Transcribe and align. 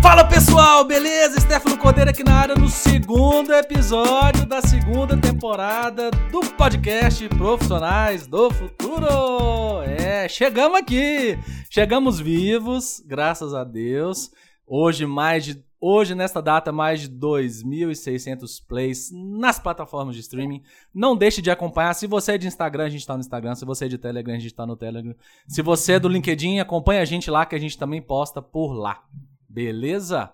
Fala 0.00 0.24
pessoal, 0.24 0.84
beleza? 0.84 1.40
Stefano 1.40 1.76
Cordeiro 1.76 2.10
aqui 2.10 2.22
na 2.22 2.34
área 2.34 2.54
no 2.54 2.68
segundo 2.68 3.52
episódio 3.52 4.46
da 4.46 4.62
segunda 4.62 5.16
temporada 5.16 6.10
do 6.30 6.40
podcast 6.56 7.28
Profissionais 7.30 8.26
do 8.26 8.48
Futuro. 8.50 9.82
É, 9.82 10.28
chegamos 10.28 10.78
aqui, 10.78 11.36
chegamos 11.68 12.20
vivos, 12.20 13.02
graças 13.04 13.52
a 13.52 13.64
Deus. 13.64 14.30
Hoje 14.66 15.04
mais 15.04 15.44
de 15.44 15.68
Hoje, 15.80 16.12
nesta 16.12 16.42
data, 16.42 16.72
mais 16.72 17.02
de 17.02 17.08
2.600 17.08 18.60
plays 18.66 19.12
nas 19.12 19.60
plataformas 19.60 20.16
de 20.16 20.22
streaming. 20.22 20.60
Não 20.92 21.16
deixe 21.16 21.40
de 21.40 21.52
acompanhar. 21.52 21.94
Se 21.94 22.08
você 22.08 22.32
é 22.32 22.38
de 22.38 22.48
Instagram, 22.48 22.86
a 22.86 22.88
gente 22.88 23.02
está 23.02 23.14
no 23.14 23.20
Instagram. 23.20 23.54
Se 23.54 23.64
você 23.64 23.84
é 23.84 23.88
de 23.88 23.96
Telegram, 23.96 24.34
a 24.34 24.38
gente 24.38 24.50
está 24.50 24.66
no 24.66 24.76
Telegram. 24.76 25.14
Se 25.46 25.62
você 25.62 25.92
é 25.92 26.00
do 26.00 26.08
LinkedIn, 26.08 26.58
acompanha 26.58 27.00
a 27.00 27.04
gente 27.04 27.30
lá, 27.30 27.46
que 27.46 27.54
a 27.54 27.60
gente 27.60 27.78
também 27.78 28.02
posta 28.02 28.42
por 28.42 28.72
lá. 28.72 29.04
Beleza? 29.48 30.32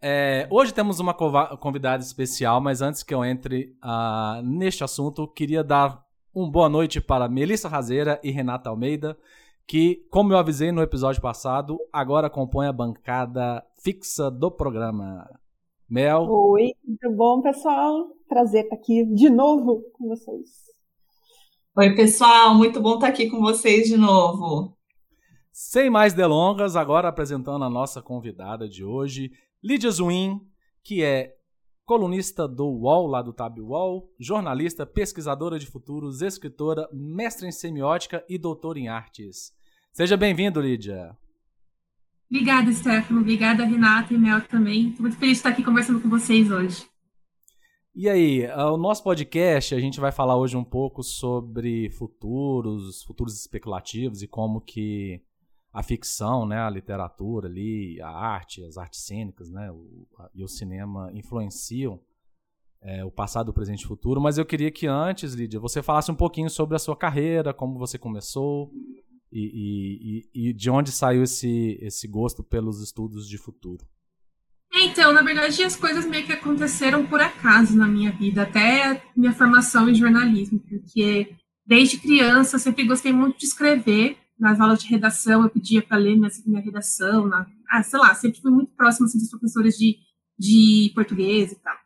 É, 0.00 0.46
hoje 0.50 0.72
temos 0.72 1.00
uma 1.00 1.14
convidada 1.14 2.02
especial, 2.02 2.60
mas 2.60 2.82
antes 2.82 3.02
que 3.02 3.14
eu 3.14 3.24
entre 3.24 3.76
uh, 3.82 4.42
neste 4.42 4.82
assunto, 4.82 5.28
queria 5.28 5.62
dar 5.62 6.02
uma 6.34 6.50
boa 6.50 6.68
noite 6.68 7.00
para 7.00 7.28
Melissa 7.28 7.68
Razeira 7.68 8.20
e 8.22 8.30
Renata 8.30 8.70
Almeida 8.70 9.16
que, 9.66 10.06
como 10.10 10.32
eu 10.32 10.38
avisei 10.38 10.70
no 10.70 10.82
episódio 10.82 11.22
passado, 11.22 11.78
agora 11.92 12.28
compõe 12.28 12.66
a 12.66 12.72
bancada 12.72 13.64
fixa 13.78 14.30
do 14.30 14.50
programa. 14.50 15.28
Mel. 15.88 16.26
Oi, 16.28 16.72
muito 16.84 17.10
bom, 17.12 17.42
pessoal. 17.42 18.08
Prazer 18.28 18.64
estar 18.64 18.76
aqui 18.76 19.04
de 19.04 19.28
novo 19.28 19.82
com 19.92 20.08
vocês. 20.08 20.64
Oi, 21.76 21.94
pessoal, 21.94 22.54
muito 22.54 22.80
bom 22.80 22.94
estar 22.94 23.08
aqui 23.08 23.28
com 23.28 23.40
vocês 23.40 23.88
de 23.88 23.96
novo. 23.96 24.73
Sem 25.56 25.88
mais 25.88 26.12
delongas, 26.12 26.74
agora 26.74 27.06
apresentando 27.06 27.64
a 27.64 27.70
nossa 27.70 28.02
convidada 28.02 28.68
de 28.68 28.84
hoje, 28.84 29.30
Lídia 29.62 29.88
Zuin, 29.88 30.40
que 30.82 31.00
é 31.00 31.32
colunista 31.84 32.48
do 32.48 32.66
UOL, 32.66 33.06
lá 33.06 33.22
do 33.22 33.32
Tab 33.32 33.56
UOL, 33.60 34.12
jornalista, 34.18 34.84
pesquisadora 34.84 35.56
de 35.56 35.66
futuros, 35.66 36.22
escritora, 36.22 36.88
mestre 36.92 37.46
em 37.46 37.52
semiótica 37.52 38.24
e 38.28 38.36
doutora 38.36 38.80
em 38.80 38.88
artes. 38.88 39.52
Seja 39.92 40.16
bem-vindo, 40.16 40.60
Lídia. 40.60 41.16
Obrigada, 42.28 42.72
Stefano. 42.72 43.20
Obrigada, 43.20 43.64
Renata 43.64 44.12
e 44.12 44.18
Mel 44.18 44.40
também. 44.48 44.88
Estou 44.88 45.02
muito 45.02 45.16
feliz 45.18 45.34
de 45.34 45.38
estar 45.38 45.50
aqui 45.50 45.62
conversando 45.62 46.00
com 46.00 46.10
vocês 46.10 46.50
hoje. 46.50 46.84
E 47.94 48.08
aí, 48.08 48.44
o 48.48 48.76
nosso 48.76 49.04
podcast, 49.04 49.72
a 49.72 49.78
gente 49.78 50.00
vai 50.00 50.10
falar 50.10 50.36
hoje 50.36 50.56
um 50.56 50.64
pouco 50.64 51.00
sobre 51.04 51.90
futuros, 51.90 53.04
futuros 53.04 53.38
especulativos 53.38 54.20
e 54.20 54.26
como 54.26 54.60
que 54.60 55.22
a 55.74 55.82
ficção, 55.82 56.46
né, 56.46 56.60
a 56.60 56.70
literatura 56.70 57.48
ali, 57.48 58.00
a 58.00 58.08
arte, 58.08 58.64
as 58.64 58.78
artes 58.78 59.00
cênicas, 59.00 59.50
né, 59.50 59.72
o, 59.72 60.06
a, 60.16 60.30
e 60.32 60.44
o 60.44 60.48
cinema 60.48 61.10
influenciam 61.12 62.00
é, 62.80 63.04
o 63.04 63.10
passado, 63.10 63.48
o 63.48 63.52
presente 63.52 63.82
e 63.82 63.84
o 63.84 63.88
futuro. 63.88 64.20
Mas 64.20 64.38
eu 64.38 64.46
queria 64.46 64.70
que 64.70 64.86
antes, 64.86 65.34
Lídia, 65.34 65.58
você 65.58 65.82
falasse 65.82 66.12
um 66.12 66.14
pouquinho 66.14 66.48
sobre 66.48 66.76
a 66.76 66.78
sua 66.78 66.96
carreira, 66.96 67.52
como 67.52 67.76
você 67.76 67.98
começou 67.98 68.70
e, 69.32 70.22
e, 70.32 70.48
e 70.48 70.52
de 70.52 70.70
onde 70.70 70.92
saiu 70.92 71.24
esse, 71.24 71.76
esse 71.82 72.06
gosto 72.06 72.44
pelos 72.44 72.80
estudos 72.80 73.28
de 73.28 73.36
futuro. 73.36 73.84
É, 74.72 74.84
então, 74.84 75.12
na 75.12 75.22
verdade, 75.22 75.60
as 75.64 75.74
coisas 75.74 76.06
meio 76.06 76.24
que 76.24 76.32
aconteceram 76.32 77.04
por 77.04 77.20
acaso 77.20 77.76
na 77.76 77.88
minha 77.88 78.12
vida, 78.12 78.42
até 78.42 79.02
minha 79.16 79.32
formação 79.32 79.88
em 79.88 79.94
jornalismo, 79.94 80.60
porque 80.60 81.34
desde 81.66 81.98
criança 81.98 82.60
sempre 82.60 82.86
gostei 82.86 83.12
muito 83.12 83.38
de 83.38 83.46
escrever 83.46 84.18
nas 84.38 84.60
aulas 84.60 84.82
de 84.82 84.88
redação, 84.88 85.42
eu 85.42 85.50
pedia 85.50 85.82
para 85.82 85.96
ler 85.96 86.16
minha, 86.16 86.30
minha 86.46 86.60
redação, 86.60 87.26
na, 87.26 87.46
ah, 87.70 87.82
sei 87.82 87.98
lá, 87.98 88.14
sempre 88.14 88.40
fui 88.40 88.50
muito 88.50 88.72
próxima 88.74 89.06
assim, 89.06 89.18
dos 89.18 89.30
professores 89.30 89.76
de, 89.76 89.96
de 90.38 90.92
português 90.94 91.52
e 91.52 91.56
tal. 91.60 91.76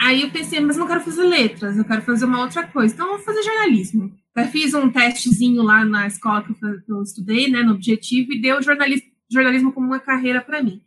Aí 0.00 0.22
eu 0.22 0.30
pensei, 0.30 0.60
mas 0.60 0.76
não 0.76 0.86
quero 0.86 1.00
fazer 1.00 1.24
letras, 1.24 1.76
eu 1.76 1.84
quero 1.84 2.02
fazer 2.02 2.24
uma 2.24 2.40
outra 2.40 2.66
coisa, 2.66 2.94
então 2.94 3.06
eu 3.06 3.16
vou 3.16 3.24
fazer 3.24 3.42
jornalismo. 3.42 4.12
Eu 4.36 4.46
fiz 4.46 4.72
um 4.72 4.88
testezinho 4.90 5.62
lá 5.62 5.84
na 5.84 6.06
escola 6.06 6.44
que 6.44 6.52
eu, 6.52 6.80
que 6.82 6.92
eu 6.92 7.02
estudei, 7.02 7.50
né, 7.50 7.62
no 7.62 7.74
Objetivo, 7.74 8.32
e 8.32 8.40
deu 8.40 8.62
jornalismo, 8.62 9.08
jornalismo 9.30 9.72
como 9.72 9.88
uma 9.88 9.98
carreira 9.98 10.40
para 10.40 10.62
mim. 10.62 10.80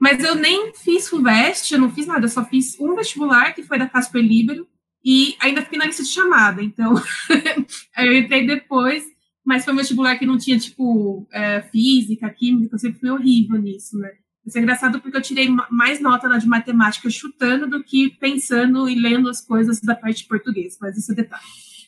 Mas 0.00 0.22
eu 0.22 0.34
nem 0.34 0.74
fiz 0.74 1.08
FUVEST, 1.08 1.72
eu 1.72 1.80
não 1.80 1.90
fiz 1.90 2.06
nada, 2.06 2.24
eu 2.24 2.28
só 2.28 2.44
fiz 2.44 2.78
um 2.80 2.96
vestibular, 2.96 3.54
que 3.54 3.62
foi 3.62 3.78
da 3.78 3.88
Casper 3.88 4.20
Libero, 4.20 4.66
e 5.04 5.36
ainda 5.38 5.62
fiquei 5.62 5.78
na 5.78 5.86
lista 5.86 6.02
de 6.02 6.08
chamada, 6.08 6.60
então 6.60 6.94
eu 7.96 8.18
entrei 8.18 8.44
depois 8.44 9.04
mas 9.46 9.64
foi 9.64 9.72
um 9.72 9.76
vestibular 9.76 10.18
que 10.18 10.26
não 10.26 10.36
tinha, 10.36 10.58
tipo, 10.58 11.24
é, 11.32 11.62
física, 11.62 12.28
química, 12.28 12.74
eu 12.74 12.78
sempre 12.80 12.98
fui 12.98 13.10
horrível 13.10 13.56
nisso, 13.62 13.96
né? 13.96 14.10
Isso 14.44 14.58
é 14.58 14.60
engraçado 14.60 15.00
porque 15.00 15.16
eu 15.16 15.22
tirei 15.22 15.48
mais 15.70 16.00
nota 16.00 16.28
na 16.28 16.38
de 16.38 16.48
matemática 16.48 17.08
chutando 17.08 17.68
do 17.68 17.82
que 17.82 18.10
pensando 18.18 18.88
e 18.88 18.96
lendo 18.96 19.28
as 19.28 19.40
coisas 19.40 19.80
da 19.80 19.94
parte 19.94 20.22
de 20.22 20.28
português, 20.28 20.76
mas 20.80 20.98
isso 20.98 21.12
é 21.12 21.14
detalhe. 21.14 21.42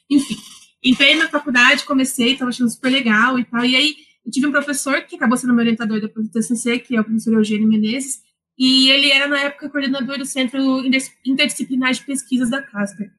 Enfim, 0.08 0.36
entrei 0.82 1.16
na 1.16 1.28
faculdade, 1.28 1.84
comecei, 1.84 2.32
estava 2.32 2.50
achando 2.50 2.70
super 2.70 2.90
legal 2.90 3.38
e 3.38 3.44
tal, 3.44 3.64
e 3.64 3.74
aí 3.74 3.96
eu 4.24 4.30
tive 4.30 4.46
um 4.46 4.52
professor 4.52 5.02
que 5.02 5.16
acabou 5.16 5.36
sendo 5.36 5.52
meu 5.52 5.62
orientador 5.62 6.00
depois 6.00 6.28
do 6.28 6.32
TCC, 6.32 6.78
que 6.78 6.94
é 6.94 7.00
o 7.00 7.04
professor 7.04 7.34
Eugênio 7.34 7.68
Menezes, 7.68 8.20
e 8.56 8.88
ele 8.90 9.10
era, 9.10 9.26
na 9.26 9.40
época, 9.40 9.68
coordenador 9.68 10.16
do 10.16 10.26
Centro 10.26 10.58
Interdisciplinar 11.24 11.92
de 11.92 12.04
Pesquisas 12.04 12.50
da 12.50 12.62
Casper. 12.62 13.10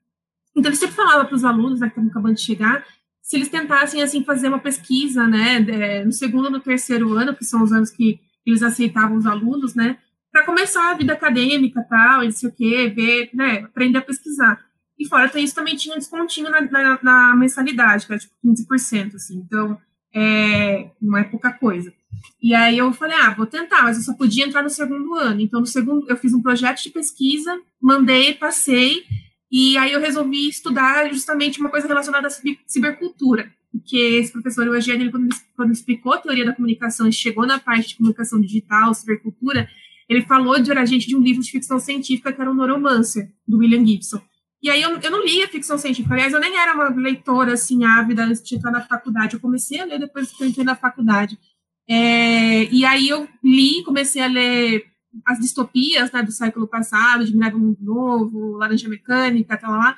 Então, 0.55 0.69
ele 0.69 0.77
sempre 0.77 0.95
falava 0.95 1.25
para 1.25 1.35
os 1.35 1.45
alunos 1.45 1.79
né, 1.79 1.87
que 1.87 1.91
estavam 1.91 2.09
acabando 2.09 2.35
de 2.35 2.41
chegar 2.41 2.85
se 3.29 3.35
eles 3.35 3.47
tentassem 3.47 4.01
assim 4.01 4.23
fazer 4.23 4.47
uma 4.47 4.57
pesquisa, 4.57 5.27
né, 5.27 5.59
no 6.03 6.11
segundo 6.11 6.49
no 6.49 6.59
terceiro 6.59 7.13
ano, 7.13 7.35
que 7.35 7.45
são 7.45 7.61
os 7.61 7.71
anos 7.71 7.91
que 7.91 8.19
eles 8.43 8.63
aceitavam 8.63 9.15
os 9.15 9.27
alunos, 9.27 9.75
né, 9.75 9.99
para 10.31 10.43
começar 10.43 10.89
a 10.89 10.95
vida 10.95 11.13
acadêmica, 11.13 11.85
tal, 11.87 12.23
e 12.23 12.29
o 12.29 12.51
quê, 12.51 12.91
ver, 12.93 13.29
né, 13.31 13.59
aprender 13.59 13.99
a 13.99 14.01
pesquisar. 14.01 14.59
E 14.97 15.07
fora 15.07 15.31
isso 15.39 15.53
também 15.53 15.75
tinha 15.75 15.93
um 15.93 15.99
descontinho 15.99 16.49
na, 16.49 16.59
na, 16.61 16.99
na 17.03 17.35
mensalidade, 17.35 18.07
que 18.07 18.13
era 18.13 18.19
tipo 18.19 18.33
15%, 18.43 19.13
assim, 19.13 19.43
então 19.45 19.79
é, 20.11 20.89
não 20.99 21.15
é 21.15 21.23
pouca 21.23 21.53
coisa. 21.53 21.93
E 22.41 22.55
aí 22.55 22.79
eu 22.79 22.91
falei, 22.93 23.15
ah, 23.15 23.29
vou 23.35 23.45
tentar, 23.45 23.83
mas 23.83 23.97
eu 23.97 24.03
só 24.03 24.13
podia 24.15 24.43
entrar 24.43 24.63
no 24.63 24.71
segundo 24.71 25.13
ano. 25.13 25.39
Então, 25.39 25.59
no 25.59 25.67
segundo, 25.67 26.09
eu 26.09 26.17
fiz 26.17 26.33
um 26.33 26.41
projeto 26.41 26.81
de 26.81 26.89
pesquisa, 26.89 27.55
mandei, 27.79 28.33
passei, 28.33 29.03
e 29.51 29.77
aí 29.77 29.91
eu 29.91 29.99
resolvi 29.99 30.47
estudar 30.47 31.11
justamente 31.11 31.59
uma 31.59 31.69
coisa 31.69 31.87
relacionada 31.87 32.27
à 32.27 32.31
cibercultura, 32.67 33.51
porque 33.71 33.97
esse 33.97 34.31
professor 34.31 34.67
Eugênio, 34.67 35.11
quando, 35.11 35.29
quando 35.55 35.71
explicou 35.71 36.13
a 36.13 36.17
teoria 36.17 36.45
da 36.45 36.53
comunicação 36.53 37.07
e 37.07 37.13
chegou 37.13 37.45
na 37.45 37.59
parte 37.59 37.89
de 37.89 37.97
comunicação 37.97 38.39
digital, 38.39 38.93
cibercultura, 38.93 39.67
ele 40.07 40.23
falou 40.23 40.59
de 40.59 40.71
agente 40.71 41.07
de 41.07 41.15
um 41.15 41.21
livro 41.21 41.41
de 41.41 41.51
ficção 41.51 41.79
científica 41.79 42.33
que 42.33 42.41
era 42.41 42.49
o 42.49 42.55
Neuromancer, 42.55 43.31
do 43.47 43.57
William 43.57 43.85
Gibson. 43.85 44.21
E 44.61 44.69
aí 44.69 44.81
eu, 44.81 44.97
eu 44.99 45.11
não 45.11 45.23
lia 45.23 45.47
ficção 45.47 45.77
científica, 45.77 46.13
aliás, 46.13 46.33
eu 46.33 46.39
nem 46.39 46.57
era 46.57 46.73
uma 46.73 46.89
leitora 46.89 47.53
assim 47.53 47.85
ávida 47.85 48.25
antes 48.25 48.43
de 48.43 48.55
entrar 48.55 48.71
na 48.71 48.81
faculdade, 48.81 49.35
eu 49.35 49.39
comecei 49.39 49.79
a 49.79 49.85
ler 49.85 49.99
depois 49.99 50.31
que 50.31 50.43
eu 50.43 50.47
entrei 50.47 50.65
na 50.65 50.75
faculdade. 50.75 51.39
É, 51.87 52.65
e 52.65 52.85
aí 52.85 53.09
eu 53.09 53.27
li, 53.43 53.83
comecei 53.83 54.21
a 54.21 54.27
ler 54.27 54.85
as 55.25 55.39
distopias 55.39 56.11
né, 56.11 56.23
do 56.23 56.31
século 56.31 56.67
passado, 56.67 57.25
de 57.25 57.33
Mirada 57.35 57.57
Mundo 57.57 57.77
Novo, 57.81 58.57
Laranja 58.57 58.87
Mecânica, 58.87 59.57
tal 59.57 59.71
lá, 59.71 59.95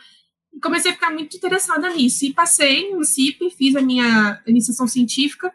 e 0.54 0.60
comecei 0.60 0.92
a 0.92 0.94
ficar 0.94 1.12
muito 1.12 1.36
interessada 1.36 1.90
nisso. 1.90 2.26
E 2.26 2.34
passei 2.34 2.94
no 2.94 3.04
CIP, 3.04 3.50
fiz 3.52 3.76
a 3.76 3.82
minha 3.82 4.42
iniciação 4.46 4.88
científica, 4.88 5.54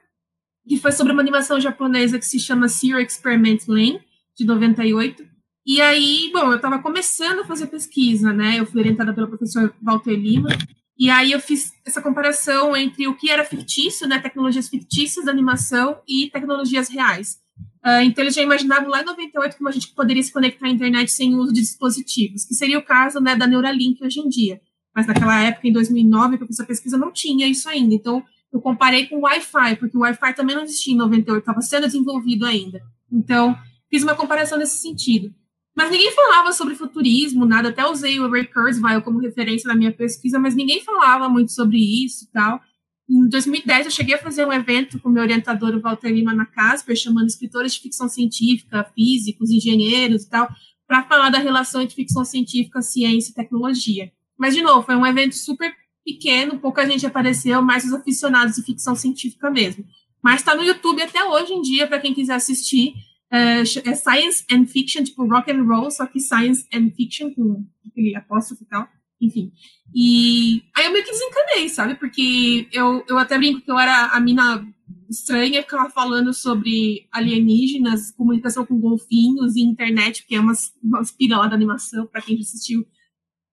que 0.67 0.79
foi 0.79 0.93
sobre 0.93 1.13
uma 1.13 1.23
animação 1.23 1.61
japonesa 1.61 2.19
que 2.19 2.27
se 2.27 2.41
chama 2.41 2.69
Zero 2.69 3.01
Experiment 3.01 3.61
Lane, 3.69 4.01
de 4.37 4.45
98. 4.45 5.27
E 5.65 5.81
aí, 5.81 6.31
bom, 6.33 6.51
eu 6.51 6.57
estava 6.57 6.79
começando 6.79 7.41
a 7.41 7.45
fazer 7.45 7.67
pesquisa, 7.67 8.33
né? 8.33 8.59
Eu 8.59 8.67
fui 8.67 8.81
orientada 8.81 9.13
pelo 9.13 9.29
professor 9.29 9.75
Walter 9.83 10.15
Lima, 10.15 10.51
e 10.99 11.11
aí 11.11 11.33
eu 11.33 11.41
fiz 11.41 11.73
essa 11.85 12.01
comparação 12.01 12.75
entre 12.75 13.07
o 13.07 13.15
que 13.15 13.31
era 13.31 13.45
fictício, 13.45 14.09
né, 14.09 14.19
tecnologias 14.19 14.69
fictícias 14.69 15.27
da 15.27 15.31
animação 15.31 16.01
e 16.09 16.31
tecnologias 16.31 16.89
reais. 16.89 17.39
Uh, 17.87 18.03
então, 18.03 18.25
eles 18.25 18.35
já 18.35 18.43
imaginavam 18.43 18.89
lá 18.89 19.01
em 19.01 19.05
98 19.05 19.57
como 19.57 19.69
a 19.69 19.73
gente 19.73 19.95
poderia 19.95 20.21
se 20.21 20.33
conectar 20.33 20.67
à 20.67 20.71
internet 20.71 21.13
sem 21.13 21.33
o 21.35 21.39
uso 21.39 21.53
de 21.53 21.61
dispositivos, 21.61 22.45
que 22.45 22.53
seria 22.53 22.81
o 22.81 22.83
caso 22.83 23.21
né, 23.21 23.37
da 23.37 23.47
Neuralink 23.47 24.05
hoje 24.05 24.19
em 24.19 24.29
dia. 24.29 24.61
Mas 24.93 25.07
naquela 25.07 25.41
época, 25.41 25.69
em 25.69 25.73
2009, 25.73 26.37
para 26.37 26.49
essa 26.51 26.65
pesquisa, 26.65 26.99
não 26.99 27.13
tinha 27.13 27.47
isso 27.47 27.69
ainda. 27.69 27.95
Então, 27.95 28.25
eu 28.53 28.61
comparei 28.61 29.07
com 29.07 29.19
o 29.19 29.21
Wi-Fi, 29.21 29.77
porque 29.77 29.97
o 29.97 30.01
Wi-Fi 30.01 30.35
também 30.35 30.57
não 30.57 30.65
existia 30.65 30.95
em 30.95 30.97
98, 30.97 31.39
estava 31.39 31.61
sendo 31.61 31.87
desenvolvido 31.87 32.45
ainda. 32.45 32.83
Então, 33.13 33.57
fiz 33.89 34.03
uma 34.03 34.17
comparação 34.17 34.59
nesse 34.59 34.79
sentido. 34.79 35.33
Mas 35.77 35.91
ninguém 35.91 36.11
falava 36.13 36.53
sobre 36.53 36.75
futurismo, 36.75 37.45
nada. 37.45 37.69
Até 37.69 37.87
usei 37.87 38.19
o 38.19 38.29
Ray 38.29 38.47
Kurzweil 38.47 39.03
como 39.03 39.21
referência 39.21 39.69
na 39.69 39.77
minha 39.77 39.93
pesquisa, 39.93 40.41
mas 40.41 40.57
ninguém 40.57 40.83
falava 40.83 41.29
muito 41.29 41.53
sobre 41.53 41.77
isso 41.77 42.25
e 42.25 42.33
tal. 42.33 42.61
Em 43.09 43.29
2010, 43.29 43.87
eu 43.87 43.93
cheguei 43.93 44.17
a 44.17 44.19
fazer 44.19 44.45
um 44.45 44.53
evento 44.53 44.99
com 44.99 45.09
meu 45.09 45.23
orientador, 45.23 45.75
o 45.75 45.81
Walter 45.81 46.09
Lima, 46.09 46.35
na 46.35 46.45
Casper, 46.45 46.97
chamando 46.97 47.29
escritores 47.29 47.75
de 47.75 47.81
ficção 47.81 48.09
científica, 48.09 48.85
físicos, 48.95 49.51
engenheiros 49.51 50.25
e 50.25 50.29
tal, 50.29 50.49
para 50.87 51.05
falar 51.05 51.31
da 51.31 51.39
relação 51.39 51.81
entre 51.81 51.95
ficção 51.95 52.25
científica, 52.25 52.83
ciência 52.83 53.31
e 53.31 53.35
tecnologia. 53.35 54.11
Mas, 54.37 54.55
de 54.55 54.63
novo, 54.63 54.83
foi 54.83 54.97
um 54.97 55.07
evento 55.07 55.37
super 55.37 55.73
pequeno, 56.05 56.59
pouca 56.59 56.85
gente 56.85 57.07
apareceu, 57.07 57.63
mais 57.63 57.85
os 57.85 57.93
aficionados 57.93 58.57
de 58.57 58.63
ficção 58.63 58.95
científica 58.95 59.51
mesmo. 59.51 59.85
Mas 60.23 60.41
está 60.41 60.55
no 60.55 60.65
YouTube 60.65 61.01
até 61.03 61.25
hoje 61.25 61.53
em 61.53 61.63
dia, 61.63 61.87
para 61.87 62.01
quem 62.01 62.13
quiser 62.13 62.35
assistir. 62.35 62.95
é, 63.31 63.61
é, 63.61 63.95
Science 63.95 64.45
and 64.51 64.67
Fiction, 64.67 65.03
tipo 65.05 65.27
rock 65.27 65.51
and 65.51 65.65
roll, 65.65 65.91
só 65.91 66.07
que 66.07 66.21
Science 66.21 66.67
and 66.73 66.91
Fiction 66.91 67.33
com 67.35 67.65
aquele 67.87 68.17
apóstrofo 68.17 68.63
e 68.63 68.67
tal. 68.67 68.89
Enfim. 69.21 69.53
E 69.95 70.63
aí 70.77 70.85
eu 70.85 70.93
meio 70.93 71.05
que 71.05 71.11
desencanei, 71.11 71.69
sabe? 71.69 71.95
Porque 71.95 72.69
eu, 72.73 73.05
eu 73.09 73.19
até 73.19 73.39
brinco 73.39 73.63
que 73.63 73.71
eu 73.71 73.79
era 73.79 74.07
a 74.07 74.21
mina 74.21 74.67
estranha 75.09 75.63
que 75.63 75.71
ficava 75.71 75.91
falando 75.91 76.35
sobre 76.35 77.07
alienígenas, 77.13 78.11
comunicação 78.13 78.67
com 78.67 78.79
golfinhos 78.79 79.57
e 79.57 79.63
internet, 79.63 80.23
porque 80.23 80.35
é 80.35 80.41
umas, 80.41 80.73
umas 80.83 81.11
pira 81.11 81.39
lá 81.39 81.47
da 81.47 81.55
animação, 81.55 82.07
para 82.07 82.21
quem 82.21 82.37
já 82.37 82.43
assistiu, 82.43 82.87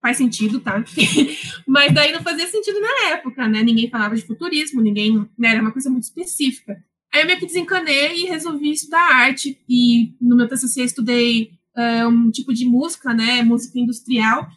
faz 0.01 0.18
sentido, 0.18 0.60
tá? 0.60 0.83
Mas 1.65 1.94
daí 1.94 2.12
não 2.12 2.21
fazia 2.21 2.48
sentido 2.48 2.80
na 2.81 3.12
época, 3.12 3.48
né? 3.48 3.63
Ninguém 3.63 3.89
falava 3.89 4.15
de 4.15 4.25
futurismo, 4.25 4.81
ninguém, 4.81 5.18
né? 5.38 5.50
Era 5.50 5.62
uma 5.62 5.71
coisa 5.71 5.89
muito 5.89 6.04
específica. 6.04 6.83
Aí 7.13 7.21
eu 7.21 7.27
meio 7.27 7.39
que 7.39 7.45
desencanei 7.45 8.24
e 8.24 8.25
resolvi 8.25 8.71
estudar 8.71 9.01
arte. 9.01 9.57
E 9.69 10.13
no 10.19 10.36
meu 10.36 10.48
TCC 10.48 10.83
estudei 10.83 11.51
uh, 11.77 12.07
um 12.07 12.31
tipo 12.31 12.54
de 12.54 12.65
música, 12.65 13.13
né? 13.13 13.44
Música 13.44 13.80
industrial. 13.80 14.50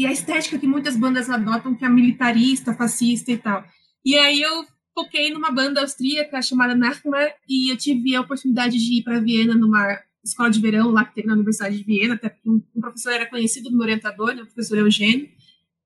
E 0.00 0.06
a 0.06 0.12
estética 0.12 0.58
que 0.58 0.66
muitas 0.66 0.96
bandas 0.96 1.28
adotam, 1.28 1.74
que 1.74 1.84
é 1.84 1.88
militarista, 1.90 2.72
fascista 2.72 3.32
e 3.32 3.36
tal. 3.36 3.62
E 4.02 4.16
aí 4.16 4.40
eu 4.40 4.64
foquei 4.94 5.30
numa 5.30 5.50
banda 5.50 5.82
austríaca 5.82 6.40
chamada 6.40 6.74
Nachmar 6.74 7.34
e 7.46 7.70
eu 7.70 7.76
tive 7.76 8.16
a 8.16 8.22
oportunidade 8.22 8.78
de 8.78 8.94
ir 8.94 9.02
para 9.02 9.20
Viena 9.20 9.54
numa 9.54 10.00
escola 10.24 10.48
de 10.48 10.58
verão 10.58 10.90
lá 10.90 11.04
que 11.04 11.16
teve 11.16 11.26
na 11.26 11.34
Universidade 11.34 11.76
de 11.76 11.84
Viena, 11.84 12.14
até 12.14 12.30
porque 12.30 12.48
um, 12.48 12.62
um 12.74 12.80
professor 12.80 13.12
era 13.12 13.26
conhecido 13.26 13.68
do 13.68 13.76
meu 13.76 13.82
orientador, 13.82 14.34
né, 14.34 14.40
o 14.40 14.46
professor 14.46 14.78
Eugênio. 14.78 15.28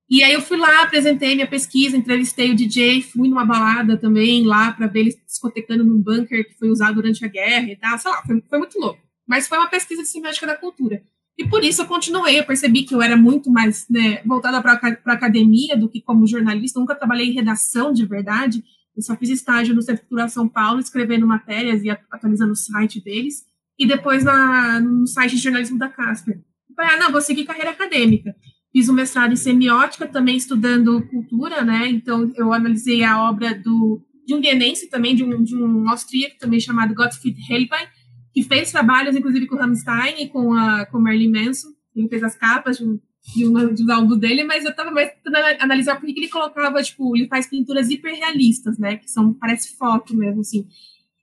E 0.09 0.23
aí 0.23 0.31
eu 0.31 0.41
fui 0.41 0.55
lá, 0.55 0.83
apresentei 0.83 1.35
minha 1.35 1.47
pesquisa, 1.47 1.97
entrevistei 1.97 2.51
o 2.51 2.55
DJ, 2.55 3.01
fui 3.01 3.27
numa 3.27 3.43
balada 3.43 3.97
também 3.97 4.45
lá 4.45 4.71
para 4.71 4.87
ver 4.87 5.01
ele 5.01 5.19
discotecando 5.25 5.83
num 5.83 6.01
bunker 6.01 6.47
que 6.47 6.57
foi 6.57 6.69
usado 6.69 6.95
durante 6.95 7.25
a 7.25 7.27
guerra 7.27 7.69
e 7.69 7.75
tal, 7.75 7.99
sei 7.99 8.09
lá, 8.09 8.21
foi, 8.25 8.41
foi 8.49 8.59
muito 8.59 8.79
louco. 8.79 9.01
Mas 9.27 9.45
foi 9.45 9.57
uma 9.57 9.67
pesquisa 9.67 10.03
de 10.03 10.07
semiótica 10.07 10.47
da 10.47 10.55
cultura. 10.55 11.03
E 11.37 11.47
por 11.47 11.63
isso 11.63 11.81
eu 11.81 11.85
continuei, 11.85 12.39
eu 12.39 12.45
percebi 12.45 12.83
que 12.83 12.95
eu 12.95 13.01
era 13.01 13.17
muito 13.17 13.51
mais 13.51 13.85
né, 13.89 14.21
voltada 14.25 14.61
para 14.61 14.73
a 15.05 15.13
academia 15.13 15.75
do 15.75 15.89
que 15.89 16.01
como 16.01 16.25
jornalista, 16.25 16.79
nunca 16.79 16.95
trabalhei 16.95 17.27
em 17.27 17.33
redação 17.33 17.91
de 17.91 18.05
verdade, 18.05 18.63
eu 18.95 19.01
só 19.01 19.15
fiz 19.15 19.29
estágio 19.29 19.75
no 19.75 19.81
Centro 19.81 20.03
Cultural 20.03 20.29
São 20.29 20.47
Paulo, 20.47 20.79
escrevendo 20.79 21.27
matérias 21.27 21.83
e 21.83 21.89
atualizando 21.89 22.53
o 22.53 22.55
site 22.55 23.03
deles, 23.03 23.43
e 23.77 23.85
depois 23.85 24.23
na, 24.23 24.79
no 24.79 25.05
site 25.05 25.35
de 25.35 25.41
jornalismo 25.41 25.77
da 25.77 25.89
Casper. 25.89 26.39
Falei, 26.75 26.93
ah, 26.93 26.99
não, 26.99 27.11
vou 27.11 27.21
seguir 27.21 27.45
carreira 27.45 27.71
acadêmica. 27.71 28.33
Fiz 28.71 28.87
um 28.87 28.93
mestrado 28.93 29.33
em 29.33 29.37
semiótica, 29.37 30.07
também 30.07 30.37
estudando 30.37 31.05
cultura, 31.07 31.61
né? 31.63 31.87
Então, 31.89 32.31
eu 32.35 32.53
analisei 32.53 33.03
a 33.03 33.21
obra 33.29 33.53
do, 33.53 34.01
de 34.25 34.33
um 34.33 34.41
vienense 34.41 34.89
também, 34.89 35.15
de 35.15 35.23
um, 35.23 35.43
de 35.43 35.55
um 35.55 35.89
austríaco 35.89 36.37
também 36.37 36.59
chamado 36.59 36.93
Gottfried 36.93 37.37
Helbein, 37.49 37.87
que 38.35 38.43
fez 38.43 38.69
trabalhos, 38.69 39.15
inclusive, 39.15 39.47
com 39.47 39.55
Rammstein 39.55 40.23
e 40.23 40.27
com 40.27 40.53
a 40.53 40.85
com 40.87 40.99
Marilyn 40.99 41.31
Manson. 41.31 41.69
Ele 41.95 42.09
fez 42.09 42.21
as 42.21 42.35
capas 42.35 42.77
de 42.77 42.83
um, 42.83 42.99
de, 43.33 43.45
uma, 43.45 43.73
de 43.73 43.81
um 43.81 43.91
álbum 43.93 44.17
dele, 44.17 44.43
mas 44.43 44.65
eu 44.65 44.71
estava 44.71 44.91
mais 44.91 45.09
tentando 45.23 45.37
analisar 45.61 45.97
por 45.97 46.05
que 46.05 46.19
ele 46.19 46.27
colocava, 46.27 46.83
tipo, 46.83 47.15
ele 47.15 47.29
faz 47.29 47.47
pinturas 47.47 47.89
hiperrealistas, 47.89 48.77
né? 48.77 48.97
Que 48.97 49.09
são, 49.09 49.33
parece 49.33 49.77
foto 49.77 50.13
mesmo, 50.13 50.41
assim. 50.41 50.67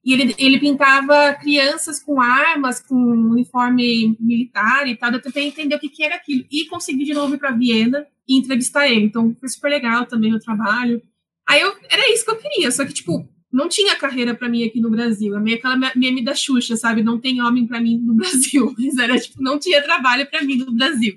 E 0.03 0.15
ele, 0.15 0.35
ele 0.39 0.59
pintava 0.59 1.35
crianças 1.35 2.03
com 2.03 2.19
armas, 2.19 2.81
com 2.81 2.97
uniforme 2.97 4.17
militar 4.19 4.89
e 4.89 4.97
tal. 4.97 5.13
Eu 5.13 5.21
tentei 5.21 5.47
entender 5.47 5.77
o 5.77 5.79
que, 5.79 5.91
que 5.91 6.03
era 6.03 6.15
aquilo. 6.15 6.47
E 6.51 6.65
consegui 6.65 7.05
de 7.05 7.13
novo 7.13 7.35
ir 7.35 7.39
para 7.39 7.53
Viena 7.53 8.07
e 8.27 8.39
entrevistar 8.39 8.89
ele. 8.89 9.05
Então 9.05 9.37
foi 9.39 9.51
super 9.51 9.69
legal 9.69 10.07
também 10.07 10.35
o 10.35 10.41
trabalho. 10.41 11.03
Aí 11.47 11.61
eu, 11.61 11.75
era 11.91 12.11
isso 12.11 12.25
que 12.25 12.31
eu 12.31 12.39
queria, 12.39 12.71
só 12.71 12.87
que, 12.87 12.95
tipo, 12.95 13.29
não 13.53 13.69
tinha 13.69 13.97
carreira 13.97 14.35
para 14.35 14.49
mim 14.49 14.65
aqui 14.65 14.81
no 14.81 14.91
Brasil. 14.91 15.37
É 15.37 15.41
meio 15.41 15.59
aquela 15.59 15.77
meme 15.95 16.25
da 16.25 16.35
Xuxa, 16.35 16.77
sabe? 16.77 17.03
Não 17.03 17.21
tem 17.21 17.43
homem 17.43 17.67
para 17.67 17.81
mim 17.81 17.99
no 17.99 18.15
Brasil. 18.15 18.75
Mas 18.79 18.97
era, 18.97 19.19
tipo, 19.19 19.43
não 19.43 19.59
tinha 19.59 19.83
trabalho 19.83 20.27
para 20.31 20.43
mim 20.43 20.57
no 20.57 20.73
Brasil. 20.73 21.15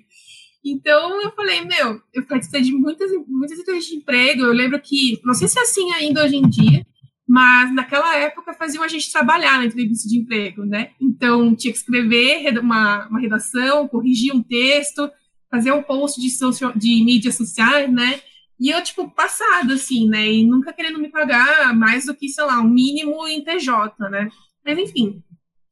Então 0.64 1.22
eu 1.22 1.32
falei, 1.32 1.62
meu, 1.62 2.02
eu 2.14 2.26
participei 2.26 2.62
de 2.62 2.74
muitas, 2.74 3.10
muitas 3.28 3.58
entrevistas 3.58 3.94
de 3.94 3.98
emprego. 3.98 4.42
Eu 4.42 4.52
lembro 4.52 4.80
que, 4.82 5.20
não 5.24 5.34
sei 5.34 5.48
se 5.48 5.58
é 5.58 5.62
assim 5.62 5.92
ainda 5.94 6.26
hoje 6.26 6.36
em 6.36 6.50
dia, 6.50 6.86
mas 7.28 7.74
naquela 7.74 8.16
época 8.18 8.54
faziam 8.54 8.84
a 8.84 8.88
gente 8.88 9.12
trabalhar 9.12 9.58
na 9.58 9.66
entrevista 9.66 10.10
de 10.10 10.18
emprego, 10.18 10.66
né? 10.66 10.90
Então 11.00 11.56
tinha 11.56 11.72
que 11.72 11.78
escrever 11.78 12.60
uma, 12.60 13.08
uma 13.08 13.20
redação, 13.20 13.88
corrigir 13.88 14.34
um 14.34 14.42
texto, 14.42 15.10
fazer 15.50 15.72
um 15.72 15.84
post 15.84 16.20
de, 16.20 16.30
social, 16.30 16.74
de 16.76 17.04
mídias 17.04 17.36
sociais, 17.36 17.92
né? 17.92 18.20
E 18.60 18.70
eu, 18.70 18.82
tipo, 18.84 19.10
passada, 19.10 19.74
assim, 19.74 20.08
né? 20.08 20.26
E 20.26 20.46
nunca 20.46 20.72
querendo 20.72 21.00
me 21.00 21.10
pagar 21.10 21.76
mais 21.76 22.06
do 22.06 22.16
que, 22.16 22.30
sei 22.30 22.46
lá, 22.46 22.60
um 22.60 22.70
mínimo 22.70 23.28
em 23.28 23.44
TJ, 23.44 24.10
né? 24.10 24.30
Mas 24.66 24.78
enfim. 24.78 25.22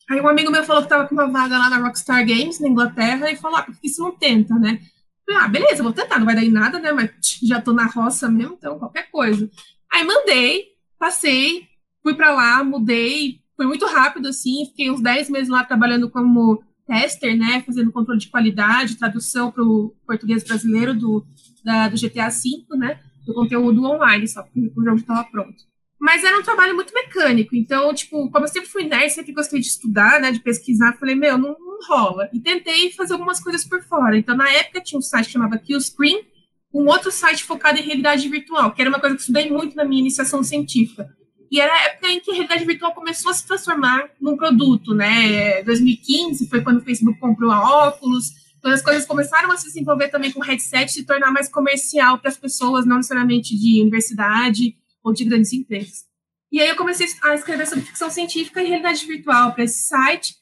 Aí 0.09 0.19
um 0.19 0.27
amigo 0.27 0.51
meu 0.51 0.63
falou 0.63 0.83
que 0.83 0.89
tava 0.89 1.07
com 1.07 1.15
uma 1.15 1.27
vaga 1.27 1.57
lá 1.57 1.69
na 1.69 1.77
Rockstar 1.77 2.25
Games, 2.25 2.59
na 2.59 2.68
Inglaterra, 2.68 3.31
e 3.31 3.38
falou, 3.38 3.57
ah, 3.57 3.63
por 3.63 3.80
que 3.80 3.88
você 3.88 4.01
não 4.01 4.12
tenta, 4.12 4.53
né? 4.56 4.81
Falei, 5.25 5.41
ah, 5.41 5.47
beleza, 5.47 5.81
vou 5.81 5.94
tentar, 5.94 6.19
não 6.19 6.25
vai 6.25 6.35
dar 6.35 6.44
em 6.44 6.51
nada, 6.51 6.77
né? 6.80 6.91
Mas 6.91 7.12
já 7.41 7.62
tô 7.62 7.71
na 7.71 7.85
roça 7.85 8.30
mesmo, 8.30 8.56
então 8.57 8.77
qualquer 8.77 9.09
coisa. 9.09 9.50
Aí 9.91 10.03
mandei, 10.03 10.65
passei, 11.00 11.68
fui 12.01 12.13
para 12.15 12.33
lá, 12.33 12.63
mudei, 12.63 13.39
foi 13.56 13.65
muito 13.65 13.85
rápido 13.85 14.27
assim, 14.27 14.65
fiquei 14.65 14.91
uns 14.91 15.01
10 15.01 15.30
meses 15.30 15.50
lá 15.50 15.63
trabalhando 15.63 16.09
como 16.09 16.62
tester, 16.85 17.38
né, 17.38 17.63
fazendo 17.65 17.91
controle 17.91 18.19
de 18.19 18.27
qualidade, 18.27 18.97
tradução 18.97 19.50
para 19.50 19.63
o 19.63 19.95
português 20.06 20.44
brasileiro 20.44 20.94
do, 20.94 21.25
da, 21.63 21.88
do 21.88 22.00
GTA 22.00 22.30
V, 22.30 22.77
né, 22.77 23.00
do 23.25 23.33
conteúdo 23.33 23.83
online, 23.83 24.27
só 24.27 24.44
porque 24.44 24.60
o 24.60 24.83
jogo 24.83 24.98
estava 24.98 25.24
pronto. 25.24 25.63
Mas 26.00 26.24
era 26.24 26.38
um 26.38 26.44
trabalho 26.44 26.75
muito 26.75 26.94
mecânico, 26.94 27.56
então, 27.56 27.94
tipo, 27.94 28.30
como 28.30 28.44
eu 28.44 28.50
sempre 28.50 28.69
fui 28.69 28.83
nerd, 28.83 29.10
sempre 29.12 29.31
gostei 29.31 29.60
de 29.60 29.68
estudar, 29.68 30.19
né, 30.19 30.31
de 30.31 30.42
pesquisar, 30.42 30.98
falei, 30.98 31.15
meu, 31.15 31.38
não, 31.38 31.56
não 31.57 31.80
rola. 31.88 32.30
E 32.33 32.39
tentei 32.39 32.92
fazer 32.92 33.13
algumas 33.13 33.39
coisas 33.39 33.63
por 33.63 33.81
fora. 33.83 34.18
Então, 34.18 34.36
na 34.36 34.50
época, 34.50 34.81
tinha 34.81 35.00
um 35.00 35.01
site 35.01 35.27
que 35.27 35.31
chamava 35.31 35.57
Killscreen, 35.57 36.25
um 36.74 36.88
outro 36.88 37.12
site 37.12 37.44
focado 37.44 37.80
em 37.80 37.83
realidade 37.83 38.27
virtual, 38.27 38.74
que 38.74 38.81
era 38.81 38.89
uma 38.89 39.00
coisa 39.00 39.16
que 39.16 39.21
eu 39.21 39.24
estudei 39.24 39.50
muito 39.50 39.75
na 39.75 39.86
minha 39.86 40.01
iniciação 40.01 40.44
científica. 40.44 41.07
E 41.51 41.62
era 41.62 41.71
a 41.71 41.83
época 41.83 42.09
em 42.09 42.19
que 42.19 42.31
a 42.31 42.33
realidade 42.33 42.66
virtual 42.66 42.94
começou 42.94 43.30
a 43.30 43.33
se 43.33 43.45
transformar 43.45 44.09
num 44.19 44.36
produto, 44.36 44.95
né? 44.95 45.62
2015 45.62 46.50
foi 46.50 46.62
quando 46.62 46.80
o 46.80 46.81
Facebook 46.81 47.19
comprou 47.19 47.51
a 47.51 47.89
Oculus, 47.89 48.31
quando 48.63 48.74
as 48.74 48.81
coisas 48.81 49.06
começaram 49.06 49.51
a 49.51 49.57
se 49.57 49.65
desenvolver 49.68 50.07
também 50.07 50.31
com 50.31 50.39
headset, 50.39 50.92
se 50.92 51.06
tornar 51.06 51.31
mais 51.31 51.50
comercial 51.50 52.18
para 52.18 52.30
as 52.30 52.38
pessoas, 52.38 52.86
não 52.86 52.95
necessariamente 52.95 53.56
de 53.56 53.81
universidade 53.81 54.75
ou 55.04 55.13
de 55.13 55.25
grandes 55.25 55.54
empresas. 55.54 56.06
E 56.50 56.60
aí 56.62 56.69
eu 56.69 56.75
comecei 56.75 57.06
a 57.21 57.36
escrever 57.36 57.68
sobre 57.68 57.83
ficção 57.83 58.10
científica 58.10 58.63
e 58.63 58.68
realidade 58.68 59.06
virtual 59.06 59.54
para 59.54 59.65
esse 59.65 59.88
site. 59.88 60.35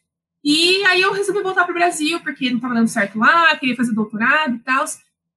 E 0.43 0.86
aí 0.86 1.01
eu 1.01 1.12
resolvi 1.12 1.41
voltar 1.41 1.63
para 1.63 1.72
o 1.72 1.75
Brasil, 1.75 2.19
porque 2.19 2.50
não 2.50 2.57
estava 2.57 2.75
dando 2.75 2.88
certo 2.88 3.17
lá, 3.17 3.55
queria 3.55 3.75
fazer 3.75 3.93
doutorado 3.93 4.55
e 4.55 4.60
tal 4.60 4.86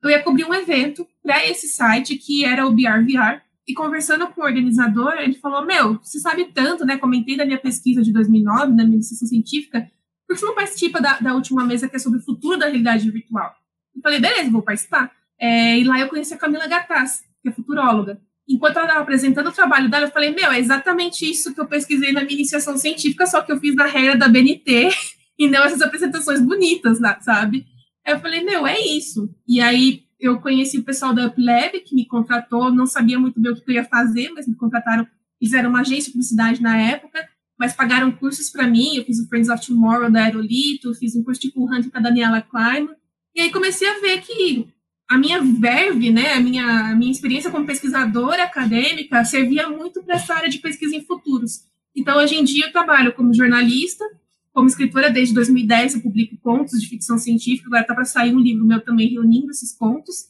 eu 0.05 0.11
ia 0.11 0.23
cobrir 0.23 0.45
um 0.45 0.53
evento 0.53 1.07
para 1.23 1.45
esse 1.47 1.67
site 1.67 2.17
que 2.17 2.45
era 2.45 2.67
o 2.67 2.71
BRVR. 2.71 3.43
E 3.67 3.73
conversando 3.73 4.27
com 4.29 4.43
o 4.43 4.45
organizador, 4.45 5.15
ele 5.15 5.35
falou: 5.35 5.65
Meu, 5.65 5.99
você 6.03 6.21
sabe 6.21 6.45
tanto, 6.53 6.85
né? 6.85 6.99
Comentei 6.99 7.35
da 7.35 7.47
minha 7.47 7.59
pesquisa 7.59 8.03
de 8.03 8.13
2009, 8.13 8.77
da 8.77 8.85
minha 8.85 8.97
iniciação 8.97 9.27
científica, 9.27 9.91
por 10.35 10.41
que 10.41 10.41
você 10.41 10.47
não 10.47 10.55
participa 10.55 11.01
da, 11.01 11.19
da 11.19 11.35
última 11.35 11.65
mesa 11.65 11.89
que 11.89 11.97
é 11.97 11.99
sobre 11.99 12.19
o 12.19 12.23
futuro 12.23 12.59
da 12.59 12.67
realidade 12.67 13.11
virtual? 13.11 13.55
Eu 13.95 14.03
falei: 14.03 14.21
Beleza, 14.21 14.51
vou 14.51 14.63
participar. 14.63 15.11
É, 15.39 15.79
e 15.79 15.85
lá 15.85 15.99
eu 15.99 16.09
conheci 16.09 16.35
a 16.35 16.39
Camila 16.39 16.67
Gattas, 16.67 17.23
que 17.43 17.49
é 17.49 17.53
futuróloga. 17.53 18.21
Enquanto 18.49 18.77
ela 18.77 18.87
estava 18.87 19.03
apresentando 19.03 19.49
o 19.49 19.53
trabalho 19.53 19.89
dela, 19.89 20.07
eu 20.07 20.11
falei: 20.11 20.35
Meu, 20.35 20.51
é 20.51 20.59
exatamente 20.59 21.29
isso 21.29 21.55
que 21.55 21.61
eu 21.61 21.67
pesquisei 21.67 22.13
na 22.13 22.23
minha 22.23 22.35
iniciação 22.35 22.77
científica, 22.77 23.27
só 23.27 23.43
que 23.43 23.53
eu 23.53 23.59
fiz 23.59 23.75
na 23.75 23.87
regra 23.87 24.17
da 24.17 24.29
BNT 24.29 24.91
e 25.39 25.49
não 25.49 25.63
essas 25.65 25.83
apresentações 25.83 26.41
bonitas, 26.41 26.99
sabe? 27.21 27.67
eu 28.07 28.21
falei, 28.21 28.43
meu, 28.45 28.67
é 28.67 28.79
isso. 28.79 29.35
E 29.49 29.63
aí 29.63 30.05
eu 30.21 30.39
conheci 30.39 30.79
o 30.79 30.85
pessoal 30.85 31.15
da 31.15 31.27
UpLab, 31.27 31.81
que 31.81 31.95
me 31.95 32.07
contratou, 32.07 32.71
não 32.71 32.87
sabia 32.87 33.19
muito 33.19 33.41
bem 33.41 33.53
o 33.53 33.57
que 33.57 33.63
eu 33.67 33.75
ia 33.75 33.85
fazer, 33.85 34.31
mas 34.31 34.47
me 34.47 34.55
contrataram, 34.55 35.07
fizeram 35.39 35.71
uma 35.71 35.81
agência 35.81 36.05
de 36.05 36.11
publicidade 36.11 36.61
na 36.61 36.77
época, 36.77 37.27
mas 37.59 37.73
pagaram 37.73 38.11
cursos 38.13 38.51
para 38.51 38.67
mim, 38.67 38.97
eu 38.97 39.05
fiz 39.05 39.19
o 39.21 39.29
Friends 39.29 39.49
of 39.49 39.65
Tomorrow 39.65 40.11
da 40.11 40.25
Aerolito, 40.25 40.95
fiz 40.95 41.15
um 41.15 41.23
curso 41.23 41.41
de 41.41 41.53
Cool 41.53 41.73
Hunting 41.73 41.91
com 41.91 41.99
a 41.99 42.03
Daniela 42.03 42.43
Kleiman, 42.43 42.95
e 43.35 43.41
aí 43.41 43.51
comecei 43.51 43.89
a 43.89 44.01
ver 44.01 44.21
que 44.21 44.69
a 45.09 45.19
minha 45.19 45.41
verve, 45.41 46.11
né, 46.11 46.33
a 46.33 46.41
minha, 46.41 46.91
a 46.91 46.95
minha 46.95 47.13
experiência 47.13 47.51
como 47.51 47.67
pesquisadora 47.67 48.45
acadêmica 48.45 49.25
servia 49.25 49.69
muito 49.69 50.03
para 50.03 50.17
essa 50.17 50.35
área 50.35 50.49
de 50.49 50.59
pesquisa 50.59 50.97
em 50.97 51.05
futuros. 51.05 51.65
Então, 51.95 52.19
hoje 52.19 52.35
em 52.35 52.45
dia, 52.45 52.67
eu 52.67 52.73
trabalho 52.73 53.13
como 53.13 53.35
jornalista, 53.35 54.05
como 54.53 54.69
escritora, 54.69 55.11
desde 55.11 55.35
2010 55.35 55.97
eu 55.97 56.01
publico 56.01 56.37
contos 56.39 56.81
de 56.81 56.89
ficção 56.89 57.19
científica, 57.19 57.67
agora 57.67 57.83
está 57.83 57.95
para 57.95 58.05
sair 58.05 58.35
um 58.35 58.41
livro 58.41 58.65
meu 58.65 58.81
também 58.81 59.09
reunindo 59.09 59.51
esses 59.51 59.77
contos, 59.77 60.29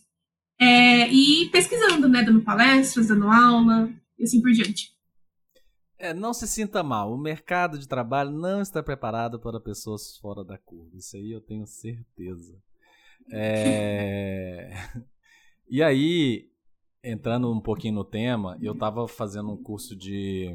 é, 0.58 1.08
e 1.12 1.48
pesquisando, 1.50 2.08
né, 2.08 2.22
dando 2.22 2.40
palestras, 2.40 3.08
dando 3.08 3.28
aula, 3.28 3.90
e 4.18 4.24
assim 4.24 4.40
por 4.40 4.50
diante. 4.50 4.93
É, 6.04 6.12
não 6.12 6.34
se 6.34 6.46
sinta 6.46 6.82
mal, 6.82 7.10
o 7.10 7.16
mercado 7.16 7.78
de 7.78 7.88
trabalho 7.88 8.30
não 8.30 8.60
está 8.60 8.82
preparado 8.82 9.40
para 9.40 9.58
pessoas 9.58 10.18
fora 10.18 10.44
da 10.44 10.58
curva, 10.58 10.94
isso 10.98 11.16
aí 11.16 11.30
eu 11.30 11.40
tenho 11.40 11.66
certeza. 11.66 12.54
É... 13.32 14.70
e 15.66 15.82
aí, 15.82 16.50
entrando 17.02 17.50
um 17.50 17.58
pouquinho 17.58 17.94
no 17.94 18.04
tema, 18.04 18.58
eu 18.60 18.74
estava 18.74 19.08
fazendo 19.08 19.50
um 19.50 19.56
curso 19.56 19.96
de 19.96 20.54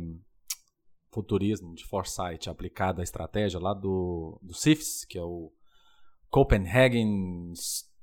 futurismo, 1.12 1.74
de 1.74 1.84
foresight 1.84 2.48
aplicado 2.48 3.02
à 3.02 3.04
estratégia 3.04 3.60
lá 3.60 3.74
do, 3.74 4.40
do 4.44 4.54
CIFS, 4.54 5.04
que 5.04 5.18
é 5.18 5.24
o 5.24 5.52
Copenhagen 6.30 7.54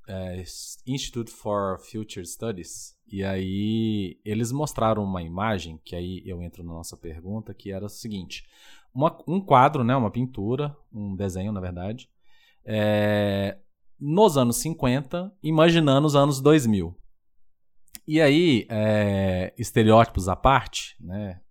é, 0.07 0.43
Institute 0.85 1.31
for 1.31 1.79
Future 1.79 2.25
Studies. 2.25 2.95
E 3.11 3.23
aí 3.23 4.19
eles 4.23 4.51
mostraram 4.51 5.03
uma 5.03 5.21
imagem, 5.21 5.79
que 5.83 5.95
aí 5.95 6.21
eu 6.25 6.41
entro 6.41 6.63
na 6.63 6.73
nossa 6.73 6.97
pergunta, 6.97 7.53
que 7.53 7.71
era 7.71 7.85
o 7.85 7.89
seguinte: 7.89 8.45
uma, 8.93 9.17
um 9.27 9.39
quadro, 9.39 9.83
né, 9.83 9.95
uma 9.95 10.11
pintura, 10.11 10.75
um 10.91 11.15
desenho, 11.15 11.51
na 11.51 11.59
verdade, 11.59 12.09
é, 12.65 13.57
nos 13.99 14.37
anos 14.37 14.57
50, 14.57 15.33
imaginando 15.43 16.07
os 16.07 16.15
anos 16.15 16.41
2000. 16.41 16.95
E 18.07 18.21
aí, 18.21 18.65
é, 18.69 19.53
estereótipos 19.57 20.29
à 20.29 20.35
parte, 20.35 20.95
né? 20.99 21.41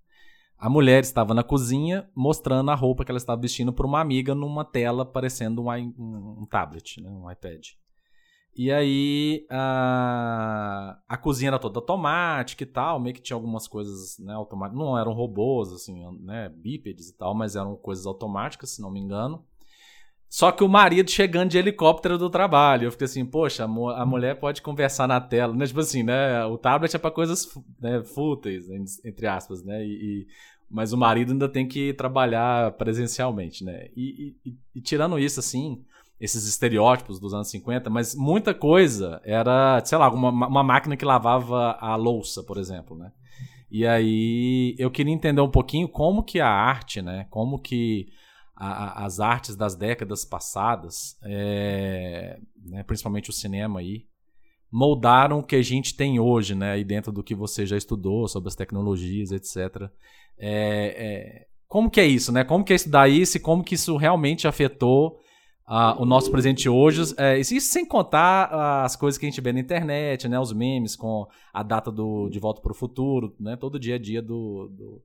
A 0.58 0.70
mulher 0.70 1.02
estava 1.02 1.34
na 1.34 1.42
cozinha 1.42 2.08
mostrando 2.14 2.70
a 2.70 2.74
roupa 2.74 3.04
que 3.04 3.10
ela 3.10 3.18
estava 3.18 3.38
vestindo 3.38 3.74
para 3.74 3.86
uma 3.86 4.00
amiga 4.00 4.34
numa 4.34 4.64
tela 4.64 5.04
parecendo 5.04 5.62
um, 5.62 5.70
um, 5.70 6.40
um 6.40 6.46
tablet, 6.46 6.98
né, 7.02 7.10
um 7.10 7.30
iPad. 7.30 7.66
E 8.56 8.72
aí 8.72 9.46
a, 9.50 10.98
a 11.06 11.16
cozinha 11.18 11.50
era 11.50 11.58
toda 11.58 11.78
automática 11.78 12.62
e 12.62 12.66
tal, 12.66 12.98
meio 12.98 13.14
que 13.14 13.20
tinha 13.20 13.36
algumas 13.36 13.68
coisas 13.68 14.18
né, 14.18 14.32
automáticas. 14.32 14.78
Não 14.78 14.98
eram 14.98 15.12
robôs, 15.12 15.70
assim, 15.72 16.02
né, 16.20 16.48
bípedes 16.48 17.10
e 17.10 17.16
tal, 17.16 17.34
mas 17.34 17.54
eram 17.54 17.76
coisas 17.76 18.06
automáticas, 18.06 18.70
se 18.70 18.80
não 18.80 18.90
me 18.90 18.98
engano. 18.98 19.44
Só 20.28 20.50
que 20.50 20.64
o 20.64 20.68
marido 20.68 21.10
chegando 21.10 21.50
de 21.50 21.58
helicóptero 21.58 22.18
do 22.18 22.30
trabalho. 22.30 22.86
Eu 22.86 22.92
fiquei 22.92 23.04
assim, 23.04 23.24
poxa, 23.24 23.64
a, 23.64 24.02
a 24.02 24.06
mulher 24.06 24.40
pode 24.40 24.62
conversar 24.62 25.06
na 25.06 25.20
tela, 25.20 25.54
né? 25.54 25.66
Tipo 25.66 25.80
assim, 25.80 26.02
né? 26.02 26.44
O 26.46 26.58
tablet 26.58 26.94
é 26.94 26.98
para 26.98 27.10
coisas 27.10 27.46
né, 27.80 28.02
fúteis, 28.02 28.68
entre 29.04 29.26
aspas, 29.26 29.62
né? 29.62 29.84
E, 29.84 29.90
e, 29.92 30.26
mas 30.68 30.92
o 30.92 30.96
marido 30.96 31.32
ainda 31.32 31.48
tem 31.48 31.68
que 31.68 31.92
trabalhar 31.92 32.72
presencialmente, 32.72 33.64
né? 33.64 33.88
E, 33.94 34.34
e, 34.44 34.56
e, 34.74 34.80
tirando 34.80 35.18
isso, 35.18 35.38
assim, 35.40 35.84
esses 36.20 36.48
estereótipos 36.48 37.20
dos 37.20 37.34
anos 37.34 37.50
50, 37.50 37.90
mas 37.90 38.14
muita 38.14 38.54
coisa 38.54 39.20
era, 39.24 39.82
sei 39.84 39.98
lá, 39.98 40.10
uma, 40.10 40.30
uma 40.30 40.62
máquina 40.62 40.96
que 40.96 41.04
lavava 41.04 41.76
a 41.78 41.94
louça, 41.94 42.42
por 42.42 42.56
exemplo, 42.56 42.96
né? 42.96 43.12
E 43.70 43.86
aí 43.86 44.74
eu 44.78 44.90
queria 44.90 45.12
entender 45.12 45.40
um 45.40 45.50
pouquinho 45.50 45.88
como 45.88 46.22
que 46.22 46.40
a 46.40 46.48
arte, 46.48 47.02
né? 47.02 47.26
Como 47.30 47.58
que 47.58 48.06
a, 48.56 49.04
as 49.04 49.20
artes 49.20 49.54
das 49.54 49.74
décadas 49.74 50.24
passadas, 50.24 51.18
é, 51.22 52.38
né, 52.64 52.82
principalmente 52.84 53.28
o 53.28 53.32
cinema 53.32 53.80
aí, 53.80 54.06
moldaram 54.72 55.40
o 55.40 55.42
que 55.42 55.56
a 55.56 55.62
gente 55.62 55.94
tem 55.94 56.18
hoje, 56.18 56.54
né, 56.54 56.72
aí 56.72 56.84
dentro 56.84 57.12
do 57.12 57.22
que 57.22 57.34
você 57.34 57.66
já 57.66 57.76
estudou 57.76 58.26
sobre 58.26 58.48
as 58.48 58.56
tecnologias, 58.56 59.30
etc. 59.30 59.90
É, 60.38 60.48
é, 60.48 61.46
como 61.68 61.90
que 61.90 62.00
é 62.00 62.06
isso, 62.06 62.32
né? 62.32 62.44
Como 62.44 62.64
que 62.64 62.72
é 62.72 62.76
estudar 62.76 63.08
isso 63.08 63.36
e 63.36 63.40
como 63.40 63.62
que 63.62 63.74
isso 63.74 63.96
realmente 63.96 64.48
afetou 64.48 65.18
uh, 65.68 66.00
o 66.00 66.04
nosso 66.04 66.30
presente 66.30 66.68
hoje? 66.68 67.14
É, 67.16 67.38
isso 67.38 67.60
sem 67.60 67.84
contar 67.84 68.84
as 68.84 68.96
coisas 68.96 69.18
que 69.18 69.26
a 69.26 69.28
gente 69.28 69.40
vê 69.40 69.52
na 69.52 69.60
internet, 69.60 70.28
né? 70.28 70.38
Os 70.38 70.52
memes 70.52 70.96
com 70.96 71.26
a 71.52 71.62
data 71.62 71.90
do 71.90 72.28
De 72.28 72.38
Volta 72.38 72.60
para 72.60 72.72
o 72.72 72.74
Futuro, 72.74 73.34
né? 73.38 73.56
Todo 73.56 73.78
dia 73.78 73.96
a 73.96 73.98
dia 73.98 74.22
do, 74.22 74.70
do, 74.72 75.02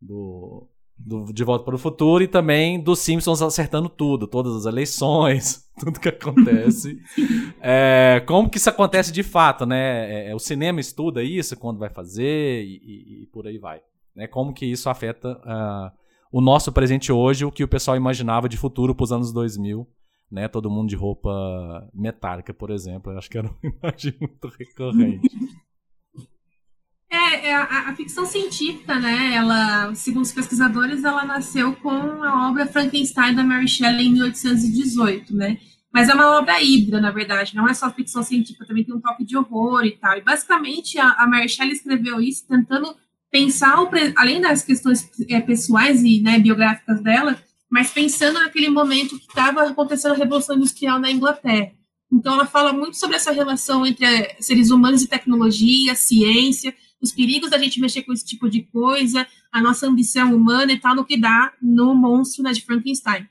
do 0.00 0.68
do 1.04 1.32
De 1.32 1.44
Volta 1.44 1.64
para 1.64 1.74
o 1.74 1.78
Futuro 1.78 2.22
e 2.22 2.28
também 2.28 2.78
dos 2.78 2.98
Simpsons 2.98 3.40
acertando 3.40 3.88
tudo, 3.88 4.26
todas 4.26 4.54
as 4.54 4.66
eleições, 4.66 5.64
tudo 5.80 5.98
que 5.98 6.08
acontece. 6.08 6.98
é, 7.60 8.22
como 8.26 8.50
que 8.50 8.58
isso 8.58 8.68
acontece 8.68 9.10
de 9.10 9.22
fato, 9.22 9.64
né? 9.64 10.10
É, 10.10 10.30
é, 10.30 10.34
o 10.34 10.38
cinema 10.38 10.80
estuda 10.80 11.22
isso 11.22 11.56
quando 11.56 11.78
vai 11.78 11.88
fazer 11.88 12.62
e, 12.64 12.76
e, 12.84 13.22
e 13.22 13.26
por 13.32 13.46
aí 13.46 13.58
vai. 13.58 13.80
Né? 14.14 14.26
Como 14.26 14.52
que 14.52 14.66
isso 14.66 14.90
afeta 14.90 15.32
uh, 15.38 15.90
o 16.30 16.40
nosso 16.40 16.70
presente 16.72 17.10
hoje, 17.10 17.44
o 17.44 17.52
que 17.52 17.64
o 17.64 17.68
pessoal 17.68 17.96
imaginava 17.96 18.48
de 18.48 18.56
futuro 18.56 18.94
para 18.94 19.04
os 19.04 19.12
anos 19.12 19.32
2000, 19.32 19.86
né? 20.30 20.48
Todo 20.48 20.70
mundo 20.70 20.88
de 20.88 20.96
roupa 20.96 21.88
metálica, 21.92 22.54
por 22.54 22.70
exemplo. 22.70 23.12
Eu 23.12 23.18
acho 23.18 23.28
que 23.28 23.38
era 23.38 23.48
uma 23.48 23.58
imagem 23.62 24.14
muito 24.20 24.48
recorrente. 24.48 25.28
É, 27.12 27.48
é 27.48 27.56
a, 27.56 27.90
a, 27.90 27.96
ficção 27.96 28.24
científica, 28.24 28.98
né? 28.98 29.34
Ela, 29.34 29.92
segundo 29.94 30.22
os 30.22 30.32
pesquisadores, 30.32 31.02
ela 31.02 31.24
nasceu 31.24 31.74
com 31.76 31.90
a 31.90 32.48
obra 32.48 32.66
Frankenstein 32.66 33.34
da 33.34 33.42
Mary 33.42 33.66
Shelley 33.66 34.06
em 34.06 34.12
1818, 34.12 35.34
né? 35.34 35.58
Mas 35.92 36.08
é 36.08 36.14
uma 36.14 36.38
obra 36.38 36.62
híbrida, 36.62 37.00
na 37.00 37.10
verdade, 37.10 37.56
não 37.56 37.68
é 37.68 37.74
só 37.74 37.90
ficção 37.90 38.22
científica, 38.22 38.64
também 38.64 38.84
tem 38.84 38.94
um 38.94 39.00
toque 39.00 39.24
de 39.24 39.36
horror 39.36 39.84
e 39.84 39.90
tal. 39.90 40.16
E 40.16 40.20
basicamente 40.20 40.98
a, 41.00 41.08
a 41.14 41.26
Mary 41.26 41.48
Shelley 41.48 41.72
escreveu 41.72 42.20
isso 42.20 42.46
tentando 42.46 42.94
pensar, 43.28 43.76
além 44.16 44.40
das 44.40 44.62
questões 44.62 45.10
é, 45.28 45.40
pessoais 45.40 46.04
e 46.04 46.20
né, 46.20 46.38
biográficas 46.38 47.02
dela, 47.02 47.36
mas 47.70 47.90
pensando 47.90 48.40
naquele 48.40 48.68
momento 48.68 49.18
que 49.18 49.26
estava 49.26 49.62
acontecendo 49.62 50.12
a 50.12 50.16
Revolução 50.16 50.56
Industrial 50.56 50.98
na 50.98 51.10
Inglaterra. 51.10 51.72
Então 52.12 52.34
ela 52.34 52.46
fala 52.46 52.72
muito 52.72 52.96
sobre 52.96 53.16
essa 53.16 53.30
relação 53.30 53.86
entre 53.86 54.04
é, 54.04 54.36
seres 54.40 54.70
humanos 54.70 55.02
e 55.02 55.06
tecnologia, 55.06 55.94
ciência, 55.94 56.74
os 57.00 57.12
perigos 57.12 57.50
da 57.50 57.58
gente 57.58 57.80
mexer 57.80 58.02
com 58.02 58.12
esse 58.12 58.26
tipo 58.26 58.50
de 58.50 58.62
coisa, 58.62 59.26
a 59.52 59.60
nossa 59.60 59.86
ambição 59.86 60.34
humana 60.34 60.72
e 60.72 60.78
tal, 60.78 60.94
no 60.94 61.04
que 61.04 61.16
dá 61.16 61.52
no 61.62 61.94
monstro 61.94 62.42
né, 62.42 62.52
de 62.52 62.62
Frankenstein. 62.62 63.26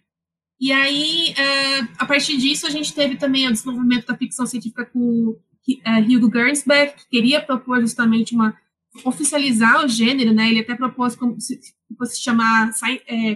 E 0.59 0.71
aí, 0.71 1.33
é, 1.37 1.79
a 1.97 2.05
partir 2.05 2.37
disso, 2.37 2.65
a 2.65 2.69
gente 2.69 2.93
teve 2.93 3.15
também 3.15 3.47
o 3.47 3.51
desenvolvimento 3.51 4.07
da 4.07 4.17
ficção 4.17 4.45
científica 4.45 4.85
com 4.85 5.37
é, 5.85 5.99
Hugo 5.99 6.31
Gernsback, 6.31 6.97
que 6.97 7.09
queria 7.09 7.41
propor 7.41 7.79
justamente 7.81 8.33
uma 8.33 8.57
oficializar 9.05 9.85
o 9.85 9.87
gênero, 9.87 10.33
né? 10.33 10.49
Ele 10.49 10.61
até 10.61 10.75
propôs 10.75 11.15
como 11.15 11.39
se 11.39 11.59
fosse 11.97 12.21
chamar 12.21 12.71
é, 13.07 13.35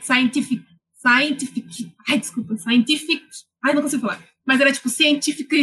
scientific, 0.00 0.64
scientific, 0.94 1.92
ai 2.08 2.18
desculpa, 2.18 2.56
scientific, 2.56 3.22
ai 3.64 3.74
não 3.74 3.82
consigo 3.82 4.02
falar, 4.02 4.22
mas 4.46 4.60
era 4.60 4.72
tipo 4.72 4.88
científica 4.88 5.56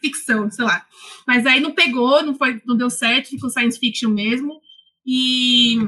ficção, 0.00 0.50
sei 0.50 0.64
lá. 0.64 0.86
Mas 1.26 1.44
aí 1.46 1.60
não 1.60 1.72
pegou, 1.72 2.22
não 2.22 2.34
foi, 2.34 2.60
não 2.64 2.76
deu 2.76 2.88
certo, 2.88 3.28
ficou 3.28 3.50
science 3.50 3.78
fiction 3.78 4.10
mesmo. 4.10 4.60
E 5.04 5.78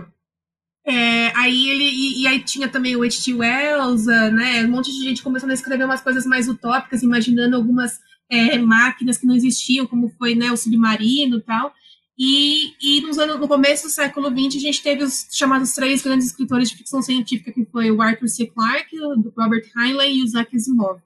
é, 0.84 1.32
aí 1.36 1.70
ele 1.70 1.84
e, 1.84 2.22
e, 2.22 2.26
aí 2.26 2.40
tinha 2.40 2.68
também 2.68 2.96
o 2.96 3.02
H.T. 3.02 3.34
Wells, 3.34 4.08
uh, 4.08 4.30
né? 4.32 4.64
Um 4.64 4.70
monte 4.70 4.90
de 4.90 5.02
gente 5.02 5.22
começando 5.22 5.50
a 5.50 5.54
escrever 5.54 5.84
umas 5.84 6.00
coisas 6.00 6.26
mais 6.26 6.48
utópicas, 6.48 7.02
imaginando 7.02 7.56
algumas 7.56 8.00
é, 8.28 8.58
máquinas 8.58 9.16
que 9.16 9.26
não 9.26 9.34
existiam, 9.34 9.86
como 9.86 10.10
foi 10.18 10.34
né, 10.34 10.50
o 10.50 10.56
submarino 10.56 11.38
e 11.38 11.42
tal. 11.42 11.72
E, 12.18 12.74
e 12.80 13.00
nos 13.00 13.18
anos, 13.18 13.40
no 13.40 13.48
começo 13.48 13.86
do 13.86 13.90
século 13.90 14.28
XX, 14.28 14.56
a 14.56 14.60
gente 14.60 14.82
teve 14.82 15.02
os 15.02 15.26
chamados 15.32 15.72
três 15.72 16.02
grandes 16.02 16.26
escritores 16.26 16.70
de 16.70 16.76
ficção 16.76 17.00
científica, 17.00 17.52
que 17.52 17.64
foi 17.64 17.90
o 17.90 18.02
Arthur 18.02 18.28
C. 18.28 18.46
Clarke, 18.46 18.98
o 19.00 19.32
Robert 19.36 19.64
Heinlein 19.76 20.18
e 20.18 20.22
o 20.22 20.24
Isaac 20.24 20.54
Asimov. 20.54 21.00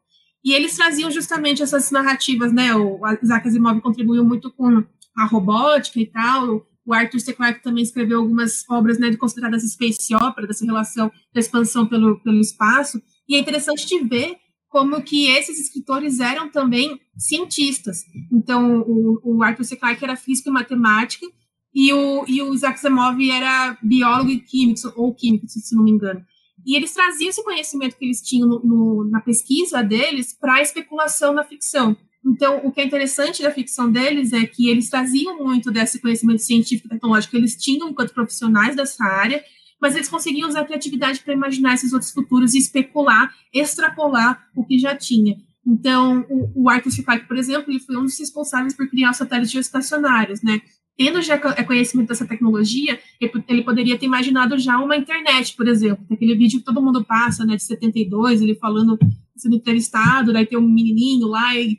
E 0.44 0.52
eles 0.52 0.76
traziam 0.76 1.10
justamente 1.10 1.62
essas 1.62 1.90
narrativas, 1.90 2.52
né? 2.52 2.74
O 2.74 3.00
Isaac 3.22 3.48
Asimov 3.48 3.80
contribuiu 3.80 4.24
muito 4.24 4.50
com 4.52 4.84
a 5.16 5.24
robótica 5.24 5.98
e 6.00 6.06
tal. 6.06 6.66
O 6.84 6.94
Arthur 6.94 7.18
C. 7.18 7.32
Clarke 7.32 7.62
também 7.62 7.82
escreveu 7.82 8.20
algumas 8.20 8.64
obras, 8.70 8.98
né, 8.98 9.14
consideradas 9.16 9.64
space 9.64 10.14
opera, 10.14 10.46
dessa 10.46 10.64
relação 10.64 11.10
da 11.34 11.40
expansão 11.40 11.86
pelo, 11.86 12.20
pelo 12.20 12.40
espaço. 12.40 13.02
E 13.28 13.34
é 13.34 13.40
interessante 13.40 13.86
de 13.86 13.98
ver 14.04 14.36
como 14.76 15.00
que 15.00 15.30
esses 15.30 15.58
escritores 15.58 16.20
eram 16.20 16.50
também 16.50 17.00
cientistas. 17.16 18.04
Então, 18.30 18.82
o, 18.82 19.20
o 19.24 19.42
Arthur 19.42 19.64
C. 19.64 19.74
Clarke 19.74 20.04
era 20.04 20.16
físico 20.16 20.50
e 20.50 20.52
matemática, 20.52 21.26
e 21.74 21.94
o, 21.94 22.26
e 22.28 22.42
o 22.42 22.52
Isaac 22.52 22.74
Asimov 22.74 23.18
era 23.30 23.78
biólogo 23.82 24.28
e 24.28 24.38
químico, 24.38 24.92
ou 24.94 25.14
químico, 25.14 25.48
se 25.48 25.74
não 25.74 25.82
me 25.82 25.92
engano. 25.92 26.22
E 26.66 26.76
eles 26.76 26.92
traziam 26.92 27.30
esse 27.30 27.42
conhecimento 27.42 27.96
que 27.96 28.04
eles 28.04 28.20
tinham 28.20 28.46
no, 28.46 28.60
no, 28.62 29.10
na 29.10 29.22
pesquisa 29.22 29.82
deles 29.82 30.36
para 30.38 30.56
a 30.56 30.60
especulação 30.60 31.32
na 31.32 31.42
ficção. 31.42 31.96
Então, 32.22 32.60
o 32.62 32.70
que 32.70 32.82
é 32.82 32.84
interessante 32.84 33.42
da 33.42 33.50
ficção 33.50 33.90
deles 33.90 34.34
é 34.34 34.44
que 34.44 34.68
eles 34.68 34.90
traziam 34.90 35.42
muito 35.42 35.70
desse 35.70 35.98
conhecimento 36.02 36.42
científico 36.42 36.86
e 36.86 36.90
tecnológico 36.90 37.30
que 37.30 37.38
eles 37.38 37.56
tinham 37.56 37.88
enquanto 37.88 38.12
profissionais 38.12 38.76
dessa 38.76 39.02
área, 39.04 39.42
mas 39.80 39.94
eles 39.94 40.08
conseguiam 40.08 40.48
usar 40.48 40.60
a 40.60 40.64
criatividade 40.64 41.20
para 41.20 41.34
imaginar 41.34 41.74
esses 41.74 41.92
outros 41.92 42.10
futuros 42.10 42.54
e 42.54 42.58
especular, 42.58 43.32
extrapolar 43.52 44.48
o 44.56 44.64
que 44.64 44.78
já 44.78 44.96
tinha. 44.96 45.36
Então, 45.66 46.24
o, 46.30 46.64
o 46.64 46.70
Arthur 46.70 46.90
C. 46.90 47.02
Clarke, 47.02 47.26
por 47.26 47.36
exemplo, 47.36 47.70
ele 47.70 47.80
foi 47.80 47.96
um 47.96 48.04
dos 48.04 48.18
responsáveis 48.18 48.74
por 48.74 48.88
criar 48.88 49.10
os 49.10 49.16
satélites 49.16 49.50
geoestacionários, 49.50 50.42
né? 50.42 50.60
tendo 50.96 51.20
já 51.20 51.34
é 51.34 51.62
conhecimento 51.62 52.08
dessa 52.08 52.26
tecnologia, 52.26 52.98
ele 53.20 53.62
poderia 53.62 53.98
ter 53.98 54.06
imaginado 54.06 54.58
já 54.58 54.78
uma 54.78 54.96
internet, 54.96 55.54
por 55.54 55.68
exemplo. 55.68 56.04
Aquele 56.10 56.34
vídeo 56.34 56.58
que 56.58 56.64
todo 56.64 56.82
mundo 56.82 57.04
passa, 57.04 57.44
né, 57.44 57.54
de 57.56 57.62
72, 57.62 58.40
ele 58.40 58.54
falando, 58.54 58.98
sendo 59.36 59.56
entrevistado, 59.56 60.32
daí 60.32 60.46
tem 60.46 60.58
um 60.58 60.66
menininho 60.66 61.26
lá, 61.26 61.54
e 61.54 61.78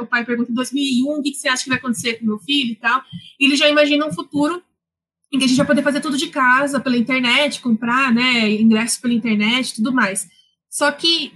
o, 0.00 0.06
pai 0.06 0.24
pergunta, 0.24 0.50
em 0.50 0.54
2001, 0.54 1.06
o 1.06 1.22
que, 1.22 1.32
que 1.32 1.36
você 1.36 1.48
acha 1.48 1.64
que 1.64 1.68
vai 1.68 1.78
acontecer 1.78 2.14
com 2.14 2.26
meu 2.26 2.38
filho 2.38 2.72
e 2.72 2.76
tal. 2.76 3.02
E 3.38 3.44
ele 3.44 3.56
já 3.56 3.68
imagina 3.68 4.06
um 4.06 4.12
futuro 4.12 4.62
em 5.36 5.38
que 5.38 5.44
a 5.44 5.48
gente 5.48 5.56
vai 5.58 5.66
poder 5.66 5.82
fazer 5.82 6.00
tudo 6.00 6.16
de 6.16 6.28
casa, 6.28 6.80
pela 6.80 6.96
internet, 6.96 7.60
comprar, 7.60 8.12
né, 8.12 8.50
ingressos 8.50 8.98
pela 8.98 9.14
internet, 9.14 9.74
tudo 9.74 9.92
mais. 9.92 10.26
Só 10.70 10.90
que 10.90 11.32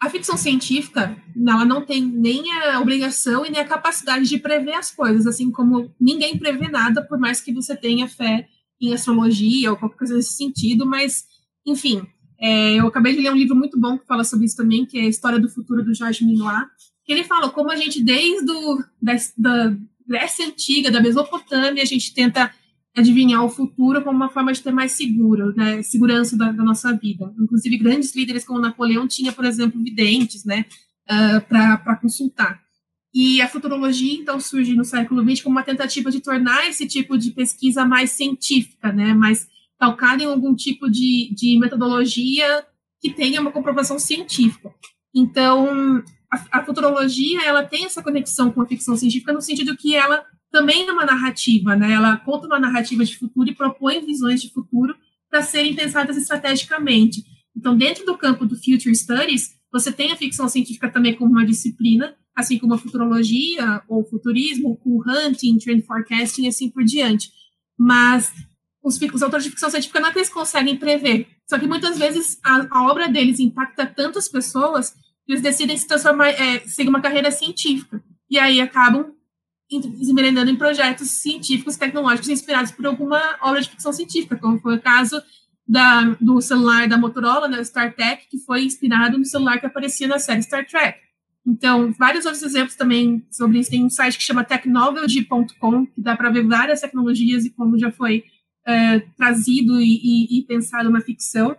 a 0.00 0.08
ficção 0.08 0.36
científica, 0.36 1.16
ela 1.46 1.64
não 1.64 1.84
tem 1.84 2.02
nem 2.02 2.50
a 2.52 2.80
obrigação 2.80 3.44
e 3.44 3.50
nem 3.50 3.60
a 3.60 3.66
capacidade 3.66 4.28
de 4.28 4.38
prever 4.38 4.74
as 4.74 4.90
coisas, 4.90 5.26
assim 5.26 5.50
como 5.50 5.94
ninguém 6.00 6.38
prevê 6.38 6.68
nada, 6.68 7.02
por 7.02 7.18
mais 7.18 7.40
que 7.40 7.52
você 7.52 7.76
tenha 7.76 8.08
fé 8.08 8.48
em 8.80 8.92
astrologia 8.92 9.70
ou 9.70 9.76
qualquer 9.76 9.98
coisa 9.98 10.16
nesse 10.16 10.32
sentido, 10.32 10.84
mas, 10.84 11.24
enfim, 11.64 12.04
é, 12.40 12.74
eu 12.74 12.88
acabei 12.88 13.14
de 13.14 13.22
ler 13.22 13.30
um 13.30 13.36
livro 13.36 13.54
muito 13.54 13.78
bom 13.78 13.96
que 13.96 14.06
fala 14.06 14.24
sobre 14.24 14.46
isso 14.46 14.56
também, 14.56 14.84
que 14.84 14.98
é 14.98 15.02
a 15.02 15.08
História 15.08 15.38
do 15.38 15.48
Futuro, 15.48 15.84
do 15.84 15.94
Jorge 15.94 16.24
Minoir, 16.24 16.66
que 17.04 17.12
ele 17.12 17.22
fala 17.22 17.50
como 17.50 17.70
a 17.70 17.76
gente, 17.76 18.02
desde 18.02 18.50
o, 18.50 18.82
da, 19.00 19.14
da 19.38 19.76
Grécia 20.04 20.46
Antiga, 20.46 20.90
da 20.90 21.00
Mesopotâmia, 21.00 21.82
a 21.82 21.86
gente 21.86 22.12
tenta 22.12 22.52
adivinhar 22.96 23.44
o 23.44 23.48
futuro 23.48 24.02
como 24.02 24.16
uma 24.16 24.28
forma 24.28 24.52
de 24.52 24.62
ter 24.62 24.72
mais 24.72 24.92
seguro, 24.92 25.54
né, 25.56 25.82
segurança 25.82 26.36
da, 26.36 26.52
da 26.52 26.62
nossa 26.62 26.92
vida. 26.92 27.32
Inclusive, 27.40 27.78
grandes 27.78 28.14
líderes 28.14 28.44
como 28.44 28.60
Napoleão 28.60 29.08
tinha, 29.08 29.32
por 29.32 29.44
exemplo, 29.44 29.82
videntes, 29.82 30.44
né, 30.44 30.66
uh, 31.10 31.40
para 31.48 31.96
consultar. 31.96 32.60
E 33.14 33.40
a 33.42 33.48
futurologia, 33.48 34.14
então, 34.14 34.40
surge 34.40 34.74
no 34.74 34.84
século 34.84 35.22
XX 35.22 35.42
como 35.42 35.56
uma 35.56 35.62
tentativa 35.62 36.10
de 36.10 36.20
tornar 36.20 36.68
esse 36.68 36.86
tipo 36.86 37.18
de 37.18 37.30
pesquisa 37.30 37.84
mais 37.84 38.10
científica, 38.10 38.92
né, 38.92 39.14
mais 39.14 39.46
calcada 39.78 40.22
em 40.22 40.26
algum 40.26 40.54
tipo 40.54 40.88
de, 40.88 41.34
de 41.34 41.58
metodologia 41.58 42.64
que 43.00 43.12
tenha 43.12 43.40
uma 43.40 43.50
comprovação 43.50 43.98
científica. 43.98 44.72
Então, 45.14 46.02
a, 46.30 46.58
a, 46.58 46.64
futurologia, 46.64 47.42
ela 47.44 47.64
tem 47.64 47.84
essa 47.84 48.02
conexão 48.02 48.50
com 48.50 48.62
a 48.62 48.66
ficção 48.66 48.96
científica 48.96 49.32
no 49.32 49.42
sentido 49.42 49.76
que 49.76 49.94
ela 49.94 50.24
também 50.52 50.86
é 50.86 50.92
uma 50.92 51.06
narrativa, 51.06 51.74
né? 51.74 51.92
Ela 51.92 52.18
conta 52.18 52.46
uma 52.46 52.60
narrativa 52.60 53.04
de 53.04 53.16
futuro 53.16 53.48
e 53.50 53.54
propõe 53.54 54.04
visões 54.04 54.42
de 54.42 54.52
futuro 54.52 54.94
para 55.30 55.42
serem 55.42 55.74
pensadas 55.74 56.16
estrategicamente. 56.16 57.24
Então, 57.56 57.76
dentro 57.76 58.04
do 58.04 58.18
campo 58.18 58.44
do 58.44 58.54
Future 58.54 58.94
Studies, 58.94 59.58
você 59.72 59.90
tem 59.90 60.12
a 60.12 60.16
ficção 60.16 60.46
científica 60.48 60.90
também 60.90 61.14
como 61.16 61.30
uma 61.30 61.46
disciplina, 61.46 62.14
assim 62.36 62.58
como 62.58 62.74
a 62.74 62.78
futurologia 62.78 63.82
ou 63.88 64.04
futurismo, 64.04 64.78
o 64.84 65.02
hunting, 65.08 65.56
trend 65.56 65.82
forecasting 65.86 66.44
e 66.44 66.48
assim 66.48 66.68
por 66.68 66.84
diante. 66.84 67.30
Mas 67.78 68.30
os, 68.84 69.00
os, 69.00 69.22
autores 69.22 69.44
de 69.44 69.50
ficção 69.50 69.70
científica 69.70 70.00
não 70.00 70.08
é 70.08 70.12
que 70.12 70.18
eles 70.18 70.28
conseguem 70.28 70.76
prever. 70.76 71.28
Só 71.48 71.58
que 71.58 71.66
muitas 71.66 71.98
vezes 71.98 72.38
a, 72.44 72.66
a 72.70 72.90
obra 72.90 73.08
deles 73.08 73.40
impacta 73.40 73.86
tantas 73.86 74.28
pessoas 74.28 74.90
que 75.24 75.32
eles 75.32 75.42
decidem 75.42 75.78
se 75.78 75.86
transformar, 75.86 76.28
é, 76.28 76.60
seguir 76.66 76.90
uma 76.90 77.00
carreira 77.00 77.30
científica. 77.30 78.04
E 78.28 78.38
aí 78.38 78.60
acabam 78.60 79.14
se 79.80 80.50
em 80.50 80.56
projetos 80.56 81.08
científicos, 81.10 81.76
tecnológicos 81.76 82.28
inspirados 82.28 82.72
por 82.72 82.86
alguma 82.86 83.20
obra 83.40 83.60
de 83.60 83.70
ficção 83.70 83.92
científica, 83.92 84.36
como 84.36 84.58
foi 84.58 84.76
o 84.76 84.82
caso 84.82 85.22
da, 85.66 86.16
do 86.20 86.40
celular 86.40 86.88
da 86.88 86.98
Motorola, 86.98 87.48
né, 87.48 87.60
StarTech, 87.62 88.26
que 88.28 88.38
foi 88.38 88.64
inspirado 88.64 89.18
no 89.18 89.24
celular 89.24 89.58
que 89.58 89.66
aparecia 89.66 90.08
na 90.08 90.18
série 90.18 90.42
Star 90.42 90.66
Trek. 90.66 90.98
Então, 91.46 91.92
vários 91.92 92.24
outros 92.24 92.42
exemplos 92.42 92.76
também 92.76 93.26
sobre 93.30 93.58
isso. 93.58 93.70
Tem 93.70 93.84
um 93.84 93.90
site 93.90 94.16
que 94.16 94.22
chama 94.22 94.44
technology.com, 94.44 95.86
que 95.86 96.00
dá 96.00 96.16
para 96.16 96.30
ver 96.30 96.46
várias 96.46 96.80
tecnologias 96.80 97.44
e 97.44 97.50
como 97.50 97.78
já 97.78 97.90
foi 97.90 98.24
é, 98.66 99.00
trazido 99.16 99.80
e, 99.80 100.00
e, 100.02 100.38
e, 100.38 100.42
pensado 100.44 100.88
na 100.90 101.00
ficção. 101.00 101.56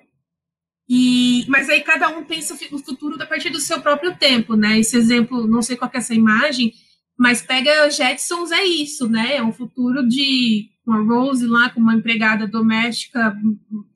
E, 0.87 1.45
mas 1.47 1.69
aí 1.69 1.81
cada 1.81 2.09
um 2.09 2.23
pensa 2.23 2.57
o 2.71 2.77
futuro 2.77 3.21
a 3.21 3.25
partir 3.25 3.49
do 3.49 3.59
seu 3.59 3.81
próprio 3.81 4.15
tempo, 4.15 4.55
né? 4.55 4.79
Esse 4.79 4.95
exemplo, 4.95 5.47
não 5.47 5.61
sei 5.61 5.75
qual 5.75 5.91
é 5.93 5.97
essa 5.97 6.13
imagem, 6.13 6.73
mas 7.17 7.41
pega 7.41 7.89
Jetsons 7.89 8.51
é 8.51 8.63
isso, 8.63 9.07
né? 9.07 9.37
É 9.37 9.43
um 9.43 9.53
futuro 9.53 10.07
de 10.07 10.69
uma 10.85 11.01
Rose 11.01 11.45
lá 11.45 11.69
com 11.69 11.79
uma 11.79 11.95
empregada 11.95 12.47
doméstica 12.47 13.35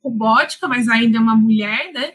robótica, 0.04 0.68
mas 0.68 0.88
ainda 0.88 1.18
é 1.18 1.22
uma 1.22 1.36
mulher, 1.36 1.92
né? 1.94 2.14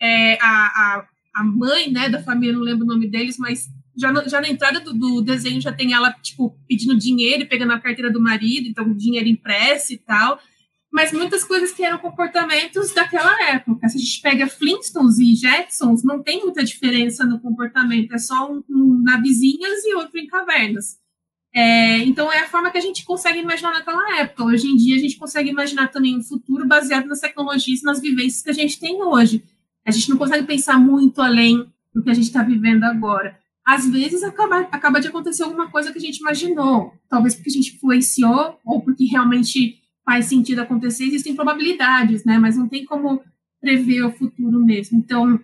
É, 0.00 0.38
a, 0.40 0.46
a, 0.46 1.06
a 1.36 1.44
mãe, 1.44 1.90
né, 1.90 2.08
da 2.08 2.22
família, 2.22 2.54
não 2.54 2.62
lembro 2.62 2.84
o 2.84 2.88
nome 2.88 3.08
deles, 3.08 3.36
mas 3.38 3.68
já, 3.96 4.12
já 4.26 4.40
na 4.40 4.48
entrada 4.48 4.80
do, 4.80 4.92
do, 4.92 5.22
desenho 5.22 5.60
já 5.60 5.72
tem 5.72 5.92
ela, 5.92 6.12
tipo, 6.12 6.56
pedindo 6.68 6.98
dinheiro 6.98 7.42
e 7.42 7.46
pegando 7.46 7.72
a 7.72 7.80
carteira 7.80 8.10
do 8.10 8.20
marido, 8.20 8.68
então 8.68 8.94
dinheiro 8.94 9.28
impresso 9.28 9.92
e 9.92 9.98
tal. 9.98 10.38
Mas 10.94 11.12
muitas 11.12 11.42
coisas 11.42 11.72
que 11.72 11.84
eram 11.84 11.98
comportamentos 11.98 12.94
daquela 12.94 13.50
época. 13.50 13.88
Se 13.88 13.96
a 13.96 14.00
gente 14.00 14.22
pega 14.22 14.46
Flintstones 14.46 15.18
e 15.18 15.34
Jetsons, 15.34 16.04
não 16.04 16.22
tem 16.22 16.40
muita 16.40 16.62
diferença 16.62 17.26
no 17.26 17.40
comportamento, 17.40 18.14
é 18.14 18.18
só 18.18 18.48
um, 18.48 18.62
um 18.70 19.02
na 19.02 19.20
vizinhas 19.20 19.84
e 19.84 19.92
outro 19.96 20.16
em 20.20 20.28
cavernas. 20.28 20.96
É, 21.52 21.98
então 22.04 22.32
é 22.32 22.38
a 22.38 22.48
forma 22.48 22.70
que 22.70 22.78
a 22.78 22.80
gente 22.80 23.04
consegue 23.04 23.40
imaginar 23.40 23.72
naquela 23.72 24.20
época. 24.20 24.44
Hoje 24.44 24.68
em 24.68 24.76
dia 24.76 24.94
a 24.94 25.00
gente 25.00 25.16
consegue 25.16 25.50
imaginar 25.50 25.88
também 25.88 26.16
um 26.16 26.22
futuro 26.22 26.64
baseado 26.64 27.06
nas 27.06 27.18
tecnologias 27.18 27.80
e 27.80 27.84
nas 27.84 28.00
vivências 28.00 28.42
que 28.44 28.50
a 28.50 28.54
gente 28.54 28.78
tem 28.78 29.02
hoje. 29.02 29.42
A 29.84 29.90
gente 29.90 30.08
não 30.08 30.16
consegue 30.16 30.46
pensar 30.46 30.78
muito 30.78 31.20
além 31.20 31.66
do 31.92 32.04
que 32.04 32.10
a 32.10 32.14
gente 32.14 32.26
está 32.26 32.44
vivendo 32.44 32.84
agora 32.84 33.36
às 33.66 33.88
vezes 33.88 34.22
acaba, 34.22 34.60
acaba 34.70 35.00
de 35.00 35.08
acontecer 35.08 35.42
alguma 35.42 35.70
coisa 35.70 35.90
que 35.90 35.96
a 35.96 36.00
gente 36.00 36.18
imaginou, 36.18 36.92
talvez 37.08 37.34
porque 37.34 37.48
a 37.48 37.52
gente 37.52 37.74
influenciou 37.74 38.60
ou 38.62 38.82
porque 38.82 39.06
realmente 39.06 39.78
faz 40.04 40.26
sentido 40.26 40.60
acontecer, 40.60 41.04
existem 41.04 41.34
probabilidades, 41.34 42.24
né? 42.24 42.38
Mas 42.38 42.56
não 42.56 42.68
tem 42.68 42.84
como 42.84 43.22
prever 43.60 44.02
o 44.02 44.12
futuro 44.12 44.64
mesmo. 44.64 44.98
Então, 44.98 45.40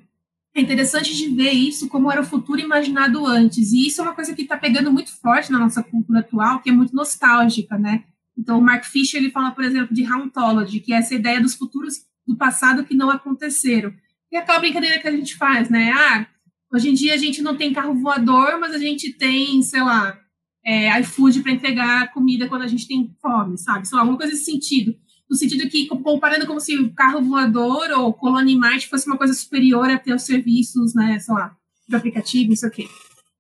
é 0.55 0.61
interessante 0.61 1.17
de 1.17 1.29
ver 1.29 1.53
isso 1.53 1.89
como 1.89 2.11
era 2.11 2.21
o 2.21 2.25
futuro 2.25 2.61
imaginado 2.61 3.25
antes. 3.27 3.73
E 3.73 3.87
isso 3.87 4.01
é 4.01 4.05
uma 4.05 4.15
coisa 4.15 4.35
que 4.35 4.43
está 4.43 4.57
pegando 4.57 4.93
muito 4.93 5.13
forte 5.19 5.51
na 5.51 5.59
nossa 5.59 5.83
cultura 5.83 6.21
atual, 6.21 6.61
que 6.61 6.69
é 6.69 6.73
muito 6.73 6.95
nostálgica, 6.95 7.79
né? 7.79 8.05
Então, 8.37 8.59
o 8.59 8.63
Mark 8.63 8.85
Fisher 8.85 9.21
ele 9.21 9.31
fala, 9.31 9.51
por 9.51 9.65
exemplo, 9.65 9.95
de 9.95 10.05
hauntology, 10.05 10.81
que 10.81 10.93
é 10.93 10.97
essa 10.97 11.15
ideia 11.15 11.41
dos 11.41 11.55
futuros 11.55 12.07
do 12.27 12.37
passado 12.37 12.85
que 12.85 12.95
não 12.95 13.11
aconteceram. 13.11 13.93
E 14.31 14.37
aquela 14.37 14.61
brincadeira 14.61 14.99
que 14.99 15.09
a 15.09 15.13
gente 15.13 15.37
faz, 15.37 15.69
né? 15.69 15.93
Ah, 15.93 16.27
Hoje 16.73 16.89
em 16.89 16.95
dia 16.95 17.15
a 17.15 17.17
gente 17.17 17.43
não 17.43 17.57
tem 17.57 17.73
carro 17.73 17.95
voador, 17.95 18.61
mas 18.61 18.73
a 18.73 18.79
gente 18.79 19.13
tem, 19.13 19.61
sei 19.61 19.83
lá, 19.83 20.17
é, 20.65 21.01
iFood 21.01 21.41
para 21.43 21.53
entregar 21.53 22.13
comida 22.13 22.49
quando 22.49 22.63
a 22.63 22.67
gente 22.67 22.87
tem 22.87 23.15
fome, 23.21 23.59
sabe? 23.59 23.87
Sei 23.87 23.97
lá, 23.97 24.03
alguma 24.03 24.19
coisa 24.19 24.33
nesse 24.33 24.45
sentido. 24.45 24.95
No 25.29 25.37
sentido 25.37 25.69
que, 25.69 25.87
comparando 25.87 26.47
como 26.47 26.61
se 26.61 26.77
o 26.77 26.93
carro 26.93 27.23
voador 27.23 27.91
ou 27.99 28.13
Colônia 28.13 28.57
Marte 28.57 28.89
fosse 28.89 29.07
uma 29.07 29.17
coisa 29.17 29.33
superior 29.33 29.89
a 29.89 29.99
ter 29.99 30.13
os 30.13 30.23
serviços, 30.23 30.95
né, 30.95 31.19
sei 31.21 31.35
lá, 31.35 31.57
do 31.89 31.97
aplicativo, 31.97 32.51
não 32.51 32.57
sei 32.57 32.69
o 32.69 32.73
quê. 32.73 32.89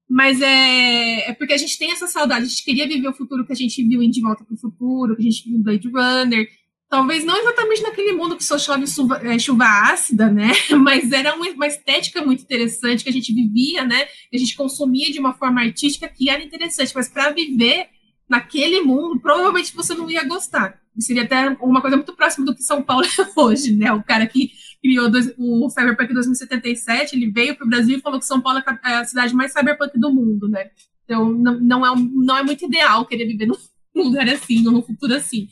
Mas 0.09 0.40
é, 0.40 1.30
é 1.30 1.33
porque 1.35 1.52
a 1.52 1.56
gente 1.56 1.78
tem 1.78 1.92
essa 1.92 2.06
saudade, 2.06 2.44
a 2.44 2.48
gente 2.48 2.64
queria 2.64 2.87
viver 2.87 3.09
o 3.09 3.12
futuro 3.12 3.46
que 3.46 3.52
a 3.52 3.56
gente 3.56 3.83
viu 3.87 4.02
em 4.02 4.11
De 4.11 4.20
Volta 4.20 4.44
para 4.44 4.54
o 4.54 4.59
Futuro, 4.59 5.14
que 5.14 5.22
a 5.22 5.24
gente 5.24 5.48
viu 5.48 5.56
em 5.56 5.62
Blade 5.62 5.88
Runner, 5.88 6.48
talvez 6.90 7.24
não 7.24 7.37
exatamente 7.37 7.83
naquele 7.83 8.12
mundo 8.12 8.37
que 8.37 8.42
só 8.42 8.59
chove 8.59 8.85
chuva, 8.87 9.20
é, 9.22 9.38
chuva 9.38 9.64
ácida, 9.64 10.29
né? 10.29 10.50
Mas 10.76 11.12
era 11.12 11.35
uma, 11.37 11.66
estética 11.68 12.20
muito 12.22 12.42
interessante 12.42 13.05
que 13.05 13.09
a 13.09 13.12
gente 13.12 13.33
vivia, 13.33 13.85
né? 13.85 14.07
Que 14.29 14.37
a 14.37 14.38
gente 14.38 14.57
consumia 14.57 15.12
de 15.12 15.20
uma 15.20 15.33
forma 15.33 15.61
artística 15.61 16.09
que 16.09 16.29
era 16.29 16.42
interessante, 16.42 16.92
mas 16.94 17.09
para 17.09 17.31
viver 17.31 17.87
naquele 18.29 18.81
mundo, 18.81 19.20
provavelmente 19.20 19.74
você 19.74 19.94
não 19.94 20.11
ia 20.11 20.24
gostar. 20.24 20.81
Seria 20.98 21.22
até 21.22 21.57
uma 21.61 21.81
coisa 21.81 21.96
muito 21.96 22.14
próxima 22.14 22.44
do 22.44 22.55
que 22.55 22.62
São 22.62 22.83
Paulo 22.83 23.05
é 23.05 23.09
hoje, 23.40 23.72
né? 23.72 23.92
O 23.92 24.03
cara 24.03 24.26
que 24.26 24.50
criou 24.83 25.09
dois, 25.09 25.33
o 25.38 25.70
Cyberpunk 25.70 26.12
2077, 26.12 27.14
ele 27.14 27.31
veio 27.31 27.55
para 27.55 27.64
o 27.64 27.68
Brasil 27.68 27.98
e 27.98 28.00
falou 28.00 28.18
que 28.18 28.26
São 28.26 28.40
Paulo 28.40 28.61
é 28.85 28.94
a 28.94 29.05
cidade 29.05 29.33
mais 29.33 29.53
cyberpunk 29.53 29.98
do 29.98 30.12
mundo, 30.12 30.48
né? 30.48 30.70
Então, 31.05 31.31
não, 31.31 31.61
não, 31.61 31.87
é, 31.87 31.94
não 32.12 32.37
é 32.37 32.42
muito 32.42 32.64
ideal 32.64 33.07
querer 33.07 33.26
viver 33.26 33.46
num 33.46 33.57
lugar 33.94 34.29
assim, 34.29 34.62
num 34.62 34.83
futuro 34.83 35.14
assim. 35.14 35.48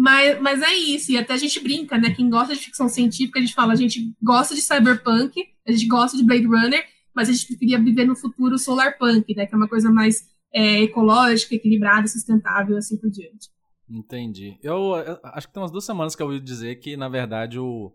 Mas, 0.00 0.40
mas 0.40 0.62
é 0.62 0.74
isso, 0.74 1.12
e 1.12 1.18
até 1.18 1.34
a 1.34 1.36
gente 1.36 1.60
brinca, 1.60 1.98
né? 1.98 2.10
Quem 2.14 2.30
gosta 2.30 2.54
de 2.54 2.60
ficção 2.60 2.88
científica, 2.88 3.38
a 3.38 3.42
gente 3.42 3.52
fala, 3.52 3.74
a 3.74 3.76
gente 3.76 4.14
gosta 4.22 4.54
de 4.54 4.62
cyberpunk, 4.62 5.46
a 5.68 5.70
gente 5.70 5.86
gosta 5.86 6.16
de 6.16 6.24
Blade 6.24 6.46
Runner, 6.46 6.82
mas 7.14 7.28
a 7.28 7.32
gente 7.32 7.46
preferia 7.46 7.78
viver 7.78 8.06
no 8.06 8.16
futuro 8.16 8.56
solarpunk, 8.56 9.34
né? 9.36 9.44
Que 9.44 9.54
é 9.54 9.58
uma 9.58 9.68
coisa 9.68 9.92
mais 9.92 10.26
é, 10.54 10.80
ecológica, 10.80 11.54
equilibrada, 11.54 12.06
sustentável, 12.06 12.78
assim 12.78 12.96
por 12.96 13.10
diante. 13.10 13.50
Entendi. 13.90 14.58
Eu, 14.62 14.96
eu, 15.06 15.20
acho 15.22 15.48
que 15.48 15.52
tem 15.52 15.62
umas 15.62 15.70
duas 15.70 15.84
semanas 15.84 16.16
que 16.16 16.22
eu 16.22 16.28
ouvi 16.28 16.40
dizer 16.40 16.76
que, 16.76 16.96
na 16.96 17.10
verdade, 17.10 17.58
o, 17.58 17.92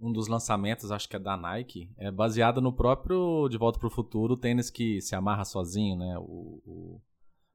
um 0.00 0.12
dos 0.12 0.28
lançamentos, 0.28 0.92
acho 0.92 1.08
que 1.08 1.16
é 1.16 1.18
da 1.18 1.36
Nike, 1.36 1.90
é 1.98 2.12
baseado 2.12 2.60
no 2.60 2.72
próprio 2.72 3.48
De 3.48 3.58
Volta 3.58 3.76
para 3.76 3.88
o 3.88 3.90
Futuro, 3.90 4.34
o 4.34 4.40
tênis 4.40 4.70
que 4.70 5.00
se 5.00 5.16
amarra 5.16 5.44
sozinho, 5.44 5.98
né? 5.98 6.16
O, 6.16 6.62
o 6.64 7.00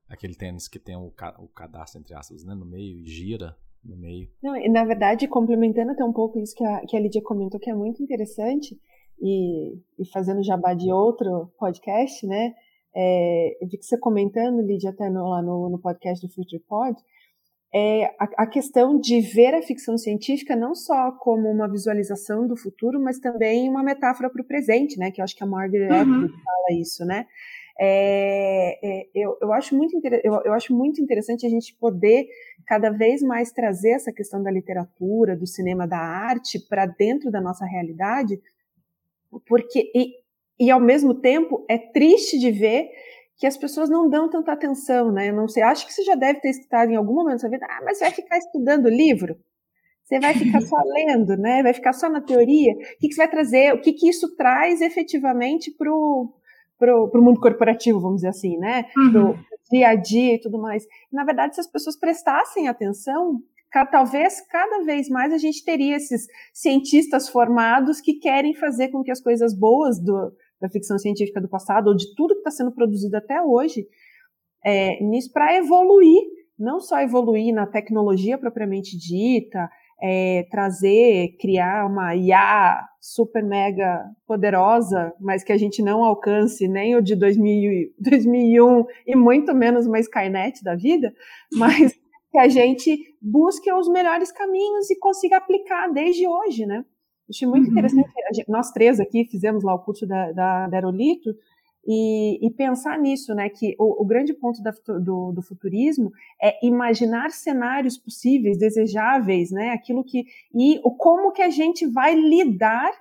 aquele 0.09 0.35
tênis 0.35 0.67
que 0.67 0.79
tem 0.79 0.97
o, 0.97 1.13
o 1.39 1.47
cadastro, 1.47 2.01
entre 2.01 2.13
aspas, 2.13 2.43
né? 2.43 2.53
no 2.53 2.65
meio 2.65 2.99
e 2.99 3.05
gira 3.05 3.55
no 3.85 3.95
meio. 3.95 4.27
Não, 4.41 4.55
e 4.55 4.67
na 4.69 4.83
verdade, 4.83 5.27
complementando 5.27 5.91
até 5.91 6.03
um 6.03 6.13
pouco 6.13 6.39
isso 6.39 6.55
que 6.55 6.65
a, 6.65 6.81
que 6.81 6.97
a 6.97 6.99
Lídia 6.99 7.21
comentou, 7.21 7.59
que 7.59 7.69
é 7.69 7.75
muito 7.75 8.01
interessante, 8.01 8.77
e, 9.21 9.75
e 9.99 10.05
fazendo 10.11 10.43
jabá 10.43 10.73
de 10.73 10.91
outro 10.91 11.51
podcast, 11.57 12.25
né? 12.25 12.53
É, 12.95 13.57
eu 13.61 13.67
vi 13.67 13.77
que 13.77 13.85
você 13.85 13.97
comentando, 13.97 14.61
Lídia, 14.61 14.89
até 14.89 15.09
no, 15.09 15.29
lá 15.29 15.41
no, 15.41 15.69
no 15.69 15.79
podcast 15.79 16.25
do 16.25 16.33
Future 16.33 16.63
Pod, 16.67 16.97
é 17.73 18.05
a, 18.17 18.43
a, 18.43 18.47
questão 18.47 18.97
de 18.97 19.19
ver 19.19 19.53
a 19.53 19.61
ficção 19.61 19.97
científica 19.97 20.55
não 20.55 20.73
só 20.73 21.11
como 21.11 21.49
uma 21.49 21.69
visualização 21.69 22.47
do 22.47 22.55
futuro, 22.55 23.01
mas 23.01 23.19
também 23.19 23.69
uma 23.69 23.83
metáfora 23.83 24.29
para 24.29 24.41
o 24.41 24.45
presente, 24.45 24.97
né? 24.97 25.11
Que 25.11 25.19
eu 25.19 25.23
acho 25.25 25.35
que 25.35 25.43
a 25.43 25.47
Margaret 25.47 25.89
uhum. 25.89 26.01
Atwood 26.01 26.33
fala 26.41 26.79
isso, 26.79 27.03
né? 27.05 27.25
É, 27.77 28.79
é, 28.81 29.07
eu, 29.13 29.37
eu, 29.41 29.51
acho 29.51 29.75
muito, 29.75 29.99
eu, 30.23 30.41
eu 30.45 30.53
acho 30.53 30.73
muito 30.73 31.01
interessante 31.01 31.45
a 31.45 31.49
gente 31.49 31.75
poder 31.75 32.25
cada 32.65 32.89
vez 32.89 33.21
mais 33.21 33.51
trazer 33.51 33.91
essa 33.91 34.11
questão 34.11 34.41
da 34.41 34.51
literatura, 34.51 35.35
do 35.35 35.45
cinema, 35.45 35.87
da 35.87 35.97
arte 35.97 36.59
para 36.59 36.85
dentro 36.85 37.31
da 37.31 37.39
nossa 37.39 37.65
realidade, 37.65 38.41
porque 39.47 39.91
e, 39.93 40.13
e 40.59 40.71
ao 40.71 40.79
mesmo 40.79 41.13
tempo 41.13 41.65
é 41.69 41.77
triste 41.77 42.39
de 42.39 42.51
ver 42.51 42.89
que 43.37 43.45
as 43.45 43.57
pessoas 43.57 43.89
não 43.89 44.09
dão 44.09 44.29
tanta 44.29 44.51
atenção, 44.53 45.11
né? 45.11 45.31
Não 45.31 45.47
sei, 45.47 45.61
acho 45.63 45.85
que 45.85 45.93
você 45.93 46.03
já 46.03 46.15
deve 46.15 46.39
ter 46.39 46.49
estudado 46.49 46.91
em 46.91 46.95
algum 46.95 47.15
momento 47.15 47.33
da 47.33 47.39
sua 47.39 47.49
vida, 47.49 47.65
ah, 47.69 47.81
mas 47.83 47.99
vai 47.99 48.11
ficar 48.11 48.37
estudando 48.37 48.89
livro? 48.89 49.37
Você 50.03 50.19
vai 50.19 50.33
ficar 50.33 50.61
só 50.61 50.77
lendo, 50.85 51.35
né? 51.35 51.63
Vai 51.63 51.73
ficar 51.73 51.93
só 51.93 52.09
na 52.09 52.21
teoria? 52.21 52.73
O 52.73 52.99
que, 52.99 53.07
que 53.07 53.13
você 53.13 53.21
vai 53.21 53.29
trazer? 53.29 53.73
O 53.73 53.81
que, 53.81 53.91
que 53.91 54.07
isso 54.07 54.35
traz 54.35 54.81
efetivamente 54.81 55.71
para 55.71 55.91
o 55.91 56.31
mundo 57.21 57.39
corporativo, 57.39 57.99
vamos 57.99 58.17
dizer 58.17 58.29
assim, 58.29 58.57
né? 58.57 58.85
Uhum. 58.97 59.11
Pro 59.11 59.39
dia 59.71 59.89
a 59.89 59.95
dia 59.95 60.35
e 60.35 60.39
tudo 60.39 60.59
mais. 60.59 60.85
Na 61.11 61.23
verdade, 61.23 61.55
se 61.55 61.61
as 61.61 61.67
pessoas 61.67 61.97
prestassem 61.97 62.67
atenção, 62.67 63.39
talvez 63.91 64.39
cada 64.47 64.83
vez 64.83 65.09
mais 65.09 65.33
a 65.33 65.37
gente 65.37 65.65
teria 65.65 65.97
esses 65.97 66.27
cientistas 66.53 67.27
formados 67.27 67.99
que 67.99 68.13
querem 68.13 68.53
fazer 68.53 68.89
com 68.89 69.03
que 69.03 69.11
as 69.11 69.19
coisas 69.19 69.53
boas 69.57 69.99
do, 69.99 70.31
da 70.61 70.69
ficção 70.69 70.97
científica 70.97 71.41
do 71.41 71.49
passado, 71.49 71.87
ou 71.87 71.95
de 71.95 72.13
tudo 72.15 72.35
que 72.35 72.39
está 72.39 72.51
sendo 72.51 72.71
produzido 72.71 73.17
até 73.17 73.41
hoje, 73.41 73.85
é, 74.63 75.03
nisso 75.03 75.31
para 75.31 75.55
evoluir, 75.57 76.23
não 76.57 76.79
só 76.79 77.01
evoluir 77.01 77.53
na 77.53 77.67
tecnologia 77.67 78.37
propriamente 78.37 78.97
dita, 78.97 79.69
é, 80.01 80.45
trazer, 80.51 81.37
criar 81.39 81.85
uma 81.85 82.15
IA 82.15 82.83
super 82.99 83.43
mega 83.43 84.03
poderosa, 84.27 85.13
mas 85.19 85.43
que 85.43 85.51
a 85.51 85.57
gente 85.57 85.81
não 85.81 86.03
alcance 86.03 86.67
nem 86.67 86.95
o 86.95 87.01
de 87.01 87.15
2000, 87.15 87.93
2001 87.99 88.85
e 89.07 89.15
muito 89.15 89.53
menos 89.53 89.85
uma 89.85 89.99
Skynet 89.99 90.63
da 90.63 90.75
vida, 90.75 91.13
mas 91.53 91.93
que 92.31 92.37
a 92.37 92.49
gente 92.49 92.97
busque 93.21 93.71
os 93.71 93.87
melhores 93.87 94.31
caminhos 94.31 94.89
e 94.89 94.99
consiga 94.99 95.37
aplicar 95.37 95.87
desde 95.87 96.27
hoje, 96.27 96.65
né? 96.65 96.83
Achei 97.29 97.47
muito 97.47 97.65
uhum. 97.65 97.71
interessante. 97.71 98.09
Nós 98.47 98.71
três 98.71 98.99
aqui 98.99 99.25
fizemos 99.25 99.63
lá 99.63 99.73
o 99.73 99.79
curso 99.83 100.05
da, 100.05 100.31
da, 100.31 100.67
da 100.67 100.77
Aerolito 100.77 101.31
e, 101.85 102.45
e, 102.45 102.49
pensar 102.51 102.97
nisso, 102.97 103.35
né? 103.35 103.47
Que 103.49 103.75
o, 103.77 104.01
o 104.01 104.05
grande 104.05 104.33
ponto 104.33 104.61
da, 104.63 104.71
do, 104.71 105.31
do, 105.31 105.41
futurismo 105.41 106.11
é 106.41 106.65
imaginar 106.65 107.29
cenários 107.29 107.97
possíveis, 107.97 108.57
desejáveis, 108.57 109.51
né? 109.51 109.69
Aquilo 109.69 110.03
que 110.03 110.25
e 110.53 110.79
o 110.83 110.91
como 110.91 111.31
que 111.31 111.41
a 111.41 111.49
gente 111.49 111.85
vai 111.85 112.15
lidar 112.15 112.91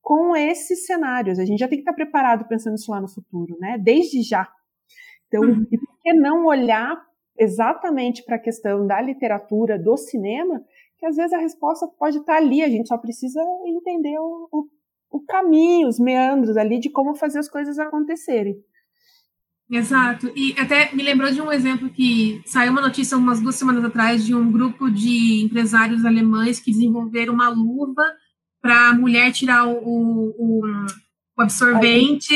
com 0.00 0.36
esses 0.36 0.86
cenários. 0.86 1.38
A 1.38 1.44
gente 1.44 1.58
já 1.58 1.68
tem 1.68 1.78
que 1.78 1.82
estar 1.82 1.92
preparado 1.92 2.46
pensando 2.46 2.76
isso 2.76 2.90
lá 2.90 3.00
no 3.00 3.08
futuro, 3.08 3.56
né? 3.60 3.76
Desde 3.76 4.22
já. 4.22 4.48
Então, 5.26 5.42
uhum. 5.42 5.66
e 5.70 5.78
por 5.78 6.02
que 6.02 6.12
não 6.12 6.46
olhar 6.46 6.96
exatamente 7.38 8.24
para 8.24 8.36
a 8.36 8.40
questão 8.40 8.86
da 8.86 9.00
literatura, 9.00 9.78
do 9.78 9.96
cinema, 9.96 10.62
que 10.98 11.06
às 11.06 11.16
vezes 11.16 11.32
a 11.32 11.38
resposta 11.38 11.86
pode 11.98 12.18
estar 12.18 12.36
ali, 12.36 12.62
a 12.62 12.68
gente 12.68 12.88
só 12.88 12.98
precisa 12.98 13.40
entender 13.66 14.18
o, 14.18 14.48
o, 14.50 14.68
o 15.10 15.20
caminho, 15.20 15.88
os 15.88 15.98
meandros 15.98 16.56
ali 16.56 16.78
de 16.78 16.90
como 16.90 17.14
fazer 17.14 17.38
as 17.38 17.48
coisas 17.48 17.78
acontecerem. 17.78 18.56
Exato. 19.70 20.32
E 20.34 20.54
até 20.58 20.94
me 20.94 21.02
lembrou 21.02 21.30
de 21.30 21.42
um 21.42 21.52
exemplo 21.52 21.90
que 21.90 22.42
saiu 22.46 22.72
uma 22.72 22.80
notícia 22.80 23.18
umas 23.18 23.40
duas 23.40 23.54
semanas 23.54 23.84
atrás 23.84 24.24
de 24.24 24.34
um 24.34 24.50
grupo 24.50 24.90
de 24.90 25.42
empresários 25.42 26.06
alemães 26.06 26.58
que 26.58 26.70
desenvolveram 26.70 27.34
uma 27.34 27.50
luva 27.50 28.04
para 28.62 28.88
a 28.88 28.94
mulher 28.94 29.30
tirar 29.32 29.66
o, 29.66 29.76
o, 29.76 30.62
o 31.36 31.42
absorvente. 31.42 32.34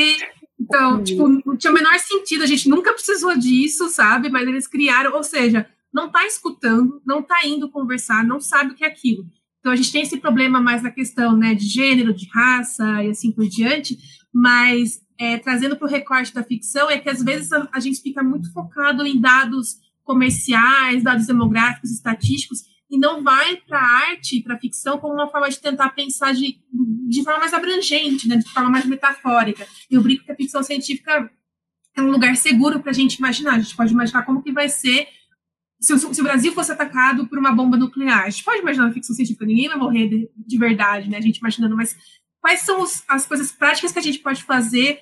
Então, 0.59 1.03
tipo, 1.03 1.27
não 1.27 1.57
tinha 1.57 1.71
o 1.71 1.73
menor 1.73 1.97
sentido, 1.99 2.43
a 2.43 2.47
gente 2.47 2.69
nunca 2.69 2.93
precisou 2.93 3.35
disso, 3.35 3.89
sabe? 3.89 4.29
Mas 4.29 4.47
eles 4.47 4.67
criaram, 4.67 5.13
ou 5.15 5.23
seja, 5.23 5.67
não 5.91 6.07
está 6.07 6.25
escutando, 6.25 7.01
não 7.05 7.19
está 7.19 7.45
indo 7.45 7.69
conversar, 7.69 8.23
não 8.23 8.39
sabe 8.39 8.71
o 8.71 8.75
que 8.75 8.85
é 8.85 8.87
aquilo. 8.87 9.25
Então 9.63 9.71
a 9.71 9.77
gente 9.77 9.93
tem 9.93 10.01
esse 10.01 10.17
problema 10.17 10.59
mais 10.59 10.83
na 10.83 10.91
questão 10.91 11.37
né, 11.37 11.55
de 11.55 11.65
gênero, 11.65 12.13
de 12.13 12.27
raça 12.27 13.01
e 13.01 13.11
assim 13.11 13.31
por 13.31 13.47
diante, 13.47 13.97
mas 14.33 15.01
é, 15.17 15.37
trazendo 15.37 15.77
para 15.77 15.87
o 15.87 15.89
recorte 15.89 16.33
da 16.33 16.43
ficção 16.43 16.89
é 16.89 16.99
que 16.99 17.09
às 17.09 17.23
vezes 17.23 17.49
a, 17.53 17.69
a 17.71 17.79
gente 17.79 18.01
fica 18.01 18.21
muito 18.21 18.51
focado 18.51 19.07
em 19.07 19.21
dados 19.21 19.77
comerciais, 20.03 21.01
dados 21.01 21.27
demográficos, 21.27 21.91
estatísticos, 21.91 22.59
e 22.91 22.97
não 22.99 23.23
vai 23.23 23.55
para 23.55 23.79
a 23.79 24.09
arte, 24.09 24.41
para 24.41 24.55
a 24.55 24.59
ficção, 24.59 24.97
como 24.97 25.13
uma 25.13 25.31
forma 25.31 25.49
de 25.49 25.57
tentar 25.57 25.91
pensar 25.91 26.33
de, 26.33 26.59
de 27.07 27.23
forma 27.23 27.39
mais 27.39 27.53
abrangente, 27.53 28.27
né, 28.27 28.35
de 28.35 28.49
forma 28.49 28.69
mais 28.69 28.83
metafórica. 28.83 29.65
Eu 29.89 30.03
brinco 30.03 30.25
que 30.25 30.31
a 30.33 30.35
ficção 30.35 30.61
científica 30.61 31.31
é 31.95 32.01
um 32.01 32.11
lugar 32.11 32.35
seguro 32.35 32.81
para 32.81 32.91
a 32.91 32.93
gente 32.93 33.15
imaginar. 33.15 33.53
A 33.53 33.59
gente 33.59 33.77
pode 33.77 33.93
imaginar 33.93 34.23
como 34.23 34.43
que 34.43 34.51
vai 34.51 34.67
ser 34.67 35.07
se 35.83 35.99
se 35.99 36.21
o, 36.21 36.23
Brasil 36.23 36.53
fosse 36.53 36.71
atacado 36.71 37.27
por 37.27 37.37
uma 37.37 37.51
bomba 37.51 37.75
nuclear. 37.75 38.23
A 38.23 38.29
gente 38.29 38.43
pode 38.43 38.61
imaginar 38.61 38.87
na 38.87 38.93
ficção 38.93 39.15
científica, 39.15 39.45
ninguém 39.45 39.67
vai 39.67 39.77
morrer 39.77 40.07
de, 40.07 40.29
de 40.35 40.57
verdade, 40.57 41.09
né? 41.09 41.17
A 41.17 41.21
gente 41.21 41.37
imaginando, 41.37 41.75
mas 41.75 41.95
quais 42.39 42.61
são 42.61 42.81
os, 42.81 43.03
as 43.07 43.25
coisas 43.25 43.51
práticas 43.51 43.91
que 43.91 43.99
a 43.99 44.01
gente 44.01 44.19
pode 44.19 44.43
fazer 44.43 44.99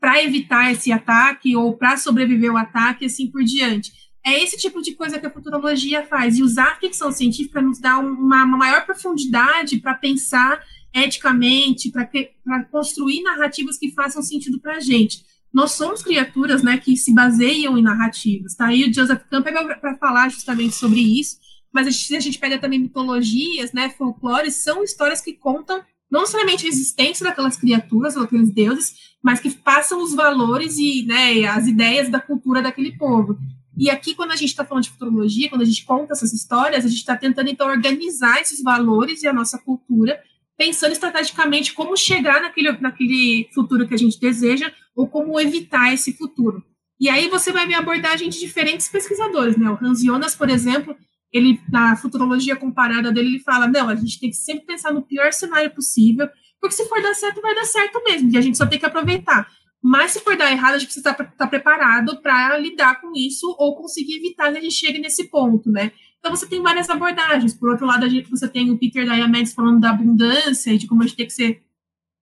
para 0.00 0.22
evitar 0.24 0.72
esse 0.72 0.90
ataque 0.90 1.54
ou 1.54 1.76
para 1.76 1.98
sobreviver 1.98 2.50
ao 2.50 2.56
ataque 2.56 3.04
e 3.04 3.06
assim 3.06 3.30
por 3.30 3.44
diante? 3.44 3.92
É 4.24 4.42
esse 4.42 4.56
tipo 4.56 4.80
de 4.80 4.94
coisa 4.94 5.18
que 5.18 5.26
a 5.26 5.30
futurologia 5.30 6.06
faz. 6.06 6.38
E 6.38 6.42
usar 6.42 6.72
a 6.72 6.76
ficção 6.76 7.12
científica 7.12 7.60
nos 7.60 7.78
dá 7.78 7.98
uma, 7.98 8.44
uma 8.44 8.56
maior 8.56 8.86
profundidade 8.86 9.80
para 9.80 9.94
pensar 9.94 10.62
eticamente, 10.94 11.90
para 11.90 12.64
construir 12.70 13.22
narrativas 13.22 13.76
que 13.76 13.92
façam 13.92 14.22
sentido 14.22 14.60
para 14.60 14.76
a 14.76 14.80
gente 14.80 15.31
nós 15.52 15.72
somos 15.72 16.02
criaturas 16.02 16.62
né, 16.62 16.78
que 16.78 16.96
se 16.96 17.12
baseiam 17.12 17.76
em 17.76 17.82
narrativas. 17.82 18.54
Tá? 18.54 18.72
E 18.72 18.88
o 18.88 18.94
Joseph 18.94 19.22
Campbell 19.30 19.78
para 19.78 19.96
falar 19.98 20.28
justamente 20.30 20.74
sobre 20.74 21.00
isso, 21.00 21.36
mas 21.72 21.86
a 21.86 21.90
gente, 21.90 22.16
a 22.16 22.20
gente 22.20 22.38
pega 22.38 22.58
também 22.58 22.78
mitologias, 22.78 23.72
né, 23.72 23.90
folclores, 23.90 24.56
são 24.56 24.82
histórias 24.82 25.20
que 25.20 25.32
contam 25.32 25.82
não 26.10 26.26
somente 26.26 26.66
a 26.66 26.68
existência 26.68 27.24
daquelas 27.24 27.56
criaturas, 27.56 28.14
daqueles 28.14 28.50
deuses, 28.50 28.94
mas 29.22 29.40
que 29.40 29.50
passam 29.50 30.02
os 30.02 30.12
valores 30.12 30.76
e 30.76 31.04
né, 31.06 31.44
as 31.46 31.66
ideias 31.66 32.10
da 32.10 32.20
cultura 32.20 32.60
daquele 32.60 32.96
povo. 32.98 33.38
E 33.76 33.88
aqui, 33.88 34.14
quando 34.14 34.32
a 34.32 34.36
gente 34.36 34.50
está 34.50 34.64
falando 34.64 34.84
de 34.84 34.90
futurologia, 34.90 35.48
quando 35.48 35.62
a 35.62 35.66
gente 35.66 35.84
conta 35.86 36.12
essas 36.12 36.34
histórias, 36.34 36.84
a 36.84 36.88
gente 36.88 36.98
está 36.98 37.16
tentando, 37.16 37.48
então, 37.48 37.66
organizar 37.66 38.40
esses 38.40 38.62
valores 38.62 39.22
e 39.22 39.26
a 39.26 39.32
nossa 39.32 39.58
cultura 39.58 40.20
pensando 40.56 40.92
estrategicamente 40.92 41.72
como 41.72 41.96
chegar 41.96 42.40
naquele, 42.42 42.72
naquele 42.72 43.48
futuro 43.54 43.86
que 43.86 43.94
a 43.94 43.98
gente 43.98 44.20
deseja 44.20 44.72
ou 44.94 45.08
como 45.08 45.40
evitar 45.40 45.92
esse 45.92 46.12
futuro. 46.12 46.62
E 47.00 47.08
aí 47.08 47.28
você 47.28 47.50
vai 47.50 47.66
ver 47.66 47.74
a 47.74 47.78
abordagem 47.78 48.28
de 48.28 48.38
diferentes 48.38 48.88
pesquisadores, 48.88 49.56
né? 49.56 49.68
O 49.68 49.78
Hans 49.82 50.02
Jonas, 50.02 50.36
por 50.36 50.48
exemplo, 50.48 50.94
ele 51.32 51.60
na 51.70 51.96
futurologia 51.96 52.54
comparada 52.54 53.10
dele, 53.10 53.28
ele 53.28 53.38
fala: 53.40 53.66
"Não, 53.66 53.88
a 53.88 53.96
gente 53.96 54.20
tem 54.20 54.30
que 54.30 54.36
sempre 54.36 54.66
pensar 54.66 54.92
no 54.92 55.02
pior 55.02 55.32
cenário 55.32 55.74
possível, 55.74 56.28
porque 56.60 56.76
se 56.76 56.88
for 56.88 57.02
dar 57.02 57.14
certo, 57.14 57.40
vai 57.40 57.54
dar 57.54 57.64
certo 57.64 58.00
mesmo, 58.04 58.30
e 58.30 58.38
a 58.38 58.40
gente 58.40 58.56
só 58.56 58.66
tem 58.66 58.78
que 58.78 58.86
aproveitar. 58.86 59.48
Mas 59.82 60.12
se 60.12 60.20
for 60.20 60.36
dar 60.36 60.52
errado, 60.52 60.74
a 60.74 60.78
gente 60.78 60.86
precisa 60.86 61.10
estar, 61.10 61.24
estar 61.24 61.46
preparado 61.48 62.22
para 62.22 62.56
lidar 62.56 63.00
com 63.00 63.10
isso 63.16 63.52
ou 63.58 63.74
conseguir 63.74 64.18
evitar 64.18 64.52
que 64.52 64.58
a 64.58 64.60
gente 64.60 64.74
chegue 64.74 65.00
nesse 65.00 65.24
ponto, 65.24 65.68
né? 65.72 65.90
Então 66.22 66.36
você 66.36 66.46
tem 66.46 66.62
várias 66.62 66.88
abordagens. 66.88 67.52
Por 67.52 67.70
outro 67.70 67.84
lado, 67.84 68.04
a 68.04 68.08
gente, 68.08 68.30
você 68.30 68.46
tem 68.46 68.70
o 68.70 68.78
Peter 68.78 69.04
Diamandis 69.04 69.52
falando 69.52 69.80
da 69.80 69.90
abundância 69.90 70.70
e 70.72 70.78
de 70.78 70.86
como 70.86 71.02
a 71.02 71.06
gente 71.06 71.16
tem 71.16 71.26
que 71.26 71.32
ser 71.32 71.60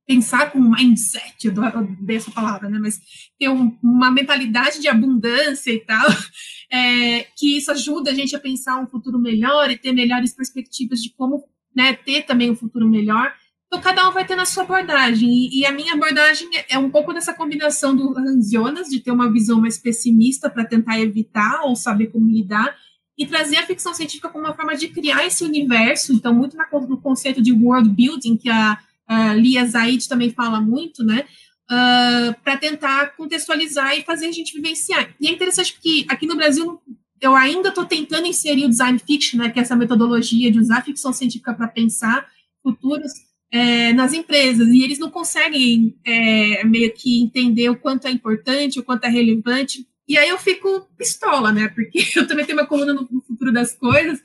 pensar 0.07 0.51
com 0.51 0.59
um 0.59 0.71
mindset, 0.71 1.47
eu 1.47 1.53
odeio 1.53 2.17
essa 2.17 2.33
palavra, 2.33 2.69
né? 2.69 2.79
Mas 2.81 3.01
ter 3.39 3.49
um, 3.49 3.79
uma 3.81 4.11
mentalidade 4.11 4.81
de 4.81 4.89
abundância 4.89 5.71
e 5.71 5.79
tal, 5.81 6.09
é, 6.73 7.27
que 7.37 7.59
isso 7.59 7.71
ajuda 7.71 8.11
a 8.11 8.15
gente 8.15 8.35
a 8.35 8.41
pensar 8.41 8.81
um 8.81 8.89
futuro 8.89 9.21
melhor 9.21 9.71
e 9.71 9.79
ter 9.79 9.93
melhores 9.93 10.35
perspectivas 10.35 11.01
de 11.01 11.11
como 11.11 11.45
né, 11.77 11.93
ter 11.93 12.23
também 12.23 12.51
um 12.51 12.57
futuro 12.57 12.89
melhor. 12.89 13.33
Então, 13.69 13.81
cada 13.81 14.09
um 14.09 14.13
vai 14.13 14.27
ter 14.27 14.35
na 14.35 14.45
sua 14.45 14.65
abordagem. 14.65 15.29
E, 15.29 15.61
e 15.61 15.67
a 15.67 15.71
minha 15.71 15.95
abordagem 15.95 16.49
é, 16.57 16.75
é 16.75 16.79
um 16.79 16.91
pouco 16.91 17.13
dessa 17.13 17.33
combinação 17.33 17.95
do 17.95 18.19
Hans 18.19 18.51
Jonas, 18.51 18.89
de 18.89 18.99
ter 18.99 19.13
uma 19.13 19.31
visão 19.31 19.61
mais 19.61 19.79
pessimista 19.79 20.51
para 20.51 20.65
tentar 20.65 20.99
evitar 20.99 21.61
ou 21.63 21.77
saber 21.77 22.09
como 22.09 22.29
lidar, 22.29 22.75
e 23.21 23.27
trazer 23.27 23.59
a 23.59 23.67
ficção 23.67 23.93
científica 23.93 24.31
como 24.31 24.47
uma 24.47 24.55
forma 24.55 24.75
de 24.75 24.89
criar 24.89 25.27
esse 25.27 25.45
universo, 25.45 26.11
então 26.15 26.35
muito 26.35 26.57
no 26.89 26.97
conceito 26.97 27.43
de 27.43 27.53
world 27.53 27.91
building, 27.91 28.39
que 28.39 28.49
a, 28.49 28.79
a 29.07 29.35
Lia 29.35 29.67
Zaid 29.67 30.09
também 30.09 30.31
fala 30.31 30.59
muito, 30.59 31.05
né, 31.05 31.27
uh, 31.71 32.35
para 32.43 32.57
tentar 32.57 33.15
contextualizar 33.19 33.95
e 33.95 34.05
fazer 34.05 34.27
a 34.27 34.33
gente 34.33 34.55
vivenciar. 34.55 35.15
E 35.21 35.29
é 35.29 35.31
interessante 35.31 35.79
que 35.79 36.07
aqui 36.09 36.27
no 36.27 36.35
Brasil 36.35 36.81
eu 37.21 37.37
ainda 37.37 37.69
estou 37.69 37.85
tentando 37.85 38.27
inserir 38.27 38.65
o 38.65 38.71
design 38.71 38.99
fiction, 38.99 39.39
né, 39.39 39.51
que 39.51 39.59
é 39.59 39.63
essa 39.63 39.77
metodologia 39.77 40.51
de 40.51 40.59
usar 40.59 40.79
a 40.79 40.83
ficção 40.83 41.13
científica 41.13 41.53
para 41.53 41.69
pensar 41.69 42.27
futuros 42.63 43.13
é, 43.53 43.93
nas 43.93 44.15
empresas, 44.15 44.67
e 44.69 44.83
eles 44.83 44.99
não 44.99 45.11
conseguem 45.11 45.95
é, 46.07 46.65
meio 46.65 46.91
que 46.95 47.21
entender 47.21 47.69
o 47.69 47.77
quanto 47.77 48.07
é 48.07 48.11
importante, 48.11 48.81
o 48.81 48.83
quanto 48.83 49.05
é 49.05 49.11
relevante, 49.11 49.87
e 50.11 50.19
aí 50.19 50.29
eu 50.29 50.39
fico 50.39 50.89
pistola, 50.99 51.53
né? 51.53 51.69
Porque 51.69 52.05
eu 52.19 52.27
também 52.27 52.45
tenho 52.45 52.59
uma 52.59 52.67
coluna 52.67 52.93
no 52.93 53.23
futuro 53.23 53.53
das 53.53 53.73
coisas. 53.77 54.21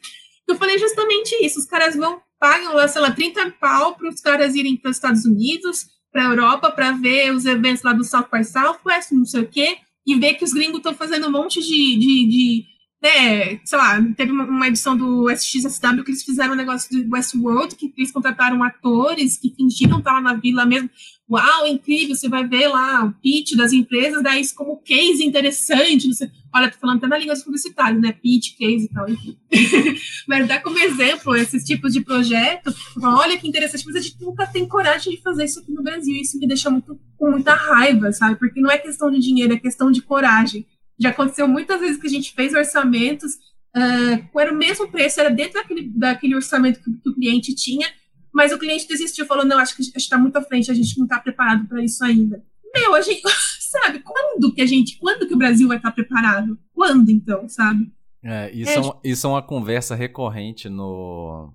Eu 0.48 0.56
falei 0.56 0.80
justamente 0.80 1.36
isso. 1.46 1.60
Os 1.60 1.68
caras 1.68 1.96
vão, 1.96 2.20
pagam 2.40 2.74
lá, 2.74 2.88
sei 2.88 3.04
lá, 3.04 3.12
30 3.12 3.52
pau 3.52 3.96
para 3.96 4.10
os 4.10 4.20
caras 4.20 4.56
irem 4.56 4.76
para 4.76 4.90
os 4.90 4.98
Estados 4.98 5.26
Unidos, 5.26 5.86
para 6.12 6.24
a 6.24 6.32
Europa, 6.32 6.72
para 6.72 6.94
ver 6.94 7.32
os 7.32 7.46
eventos 7.46 7.84
lá 7.84 7.94
do 7.94 8.04
South 8.04 8.30
by 8.34 8.44
Southwest, 8.44 9.12
não 9.12 9.26
sei 9.26 9.42
o 9.42 9.48
quê, 9.48 9.78
e 10.08 10.16
ver 10.16 10.34
que 10.34 10.44
os 10.44 10.54
gringos 10.54 10.78
estão 10.78 10.96
fazendo 10.96 11.28
um 11.28 11.32
monte 11.32 11.62
de, 11.62 12.00
de, 12.00 12.28
de 12.30 12.66
né, 13.06 13.60
sei 13.64 13.78
lá, 13.78 14.02
teve 14.18 14.32
uma 14.32 14.68
edição 14.68 14.98
do 14.98 15.30
SXSW 15.30 16.04
que 16.04 16.10
eles 16.10 16.24
fizeram 16.24 16.54
um 16.54 16.58
negócio 16.58 16.90
de 16.90 17.08
Westworld, 17.08 17.76
que 17.76 17.94
eles 17.96 18.12
contrataram 18.12 18.64
atores 18.64 19.38
que 19.38 19.54
fingiram 19.56 20.00
estar 20.00 20.14
lá 20.14 20.22
na 20.22 20.34
vila 20.34 20.66
mesmo. 20.66 20.90
Uau, 21.30 21.68
incrível, 21.68 22.16
você 22.16 22.28
vai 22.28 22.48
ver 22.48 22.68
lá 22.68 23.06
o 23.06 23.12
pitch 23.14 23.56
das 23.56 23.74
empresas, 23.74 24.24
daí 24.24 24.42
isso 24.42 24.56
como 24.56 24.82
case 24.82 25.24
interessante. 25.24 26.08
Você, 26.08 26.32
olha, 26.54 26.70
tô 26.70 26.80
falando 26.80 26.98
até 26.98 27.08
na 27.08 27.18
língua 27.18 27.36
publicitária, 27.44 28.00
né? 28.00 28.12
Pitch, 28.12 28.58
case 28.58 28.86
e 28.86 28.90
tal, 28.90 29.08
enfim. 29.08 29.38
Mas 30.28 30.48
dá 30.48 30.60
como 30.60 30.80
exemplo 30.80 31.36
esses 31.36 31.64
tipos 31.64 31.94
de 31.94 32.02
projeto. 32.02 32.74
Olha 33.02 33.38
que 33.38 33.48
interessante, 33.48 33.86
mas 33.86 33.96
a 33.96 34.02
gente 34.02 34.22
nunca 34.22 34.48
tem 34.48 34.68
coragem 34.68 35.16
de 35.16 35.22
fazer 35.22 35.46
isso 35.46 35.60
aqui 35.60 35.72
no 35.72 35.84
Brasil. 35.84 36.16
Isso 36.16 36.40
me 36.40 36.48
deixa 36.48 36.70
muito, 36.70 37.00
com 37.18 37.32
muita 37.32 37.54
raiva, 37.54 38.12
sabe? 38.12 38.36
Porque 38.38 38.60
não 38.60 38.72
é 38.72 38.78
questão 38.78 39.12
de 39.12 39.20
dinheiro, 39.20 39.54
é 39.54 39.60
questão 39.60 39.92
de 39.92 40.02
coragem. 40.02 40.66
Já 41.00 41.10
aconteceu 41.10 41.48
muitas 41.48 41.80
vezes 41.80 42.00
que 42.00 42.08
a 42.08 42.10
gente 42.10 42.34
fez 42.34 42.54
orçamentos 42.54 43.36
uh, 43.76 44.40
era 44.40 44.52
o 44.52 44.56
mesmo 44.56 44.90
preço, 44.90 45.20
era 45.20 45.30
dentro 45.30 45.62
daquele, 45.62 45.90
daquele 45.90 46.36
orçamento 46.36 46.80
que, 46.82 46.92
que, 46.92 47.10
o 47.10 47.14
cliente 47.14 47.54
tinha, 47.54 47.88
mas 48.34 48.52
o 48.52 48.58
cliente 48.58 48.88
desistiu, 48.88 49.26
falou, 49.26 49.46
não, 49.46 49.60
acho 49.60 49.76
que 49.76 49.82
está 49.82 50.18
muito 50.18 50.38
à 50.38 50.42
frente, 50.42 50.72
a 50.72 50.74
gente 50.74 50.98
não 50.98 51.06
está 51.06 51.20
preparado 51.20 51.68
para 51.68 51.84
isso 51.84 52.04
ainda. 52.04 52.44
Meu, 52.74 52.96
a 52.96 53.02
gente, 53.02 53.22
sabe, 53.60 54.00
quando 54.00 54.54
que 54.54 54.62
a 54.62 54.66
gente, 54.66 54.98
quando 54.98 55.28
que 55.28 55.34
o 55.34 55.38
Brasil 55.38 55.68
vai 55.68 55.78
estar 55.78 55.92
preparado? 55.92 56.58
Quando, 56.74 57.10
então, 57.10 57.48
sabe? 57.48 57.92
É, 58.24 58.52
isso, 58.52 58.72
é, 58.72 58.80
é, 58.80 59.12
isso 59.12 59.28
é 59.28 59.30
uma 59.30 59.42
conversa 59.42 59.96
recorrente 59.96 60.68
no, 60.68 61.54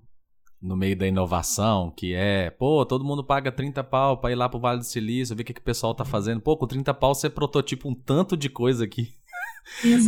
no 0.61 0.75
meio 0.77 0.97
da 0.97 1.05
inovação, 1.05 1.91
que 1.95 2.13
é, 2.13 2.49
pô, 2.49 2.85
todo 2.85 3.03
mundo 3.03 3.23
paga 3.23 3.51
30 3.51 3.83
pau 3.83 4.17
para 4.17 4.31
ir 4.31 4.35
lá 4.35 4.47
pro 4.47 4.59
Vale 4.59 4.79
do 4.79 4.85
Silício, 4.85 5.35
ver 5.35 5.43
o 5.43 5.45
que, 5.45 5.53
que 5.53 5.59
o 5.59 5.63
pessoal 5.63 5.93
tá 5.93 6.05
fazendo. 6.05 6.39
Pô, 6.39 6.55
com 6.55 6.65
30 6.65 6.93
pau 6.93 7.13
você 7.13 7.29
prototipa 7.29 7.89
um 7.89 7.93
tanto 7.93 8.37
de 8.37 8.49
coisa 8.49 8.85
aqui 8.85 9.13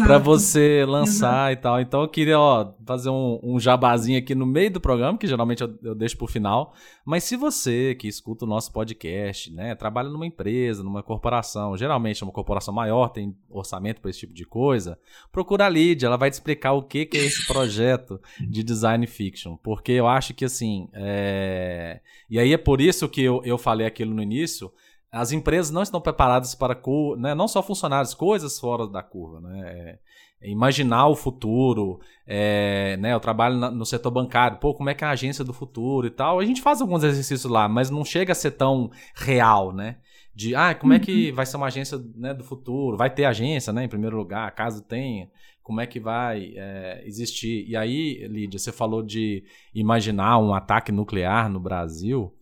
para 0.05 0.17
você 0.17 0.85
lançar 0.87 1.51
Exato. 1.51 1.53
e 1.53 1.55
tal. 1.57 1.81
Então 1.81 2.01
eu 2.01 2.07
queria 2.07 2.39
ó, 2.39 2.73
fazer 2.85 3.09
um, 3.09 3.39
um 3.43 3.59
jabazinho 3.59 4.19
aqui 4.19 4.35
no 4.35 4.45
meio 4.45 4.71
do 4.71 4.81
programa, 4.81 5.17
que 5.17 5.27
geralmente 5.27 5.61
eu, 5.61 5.77
eu 5.83 5.95
deixo 5.95 6.17
pro 6.17 6.27
final. 6.27 6.73
Mas 7.05 7.23
se 7.23 7.35
você 7.35 7.95
que 7.95 8.07
escuta 8.07 8.45
o 8.45 8.47
nosso 8.47 8.71
podcast, 8.71 9.51
né, 9.51 9.75
trabalha 9.75 10.09
numa 10.09 10.25
empresa, 10.25 10.83
numa 10.83 11.03
corporação, 11.03 11.77
geralmente 11.77 12.21
é 12.21 12.25
uma 12.25 12.31
corporação 12.31 12.73
maior, 12.73 13.09
tem 13.09 13.35
orçamento 13.49 14.01
para 14.01 14.09
esse 14.09 14.19
tipo 14.19 14.33
de 14.33 14.45
coisa, 14.45 14.97
procura 15.31 15.65
a 15.65 15.69
Lídia, 15.69 16.07
ela 16.07 16.17
vai 16.17 16.29
te 16.29 16.33
explicar 16.33 16.73
o 16.73 16.83
que, 16.83 17.05
que 17.05 17.17
é 17.17 17.25
esse 17.25 17.45
projeto 17.47 18.19
de 18.39 18.63
design 18.63 19.05
fiction. 19.07 19.57
Porque 19.57 19.91
eu 19.91 20.07
acho 20.07 20.33
que 20.33 20.45
assim. 20.45 20.87
É... 20.93 22.01
E 22.29 22.39
aí 22.39 22.53
é 22.53 22.57
por 22.57 22.81
isso 22.81 23.07
que 23.09 23.21
eu, 23.21 23.41
eu 23.43 23.57
falei 23.57 23.85
aquilo 23.85 24.13
no 24.13 24.21
início 24.21 24.71
as 25.13 25.31
empresas 25.31 25.69
não 25.69 25.83
estão 25.83 26.01
preparadas 26.01 26.55
para 26.55 26.75
né, 27.19 27.35
não 27.35 27.47
só 27.47 27.61
funcionários, 27.61 28.15
coisas 28.15 28.59
fora 28.59 28.87
da 28.87 29.03
curva. 29.03 29.39
Né? 29.41 29.61
É, 29.61 29.99
é 30.41 30.49
imaginar 30.49 31.07
o 31.07 31.15
futuro, 31.15 31.99
é, 32.25 32.97
né, 32.97 33.13
eu 33.13 33.19
trabalho 33.19 33.55
na, 33.55 33.69
no 33.69 33.85
setor 33.85 34.09
bancário, 34.09 34.57
pô, 34.57 34.73
como 34.73 34.89
é 34.89 34.95
que 34.95 35.03
é 35.03 35.07
a 35.07 35.11
agência 35.11 35.43
do 35.43 35.53
futuro 35.53 36.07
e 36.07 36.09
tal. 36.09 36.39
A 36.39 36.45
gente 36.45 36.63
faz 36.63 36.81
alguns 36.81 37.03
exercícios 37.03 37.49
lá, 37.51 37.69
mas 37.69 37.91
não 37.91 38.03
chega 38.03 38.31
a 38.31 38.35
ser 38.35 38.51
tão 38.51 38.89
real, 39.13 39.71
né? 39.71 39.97
De, 40.35 40.55
ah, 40.55 40.73
como 40.73 40.93
é 40.93 40.99
que 40.99 41.29
uhum. 41.29 41.35
vai 41.35 41.45
ser 41.45 41.57
uma 41.57 41.67
agência 41.67 42.01
né, 42.15 42.33
do 42.33 42.43
futuro? 42.43 42.97
Vai 42.97 43.13
ter 43.13 43.25
agência, 43.25 43.71
né, 43.71 43.83
em 43.83 43.89
primeiro 43.89 44.17
lugar, 44.17 44.49
caso 44.55 44.81
tenha 44.81 45.29
como 45.61 45.79
é 45.79 45.85
que 45.85 45.99
vai 45.99 46.53
é, 46.57 47.03
existir. 47.05 47.65
E 47.69 47.77
aí, 47.77 48.27
Lídia, 48.27 48.57
você 48.57 48.71
falou 48.71 49.03
de 49.03 49.43
imaginar 49.75 50.39
um 50.39 50.55
ataque 50.55 50.91
nuclear 50.91 51.49
no 51.49 51.59
Brasil 51.59 52.33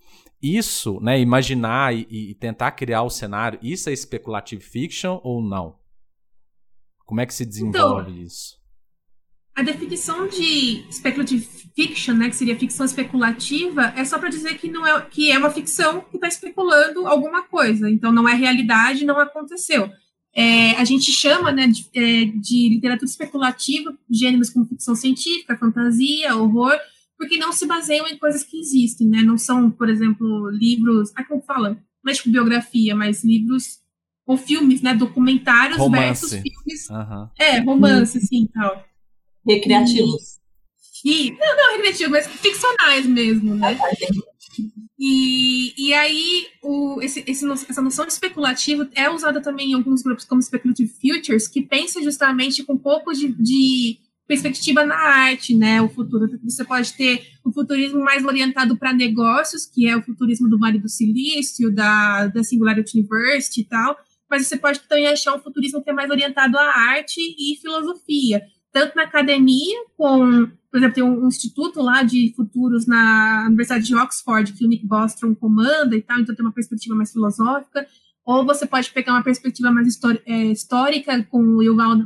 isso, 0.42 1.00
né, 1.02 1.20
imaginar 1.20 1.94
e, 1.96 2.08
e, 2.10 2.36
tentar 2.36 2.72
criar 2.72 3.04
o 3.04 3.10
cenário, 3.10 3.60
isso 3.62 3.90
é 3.90 3.96
speculative 3.96 4.64
fiction 4.64 5.20
ou 5.24 5.42
não? 5.42 5.76
Como 7.06 7.22
é 7.22 7.26
que 7.26 7.34
se 7.34 7.46
desenvolve 7.46 8.12
então, 8.12 8.24
isso? 8.24 8.60
A 9.54 9.62
definição 9.62 10.28
de 10.28 10.86
speculative 10.92 11.46
fiction, 11.76 12.16
né, 12.16 12.30
que 12.30 12.36
seria 12.36 12.58
ficção 12.58 12.86
especulativa, 12.86 13.94
é 13.96 14.04
só 14.06 14.18
para 14.18 14.30
dizer 14.30 14.58
que 14.58 14.72
não 14.72 14.88
é 14.88 15.02
que 15.02 15.30
é 15.32 15.38
uma 15.38 15.52
ficção 15.52 16.02
que 16.02 16.16
está 16.16 16.28
especulando 16.28 17.06
alguma 17.06 17.44
coisa. 17.44 17.90
Então 17.90 18.12
não 18.12 18.28
é 18.28 18.34
realidade, 18.34 19.06
não 19.06 19.20
aconteceu. 19.20 19.92
É, 20.34 20.72
a 20.78 20.86
gente 20.86 21.12
chama 21.12 21.52
né, 21.52 21.68
de, 21.68 21.86
é, 21.94 22.26
de 22.26 22.70
literatura 22.70 23.06
especulativa 23.06 23.94
gêneros 24.10 24.50
como 24.50 24.66
ficção 24.66 24.96
científica, 24.96 25.58
fantasia, 25.58 26.36
horror, 26.36 26.74
porque 27.22 27.38
não 27.38 27.54
se 27.54 27.68
baseiam 27.68 28.08
em 28.08 28.18
coisas 28.18 28.44
que 28.44 28.60
existem, 28.60 29.08
né? 29.08 29.22
Não 29.22 29.38
são, 29.38 29.70
por 29.70 29.88
exemplo, 29.88 30.50
livros, 30.50 31.12
ah, 31.16 31.24
como 31.24 31.40
fala? 31.44 31.78
Não 32.04 32.12
é 32.12 32.16
tipo 32.16 32.32
biografia, 32.32 32.96
mas 32.96 33.24
livros 33.24 33.80
ou 34.26 34.36
filmes, 34.36 34.82
né? 34.82 34.96
Documentários 34.96 35.78
romance. 35.78 36.22
versus 36.22 36.32
filmes. 36.32 36.90
Uhum. 36.90 37.30
É, 37.38 37.60
romance, 37.60 38.18
uhum. 38.18 38.24
assim, 38.24 38.50
tal. 38.52 38.84
Recreativos. 39.48 40.40
E, 41.06 41.28
e, 41.28 41.32
não, 41.38 41.56
não 41.58 41.76
recreativos, 41.76 42.12
mas 42.12 42.26
ficcionais 42.26 43.06
mesmo, 43.06 43.54
né? 43.54 43.78
E, 44.98 45.74
e 45.78 45.94
aí, 45.94 46.48
o, 46.64 47.04
esse, 47.04 47.24
esse, 47.28 47.46
essa 47.70 47.82
noção 47.84 48.08
de 48.08 48.14
especulativo 48.14 48.88
é 48.96 49.12
usada 49.12 49.40
também 49.44 49.72
em 49.72 49.74
alguns 49.76 50.02
grupos 50.02 50.26
como 50.26 50.42
Speculative 50.42 50.90
Futures, 50.90 51.48
que 51.48 51.62
pensa 51.62 52.02
justamente 52.02 52.64
com 52.64 52.74
um 52.74 52.80
pouco 52.80 53.14
de, 53.14 53.28
de 53.28 54.00
perspectiva 54.32 54.86
na 54.86 54.96
arte, 54.96 55.54
né? 55.54 55.82
O 55.82 55.90
futuro. 55.90 56.26
Você 56.42 56.64
pode 56.64 56.94
ter 56.94 57.22
o 57.44 57.52
futurismo 57.52 58.02
mais 58.02 58.24
orientado 58.24 58.78
para 58.78 58.94
negócios, 58.94 59.66
que 59.66 59.86
é 59.86 59.98
o 59.98 60.02
futurismo 60.02 60.50
do 60.50 60.58
Vale 60.58 60.80
do 60.80 60.88
Silício, 60.88 61.70
da, 61.70 62.28
da 62.28 62.42
Singularity 62.42 62.98
University 62.98 63.60
e 63.60 63.66
tal, 63.66 63.98
mas 64.30 64.48
você 64.48 64.56
pode 64.56 64.80
também 64.88 65.08
achar 65.08 65.36
um 65.36 65.40
futurismo 65.42 65.84
que 65.84 65.90
é 65.90 65.94
mais 65.94 66.10
orientado 66.10 66.58
à 66.58 66.64
arte 66.64 67.20
e 67.20 67.58
filosofia, 67.60 68.42
tanto 68.72 68.96
na 68.96 69.04
academia, 69.04 69.84
com, 69.98 70.48
por 70.72 70.78
exemplo, 70.78 70.96
tem 70.96 71.04
um, 71.04 71.26
um 71.26 71.28
instituto 71.28 71.82
lá 71.82 72.02
de 72.02 72.34
futuros 72.34 72.88
na 72.88 73.48
Universidade 73.48 73.86
de 73.86 73.96
Oxford, 73.96 74.54
que 74.54 74.64
o 74.64 74.68
Nick 74.70 74.88
Bostrom 74.88 75.36
comanda 75.36 75.94
e 75.94 76.02
tal, 76.02 76.22
então 76.22 76.34
tem 76.34 76.46
uma 76.46 76.54
perspectiva 76.54 76.96
mais 76.96 77.12
filosófica, 77.12 77.86
ou 78.26 78.46
você 78.46 78.66
pode 78.66 78.90
pegar 78.92 79.12
uma 79.12 79.24
perspectiva 79.24 79.70
mais 79.72 80.00
é, 80.26 80.46
histórica 80.46 81.22
com 81.30 81.44
o 81.58 81.62
Yuval 81.62 81.98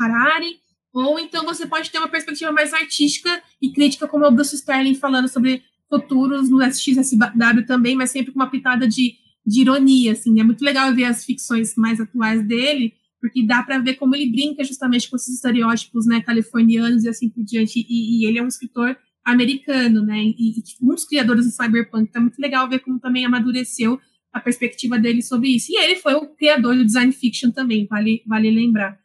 Harari, 0.00 0.56
ou 0.92 1.18
então 1.18 1.44
você 1.44 1.66
pode 1.66 1.90
ter 1.90 1.98
uma 1.98 2.08
perspectiva 2.08 2.50
mais 2.52 2.72
artística 2.72 3.42
e 3.60 3.70
crítica, 3.72 4.08
como 4.08 4.26
o 4.26 4.30
Bruce 4.30 4.54
Sterling 4.54 4.94
falando 4.94 5.28
sobre 5.28 5.62
futuros 5.88 6.50
no 6.50 6.62
SXSW 6.62 7.66
também, 7.66 7.96
mas 7.96 8.10
sempre 8.10 8.32
com 8.32 8.38
uma 8.38 8.50
pitada 8.50 8.86
de, 8.86 9.14
de 9.46 9.60
ironia, 9.60 10.12
assim. 10.12 10.40
É 10.40 10.44
muito 10.44 10.62
legal 10.62 10.94
ver 10.94 11.04
as 11.04 11.24
ficções 11.24 11.74
mais 11.76 12.00
atuais 12.00 12.46
dele, 12.46 12.94
porque 13.20 13.44
dá 13.44 13.62
para 13.62 13.78
ver 13.78 13.94
como 13.94 14.14
ele 14.14 14.30
brinca 14.30 14.62
justamente 14.62 15.08
com 15.08 15.16
esses 15.16 15.34
estereótipos, 15.34 16.06
né, 16.06 16.20
californianos 16.20 17.04
e 17.04 17.08
assim 17.08 17.28
por 17.28 17.42
diante. 17.44 17.84
E, 17.88 18.22
e 18.22 18.26
ele 18.26 18.38
é 18.38 18.42
um 18.42 18.48
escritor 18.48 18.96
americano, 19.24 20.02
né, 20.02 20.18
e, 20.18 20.58
e 20.58 20.62
tipo, 20.62 20.84
um 20.84 20.94
dos 20.94 21.04
criadores 21.04 21.46
do 21.46 21.52
cyberpunk. 21.52 22.08
Então 22.08 22.20
é 22.20 22.24
muito 22.24 22.38
legal 22.38 22.68
ver 22.68 22.80
como 22.80 23.00
também 23.00 23.24
amadureceu 23.24 23.98
a 24.32 24.40
perspectiva 24.40 24.98
dele 24.98 25.22
sobre 25.22 25.48
isso. 25.48 25.72
E 25.72 25.76
ele 25.76 25.96
foi 25.96 26.14
o 26.14 26.26
criador 26.26 26.76
do 26.76 26.84
design 26.84 27.12
fiction 27.12 27.50
também, 27.50 27.86
vale, 27.86 28.22
vale 28.26 28.50
lembrar. 28.50 28.98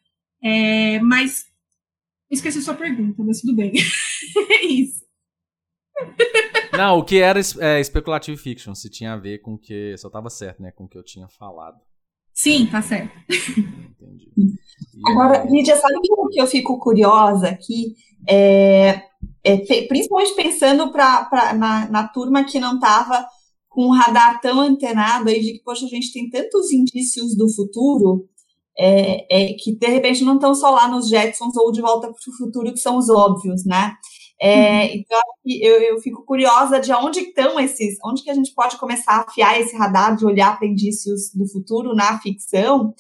É, 0.44 1.00
mas 1.00 1.46
Esqueci 2.34 2.62
sua 2.62 2.74
pergunta, 2.74 3.24
mas 3.24 3.42
tudo 3.42 3.56
bem. 3.56 3.72
é 4.50 4.66
isso. 4.66 5.04
Não, 6.76 6.98
o 6.98 7.04
que 7.04 7.20
era 7.20 7.40
é, 7.40 7.84
speculative 7.84 8.38
fiction, 8.38 8.74
se 8.74 8.90
tinha 8.90 9.14
a 9.14 9.18
ver 9.18 9.40
com 9.40 9.54
o 9.54 9.58
que. 9.58 9.96
Só 9.98 10.10
tava 10.10 10.30
certo, 10.30 10.62
né? 10.62 10.72
Com 10.72 10.86
o 10.86 10.88
que 10.88 10.98
eu 10.98 11.04
tinha 11.04 11.28
falado. 11.28 11.78
Sim, 12.34 12.66
tá 12.66 12.82
certo. 12.82 13.14
Entendi. 13.30 14.32
E 14.96 15.12
Agora, 15.12 15.44
Lídia, 15.46 15.76
sabe 15.76 15.96
o 15.96 16.28
que 16.28 16.40
eu 16.40 16.46
fico 16.46 16.78
curiosa 16.80 17.48
aqui? 17.48 17.96
É, 18.28 19.02
é, 19.44 19.58
principalmente 19.88 20.36
pensando 20.36 20.92
pra, 20.92 21.26
pra, 21.26 21.54
na, 21.54 21.90
na 21.90 22.08
turma 22.08 22.44
que 22.44 22.60
não 22.60 22.76
estava 22.76 23.26
com 23.70 23.88
um 23.88 23.92
radar 23.92 24.40
tão 24.40 24.60
antenado 24.60 25.30
aí 25.30 25.42
de 25.42 25.54
que, 25.54 25.64
poxa, 25.64 25.86
a 25.86 25.90
gente 25.90 26.14
tem 26.14 26.30
tantos 26.30 26.72
indícios 26.72 27.36
do 27.36 27.50
futuro 27.50 28.30
é, 28.78 29.26
é, 29.30 29.54
que 29.54 29.76
de 29.76 29.88
repente 29.88 30.24
não 30.24 30.36
estão 30.36 30.54
só 30.56 30.72
lá 30.72 30.88
nos 30.88 31.10
Jetsons 31.10 31.56
ou 31.56 31.72
de 31.72 31.82
volta 31.82 32.08
para 32.08 32.16
o 32.16 32.38
futuro, 32.38 32.72
que 32.72 32.80
são 32.80 32.98
os 32.98 33.10
óbvios, 33.10 33.66
né? 33.66 33.94
É, 34.42 34.86
uhum. 34.86 34.90
Então 34.96 35.22
eu, 35.46 35.82
eu, 35.82 36.02
fico 36.02 36.26
curiosa 36.26 36.80
de 36.80 36.92
onde 36.92 37.20
estão 37.20 37.60
esses, 37.60 37.98
onde 38.04 38.24
que 38.24 38.30
a 38.30 38.34
gente 38.34 38.54
pode 38.54 38.78
começar 38.78 39.14
a 39.14 39.22
afiar 39.22 39.60
esse 39.60 39.76
radar 39.78 40.16
de 40.16 40.26
olhar 40.26 40.58
para 40.58 40.68
indícios 40.68 41.32
do 41.34 41.48
futuro 41.48 41.96
na 41.96 42.20
ficção, 42.20 42.94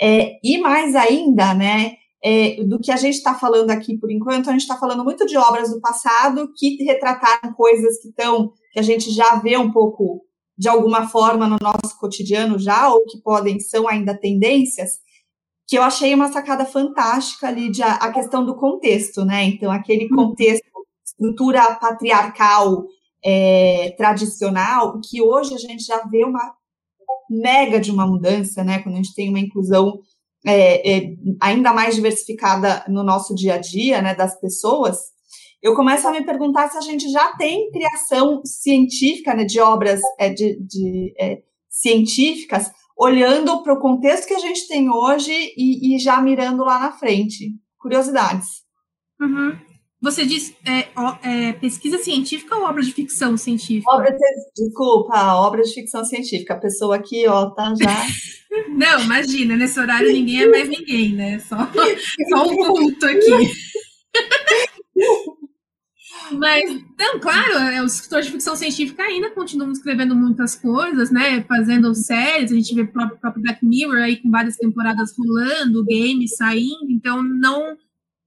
é, 0.00 0.38
e 0.42 0.58
mais 0.58 0.94
ainda, 0.94 1.54
né? 1.54 1.96
É, 2.24 2.64
do 2.64 2.80
que 2.80 2.90
a 2.90 2.96
gente 2.96 3.14
está 3.14 3.34
falando 3.34 3.70
aqui 3.70 3.98
por 3.98 4.10
enquanto, 4.10 4.48
a 4.48 4.52
gente 4.52 4.62
está 4.62 4.76
falando 4.76 5.04
muito 5.04 5.26
de 5.26 5.36
obras 5.36 5.70
do 5.70 5.80
passado 5.80 6.50
que 6.56 6.82
retrataram 6.82 7.52
coisas 7.52 8.00
que 8.00 8.08
estão, 8.08 8.52
que 8.72 8.80
a 8.80 8.82
gente 8.82 9.10
já 9.10 9.36
vê 9.36 9.56
um 9.56 9.70
pouco 9.70 10.22
de 10.58 10.68
alguma 10.68 11.06
forma 11.08 11.46
no 11.46 11.58
nosso 11.60 11.98
cotidiano 12.00 12.58
já, 12.58 12.88
ou 12.88 13.04
que 13.04 13.18
podem, 13.18 13.60
são 13.60 13.86
ainda 13.86 14.18
tendências, 14.18 14.92
que 15.66 15.76
eu 15.76 15.82
achei 15.82 16.14
uma 16.14 16.30
sacada 16.30 16.64
fantástica 16.64 17.48
ali 17.48 17.70
de 17.70 17.82
a, 17.82 17.94
a 17.94 18.12
questão 18.12 18.44
do 18.44 18.56
contexto, 18.56 19.24
né? 19.24 19.44
Então, 19.44 19.70
aquele 19.70 20.04
uhum. 20.04 20.16
contexto, 20.16 20.64
estrutura 21.04 21.74
patriarcal 21.74 22.86
é, 23.24 23.94
tradicional, 23.96 25.00
que 25.00 25.20
hoje 25.20 25.54
a 25.54 25.58
gente 25.58 25.84
já 25.84 26.04
vê 26.04 26.24
uma 26.24 26.54
mega 27.28 27.80
de 27.80 27.90
uma 27.90 28.06
mudança, 28.06 28.62
né? 28.62 28.78
Quando 28.80 28.94
a 28.94 28.98
gente 28.98 29.14
tem 29.14 29.28
uma 29.28 29.40
inclusão 29.40 30.00
é, 30.46 30.98
é, 30.98 31.16
ainda 31.40 31.72
mais 31.72 31.96
diversificada 31.96 32.84
no 32.88 33.02
nosso 33.02 33.34
dia 33.34 33.54
a 33.54 33.58
dia, 33.58 34.00
né, 34.00 34.14
das 34.14 34.38
pessoas, 34.40 34.96
eu 35.60 35.74
começo 35.74 36.06
a 36.06 36.12
me 36.12 36.24
perguntar 36.24 36.68
se 36.68 36.78
a 36.78 36.80
gente 36.80 37.10
já 37.10 37.32
tem 37.36 37.68
criação 37.72 38.40
científica, 38.44 39.34
né, 39.34 39.44
de 39.44 39.58
obras 39.58 40.00
é, 40.18 40.28
de, 40.28 40.56
de 40.60 41.12
é, 41.18 41.42
científicas, 41.68 42.70
olhando 42.96 43.62
para 43.62 43.74
o 43.74 43.80
contexto 43.80 44.26
que 44.26 44.34
a 44.34 44.38
gente 44.38 44.66
tem 44.66 44.90
hoje 44.90 45.32
e, 45.56 45.94
e, 45.94 45.98
já 45.98 46.20
mirando 46.20 46.64
lá 46.64 46.78
na 46.78 46.92
frente. 46.92 47.52
Curiosidades. 47.78 48.62
Uhum. 49.20 49.56
Você 50.00 50.24
diz 50.24 50.54
é, 50.64 50.88
é, 51.22 51.52
pesquisa 51.54 51.98
científica 51.98 52.56
ou 52.56 52.64
obra 52.64 52.82
de 52.82 52.92
ficção 52.92 53.36
científica? 53.36 53.90
Obra 53.90 54.10
de, 54.12 54.18
desculpa, 54.56 55.34
obra 55.34 55.62
de 55.62 55.72
ficção 55.72 56.04
científica. 56.04 56.54
A 56.54 56.58
pessoa 56.58 56.96
aqui, 56.96 57.26
ó, 57.26 57.50
tá 57.50 57.74
já. 57.74 58.06
Não, 58.68 59.00
imagina, 59.00 59.56
nesse 59.56 59.78
horário 59.78 60.12
ninguém 60.12 60.42
é 60.42 60.48
mais 60.48 60.68
ninguém, 60.68 61.12
né? 61.12 61.38
Só, 61.40 61.56
só 62.30 62.46
um 62.46 62.56
ponto 62.56 63.06
aqui. 63.06 63.52
Mas, 66.36 66.70
então, 66.70 67.18
claro, 67.20 67.54
é, 67.54 67.82
os 67.82 67.94
escritores 67.94 68.26
de 68.26 68.32
ficção 68.32 68.54
científica 68.56 69.02
ainda 69.02 69.30
continuam 69.30 69.72
escrevendo 69.72 70.14
muitas 70.14 70.54
coisas, 70.54 71.10
né? 71.10 71.42
Fazendo 71.44 71.94
séries, 71.94 72.52
a 72.52 72.54
gente 72.54 72.74
vê 72.74 72.82
o 72.82 72.88
próprio, 72.88 73.18
próprio 73.18 73.42
Black 73.42 73.64
Mirror 73.64 73.98
aí 73.98 74.16
com 74.16 74.30
várias 74.30 74.56
temporadas 74.56 75.14
rolando, 75.16 75.84
games 75.84 76.36
saindo, 76.36 76.90
então 76.90 77.22
não 77.22 77.76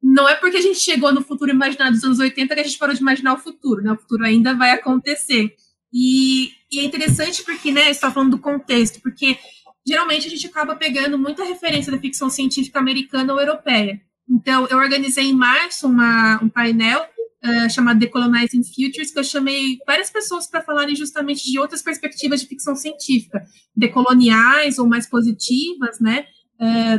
não 0.02 0.30
é 0.30 0.36
porque 0.36 0.56
a 0.56 0.62
gente 0.62 0.80
chegou 0.80 1.14
no 1.14 1.22
futuro 1.22 1.52
imaginado 1.52 1.92
dos 1.92 2.04
anos 2.06 2.20
80 2.20 2.56
que 2.56 2.62
a 2.62 2.64
gente 2.64 2.78
parou 2.78 2.96
de 2.96 3.02
imaginar 3.02 3.34
o 3.34 3.38
futuro, 3.38 3.82
né? 3.82 3.92
O 3.92 3.98
futuro 3.98 4.24
ainda 4.24 4.54
vai 4.54 4.72
acontecer. 4.72 5.54
E, 5.94 6.52
e 6.72 6.80
é 6.80 6.84
interessante 6.84 7.44
porque, 7.44 7.72
né, 7.72 7.90
está 7.90 8.10
falando 8.10 8.32
do 8.32 8.40
contexto, 8.40 9.02
porque 9.02 9.38
geralmente 9.86 10.28
a 10.28 10.30
gente 10.30 10.48
acaba 10.48 10.76
pegando 10.76 11.18
muita 11.18 11.44
referência 11.44 11.92
da 11.92 12.00
ficção 12.00 12.30
científica 12.30 12.80
americana 12.80 13.34
ou 13.34 13.40
europeia. 13.40 14.00
Então, 14.30 14.68
eu 14.68 14.78
organizei 14.78 15.26
em 15.26 15.34
março 15.34 15.88
uma, 15.88 16.42
um 16.42 16.48
painel 16.48 17.04
uh, 17.44 17.70
chamado 17.70 18.00
Decolonizing 18.00 18.64
Futures, 18.64 19.12
que 19.12 19.20
eu 19.20 19.24
chamei 19.24 19.78
várias 19.86 20.10
pessoas 20.10 20.48
para 20.48 20.62
falarem 20.62 20.96
justamente 20.96 21.50
de 21.50 21.60
outras 21.60 21.82
perspectivas 21.82 22.42
de 22.42 22.48
ficção 22.48 22.76
científica, 22.76 23.44
decoloniais 23.76 24.80
ou 24.80 24.88
mais 24.88 25.08
positivas, 25.08 26.00
né? 26.00 26.26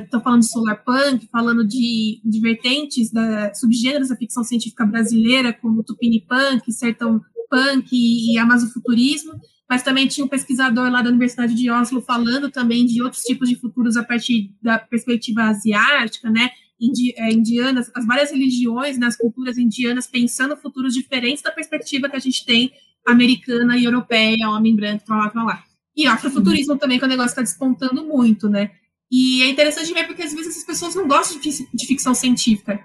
Estou 0.02 0.20
uh, 0.20 0.22
falando 0.22 0.40
de 0.40 0.50
solar 0.50 0.82
punk, 0.82 1.28
falando 1.30 1.66
de, 1.66 2.20
de 2.24 2.40
vertentes, 2.40 3.12
da, 3.12 3.52
subgêneros 3.52 4.08
da 4.08 4.16
ficção 4.16 4.42
científica 4.42 4.86
brasileira, 4.86 5.52
como 5.52 5.84
tupini 5.84 6.24
punk, 6.26 6.72
sertão 6.72 7.20
punk 7.50 7.88
e, 7.92 8.32
e 8.32 8.38
amazofuturismo, 8.38 9.32
mas 9.68 9.82
também 9.82 10.06
tinha 10.06 10.24
um 10.24 10.28
pesquisador 10.28 10.90
lá 10.90 11.02
da 11.02 11.10
Universidade 11.10 11.54
de 11.54 11.70
Oslo 11.70 12.00
falando 12.00 12.50
também 12.50 12.86
de 12.86 13.02
outros 13.02 13.22
tipos 13.22 13.48
de 13.48 13.56
futuros 13.56 13.96
a 13.96 14.02
partir 14.02 14.54
da 14.62 14.78
perspectiva 14.78 15.42
asiática, 15.42 16.30
né, 16.30 16.50
indi, 16.80 17.14
é, 17.16 17.30
indianas, 17.30 17.90
as 17.94 18.06
várias 18.06 18.30
religiões, 18.30 18.98
né, 18.98 19.06
as 19.06 19.16
culturas 19.16 19.58
indianas 19.58 20.06
pensando 20.06 20.56
futuros 20.56 20.94
diferentes 20.94 21.42
da 21.42 21.52
perspectiva 21.52 22.08
que 22.08 22.16
a 22.16 22.20
gente 22.20 22.44
tem 22.44 22.72
americana 23.06 23.76
e 23.76 23.84
europeia, 23.84 24.48
homem 24.48 24.74
branco, 24.74 25.04
pra 25.04 25.16
lá, 25.16 25.30
pra 25.30 25.44
lá. 25.44 25.64
E 25.96 26.06
afrofuturismo 26.06 26.78
também, 26.78 26.98
que 26.98 27.04
é 27.04 27.06
um 27.06 27.10
negócio 27.10 27.34
que 27.34 27.40
está 27.40 27.42
despontando 27.42 28.04
muito, 28.04 28.48
né, 28.48 28.70
e 29.10 29.42
é 29.42 29.48
interessante 29.48 29.92
ver 29.92 30.06
porque 30.06 30.22
às 30.22 30.32
vezes 30.32 30.48
essas 30.48 30.64
pessoas 30.64 30.94
não 30.94 31.06
gostam 31.08 31.40
de, 31.40 31.50
de 31.50 31.86
ficção 31.86 32.14
científica. 32.14 32.80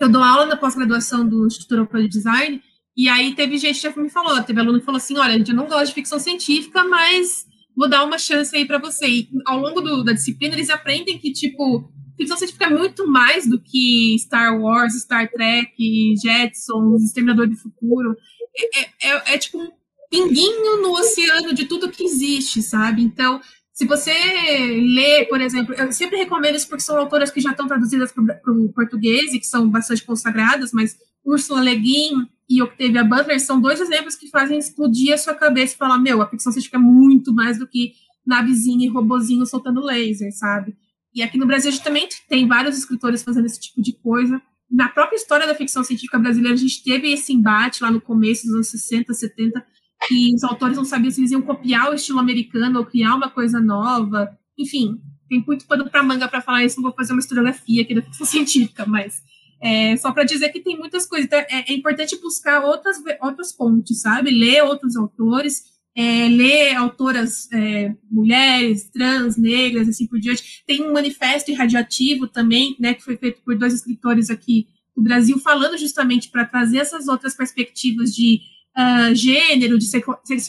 Eu 0.00 0.08
dou 0.08 0.22
aula 0.22 0.44
na 0.44 0.56
pós-graduação 0.56 1.26
do 1.26 1.46
Instituto 1.46 1.74
Europeu 1.74 2.02
de 2.02 2.08
Design, 2.08 2.60
e 2.96 3.08
aí 3.08 3.34
teve 3.34 3.56
gente 3.56 3.80
que 3.80 4.00
me 4.00 4.10
falou, 4.10 4.42
teve 4.42 4.60
aluno 4.60 4.80
que 4.80 4.84
falou 4.84 4.98
assim, 4.98 5.16
olha, 5.16 5.36
eu 5.36 5.54
não 5.54 5.66
gosto 5.66 5.86
de 5.86 5.94
ficção 5.94 6.18
científica, 6.18 6.84
mas 6.84 7.46
vou 7.76 7.88
dar 7.88 8.04
uma 8.04 8.18
chance 8.18 8.54
aí 8.54 8.66
para 8.66 8.78
você. 8.78 9.06
E 9.06 9.28
ao 9.46 9.58
longo 9.58 9.80
do, 9.80 10.04
da 10.04 10.12
disciplina, 10.12 10.54
eles 10.54 10.68
aprendem 10.68 11.18
que, 11.18 11.32
tipo, 11.32 11.90
ficção 12.16 12.36
científica 12.36 12.66
é 12.66 12.70
muito 12.70 13.06
mais 13.06 13.46
do 13.46 13.60
que 13.60 14.16
Star 14.18 14.58
Wars, 14.60 14.94
Star 14.94 15.30
Trek, 15.30 16.14
Jetsons, 16.22 17.04
Exterminador 17.04 17.48
do 17.48 17.56
Futuro. 17.56 18.16
É, 18.56 18.80
é, 18.80 18.90
é, 19.02 19.34
é 19.34 19.38
tipo 19.38 19.58
um 19.58 19.70
pinguinho 20.10 20.82
no 20.82 20.92
oceano 20.92 21.54
de 21.54 21.64
tudo 21.64 21.90
que 21.90 22.04
existe, 22.04 22.60
sabe? 22.60 23.02
Então, 23.02 23.40
se 23.72 23.86
você 23.86 24.12
lê, 24.12 25.24
por 25.24 25.40
exemplo, 25.40 25.74
eu 25.74 25.90
sempre 25.92 26.18
recomendo 26.18 26.56
isso 26.56 26.68
porque 26.68 26.82
são 26.82 26.98
autoras 26.98 27.30
que 27.30 27.40
já 27.40 27.50
estão 27.50 27.66
traduzidas 27.66 28.12
para 28.12 28.52
o 28.52 28.72
português 28.74 29.32
e 29.32 29.40
que 29.40 29.46
são 29.46 29.68
bastante 29.70 30.04
consagradas, 30.04 30.72
mas 30.72 30.96
Ursula 31.24 31.62
Le 31.62 31.76
Guin 31.76 32.26
e 32.48 32.62
Octavia 32.62 33.02
Butler 33.02 33.40
são 33.40 33.58
dois 33.58 33.80
exemplos 33.80 34.14
que 34.14 34.28
fazem 34.28 34.58
explodir 34.58 35.14
a 35.14 35.18
sua 35.18 35.34
cabeça 35.34 35.74
e 35.74 35.78
falar, 35.78 35.98
meu, 35.98 36.20
a 36.20 36.28
ficção 36.28 36.52
científica 36.52 36.76
é 36.76 36.80
muito 36.80 37.32
mais 37.32 37.58
do 37.58 37.66
que 37.66 37.94
navezinha 38.26 38.86
e 38.86 38.90
robozinho 38.90 39.46
soltando 39.46 39.80
laser, 39.80 40.30
sabe? 40.36 40.76
E 41.14 41.22
aqui 41.22 41.36
no 41.38 41.46
Brasil 41.46 41.68
a 41.68 41.72
gente 41.72 41.84
também 41.84 42.08
tem 42.28 42.46
vários 42.46 42.76
escritores 42.78 43.22
fazendo 43.22 43.46
esse 43.46 43.60
tipo 43.60 43.82
de 43.82 43.92
coisa. 43.92 44.40
Na 44.70 44.88
própria 44.88 45.16
história 45.16 45.46
da 45.46 45.54
ficção 45.54 45.84
científica 45.84 46.18
brasileira, 46.18 46.54
a 46.54 46.58
gente 46.58 46.82
teve 46.82 47.12
esse 47.12 47.32
embate 47.32 47.82
lá 47.82 47.90
no 47.90 48.00
começo 48.00 48.46
dos 48.46 48.54
anos 48.54 48.68
60, 48.68 49.12
70, 49.12 49.66
que 50.08 50.34
os 50.34 50.42
autores 50.42 50.76
não 50.76 50.84
sabiam 50.84 51.10
se 51.10 51.20
eles 51.20 51.30
iam 51.30 51.42
copiar 51.42 51.90
o 51.90 51.94
estilo 51.94 52.18
americano 52.18 52.78
ou 52.78 52.86
criar 52.86 53.14
uma 53.14 53.28
coisa 53.28 53.60
nova. 53.60 54.30
Enfim, 54.58 54.98
tem 55.28 55.44
muito 55.46 55.66
pano 55.66 55.88
para 55.90 56.02
manga 56.02 56.26
para 56.26 56.40
falar 56.40 56.64
isso, 56.64 56.76
não 56.76 56.84
vou 56.84 56.94
fazer 56.94 57.12
uma 57.12 57.20
historiografia 57.20 57.82
aqui 57.82 57.94
da 57.94 58.02
ficção 58.02 58.24
científica, 58.26 58.86
mas 58.86 59.22
é, 59.62 59.96
só 59.96 60.10
para 60.10 60.24
dizer 60.24 60.48
que 60.48 60.60
tem 60.60 60.76
muitas 60.76 61.06
coisas. 61.06 61.26
Então, 61.26 61.38
é, 61.38 61.70
é, 61.70 61.72
importante 61.72 62.20
buscar 62.20 62.64
outras, 62.64 62.96
outras 63.20 63.52
fontes, 63.52 64.00
sabe? 64.00 64.30
Ler 64.30 64.64
outros 64.64 64.96
autores, 64.96 65.62
é, 65.94 66.28
ler 66.28 66.74
autoras 66.76 67.50
é, 67.52 67.94
mulheres, 68.10 68.88
trans, 68.90 69.36
negras, 69.36 69.88
assim 69.88 70.06
por 70.06 70.18
diante. 70.18 70.62
Tem 70.66 70.82
um 70.82 70.92
manifesto 70.92 71.50
irradiativo 71.50 72.26
também, 72.26 72.76
né, 72.78 72.94
que 72.94 73.02
foi 73.02 73.16
feito 73.16 73.42
por 73.42 73.56
dois 73.56 73.74
escritores 73.74 74.30
aqui 74.30 74.66
do 74.96 75.02
Brasil, 75.02 75.38
falando 75.38 75.76
justamente 75.76 76.30
para 76.30 76.44
trazer 76.44 76.78
essas 76.78 77.08
outras 77.08 77.34
perspectivas 77.34 78.14
de 78.14 78.40
uh, 78.76 79.14
gênero, 79.14 79.78
de 79.78 79.86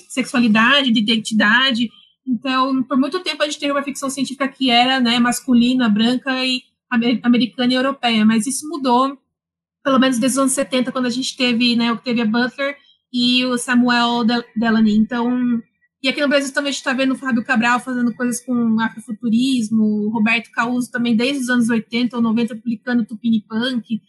sexualidade, 0.09 0.91
de 0.91 0.99
identidade. 0.99 1.89
Então, 2.25 2.83
por 2.83 2.97
muito 2.97 3.19
tempo 3.19 3.41
a 3.41 3.45
gente 3.45 3.59
teve 3.59 3.71
uma 3.71 3.83
ficção 3.83 4.09
científica 4.09 4.47
que 4.47 4.69
era 4.69 4.99
né, 4.99 5.19
masculina, 5.19 5.89
branca 5.89 6.45
e 6.45 6.61
americana 7.23 7.73
e 7.73 7.75
europeia, 7.75 8.23
mas 8.23 8.45
isso 8.45 8.69
mudou, 8.69 9.17
pelo 9.83 9.99
menos 9.99 10.19
desde 10.19 10.37
os 10.37 10.41
anos 10.41 10.53
70, 10.53 10.91
quando 10.91 11.07
a 11.07 11.09
gente 11.09 11.35
teve 11.35 11.75
né, 11.75 11.91
Octavia 11.91 12.25
Butler 12.25 12.77
e 13.13 13.45
o 13.45 13.57
Samuel 13.57 14.25
Delany. 14.55 14.97
Então, 14.97 15.61
e 16.01 16.09
aqui 16.09 16.19
no 16.19 16.27
Brasil 16.27 16.51
também 16.53 16.69
a 16.69 16.71
gente 16.71 16.79
está 16.79 16.93
vendo 16.93 17.13
o 17.13 17.17
Fábio 17.17 17.43
Cabral 17.43 17.79
fazendo 17.79 18.13
coisas 18.15 18.43
com 18.43 18.79
afrofuturismo, 18.81 19.83
o 19.83 20.09
Roberto 20.09 20.51
Causo 20.51 20.91
também 20.91 21.15
desde 21.15 21.43
os 21.43 21.49
anos 21.49 21.69
80 21.69 22.15
ou 22.15 22.21
90 22.21 22.55
publicando 22.55 23.05
Tupini 23.05 23.41
Punk 23.47 24.01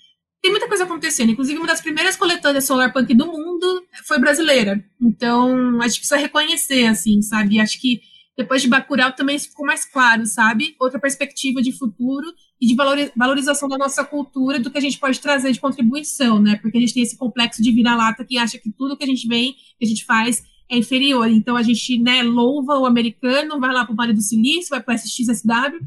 tem 0.44 0.50
muita 0.50 0.68
coisa 0.68 0.84
acontecendo. 0.84 1.30
Inclusive, 1.30 1.58
uma 1.58 1.66
das 1.66 1.80
primeiras 1.80 2.18
coletâneas 2.18 2.66
solar 2.66 2.92
punk 2.92 3.14
do 3.14 3.26
mundo 3.26 3.82
foi 4.06 4.18
brasileira. 4.18 4.84
Então, 5.00 5.80
a 5.80 5.88
gente 5.88 6.00
precisa 6.00 6.18
reconhecer, 6.18 6.84
assim, 6.84 7.22
sabe? 7.22 7.58
Acho 7.58 7.80
que 7.80 8.02
depois 8.36 8.60
de 8.60 8.68
Bacurau 8.68 9.10
também 9.12 9.38
ficou 9.38 9.64
mais 9.64 9.86
claro, 9.86 10.26
sabe? 10.26 10.76
Outra 10.78 11.00
perspectiva 11.00 11.62
de 11.62 11.72
futuro 11.72 12.26
e 12.64 12.66
de 12.66 13.12
valorização 13.14 13.68
da 13.68 13.76
nossa 13.76 14.02
cultura, 14.04 14.58
do 14.58 14.70
que 14.70 14.78
a 14.78 14.80
gente 14.80 14.98
pode 14.98 15.20
trazer 15.20 15.52
de 15.52 15.60
contribuição, 15.60 16.40
né? 16.40 16.56
Porque 16.56 16.78
a 16.78 16.80
gente 16.80 16.94
tem 16.94 17.02
esse 17.02 17.16
complexo 17.16 17.62
de 17.62 17.70
vira-lata 17.70 18.24
que 18.24 18.38
acha 18.38 18.58
que 18.58 18.72
tudo 18.72 18.96
que 18.96 19.04
a 19.04 19.06
gente 19.06 19.28
vem, 19.28 19.52
que 19.78 19.84
a 19.84 19.86
gente 19.86 20.04
faz, 20.04 20.42
é 20.70 20.78
inferior. 20.78 21.28
Então, 21.28 21.56
a 21.56 21.62
gente, 21.62 21.98
né, 21.98 22.22
louva 22.22 22.78
o 22.78 22.86
americano, 22.86 23.60
vai 23.60 23.72
lá 23.72 23.84
para 23.84 23.92
o 23.92 23.96
Vale 23.96 24.14
do 24.14 24.22
Silício, 24.22 24.70
vai 24.70 24.82
para 24.82 24.94
o 24.94 24.96
SXSW, 24.96 25.78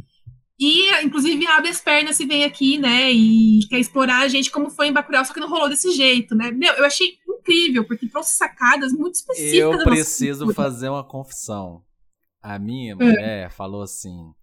e, 0.60 1.04
inclusive, 1.04 1.46
abre 1.48 1.70
as 1.70 1.80
pernas 1.80 2.16
se 2.16 2.26
vem 2.26 2.44
aqui, 2.44 2.78
né? 2.78 3.12
E 3.12 3.60
quer 3.70 3.80
explorar 3.80 4.22
a 4.22 4.28
gente 4.28 4.50
como 4.52 4.70
foi 4.70 4.88
em 4.88 4.94
Bacurau, 4.94 5.24
só 5.24 5.34
que 5.34 5.40
não 5.40 5.50
rolou 5.50 5.70
desse 5.70 5.92
jeito, 5.92 6.36
né? 6.36 6.52
Meu, 6.52 6.74
eu 6.74 6.86
achei 6.86 7.16
incrível, 7.28 7.86
porque 7.86 8.08
trouxe 8.08 8.36
sacadas 8.36 8.92
muito 8.92 9.16
específicas. 9.16 9.80
Eu 9.80 9.84
preciso 9.84 10.54
fazer 10.54 10.90
uma 10.90 11.04
confissão. 11.04 11.84
A 12.42 12.58
minha 12.58 12.94
é. 12.94 12.96
mulher 12.96 13.46
é. 13.46 13.50
falou 13.50 13.84
assim: 13.84 14.34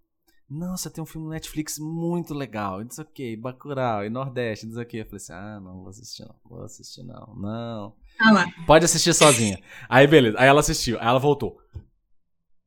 Nossa, 0.55 0.91
tem 0.91 1.03
um 1.03 1.07
filme 1.07 1.27
no 1.27 1.33
Netflix 1.33 1.79
muito 1.79 2.33
legal. 2.33 2.81
E 2.81 2.85
não 2.85 2.91
sei 2.91 3.05
o 3.05 3.09
que, 3.09 3.37
Bacurau, 3.37 4.05
e 4.05 4.11
Nordeste, 4.11 4.67
não 4.67 4.75
sei 4.75 4.83
o 4.83 4.87
que. 4.87 4.97
Eu 4.99 5.07
falei 5.07 5.17
assim: 5.17 5.33
Ah, 5.33 5.61
não 5.61 5.81
vou 5.81 5.89
assistir, 5.89 6.23
não. 6.23 6.35
Vou 6.45 6.63
assistir, 6.63 7.03
não. 7.03 7.35
Não. 7.37 7.97
Ah 8.21 8.33
lá. 8.33 8.47
Pode 8.67 8.85
assistir 8.85 9.13
sozinha. 9.13 9.61
Aí, 9.89 10.07
beleza. 10.07 10.39
Aí 10.39 10.47
ela 10.47 10.61
assistiu. 10.61 10.99
Aí 11.01 11.07
ela 11.07 11.19
voltou. 11.19 11.59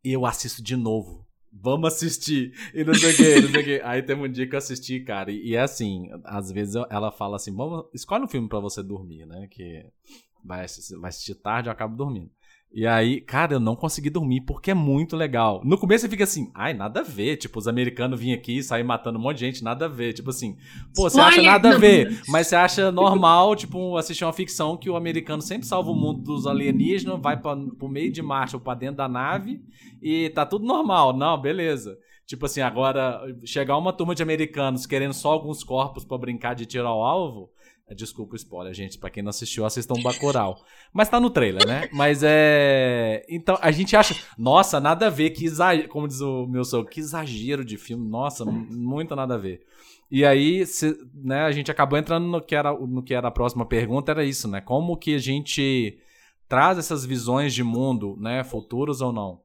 Eu 0.04 0.26
assisto 0.26 0.62
de 0.62 0.76
novo 0.76 1.28
vamos 1.62 1.94
assistir. 1.94 2.54
E 2.74 2.84
não 2.84 2.94
sei 2.94 3.14
o 3.14 3.16
que, 3.16 3.42
não 3.42 3.50
sei 3.50 3.62
o 3.62 3.64
que. 3.64 3.82
Aí 3.84 4.04
tem 4.04 4.16
um 4.16 4.32
dia 4.32 4.48
que 4.48 4.56
eu 4.56 4.60
assisti, 4.60 5.00
cara. 5.00 5.32
E, 5.32 5.50
e 5.50 5.56
é 5.56 5.62
assim, 5.62 6.10
às 6.24 6.52
vezes 6.52 6.76
ela 6.90 7.12
fala 7.12 7.36
assim: 7.38 7.56
vamos, 7.56 7.86
escolhe 7.94 8.24
um 8.24 8.28
filme 8.28 8.48
pra 8.48 8.60
você 8.60 8.84
dormir, 8.84 9.26
né? 9.26 9.48
Que 9.50 9.86
vai 10.44 10.64
assistir, 10.64 10.98
vai 10.98 11.10
assistir 11.10 11.36
tarde 11.36 11.70
eu 11.70 11.74
acabo 11.74 11.96
dormindo. 11.96 12.32
E 12.72 12.86
aí, 12.86 13.22
cara, 13.22 13.54
eu 13.54 13.60
não 13.60 13.76
consegui 13.76 14.10
dormir 14.10 14.42
porque 14.42 14.72
é 14.72 14.74
muito 14.74 15.16
legal. 15.16 15.62
No 15.64 15.78
começo 15.78 16.02
você 16.02 16.10
fica 16.10 16.26
assim, 16.26 16.52
ai, 16.54 16.74
nada 16.74 17.00
a 17.00 17.04
ver. 17.04 17.38
Tipo, 17.38 17.60
os 17.60 17.68
americanos 17.68 18.20
vinham 18.20 18.38
aqui 18.38 18.58
e 18.58 18.64
saem 18.64 18.84
matando 18.84 19.18
um 19.18 19.22
monte 19.22 19.38
de 19.38 19.46
gente, 19.46 19.64
nada 19.64 19.86
a 19.86 19.90
ver. 19.90 20.14
Tipo 20.14 20.30
assim, 20.30 20.58
pô, 20.94 21.10
você 21.10 21.20
acha 21.20 21.42
nada 21.42 21.74
a 21.74 21.78
ver, 21.78 22.22
mas 22.28 22.48
você 22.48 22.56
acha 22.56 22.92
normal, 22.92 23.56
tipo, 23.56 23.98
assistir 23.98 24.26
uma 24.26 24.34
ficção 24.34 24.78
que 24.78 24.90
o 24.90 24.96
americano 24.96 25.42
sempre 25.42 25.66
salva 25.66 25.90
o 25.90 25.96
mundo 25.96 26.22
dos 26.22 26.46
alienígenas, 26.46 27.20
vai 27.22 27.40
pra, 27.40 27.56
pro 27.56 27.88
meio 27.88 28.12
de 28.12 28.22
marcha 28.22 28.58
ou 28.58 28.62
pra 28.62 28.76
dentro 28.76 28.98
da 28.98 29.08
nave 29.08 29.62
e 30.02 30.30
tá 30.30 30.46
tudo 30.46 30.66
normal. 30.66 31.16
Não, 31.16 31.40
beleza. 31.40 31.98
Tipo 32.28 32.46
assim, 32.46 32.60
agora, 32.60 33.22
chegar 33.46 33.78
uma 33.78 33.94
turma 33.94 34.14
de 34.14 34.22
americanos 34.22 34.86
querendo 34.86 35.14
só 35.14 35.32
alguns 35.32 35.64
corpos 35.64 36.04
para 36.04 36.18
brincar 36.18 36.54
de 36.54 36.66
tiro 36.66 36.86
ao 36.86 37.02
alvo, 37.02 37.50
desculpa 37.96 38.34
o 38.34 38.36
spoiler, 38.36 38.74
gente. 38.74 38.98
Pra 38.98 39.10
quem 39.10 39.24
não 39.24 39.30
assistiu, 39.30 39.66
assistam 39.66 40.02
Bacurau. 40.02 40.64
Mas 40.94 41.10
tá 41.10 41.20
no 41.20 41.30
trailer, 41.30 41.66
né? 41.66 41.90
Mas 41.94 42.22
é. 42.24 43.26
Então, 43.30 43.58
a 43.62 43.72
gente 43.72 43.96
acha. 43.96 44.16
Nossa, 44.38 44.80
nada 44.80 45.08
a 45.08 45.10
ver. 45.10 45.30
Que 45.32 45.46
exagero. 45.46 45.88
Como 45.90 46.08
diz 46.08 46.22
o 46.22 46.46
meu 46.48 46.64
sogro, 46.64 46.90
que 46.90 47.00
exagero 47.00 47.64
de 47.64 47.78
filme. 47.78 48.08
Nossa, 48.10 48.44
muito 48.46 49.16
nada 49.16 49.36
a 49.36 49.38
ver. 49.38 49.62
E 50.10 50.26
aí, 50.26 50.66
se, 50.66 50.98
né, 51.14 51.42
a 51.42 51.52
gente 51.52 51.70
acabou 51.70 52.00
entrando 52.00 52.28
no 52.28 52.42
que, 52.42 52.56
era, 52.56 52.74
no 52.74 53.04
que 53.04 53.14
era 53.14 53.28
a 53.28 53.32
próxima 53.32 53.66
pergunta, 53.66 54.12
era 54.12 54.24
isso, 54.24 54.48
né? 54.48 54.62
Como 54.62 54.98
que 54.98 55.16
a 55.16 55.20
gente 55.20 56.00
traz 56.48 56.78
essas 56.78 57.06
visões 57.06 57.54
de 57.54 57.64
mundo, 57.64 58.16
né, 58.18 58.44
futuros 58.44 59.02
ou 59.02 59.12
não, 59.12 59.42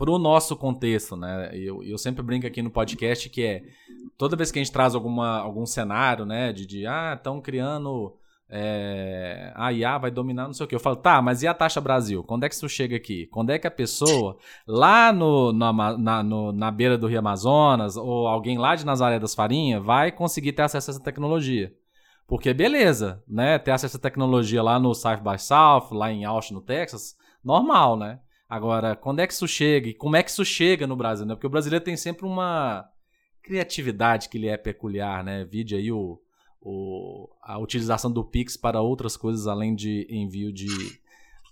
para 0.00 0.10
o 0.10 0.18
nosso 0.18 0.56
contexto, 0.56 1.14
né? 1.14 1.50
Eu, 1.52 1.82
eu 1.82 1.98
sempre 1.98 2.22
brinco 2.22 2.46
aqui 2.46 2.62
no 2.62 2.70
podcast 2.70 3.28
que 3.28 3.44
é 3.44 3.62
toda 4.16 4.34
vez 4.34 4.50
que 4.50 4.58
a 4.58 4.62
gente 4.62 4.72
traz 4.72 4.94
alguma, 4.94 5.38
algum 5.40 5.66
cenário, 5.66 6.24
né, 6.24 6.54
de, 6.54 6.64
de 6.64 6.86
ah, 6.86 7.12
estão 7.14 7.38
criando 7.38 8.16
é, 8.48 9.52
a 9.54 9.70
IA 9.70 9.98
vai 9.98 10.10
dominar 10.10 10.46
não 10.46 10.54
sei 10.54 10.64
o 10.64 10.66
que. 10.66 10.74
Eu 10.74 10.80
falo, 10.80 10.96
tá, 10.96 11.20
mas 11.20 11.42
e 11.42 11.46
a 11.46 11.52
taxa 11.52 11.82
Brasil? 11.82 12.24
Quando 12.24 12.44
é 12.44 12.48
que 12.48 12.54
isso 12.54 12.66
chega 12.66 12.96
aqui? 12.96 13.26
Quando 13.26 13.50
é 13.50 13.58
que 13.58 13.66
a 13.66 13.70
pessoa 13.70 14.38
lá 14.66 15.12
no, 15.12 15.52
na, 15.52 15.70
na, 15.98 16.22
no, 16.22 16.50
na 16.50 16.70
beira 16.70 16.96
do 16.96 17.06
Rio 17.06 17.18
Amazonas 17.18 17.98
ou 17.98 18.26
alguém 18.26 18.56
lá 18.56 18.74
de 18.74 18.86
Nazaré 18.86 19.18
das 19.18 19.34
Farinhas 19.34 19.84
vai 19.84 20.10
conseguir 20.10 20.52
ter 20.52 20.62
acesso 20.62 20.90
a 20.90 20.94
essa 20.94 21.02
tecnologia? 21.02 21.74
Porque 22.26 22.54
beleza, 22.54 23.22
né? 23.28 23.58
Ter 23.58 23.72
acesso 23.72 23.98
a 23.98 24.00
tecnologia 24.00 24.62
lá 24.62 24.80
no 24.80 24.94
South 24.94 25.18
by 25.18 25.38
South, 25.38 25.88
lá 25.92 26.10
em 26.10 26.24
Austin, 26.24 26.54
no 26.54 26.62
Texas, 26.62 27.14
normal, 27.44 27.98
né? 27.98 28.18
Agora, 28.50 28.96
quando 28.96 29.20
é 29.20 29.28
que 29.28 29.32
isso 29.32 29.46
chega? 29.46 29.88
E 29.88 29.94
como 29.94 30.16
é 30.16 30.24
que 30.24 30.30
isso 30.30 30.44
chega 30.44 30.84
no 30.84 30.96
Brasil? 30.96 31.24
Né? 31.24 31.36
Porque 31.36 31.46
o 31.46 31.50
brasileiro 31.50 31.84
tem 31.84 31.96
sempre 31.96 32.26
uma 32.26 32.84
criatividade 33.44 34.28
que 34.28 34.38
lhe 34.38 34.48
é 34.48 34.56
peculiar, 34.56 35.22
né? 35.22 35.44
Vide 35.44 35.76
aí 35.76 35.92
o, 35.92 36.20
o, 36.60 37.28
a 37.44 37.58
utilização 37.58 38.10
do 38.10 38.24
Pix 38.24 38.56
para 38.56 38.80
outras 38.80 39.16
coisas 39.16 39.46
além 39.46 39.72
de 39.72 40.04
envio 40.10 40.52
de 40.52 40.66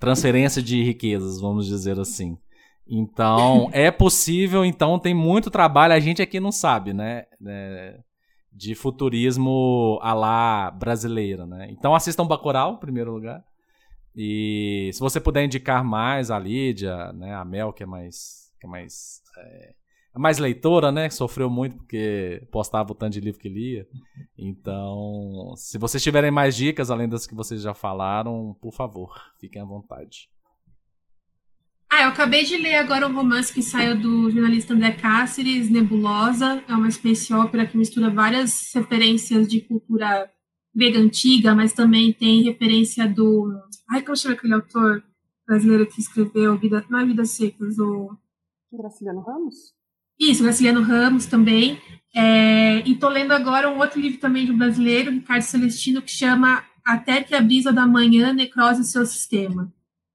transferência 0.01 0.61
de 0.61 0.83
riquezas, 0.83 1.41
vamos 1.41 1.67
dizer 1.67 2.01
assim. 2.01 2.37
Então, 2.85 3.71
é 3.73 3.93
possível, 3.93 4.65
então 4.65 4.99
tem 4.99 5.15
muito 5.15 5.53
trabalho, 5.53 5.95
a 5.95 6.01
gente 6.01 6.21
aqui 6.21 6.41
não 6.41 6.51
sabe, 6.51 6.93
né? 6.93 7.27
É, 7.47 8.01
de 8.53 8.75
futurismo 8.75 10.01
a 10.03 10.13
lá 10.15 10.71
brasileira, 10.73 11.47
né? 11.47 11.69
Então 11.71 11.95
assistam 11.95 12.27
Bacurau, 12.27 12.75
em 12.75 12.79
primeiro 12.79 13.13
lugar. 13.13 13.45
E 14.21 14.91
se 14.93 14.99
você 14.99 15.21
puder 15.21 15.45
indicar 15.45 15.85
mais 15.85 16.29
a 16.29 16.41
Lídia, 16.41 17.13
né, 17.13 17.37
a 17.37 17.45
Mel, 17.45 17.73
que 17.73 17.85
é 17.85 17.87
mais, 17.87 18.53
que 18.61 18.67
é 18.67 18.69
mais, 18.69 19.23
é, 19.39 19.75
é 20.17 20.19
mais 20.19 20.39
leitora, 20.39 20.91
né, 20.91 21.09
sofreu 21.09 21.49
muito 21.49 21.77
porque 21.77 22.43
postava 22.51 22.91
o 22.91 22.97
tanto 22.97 23.13
de 23.13 23.21
livro 23.21 23.39
que 23.39 23.49
lia. 23.49 23.87
Então, 24.37 25.55
se 25.57 25.79
vocês 25.79 26.03
tiverem 26.03 26.33
mais 26.33 26.57
dicas 26.57 26.91
além 26.91 27.09
das 27.09 27.29
que 27.29 27.35
vocês 27.37 27.63
já 27.63 27.75
falaram, 27.75 28.57
por 28.61 28.73
favor, 28.73 29.15
fiquem 29.41 29.63
à 29.63 29.65
vontade. 29.65 30.29
Ah, 31.89 32.03
eu 32.03 32.09
acabei 32.09 32.43
de 32.43 32.57
ler 32.57 32.75
agora 32.75 33.07
um 33.07 33.15
romance 33.15 33.55
que 33.55 33.63
saiu 33.63 33.97
do 33.97 34.33
jornalista 34.33 34.75
André 34.75 34.93
Cáceres, 34.93 35.71
Nebulosa. 35.71 36.61
É 36.69 36.75
uma 36.75 36.91
space 36.91 37.33
opera 37.33 37.65
que 37.65 37.79
mistura 37.79 38.11
várias 38.11 38.73
referências 38.75 39.47
de 39.47 39.61
cultura 39.61 40.29
grega 40.75 40.99
antiga, 40.99 41.55
mas 41.55 41.73
também 41.73 42.13
tem 42.13 42.43
referência 42.43 43.07
do. 43.09 43.53
Ai, 43.91 44.03
como 44.03 44.17
chama 44.17 44.35
aquele 44.35 44.55
autor 44.55 45.03
brasileiro 45.47 45.87
que 45.87 46.01
escreveu 46.01 46.59
Vida, 46.59 46.85
não 46.89 46.99
é 46.99 47.07
Vidas 47.07 47.31
Secas, 47.31 47.79
o. 47.79 48.17
Graciliano 48.73 49.21
Ramos? 49.21 49.75
Isso, 50.19 50.43
Graciliano 50.43 50.83
Ramos 50.83 51.27
também. 51.27 51.81
É, 52.15 52.79
e 52.87 52.95
tô 52.97 53.09
lendo 53.09 53.33
agora 53.33 53.71
um 53.71 53.79
outro 53.79 54.01
livro 54.01 54.19
também 54.19 54.45
de 54.45 54.53
um 54.53 54.59
brasileiro, 54.59 55.11
Ricardo 55.11 55.43
Celestino, 55.43 56.03
que 56.03 56.11
chama 56.11 56.65
Até 56.85 57.23
que 57.23 57.35
a 57.35 57.41
brisa 57.41 57.73
da 57.73 57.87
manhã 57.87 58.33
necrose 58.33 58.81
o 58.81 58.85
seu 58.85 59.07
sistema. 59.07 59.73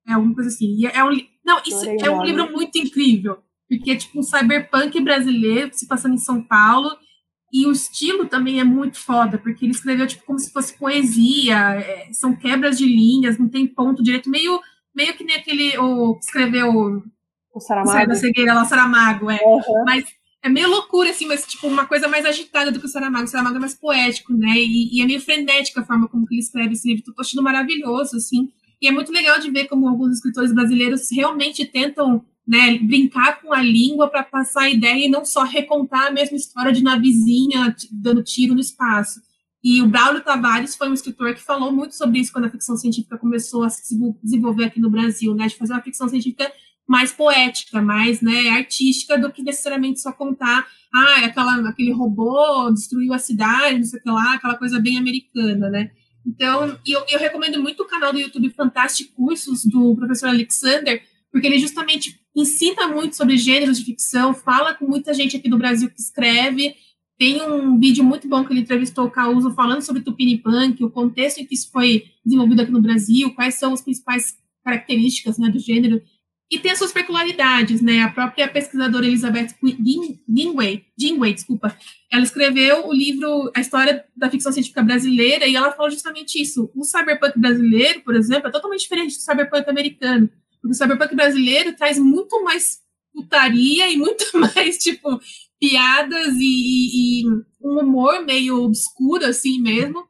É 0.08 0.14
alguma 0.14 0.36
coisa 0.36 0.50
assim. 0.50 0.76
E 0.78 0.86
é 0.86 1.04
um, 1.04 1.12
não, 1.46 1.62
isso 1.66 1.86
é 1.86 2.10
um 2.10 2.24
livro 2.24 2.52
muito 2.52 2.78
incrível, 2.78 3.38
porque 3.68 3.92
é 3.92 3.96
tipo 3.96 4.20
um 4.20 4.24
cyberpunk 4.24 5.00
brasileiro 5.02 5.72
se 5.74 5.88
passando 5.88 6.16
em 6.16 6.20
São 6.20 6.44
Paulo 6.44 6.90
e 7.54 7.68
o 7.68 7.72
estilo 7.72 8.26
também 8.26 8.60
é 8.60 8.64
muito 8.64 8.98
foda, 8.98 9.38
porque 9.38 9.64
ele 9.64 9.74
escreveu 9.74 10.08
tipo 10.08 10.26
como 10.26 10.40
se 10.40 10.52
fosse 10.52 10.76
poesia, 10.76 11.76
é, 11.76 12.10
são 12.12 12.36
quebras 12.36 12.80
de 12.80 12.86
linhas, 12.86 13.38
não 13.38 13.48
tem 13.48 13.68
ponto 13.68 14.02
direito, 14.02 14.28
meio, 14.28 14.60
meio 14.94 15.14
que 15.14 15.24
nem 15.24 15.36
aquele 15.36 15.78
o 15.78 16.16
que 16.16 16.26
escreveu 16.26 17.04
o 17.54 17.60
Saramago. 17.60 18.08
da 18.08 18.16
cegueira 18.16 18.56
lá, 18.56 18.66
Saramago, 18.66 19.30
é. 19.30 19.40
Uhum. 19.44 19.84
Mas 19.86 20.06
é 20.42 20.50
meio 20.50 20.68
loucura, 20.68 21.12
assim, 21.12 21.28
mas 21.28 21.46
tipo 21.46 21.68
uma 21.68 21.86
coisa 21.86 22.08
mais 22.08 22.26
agitada 22.26 22.72
do 22.72 22.80
que 22.80 22.88
o 22.88 22.90
Saramago. 22.90 23.26
O 23.26 23.28
Saramago 23.28 23.58
é 23.58 23.60
mais 23.60 23.76
poético, 23.76 24.34
né? 24.34 24.56
E, 24.58 24.98
e 24.98 25.02
é 25.02 25.06
meio 25.06 25.22
frenética 25.22 25.82
a 25.82 25.86
forma 25.86 26.08
como 26.08 26.26
ele 26.32 26.42
escreve 26.42 26.74
esse 26.74 26.88
livro. 26.88 27.14
Tô 27.14 27.22
achando 27.22 27.44
maravilhoso, 27.44 28.18
assim. 28.18 28.52
E 28.82 28.88
é 28.88 28.92
muito 28.92 29.12
legal 29.12 29.40
de 29.40 29.52
ver 29.52 29.68
como 29.68 29.88
alguns 29.88 30.16
escritores 30.16 30.52
brasileiros 30.52 31.08
realmente 31.12 31.64
tentam 31.66 32.26
né, 32.48 32.78
brincar 32.80 33.42
com 33.42 33.54
a 33.54 33.62
língua 33.62 34.10
para 34.10 34.24
passar 34.24 34.64
a 34.64 34.70
ideia 34.70 35.06
e 35.06 35.10
não 35.10 35.24
só 35.24 35.44
recontar 35.44 36.08
a 36.08 36.12
mesma 36.12 36.36
história 36.36 36.72
de 36.72 36.84
navezinha 36.84 37.76
dando 37.92 38.24
tiro 38.24 38.54
no 38.54 38.60
espaço. 38.60 39.22
E 39.64 39.82
o 39.82 39.88
Braulio 39.88 40.22
Tavares 40.22 40.76
foi 40.76 40.90
um 40.90 40.94
escritor 40.94 41.34
que 41.34 41.42
falou 41.42 41.72
muito 41.72 41.96
sobre 41.96 42.20
isso 42.20 42.34
quando 42.34 42.46
a 42.46 42.50
ficção 42.50 42.76
científica 42.76 43.18
começou 43.18 43.64
a 43.64 43.70
se 43.70 43.98
desenvolver 44.22 44.66
aqui 44.66 44.80
no 44.80 44.90
Brasil, 44.90 45.34
né, 45.34 45.48
de 45.48 45.56
fazer 45.56 45.72
uma 45.72 45.82
ficção 45.82 46.10
científica 46.10 46.52
mais 46.86 47.14
poética, 47.14 47.82
mais 47.82 48.20
né, 48.20 48.50
artística 48.50 49.18
do 49.18 49.32
que 49.32 49.42
necessariamente 49.42 50.02
só 50.02 50.12
contar, 50.12 50.68
ah, 50.94 51.26
aquela, 51.26 51.70
aquele 51.70 51.94
robô 51.94 52.70
destruiu 52.72 53.14
a 53.14 53.18
cidade, 53.18 53.78
não 53.78 53.86
sei 53.86 54.00
o 54.00 54.04
que 54.04 54.10
lá, 54.10 54.34
aquela 54.34 54.58
coisa 54.58 54.82
bem 54.82 54.98
americana, 54.98 55.70
né. 55.70 55.92
Então, 56.26 56.78
eu, 56.86 57.04
eu 57.10 57.20
recomendo 57.20 57.62
muito 57.62 57.84
o 57.84 57.88
canal 57.88 58.12
do 58.12 58.20
YouTube 58.20 58.50
Fantástico 58.50 59.14
Cursos, 59.16 59.66
do 59.66 59.96
professor 59.96 60.28
Alexander, 60.28 61.02
porque 61.34 61.48
ele 61.48 61.58
justamente 61.58 62.22
ensina 62.36 62.88
muito 62.88 63.16
sobre 63.16 63.38
gêneros 63.38 63.80
de 63.80 63.86
ficção, 63.86 64.36
fala 64.36 64.76
com 64.76 64.86
muita 64.86 65.16
gente 65.16 65.36
aqui 65.36 65.50
do 65.50 65.58
Brasil 65.58 65.90
que 65.90 66.00
escreve. 66.00 66.76
Tem 67.18 67.42
um 67.42 67.80
vídeo 67.80 68.04
muito 68.04 68.28
bom 68.28 68.46
que 68.46 68.54
ele 68.54 68.60
entrevistou 68.60 69.06
o 69.06 69.12
Causo 69.12 69.52
falando 69.52 69.82
sobre 69.82 70.04
Tupinipunk, 70.04 70.84
o 70.84 70.92
contexto 70.92 71.40
em 71.40 71.46
que 71.46 71.56
isso 71.56 71.72
foi 71.72 72.06
desenvolvido 72.24 72.62
aqui 72.62 72.72
no 72.72 72.82
Brasil, 72.82 73.34
quais 73.34 73.56
são 73.56 73.74
as 73.74 73.82
principais 73.82 74.38
características 74.64 75.40
né, 75.40 75.50
do 75.50 75.58
gênero. 75.58 76.04
E 76.52 76.60
tem 76.60 76.72
as 76.72 76.78
suas 76.78 76.92
peculiaridades, 76.92 77.82
né? 77.82 78.02
A 78.02 78.12
própria 78.12 78.48
pesquisadora 78.48 79.08
Elizabeth 79.08 79.56
Gingway, 80.30 80.86
Gingway, 80.96 81.34
desculpa, 81.34 81.76
ela 82.12 82.22
escreveu 82.22 82.88
o 82.88 82.94
livro 82.94 83.52
A 83.56 83.60
História 83.60 84.06
da 84.16 84.30
Ficção 84.30 84.52
Científica 84.52 84.84
Brasileira 84.84 85.48
e 85.48 85.56
ela 85.56 85.72
fala 85.72 85.90
justamente 85.90 86.40
isso. 86.40 86.70
O 86.76 86.84
cyberpunk 86.84 87.40
brasileiro, 87.40 88.02
por 88.02 88.16
exemplo, 88.16 88.50
é 88.50 88.52
totalmente 88.52 88.82
diferente 88.82 89.16
do 89.16 89.22
cyberpunk 89.22 89.68
americano. 89.68 90.30
O 90.64 90.74
cyberpunk 90.74 91.16
brasileiro 91.16 91.76
traz 91.76 92.00
muito 92.00 92.44
mais 92.44 92.80
putaria 93.14 93.92
e 93.92 93.98
muito 93.98 94.26
mais, 94.38 94.78
tipo, 94.78 95.20
piadas 95.60 96.36
e, 96.38 97.22
e 97.22 97.28
um 97.62 97.80
humor 97.80 98.26
meio 98.26 98.64
obscuro, 98.64 99.26
assim 99.26 99.62
mesmo, 99.62 100.06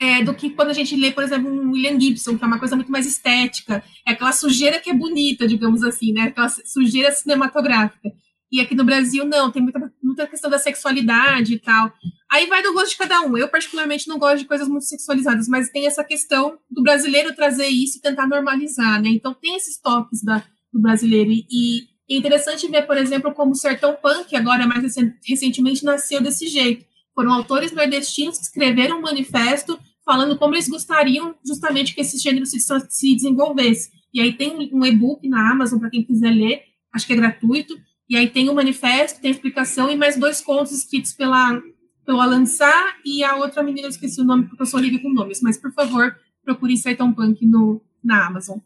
é, 0.00 0.22
do 0.22 0.34
que 0.34 0.50
quando 0.50 0.70
a 0.70 0.72
gente 0.72 0.96
lê, 0.96 1.12
por 1.12 1.22
exemplo, 1.22 1.50
um 1.50 1.72
William 1.72 2.00
Gibson, 2.00 2.38
que 2.38 2.42
é 2.42 2.46
uma 2.46 2.58
coisa 2.58 2.74
muito 2.74 2.90
mais 2.90 3.06
estética. 3.06 3.84
É 4.06 4.12
aquela 4.12 4.32
sujeira 4.32 4.80
que 4.80 4.90
é 4.90 4.94
bonita, 4.94 5.46
digamos 5.46 5.82
assim, 5.84 6.12
né? 6.12 6.22
Aquela 6.22 6.48
sujeira 6.48 7.12
cinematográfica. 7.12 8.10
E 8.52 8.60
aqui 8.60 8.74
no 8.74 8.84
Brasil, 8.84 9.24
não, 9.24 9.50
tem 9.50 9.62
muita, 9.62 9.92
muita 10.02 10.26
questão 10.26 10.50
da 10.50 10.58
sexualidade 10.58 11.54
e 11.54 11.58
tal. 11.58 11.92
Aí 12.30 12.46
vai 12.46 12.62
do 12.62 12.72
gosto 12.72 12.90
de 12.90 12.96
cada 12.96 13.20
um. 13.22 13.36
Eu, 13.36 13.48
particularmente, 13.48 14.08
não 14.08 14.18
gosto 14.18 14.38
de 14.38 14.44
coisas 14.44 14.68
muito 14.68 14.84
sexualizadas, 14.84 15.48
mas 15.48 15.70
tem 15.70 15.86
essa 15.86 16.02
questão 16.02 16.58
do 16.70 16.82
brasileiro 16.82 17.34
trazer 17.34 17.68
isso 17.68 17.98
e 17.98 18.00
tentar 18.00 18.26
normalizar, 18.26 19.00
né? 19.00 19.08
Então, 19.10 19.34
tem 19.34 19.56
esses 19.56 19.78
toques 19.78 20.22
da, 20.22 20.44
do 20.72 20.80
brasileiro. 20.80 21.30
E, 21.30 21.90
é 22.10 22.16
interessante 22.16 22.66
ver, 22.66 22.86
por 22.88 22.96
exemplo, 22.96 23.32
como 23.32 23.52
o 23.52 23.54
Sertão 23.54 23.96
Punk, 24.02 24.34
agora 24.34 24.66
mais 24.66 24.96
recentemente, 25.24 25.84
nasceu 25.84 26.20
desse 26.20 26.48
jeito. 26.48 26.84
Foram 27.14 27.32
autores 27.32 27.70
nordestinos 27.70 28.36
que 28.36 28.44
escreveram 28.44 28.98
um 28.98 29.02
manifesto 29.02 29.78
falando 30.04 30.36
como 30.36 30.54
eles 30.54 30.68
gostariam 30.68 31.36
justamente 31.46 31.94
que 31.94 32.00
esse 32.00 32.18
gênero 32.18 32.44
se, 32.46 32.58
se 32.58 33.14
desenvolvesse. 33.14 33.90
E 34.12 34.20
aí 34.20 34.32
tem 34.32 34.70
um 34.72 34.84
e-book 34.84 35.28
na 35.28 35.52
Amazon 35.52 35.78
para 35.78 35.90
quem 35.90 36.02
quiser 36.02 36.30
ler, 36.30 36.62
acho 36.92 37.06
que 37.06 37.12
é 37.12 37.16
gratuito, 37.16 37.78
e 38.10 38.16
aí 38.16 38.28
tem 38.28 38.48
o 38.48 38.54
manifesto, 38.54 39.20
tem 39.20 39.30
a 39.30 39.34
explicação 39.34 39.88
e 39.88 39.96
mais 39.96 40.18
dois 40.18 40.40
contos 40.40 40.72
escritos 40.72 41.12
pela, 41.12 41.62
pelo 42.04 42.20
Alan 42.20 42.44
Sá 42.44 42.96
e 43.06 43.22
a 43.22 43.36
outra 43.36 43.62
menina, 43.62 43.86
eu 43.86 43.90
esqueci 43.90 44.20
o 44.20 44.24
nome 44.24 44.48
porque 44.48 44.62
eu 44.62 44.66
sou 44.66 44.80
horrível 44.80 45.00
com 45.00 45.12
nomes, 45.12 45.40
mas 45.40 45.56
por 45.56 45.72
favor, 45.72 46.16
procure 46.44 46.76
Sertão 46.76 47.14
Punk 47.14 47.46
no, 47.46 47.80
na 48.02 48.26
Amazon. 48.26 48.58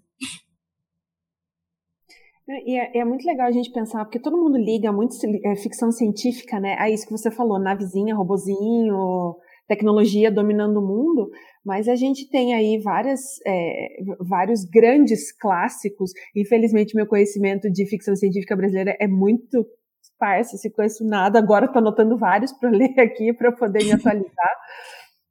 E 2.49 2.78
é, 2.78 2.99
é, 2.99 3.05
muito 3.05 3.26
legal 3.26 3.47
a 3.47 3.53
gente 3.53 3.70
pensar, 3.70 4.05
porque 4.05 4.18
todo 4.18 4.36
mundo 4.36 4.57
liga 4.57 4.90
muito 4.92 5.14
é, 5.45 5.57
ficção 5.57 5.90
científica, 5.92 6.59
né? 6.59 6.76
A 6.78 6.90
isso 6.90 7.07
que 7.07 7.12
você 7.12 7.30
falou, 7.30 7.59
navezinha, 7.59 8.14
robozinho, 8.14 9.36
tecnologia 9.66 10.30
dominando 10.30 10.78
o 10.78 10.86
mundo, 10.86 11.30
mas 11.64 11.88
a 11.88 11.96
gente 11.96 12.28
tem 12.28 12.54
aí 12.54 12.78
várias, 12.78 13.20
é, 13.46 13.96
vários 14.20 14.64
grandes 14.64 15.32
clássicos. 15.32 16.12
Infelizmente, 16.36 16.94
meu 16.94 17.06
conhecimento 17.06 17.70
de 17.70 17.86
ficção 17.86 18.14
científica 18.14 18.54
brasileira 18.54 18.96
é 19.00 19.08
muito 19.08 19.66
esparso, 20.02 20.58
se 20.58 20.70
conheço 20.70 21.04
nada, 21.04 21.38
agora 21.38 21.66
estou 21.66 21.80
anotando 21.80 22.18
vários 22.18 22.52
para 22.52 22.68
ler 22.70 22.98
aqui 23.00 23.32
para 23.32 23.50
poder 23.50 23.84
me 23.84 23.92
atualizar. 23.92 24.56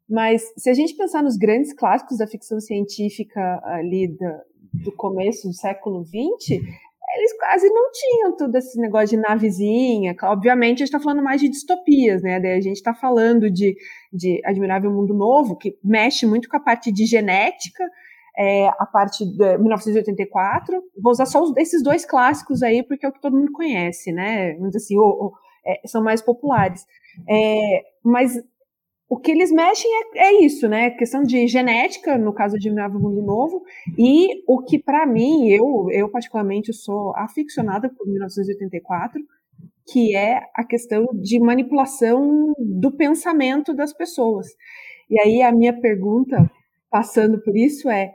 Mas 0.10 0.44
se 0.58 0.70
a 0.70 0.74
gente 0.74 0.96
pensar 0.96 1.24
nos 1.24 1.38
grandes 1.38 1.74
clássicos 1.74 2.18
da 2.18 2.28
ficção 2.28 2.60
científica 2.60 3.62
ali 3.64 4.08
do, 4.08 4.84
do 4.86 4.92
começo 4.96 5.48
do 5.48 5.54
século 5.54 6.04
XX, 6.04 6.60
eles 7.16 7.38
quase 7.38 7.70
não 7.70 7.92
tinham 7.92 8.36
todo 8.36 8.56
esse 8.56 8.80
negócio 8.80 9.10
de 9.10 9.18
navezinha. 9.18 10.16
Obviamente, 10.24 10.78
a 10.78 10.86
gente 10.86 10.96
está 10.96 11.00
falando 11.00 11.24
mais 11.24 11.40
de 11.40 11.50
distopias, 11.50 12.22
né? 12.24 12.40
Daí 12.40 12.58
a 12.58 12.62
gente 12.62 12.78
está 12.78 12.94
falando 12.94 13.52
de, 13.52 13.76
de 14.12 14.42
Admirável 14.44 14.92
Mundo 14.92 15.14
Novo, 15.14 15.56
que 15.56 15.78
mexe 15.84 16.26
muito 16.26 16.50
com 16.50 16.58
a 16.58 16.60
parte 16.60 16.92
de 16.92 17.06
genética, 17.06 17.84
é, 18.38 18.68
a 18.68 18.86
parte 18.86 19.26
de 19.26 19.58
1984. 19.58 20.82
Vou 21.02 21.12
usar 21.12 21.28
só 21.28 21.44
esses 21.58 21.84
dois 21.84 22.04
clássicos 22.04 22.64
aí, 22.64 22.82
porque 22.82 23.06
é 23.06 23.10
o 23.10 23.14
que 23.14 23.22
todo 23.22 23.38
mundo 23.38 23.52
conhece, 23.52 24.12
né? 24.12 24.54
Vamos 24.54 24.70
dizer 24.70 24.84
assim, 24.84 24.98
ou, 24.98 25.06
ou, 25.06 25.34
é, 25.66 25.88
são 25.88 26.04
mais 26.04 26.22
populares. 26.22 26.84
É, 27.30 27.84
mas 28.04 28.34
o 29.10 29.20
que 29.20 29.32
eles 29.32 29.52
mexem 29.52 29.90
é, 30.16 30.28
é, 30.28 30.42
isso, 30.44 30.68
né? 30.68 30.90
Questão 30.92 31.24
de 31.24 31.48
genética, 31.48 32.18
no 32.18 32.34
caso 32.34 32.58
de 32.58 32.68
Admirável 32.68 33.00
Mundo 33.00 33.22
Novo, 33.22 33.62
e 33.98 34.44
o 34.48 34.64
que 34.64 34.80
para 34.80 35.06
mim, 35.06 35.50
eu, 35.50 35.88
eu 35.92 36.10
particularmente 36.10 36.74
sou 36.74 37.16
aficionada 37.16 37.90
por 37.90 38.08
1984, 38.08 39.22
que 39.92 40.16
é 40.16 40.42
a 40.56 40.64
questão 40.64 41.06
de 41.22 41.40
manipulação 41.40 42.54
do 42.58 42.92
pensamento 42.92 43.74
das 43.74 43.94
pessoas. 43.94 44.48
E 45.10 45.20
aí 45.20 45.42
a 45.42 45.52
minha 45.52 45.80
pergunta, 45.80 46.50
passando 46.90 47.42
por 47.42 47.56
isso, 47.56 47.90
é: 47.90 48.12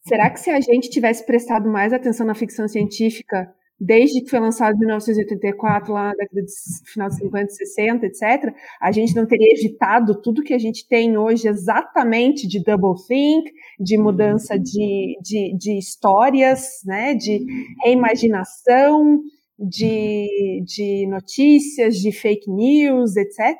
será 0.00 0.30
que 0.30 0.40
se 0.40 0.50
a 0.50 0.60
gente 0.60 0.90
tivesse 0.90 1.24
prestado 1.24 1.70
mais 1.70 1.92
atenção 1.92 2.26
na 2.26 2.34
ficção 2.34 2.66
científica 2.66 3.54
desde 3.84 4.22
que 4.22 4.30
foi 4.30 4.38
lançado 4.38 4.76
em 4.76 4.78
1984, 4.78 5.92
lá 5.92 6.08
na 6.08 6.14
década 6.14 6.42
de 6.42 6.52
final 6.86 7.08
de 7.08 7.16
50, 7.16 7.50
60, 7.50 8.06
etc., 8.06 8.54
a 8.80 8.92
gente 8.92 9.14
não 9.16 9.26
teria 9.26 9.52
evitado 9.52 10.20
tudo 10.22 10.42
que 10.42 10.54
a 10.54 10.58
gente 10.58 10.86
tem 10.86 11.18
hoje 11.18 11.48
exatamente 11.48 12.46
de 12.46 12.62
double 12.62 12.94
think, 13.08 13.50
de 13.80 13.98
mudança 13.98 14.56
de, 14.56 15.18
de, 15.20 15.56
de 15.58 15.78
histórias, 15.78 16.80
né, 16.84 17.14
de 17.14 17.44
reimaginação, 17.84 19.20
de, 19.58 20.62
de 20.64 21.06
notícias, 21.08 21.96
de 21.96 22.12
fake 22.12 22.48
news, 22.48 23.16
etc., 23.16 23.56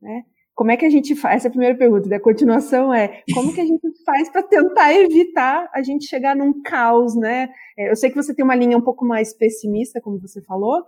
né? 0.00 0.24
Como 0.62 0.70
é 0.70 0.76
que 0.76 0.86
a 0.86 0.90
gente 0.90 1.16
faz? 1.16 1.38
Essa 1.38 1.48
é 1.48 1.50
a 1.50 1.50
primeira 1.50 1.76
pergunta. 1.76 2.08
Da 2.08 2.20
continuação 2.20 2.94
é 2.94 3.20
como 3.34 3.52
que 3.52 3.60
a 3.60 3.66
gente 3.66 3.82
faz 4.06 4.30
para 4.30 4.44
tentar 4.44 4.94
evitar 4.94 5.68
a 5.74 5.82
gente 5.82 6.06
chegar 6.06 6.36
num 6.36 6.62
caos, 6.62 7.16
né? 7.16 7.48
É, 7.76 7.90
eu 7.90 7.96
sei 7.96 8.10
que 8.10 8.14
você 8.14 8.32
tem 8.32 8.44
uma 8.44 8.54
linha 8.54 8.78
um 8.78 8.80
pouco 8.80 9.04
mais 9.04 9.34
pessimista, 9.34 10.00
como 10.00 10.20
você 10.20 10.40
falou. 10.42 10.84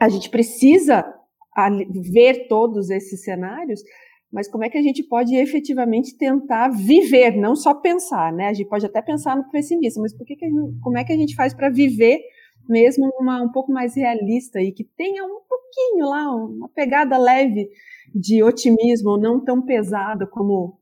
A 0.00 0.08
gente 0.08 0.30
precisa 0.30 1.04
ver 2.14 2.48
todos 2.48 2.88
esses 2.88 3.22
cenários, 3.22 3.82
mas 4.32 4.48
como 4.48 4.64
é 4.64 4.70
que 4.70 4.78
a 4.78 4.82
gente 4.82 5.02
pode 5.02 5.36
efetivamente 5.36 6.16
tentar 6.16 6.68
viver, 6.68 7.36
não 7.36 7.54
só 7.54 7.74
pensar, 7.74 8.32
né? 8.32 8.48
A 8.48 8.54
gente 8.54 8.70
pode 8.70 8.86
até 8.86 9.02
pensar 9.02 9.36
no 9.36 9.50
pessimismo, 9.50 10.00
mas 10.00 10.16
por 10.16 10.24
que, 10.24 10.34
que 10.34 10.46
gente, 10.46 10.80
como 10.80 10.96
é 10.96 11.04
que 11.04 11.12
a 11.12 11.16
gente 11.16 11.34
faz 11.34 11.52
para 11.52 11.68
viver 11.68 12.20
mesmo 12.68 13.10
uma 13.18 13.42
um 13.42 13.50
pouco 13.50 13.72
mais 13.72 13.96
realista 13.96 14.60
e 14.60 14.72
que 14.72 14.84
tenha 14.84 15.24
um 15.24 15.40
pouquinho 15.48 16.08
lá, 16.08 16.34
uma 16.34 16.68
pegada 16.68 17.16
leve 17.16 17.68
de 18.14 18.42
otimismo, 18.42 19.18
não 19.18 19.42
tão 19.42 19.62
pesada 19.62 20.26
como 20.26 20.78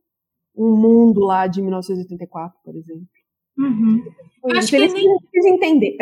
um 0.56 0.74
mundo 0.76 1.20
lá 1.20 1.46
de 1.46 1.60
1984, 1.60 2.58
por 2.64 2.74
exemplo. 2.76 3.06
Uhum. 3.58 4.02
Eu 4.44 4.58
acho 4.58 4.68
que 4.68 4.78
nem... 4.78 4.88
precisa 4.90 5.54
entender. 5.54 5.96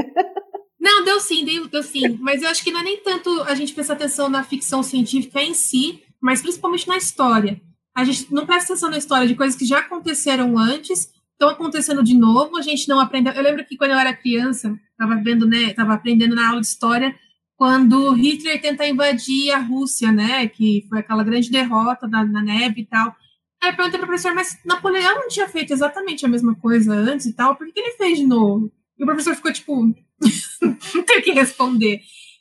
Não, 0.81 1.03
deu 1.03 1.19
sim, 1.19 1.45
deu, 1.45 1.67
deu 1.67 1.83
sim. 1.83 2.19
Mas 2.21 2.43
eu 2.43 2.49
acho 2.49 2.63
que 2.63 2.71
não 2.71 2.81
é 2.81 2.85
nem 2.85 2.99
tanto 2.99 3.31
a 3.45 3.55
gente 3.55 3.73
prestar 3.73 3.95
atenção 3.95 4.29
na 4.29 4.45
ficção 4.45 4.83
científica 4.83 5.41
em 5.43 5.55
si, 5.55 6.03
mas 6.21 6.43
principalmente 6.43 6.87
na 6.87 6.99
história. 6.99 7.59
A 7.95 8.05
gente 8.05 8.33
não 8.33 8.45
presta 8.45 8.73
atenção 8.73 8.91
na 8.91 8.99
história 8.99 9.27
de 9.27 9.35
coisas 9.35 9.57
que 9.57 9.65
já 9.65 9.79
aconteceram 9.79 10.59
antes, 10.59 11.11
estão 11.33 11.49
acontecendo 11.49 12.03
de 12.03 12.15
novo, 12.15 12.57
a 12.57 12.63
gente 12.63 12.87
não 12.87 13.01
aprende. 13.01 13.31
Eu 13.31 13.43
lembro 13.43 13.65
que 13.65 13.77
quando 13.77 13.93
eu 13.93 13.99
era 13.99 14.15
criança, 14.15 14.79
estava 14.95 15.21
vendo, 15.23 15.47
né, 15.47 15.71
estava 15.71 15.95
aprendendo 15.95 16.35
na 16.35 16.49
aula 16.49 16.61
de 16.61 16.67
história, 16.67 17.15
quando 17.57 18.13
Hitler 18.13 18.61
tenta 18.61 18.87
invadir 18.87 19.51
a 19.53 19.59
Rússia, 19.59 20.11
né, 20.11 20.49
que 20.49 20.87
foi 20.89 21.01
aquela 21.01 21.23
grande 21.23 21.51
derrota 21.51 22.09
na 22.09 22.25
neve 22.43 22.83
e 22.83 22.87
tal. 22.87 23.15
Aí 23.63 23.71
eu 23.71 23.77
perguntei 23.77 23.99
para 23.99 24.05
o 24.05 24.09
professor, 24.09 24.35
mas 24.35 24.59
Napoleão 24.65 25.15
não 25.15 25.29
tinha 25.29 25.49
feito 25.49 25.73
exatamente 25.73 26.27
a 26.27 26.29
mesma 26.29 26.55
coisa 26.57 26.93
antes 26.93 27.27
e 27.27 27.33
tal, 27.33 27.57
por 27.57 27.67
que 27.67 27.79
ele 27.79 27.97
fez 27.97 28.19
de 28.19 28.27
novo? 28.27 28.71
E 28.99 29.03
o 29.03 29.07
professor 29.07 29.35
ficou 29.35 29.53
tipo, 29.53 29.75
não 29.83 29.95
tem 31.05 31.19
o 31.19 31.23
que 31.23 31.33
responder. 31.33 32.01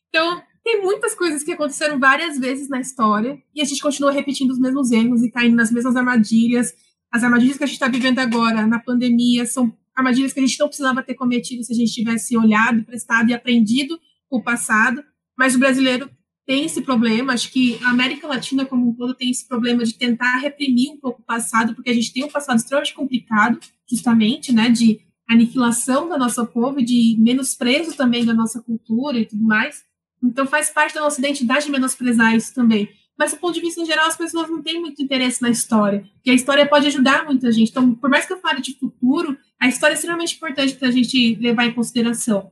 Então, 0.09 0.41
tem 0.63 0.81
muitas 0.81 1.13
coisas 1.13 1.43
que 1.43 1.51
aconteceram 1.51 1.99
várias 1.99 2.39
vezes 2.39 2.69
na 2.69 2.79
história 2.79 3.41
e 3.53 3.61
a 3.61 3.65
gente 3.65 3.81
continua 3.81 4.11
repetindo 4.11 4.51
os 4.51 4.59
mesmos 4.59 4.91
erros 4.91 5.21
e 5.21 5.29
caindo 5.29 5.55
nas 5.55 5.71
mesmas 5.71 5.95
armadilhas. 5.95 6.73
As 7.11 7.23
armadilhas 7.23 7.57
que 7.57 7.63
a 7.63 7.67
gente 7.67 7.75
está 7.75 7.87
vivendo 7.87 8.19
agora, 8.19 8.65
na 8.65 8.79
pandemia, 8.79 9.45
são 9.45 9.75
armadilhas 9.95 10.33
que 10.33 10.39
a 10.39 10.45
gente 10.45 10.59
não 10.59 10.67
precisava 10.67 11.03
ter 11.03 11.13
cometido 11.13 11.63
se 11.63 11.73
a 11.73 11.75
gente 11.75 11.93
tivesse 11.93 12.35
olhado, 12.37 12.83
prestado 12.83 13.29
e 13.29 13.33
aprendido 13.33 13.99
o 14.29 14.41
passado, 14.41 15.03
mas 15.37 15.55
o 15.55 15.59
brasileiro 15.59 16.09
tem 16.45 16.65
esse 16.65 16.81
problema, 16.81 17.33
acho 17.33 17.51
que 17.51 17.79
a 17.83 17.89
América 17.89 18.27
Latina 18.27 18.65
como 18.65 18.89
um 18.89 18.93
todo 18.93 19.13
tem 19.13 19.29
esse 19.29 19.47
problema 19.47 19.83
de 19.83 19.93
tentar 19.93 20.37
reprimir 20.37 20.91
um 20.91 20.97
pouco 20.97 21.21
o 21.21 21.25
passado, 21.25 21.73
porque 21.73 21.89
a 21.89 21.93
gente 21.93 22.11
tem 22.11 22.23
um 22.23 22.29
passado 22.29 22.57
extremamente 22.57 22.93
complicado, 22.93 23.59
justamente, 23.89 24.51
né, 24.51 24.69
de 24.69 24.99
aniquilação 25.29 26.09
da 26.09 26.17
nossa 26.17 26.45
povo 26.45 26.83
de 26.83 27.15
menosprezo 27.19 27.95
também 27.95 28.25
da 28.25 28.33
nossa 28.33 28.61
cultura 28.61 29.19
e 29.19 29.25
tudo 29.25 29.43
mais. 29.43 29.83
Então 30.21 30.45
faz 30.45 30.69
parte 30.69 30.93
da 30.93 31.01
nossa 31.01 31.19
identidade 31.19 31.71
menosprezar 31.71 32.35
isso 32.35 32.53
também. 32.53 32.89
Mas 33.18 33.32
do 33.32 33.38
ponto 33.38 33.53
de 33.53 33.61
vista 33.61 33.80
em 33.80 33.86
geral, 33.86 34.07
as 34.07 34.18
pessoas 34.18 34.49
não 34.49 34.61
têm 34.61 34.82
muito 34.82 35.01
interesse 35.01 35.41
na 35.41 35.49
história, 35.49 36.03
porque 36.16 36.32
a 36.32 36.34
história 36.34 36.68
pode 36.68 36.88
ajudar 36.88 37.26
muita 37.26 37.51
gente. 37.51 37.70
Então, 37.70 37.93
por 37.93 38.09
mais 38.09 38.26
que 38.26 38.34
eu 38.34 38.39
fale 38.39 38.61
de 38.61 38.78
futuro, 38.78 39.38
a 39.59 39.68
história 39.68 39.93
é 39.93 39.95
extremamente 39.95 40.36
importante 40.36 40.74
para 40.76 40.88
a 40.88 40.91
gente 40.91 41.36
levar 41.36 41.66
em 41.66 41.74
consideração. 41.74 42.51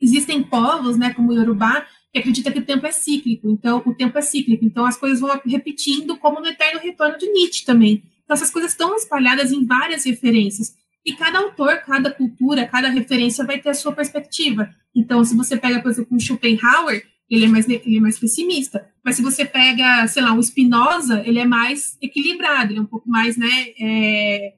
Existem 0.00 0.42
povos, 0.42 0.96
né, 0.96 1.12
como 1.12 1.30
o 1.30 1.34
Yorubá, 1.34 1.86
que 2.12 2.18
acredita 2.18 2.50
que 2.50 2.58
o 2.58 2.64
tempo 2.64 2.86
é 2.86 2.92
cíclico. 2.92 3.48
Então, 3.48 3.82
o 3.84 3.94
tempo 3.94 4.18
é 4.18 4.22
cíclico. 4.22 4.64
Então, 4.64 4.84
as 4.86 4.96
coisas 4.96 5.20
vão 5.20 5.38
repetindo, 5.44 6.16
como 6.16 6.40
no 6.40 6.46
eterno 6.46 6.80
retorno 6.80 7.18
de 7.18 7.30
Nietzsche 7.30 7.64
também. 7.64 8.02
Então, 8.24 8.34
essas 8.34 8.50
coisas 8.50 8.72
estão 8.72 8.96
espalhadas 8.96 9.52
em 9.52 9.64
várias 9.66 10.04
referências. 10.04 10.74
E 11.04 11.12
cada 11.14 11.38
autor, 11.38 11.78
cada 11.78 12.10
cultura, 12.10 12.66
cada 12.66 12.88
referência 12.88 13.44
vai 13.44 13.60
ter 13.60 13.70
a 13.70 13.74
sua 13.74 13.92
perspectiva. 13.92 14.68
Então, 14.94 15.24
se 15.24 15.36
você 15.36 15.56
pega, 15.56 15.80
por 15.80 15.90
exemplo, 15.90 16.16
um 16.16 16.20
Schopenhauer, 16.20 17.04
ele 17.30 17.44
é 17.44 17.48
mais, 17.48 17.68
ele 17.68 17.96
é 17.96 18.00
mais 18.00 18.18
pessimista. 18.18 18.86
Mas 19.04 19.16
se 19.16 19.22
você 19.22 19.44
pega, 19.44 20.06
sei 20.08 20.22
lá, 20.22 20.32
um 20.32 20.42
Spinoza, 20.42 21.22
ele 21.24 21.38
é 21.38 21.44
mais 21.44 21.96
equilibrado, 22.02 22.72
ele 22.72 22.80
é 22.80 22.82
um 22.82 22.86
pouco 22.86 23.08
mais, 23.08 23.36
né, 23.36 23.66
é, 23.78 24.54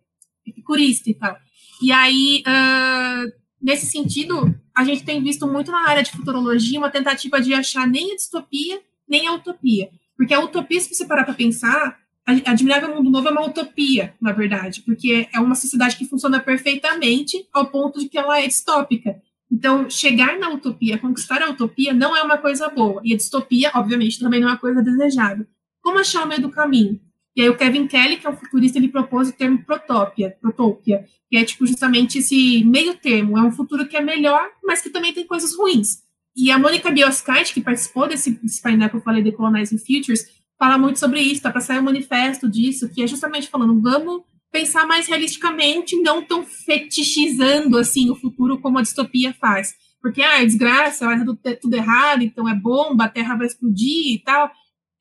epicurista 0.46 1.10
e 1.10 1.14
tal. 1.14 1.36
E 1.82 1.92
aí, 1.92 2.42
uh, 2.46 3.32
nesse 3.60 3.86
sentido, 3.86 4.54
a 4.74 4.84
gente 4.84 5.04
tem 5.04 5.22
visto 5.22 5.46
muito 5.46 5.70
na 5.70 5.88
área 5.88 6.02
de 6.02 6.12
futurologia 6.12 6.78
uma 6.78 6.90
tentativa 6.90 7.40
de 7.40 7.52
achar 7.52 7.86
nem 7.86 8.12
a 8.12 8.16
distopia, 8.16 8.80
nem 9.08 9.26
a 9.26 9.34
utopia. 9.34 9.90
Porque 10.16 10.32
a 10.32 10.40
utopia, 10.40 10.80
se 10.80 10.94
você 10.94 11.04
parar 11.04 11.24
para 11.24 11.34
pensar, 11.34 11.98
Admirável 12.24 12.94
Mundo 12.94 13.10
Novo 13.10 13.28
é 13.28 13.32
uma 13.32 13.46
utopia, 13.46 14.14
na 14.20 14.32
verdade, 14.32 14.82
porque 14.82 15.28
é 15.32 15.40
uma 15.40 15.56
sociedade 15.56 15.96
que 15.96 16.06
funciona 16.06 16.38
perfeitamente 16.38 17.46
ao 17.52 17.66
ponto 17.66 17.98
de 17.98 18.08
que 18.08 18.16
ela 18.16 18.40
é 18.40 18.46
distópica. 18.46 19.20
Então, 19.52 19.90
chegar 19.90 20.38
na 20.38 20.48
utopia, 20.48 20.96
conquistar 20.96 21.42
a 21.42 21.50
utopia, 21.50 21.92
não 21.92 22.16
é 22.16 22.22
uma 22.22 22.38
coisa 22.38 22.70
boa. 22.70 23.02
E 23.04 23.12
a 23.12 23.16
distopia, 23.18 23.70
obviamente, 23.74 24.18
também 24.18 24.40
não 24.40 24.48
é 24.48 24.52
uma 24.52 24.58
coisa 24.58 24.82
desejável. 24.82 25.46
Como 25.82 25.98
achar 25.98 26.24
o 26.24 26.28
meio 26.28 26.40
do 26.40 26.50
caminho? 26.50 26.98
E 27.36 27.42
aí 27.42 27.50
o 27.50 27.56
Kevin 27.56 27.86
Kelly, 27.86 28.16
que 28.16 28.26
é 28.26 28.30
um 28.30 28.36
futurista, 28.36 28.78
ele 28.78 28.88
propôs 28.88 29.28
o 29.28 29.32
termo 29.32 29.62
protópia, 29.62 30.36
protópia, 30.40 31.04
que 31.28 31.36
é 31.36 31.44
tipo 31.44 31.66
justamente 31.66 32.18
esse 32.18 32.64
meio 32.64 32.94
termo, 32.94 33.36
é 33.36 33.42
um 33.42 33.52
futuro 33.52 33.86
que 33.86 33.96
é 33.96 34.00
melhor, 34.00 34.42
mas 34.64 34.80
que 34.80 34.88
também 34.88 35.12
tem 35.12 35.26
coisas 35.26 35.54
ruins. 35.54 36.02
E 36.34 36.50
a 36.50 36.58
Mônica 36.58 36.90
Bioscart, 36.90 37.52
que 37.52 37.60
participou 37.60 38.08
desse, 38.08 38.30
desse 38.30 38.62
painel 38.62 38.88
que 38.88 38.96
eu 38.96 39.02
falei 39.02 39.22
de 39.22 39.32
Colonizing 39.32 39.78
Futures, 39.78 40.30
fala 40.58 40.78
muito 40.78 40.98
sobre 40.98 41.20
isso, 41.20 41.42
tá 41.42 41.50
para 41.50 41.60
sair 41.60 41.78
um 41.78 41.82
manifesto 41.82 42.48
disso, 42.48 42.88
que 42.88 43.02
é 43.02 43.06
justamente 43.06 43.48
falando, 43.48 43.80
vamos 43.80 44.22
pensar 44.52 44.86
mais 44.86 45.08
realisticamente, 45.08 45.96
não 45.96 46.22
tão 46.22 46.44
fetichizando 46.44 47.78
assim 47.78 48.10
o 48.10 48.14
futuro 48.14 48.60
como 48.60 48.78
a 48.78 48.82
distopia 48.82 49.34
faz. 49.34 49.74
Porque, 50.00 50.22
ah, 50.22 50.42
é 50.42 50.44
desgraça, 50.44 51.06
vai 51.06 51.18
tudo, 51.24 51.38
tudo 51.60 51.74
errado, 51.74 52.22
então 52.22 52.48
é 52.48 52.54
bomba, 52.54 53.04
a 53.04 53.08
Terra 53.08 53.36
vai 53.36 53.46
explodir 53.46 54.14
e 54.14 54.18
tal 54.18 54.50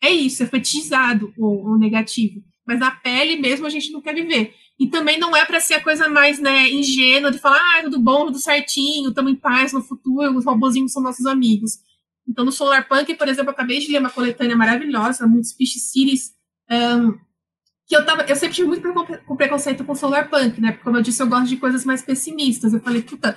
é 0.02 0.10
isso, 0.10 0.42
é 0.42 0.48
fetichizado 0.48 1.32
o, 1.38 1.74
o 1.74 1.78
negativo. 1.78 2.44
Mas 2.66 2.80
na 2.80 2.92
pele 2.92 3.40
mesmo 3.40 3.68
a 3.68 3.70
gente 3.70 3.92
não 3.92 4.02
quer 4.02 4.16
viver. 4.16 4.54
E 4.80 4.88
também 4.88 5.20
não 5.20 5.36
é 5.36 5.46
para 5.46 5.60
ser 5.60 5.76
a 5.76 5.84
coisa 5.84 6.10
mais 6.10 6.40
né, 6.40 6.68
ingênua 6.70 7.32
de 7.32 7.38
falar, 7.38 7.60
ah, 7.60 7.84
tudo 7.84 8.00
bom, 8.00 8.26
tudo 8.26 8.40
certinho, 8.40 9.10
estamos 9.10 9.32
em 9.32 9.36
paz 9.36 9.74
no 9.74 9.82
futuro, 9.84 10.36
os 10.36 10.46
robozinhos 10.46 10.92
são 10.92 11.04
nossos 11.04 11.28
amigos. 11.28 11.74
Então, 12.28 12.44
no 12.44 12.52
Solar 12.52 12.88
Punk, 12.88 13.14
por 13.14 13.28
exemplo, 13.28 13.52
acabei 13.52 13.80
de 13.80 13.92
ler 13.92 14.00
uma 14.00 14.10
coletânea 14.10 14.56
maravilhosa, 14.56 15.28
muitos 15.28 15.54
Fish 15.54 15.74
Cities, 15.74 16.32
um, 16.72 17.14
que 17.92 17.96
eu, 17.98 18.06
tava, 18.06 18.22
eu 18.22 18.38
sempre 18.38 18.56
tive 18.56 18.70
muito 18.70 18.88
com 19.26 19.36
preconceito 19.36 19.84
com 19.84 19.94
Solar 19.94 20.30
Punk, 20.30 20.62
né? 20.62 20.72
Porque, 20.72 20.86
como 20.86 20.96
eu 20.96 21.02
disse, 21.02 21.22
eu 21.22 21.28
gosto 21.28 21.50
de 21.50 21.58
coisas 21.58 21.84
mais 21.84 22.02
pessimistas. 22.02 22.74
Eu 22.74 22.80
falei, 22.80 23.02
puta, 23.02 23.36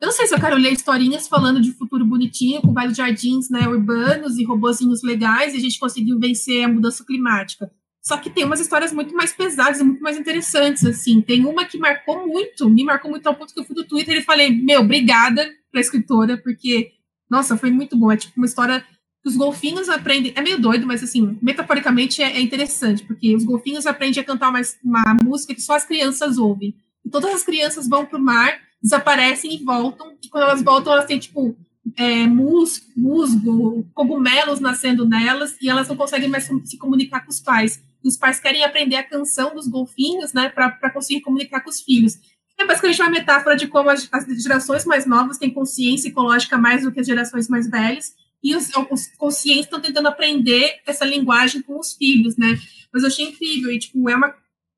eu 0.00 0.06
não 0.06 0.12
sei 0.12 0.26
se 0.26 0.34
eu 0.34 0.40
quero 0.40 0.56
ler 0.56 0.72
historinhas 0.72 1.28
falando 1.28 1.60
de 1.60 1.70
futuro 1.70 2.04
bonitinho, 2.04 2.60
com 2.60 2.72
vários 2.72 2.96
jardins 2.96 3.48
né, 3.48 3.68
urbanos 3.68 4.36
e 4.36 4.44
robozinhos 4.44 5.04
legais, 5.04 5.54
e 5.54 5.58
a 5.58 5.60
gente 5.60 5.78
conseguiu 5.78 6.18
vencer 6.18 6.64
a 6.64 6.68
mudança 6.68 7.04
climática. 7.04 7.70
Só 8.02 8.16
que 8.16 8.28
tem 8.28 8.42
umas 8.42 8.58
histórias 8.58 8.92
muito 8.92 9.14
mais 9.14 9.32
pesadas 9.32 9.78
e 9.78 9.84
muito 9.84 10.02
mais 10.02 10.18
interessantes, 10.18 10.84
assim. 10.84 11.20
Tem 11.20 11.44
uma 11.46 11.64
que 11.64 11.78
marcou 11.78 12.26
muito, 12.26 12.68
me 12.68 12.82
marcou 12.82 13.08
muito 13.08 13.28
ao 13.28 13.36
ponto 13.36 13.54
que 13.54 13.60
eu 13.60 13.64
fui 13.64 13.76
do 13.76 13.86
Twitter 13.86 14.16
e 14.16 14.22
falei, 14.22 14.50
meu, 14.50 14.80
obrigada 14.80 15.48
pra 15.70 15.80
escritora, 15.80 16.36
porque, 16.36 16.90
nossa, 17.30 17.56
foi 17.56 17.70
muito 17.70 17.96
boa. 17.96 18.14
É 18.14 18.16
tipo 18.16 18.34
uma 18.38 18.46
história 18.46 18.84
os 19.24 19.36
golfinhos 19.36 19.88
aprendem. 19.88 20.32
É 20.34 20.42
meio 20.42 20.60
doido, 20.60 20.86
mas 20.86 21.02
assim, 21.02 21.38
metaforicamente 21.40 22.22
é, 22.22 22.36
é 22.36 22.40
interessante, 22.40 23.04
porque 23.04 23.34
os 23.34 23.44
golfinhos 23.44 23.86
aprendem 23.86 24.22
a 24.22 24.24
cantar 24.24 24.50
uma, 24.50 24.60
uma 24.82 25.16
música 25.22 25.54
que 25.54 25.62
só 25.62 25.74
as 25.74 25.84
crianças 25.84 26.38
ouvem. 26.38 26.74
E 27.04 27.10
todas 27.10 27.32
as 27.34 27.42
crianças 27.42 27.88
vão 27.88 28.04
pro 28.04 28.18
mar, 28.18 28.58
desaparecem 28.82 29.54
e 29.54 29.64
voltam, 29.64 30.14
e 30.22 30.28
quando 30.28 30.44
elas 30.44 30.62
voltam, 30.62 30.92
elas 30.92 31.06
têm, 31.06 31.18
tipo, 31.18 31.56
é, 31.96 32.26
musgo, 32.26 32.86
musgo, 32.96 33.86
cogumelos 33.94 34.60
nascendo 34.60 35.06
nelas, 35.06 35.56
e 35.60 35.68
elas 35.68 35.88
não 35.88 35.96
conseguem 35.96 36.28
mais 36.28 36.48
se 36.64 36.76
comunicar 36.76 37.20
com 37.24 37.30
os 37.30 37.40
pais 37.40 37.82
os 38.08 38.16
pais 38.16 38.38
querem 38.38 38.62
aprender 38.62 38.96
a 38.96 39.02
canção 39.02 39.54
dos 39.54 39.66
golfinhos, 39.66 40.32
né, 40.32 40.48
para 40.48 40.90
conseguir 40.90 41.22
comunicar 41.22 41.60
com 41.60 41.70
os 41.70 41.80
filhos. 41.80 42.18
É 42.58 42.64
basicamente 42.64 43.00
uma 43.00 43.10
metáfora 43.10 43.56
de 43.56 43.66
como 43.66 43.90
as, 43.90 44.08
as, 44.12 44.42
gerações 44.42 44.84
mais 44.84 45.06
novas 45.06 45.38
têm 45.38 45.50
consciência 45.50 46.08
ecológica 46.08 46.56
mais 46.56 46.82
do 46.82 46.92
que 46.92 47.00
as 47.00 47.06
gerações 47.06 47.48
mais 47.48 47.68
velhas, 47.68 48.14
e 48.44 48.54
os, 48.54 48.70
os 48.90 49.06
conscientes 49.16 49.64
estão 49.64 49.80
tentando 49.80 50.06
aprender 50.06 50.82
essa 50.86 51.04
linguagem 51.04 51.62
com 51.62 51.80
os 51.80 51.94
filhos, 51.94 52.36
né? 52.36 52.60
Mas 52.92 53.02
eu 53.02 53.08
achei 53.08 53.24
incrível, 53.24 53.72
e, 53.72 53.78
tipo, 53.78 54.08
é 54.10 54.14
uma... 54.14 54.34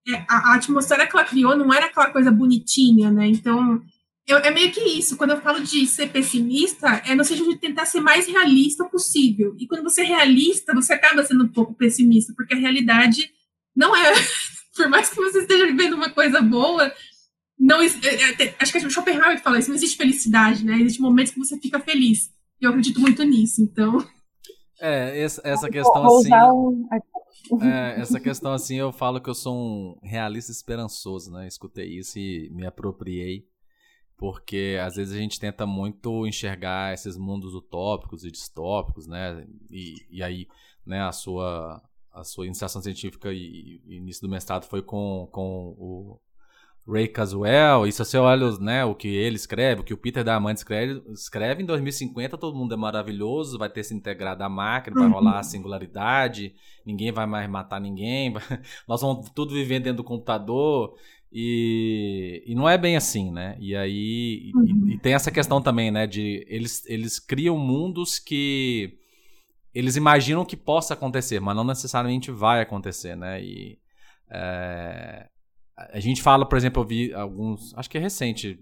É, 0.09 0.25
a, 0.29 0.53
a 0.53 0.55
atmosfera 0.55 1.05
que 1.05 1.17
ela 1.17 1.27
criou 1.27 1.57
não 1.57 1.75
era 1.75 1.87
aquela 1.87 2.11
coisa 2.11 2.31
bonitinha, 2.31 3.11
né? 3.11 3.27
Então, 3.27 3.83
eu, 4.25 4.39
é 4.39 4.53
meio 4.53 4.71
que 4.71 4.81
isso. 4.81 5.17
Quando 5.17 5.31
eu 5.31 5.41
falo 5.41 5.61
de 5.61 5.85
ser 5.87 6.11
pessimista, 6.11 7.03
é 7.05 7.15
no 7.17 7.25
sentido 7.25 7.51
de 7.51 7.59
tentar 7.59 7.87
ser 7.87 8.01
mais 8.01 8.29
realista 8.29 8.85
possível. 8.85 9.57
E 9.59 9.67
quando 9.67 9.83
você 9.83 10.03
é 10.03 10.05
realista, 10.05 10.73
você 10.73 10.93
acaba 10.93 11.25
sendo 11.25 11.43
um 11.45 11.49
pouco 11.49 11.75
pessimista, 11.75 12.33
porque 12.37 12.55
a 12.55 12.59
realidade 12.59 13.29
não 13.75 13.97
é. 13.97 14.13
Por 14.77 14.89
mais 14.89 15.09
que 15.09 15.17
você 15.17 15.41
esteja 15.41 15.67
vivendo 15.67 15.95
uma 15.95 16.11
coisa 16.11 16.41
boa, 16.41 16.93
não 17.59 17.81
é, 17.81 17.87
é, 17.87 18.55
acho 18.61 18.71
que 18.71 18.79
a 18.79 18.91
Schopenhauer 18.91 19.43
fala 19.43 19.59
isso, 19.59 19.71
não 19.71 19.77
existe 19.77 19.97
felicidade, 19.97 20.65
né? 20.65 20.79
Existem 20.79 21.03
momentos 21.03 21.33
que 21.33 21.39
você 21.39 21.59
fica 21.59 21.81
feliz. 21.81 22.31
E 22.61 22.65
eu 22.65 22.71
acredito 22.71 23.01
muito 23.01 23.23
nisso, 23.25 23.63
então. 23.63 23.99
É, 24.81 25.23
essa, 25.23 25.41
essa 25.45 25.71
questão 25.71 26.05
assim. 26.05 26.31
É, 27.63 28.01
essa 28.01 28.21
questão 28.21 28.53
assim, 28.53 28.77
eu 28.77 28.93
falo 28.93 29.21
que 29.21 29.31
eu 29.31 29.35
sou 29.35 29.55
um 29.55 29.99
realista 30.03 30.51
esperançoso, 30.51 31.31
né? 31.31 31.47
Escutei 31.47 31.87
isso 31.87 32.19
e 32.19 32.51
me 32.51 32.67
apropriei 32.67 33.47
porque 34.17 34.79
às 34.83 34.97
vezes 34.97 35.15
a 35.15 35.19
gente 35.19 35.39
tenta 35.39 35.67
muito 35.67 36.27
enxergar 36.27 36.95
esses 36.95 37.17
mundos 37.17 37.55
utópicos 37.55 38.25
e 38.25 38.31
distópicos, 38.31 39.07
né? 39.07 39.47
E, 39.71 39.95
e 40.11 40.23
aí, 40.23 40.49
né, 40.85 41.03
a 41.03 41.13
sua, 41.13 41.83
a 42.13 42.25
sua 42.25 42.47
iniciação 42.47 42.81
científica 42.81 43.33
e, 43.33 43.81
e 43.85 43.97
início 43.97 44.23
do 44.23 44.31
mestrado 44.31 44.65
foi 44.65 44.83
com, 44.83 45.29
com 45.31 45.75
o 45.79 46.21
Ray 46.89 47.09
Caswell, 47.09 47.87
e 47.87 47.91
se 47.91 47.99
você 47.99 48.17
olha 48.17 48.49
né, 48.59 48.85
o 48.85 48.95
que 48.95 49.09
ele 49.09 49.35
escreve, 49.35 49.81
o 49.81 49.85
que 49.85 49.93
o 49.93 49.97
Peter 49.97 50.23
Diamant 50.23 50.57
escreve, 50.57 51.03
escreve, 51.13 51.63
em 51.63 51.67
2050 51.67 52.39
todo 52.39 52.57
mundo 52.57 52.75
é 52.75 52.77
maravilhoso, 52.77 53.59
vai 53.59 53.69
ter 53.69 53.83
se 53.83 53.93
integrado 53.93 54.45
à 54.45 54.49
máquina, 54.49 55.01
vai 55.01 55.09
rolar 55.09 55.33
a 55.33 55.37
uhum. 55.39 55.43
singularidade, 55.43 56.55
ninguém 56.85 57.11
vai 57.11 57.27
mais 57.27 57.51
matar 57.51 57.81
ninguém, 57.81 58.33
nós 58.87 59.01
vamos 59.01 59.29
tudo 59.31 59.53
viver 59.53 59.81
dentro 59.81 59.99
do 59.99 60.05
computador, 60.05 60.95
e, 61.33 62.45
e 62.47 62.55
não 62.55 62.69
é 62.69 62.79
bem 62.79 62.97
assim, 62.97 63.33
né? 63.33 63.57
E 63.59 63.75
aí 63.75 64.53
uhum. 64.55 64.89
e, 64.89 64.95
e, 64.95 64.99
tem 64.99 65.13
essa 65.13 65.31
questão 65.31 65.61
também, 65.61 65.91
né? 65.91 66.07
De 66.07 66.47
eles, 66.49 66.87
eles 66.87 67.19
criam 67.19 67.59
mundos 67.59 68.19
que 68.19 68.97
eles 69.75 69.97
imaginam 69.97 70.45
que 70.45 70.57
possa 70.57 70.95
acontecer, 70.95 71.41
mas 71.41 71.57
não 71.57 71.65
necessariamente 71.65 72.31
vai 72.31 72.63
acontecer, 72.63 73.17
né? 73.17 73.43
E 73.43 73.79
é, 74.31 75.29
a 75.77 76.01
gente 76.01 76.23
fala, 76.23 76.47
por 76.47 76.57
exemplo, 76.57 76.83
eu 76.83 76.87
vi 76.87 77.13
alguns, 77.13 77.75
acho 77.77 77.91
que 77.91 77.99
é 77.99 78.01
recente, 78.01 78.59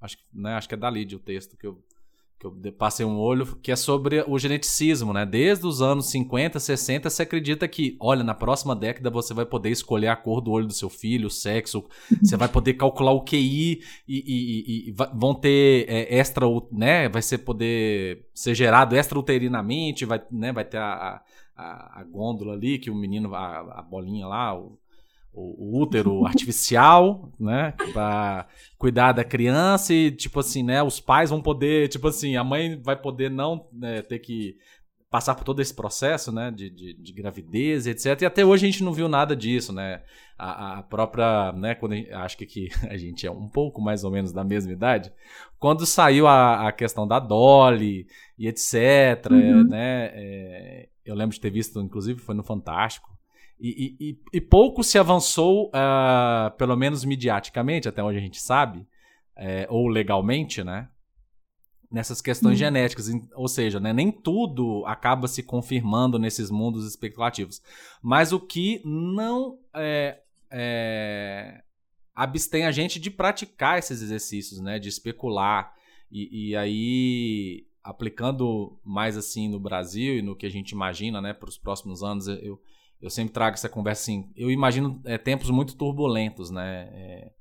acho, 0.00 0.16
né, 0.32 0.54
acho 0.54 0.68
que 0.68 0.74
é 0.74 0.78
da 0.78 0.90
Lid 0.90 1.14
o 1.16 1.18
texto 1.18 1.56
que 1.56 1.66
eu 1.66 1.82
que 2.40 2.46
eu 2.46 2.72
passei 2.72 3.04
um 3.04 3.18
olho, 3.18 3.44
que 3.56 3.70
é 3.70 3.76
sobre 3.76 4.24
o 4.26 4.38
geneticismo, 4.38 5.12
né? 5.12 5.26
Desde 5.26 5.66
os 5.66 5.82
anos 5.82 6.06
50, 6.06 6.58
60, 6.58 7.10
você 7.10 7.22
acredita 7.22 7.68
que, 7.68 7.98
olha, 8.00 8.24
na 8.24 8.34
próxima 8.34 8.74
década 8.74 9.10
você 9.10 9.34
vai 9.34 9.44
poder 9.44 9.68
escolher 9.68 10.08
a 10.08 10.16
cor 10.16 10.40
do 10.40 10.50
olho 10.50 10.66
do 10.66 10.72
seu 10.72 10.88
filho, 10.88 11.26
o 11.26 11.30
sexo, 11.30 11.86
você 12.22 12.38
vai 12.38 12.48
poder 12.48 12.74
calcular 12.74 13.12
o 13.12 13.22
QI 13.22 13.82
e, 13.82 13.82
e, 14.08 14.86
e, 14.86 14.88
e 14.88 14.94
vão 15.14 15.34
ter 15.34 15.84
é, 15.86 16.16
extra, 16.16 16.46
né? 16.72 17.10
Vai 17.10 17.20
ser 17.20 17.38
poder 17.38 18.26
ser 18.32 18.54
gerado 18.54 18.96
extrauterinamente, 18.96 20.06
vai, 20.06 20.22
né? 20.30 20.50
vai 20.50 20.64
ter 20.64 20.78
a, 20.78 21.22
a, 21.54 22.00
a 22.00 22.04
gôndola 22.04 22.54
ali, 22.54 22.78
que 22.78 22.90
o 22.90 22.94
menino, 22.94 23.34
a, 23.34 23.80
a 23.80 23.82
bolinha 23.82 24.26
lá, 24.26 24.58
o, 24.58 24.78
o, 25.32 25.80
útero 25.82 26.24
artificial, 26.26 27.32
né, 27.38 27.74
para 27.92 28.46
cuidar 28.78 29.12
da 29.12 29.24
criança 29.24 29.92
e 29.94 30.10
tipo 30.10 30.40
assim, 30.40 30.62
né, 30.62 30.82
os 30.82 31.00
pais 31.00 31.30
vão 31.30 31.40
poder, 31.40 31.88
tipo 31.88 32.08
assim, 32.08 32.36
a 32.36 32.44
mãe 32.44 32.80
vai 32.80 32.96
poder 32.96 33.30
não 33.30 33.68
né, 33.72 34.02
ter 34.02 34.18
que 34.18 34.56
passar 35.10 35.34
por 35.34 35.42
todo 35.42 35.60
esse 35.60 35.74
processo, 35.74 36.30
né, 36.30 36.52
de, 36.52 36.70
de, 36.70 36.94
de, 36.94 37.12
gravidez, 37.12 37.86
etc. 37.88 38.22
E 38.22 38.24
até 38.24 38.44
hoje 38.44 38.64
a 38.64 38.70
gente 38.70 38.84
não 38.84 38.92
viu 38.92 39.08
nada 39.08 39.34
disso, 39.34 39.72
né? 39.72 40.02
A, 40.38 40.78
a 40.78 40.82
própria, 40.84 41.52
né, 41.52 41.74
quando 41.74 41.96
gente, 41.96 42.12
acho 42.12 42.38
que 42.38 42.44
aqui 42.44 42.68
a 42.88 42.96
gente 42.96 43.26
é 43.26 43.30
um 43.30 43.48
pouco 43.48 43.82
mais 43.82 44.04
ou 44.04 44.10
menos 44.10 44.32
da 44.32 44.44
mesma 44.44 44.72
idade, 44.72 45.12
quando 45.58 45.84
saiu 45.84 46.28
a, 46.28 46.68
a 46.68 46.72
questão 46.72 47.08
da 47.08 47.18
Dolly 47.18 48.06
e 48.38 48.46
etc, 48.46 49.32
uhum. 49.32 49.64
né? 49.64 50.10
É, 50.14 50.88
eu 51.04 51.16
lembro 51.16 51.34
de 51.34 51.40
ter 51.40 51.50
visto, 51.50 51.80
inclusive 51.80 52.20
foi 52.20 52.36
no 52.36 52.44
Fantástico, 52.44 53.10
e, 53.60 53.96
e, 54.00 54.18
e, 54.32 54.40
pouco 54.40 54.82
se 54.82 54.98
avançou, 54.98 55.66
uh, 55.68 56.50
pelo 56.56 56.74
menos 56.76 57.04
mediaticamente, 57.04 57.88
até 57.88 58.02
onde 58.02 58.16
a 58.16 58.20
gente 58.20 58.40
sabe, 58.40 58.86
é, 59.36 59.66
ou 59.68 59.86
legalmente, 59.86 60.64
né? 60.64 60.88
Nessas 61.90 62.22
questões 62.22 62.54
hum. 62.54 62.58
genéticas. 62.58 63.10
Ou 63.34 63.48
seja, 63.48 63.78
né, 63.78 63.92
nem 63.92 64.10
tudo 64.10 64.84
acaba 64.86 65.28
se 65.28 65.42
confirmando 65.42 66.18
nesses 66.18 66.50
mundos 66.50 66.86
especulativos. 66.86 67.60
Mas 68.00 68.32
o 68.32 68.40
que 68.40 68.80
não 68.82 69.58
é, 69.74 70.22
é, 70.50 71.62
abstém 72.14 72.64
a 72.64 72.70
gente 72.70 72.98
de 72.98 73.10
praticar 73.10 73.78
esses 73.78 74.00
exercícios, 74.00 74.58
né? 74.60 74.78
De 74.78 74.88
especular. 74.88 75.74
E, 76.10 76.50
e 76.50 76.56
aí, 76.56 77.66
aplicando 77.84 78.80
mais 78.82 79.18
assim 79.18 79.48
no 79.48 79.60
Brasil 79.60 80.18
e 80.18 80.22
no 80.22 80.34
que 80.34 80.46
a 80.46 80.50
gente 80.50 80.70
imagina 80.70 81.20
né, 81.20 81.34
para 81.34 81.48
os 81.48 81.58
próximos 81.58 82.02
anos, 82.02 82.26
eu 82.26 82.58
eu 83.00 83.10
sempre 83.10 83.32
trago 83.32 83.54
essa 83.54 83.68
conversa 83.68 84.02
assim. 84.02 84.30
Eu 84.36 84.50
imagino 84.50 85.00
é, 85.04 85.16
tempos 85.16 85.50
muito 85.50 85.76
turbulentos, 85.76 86.50
né? 86.50 86.88
É, 86.92 87.32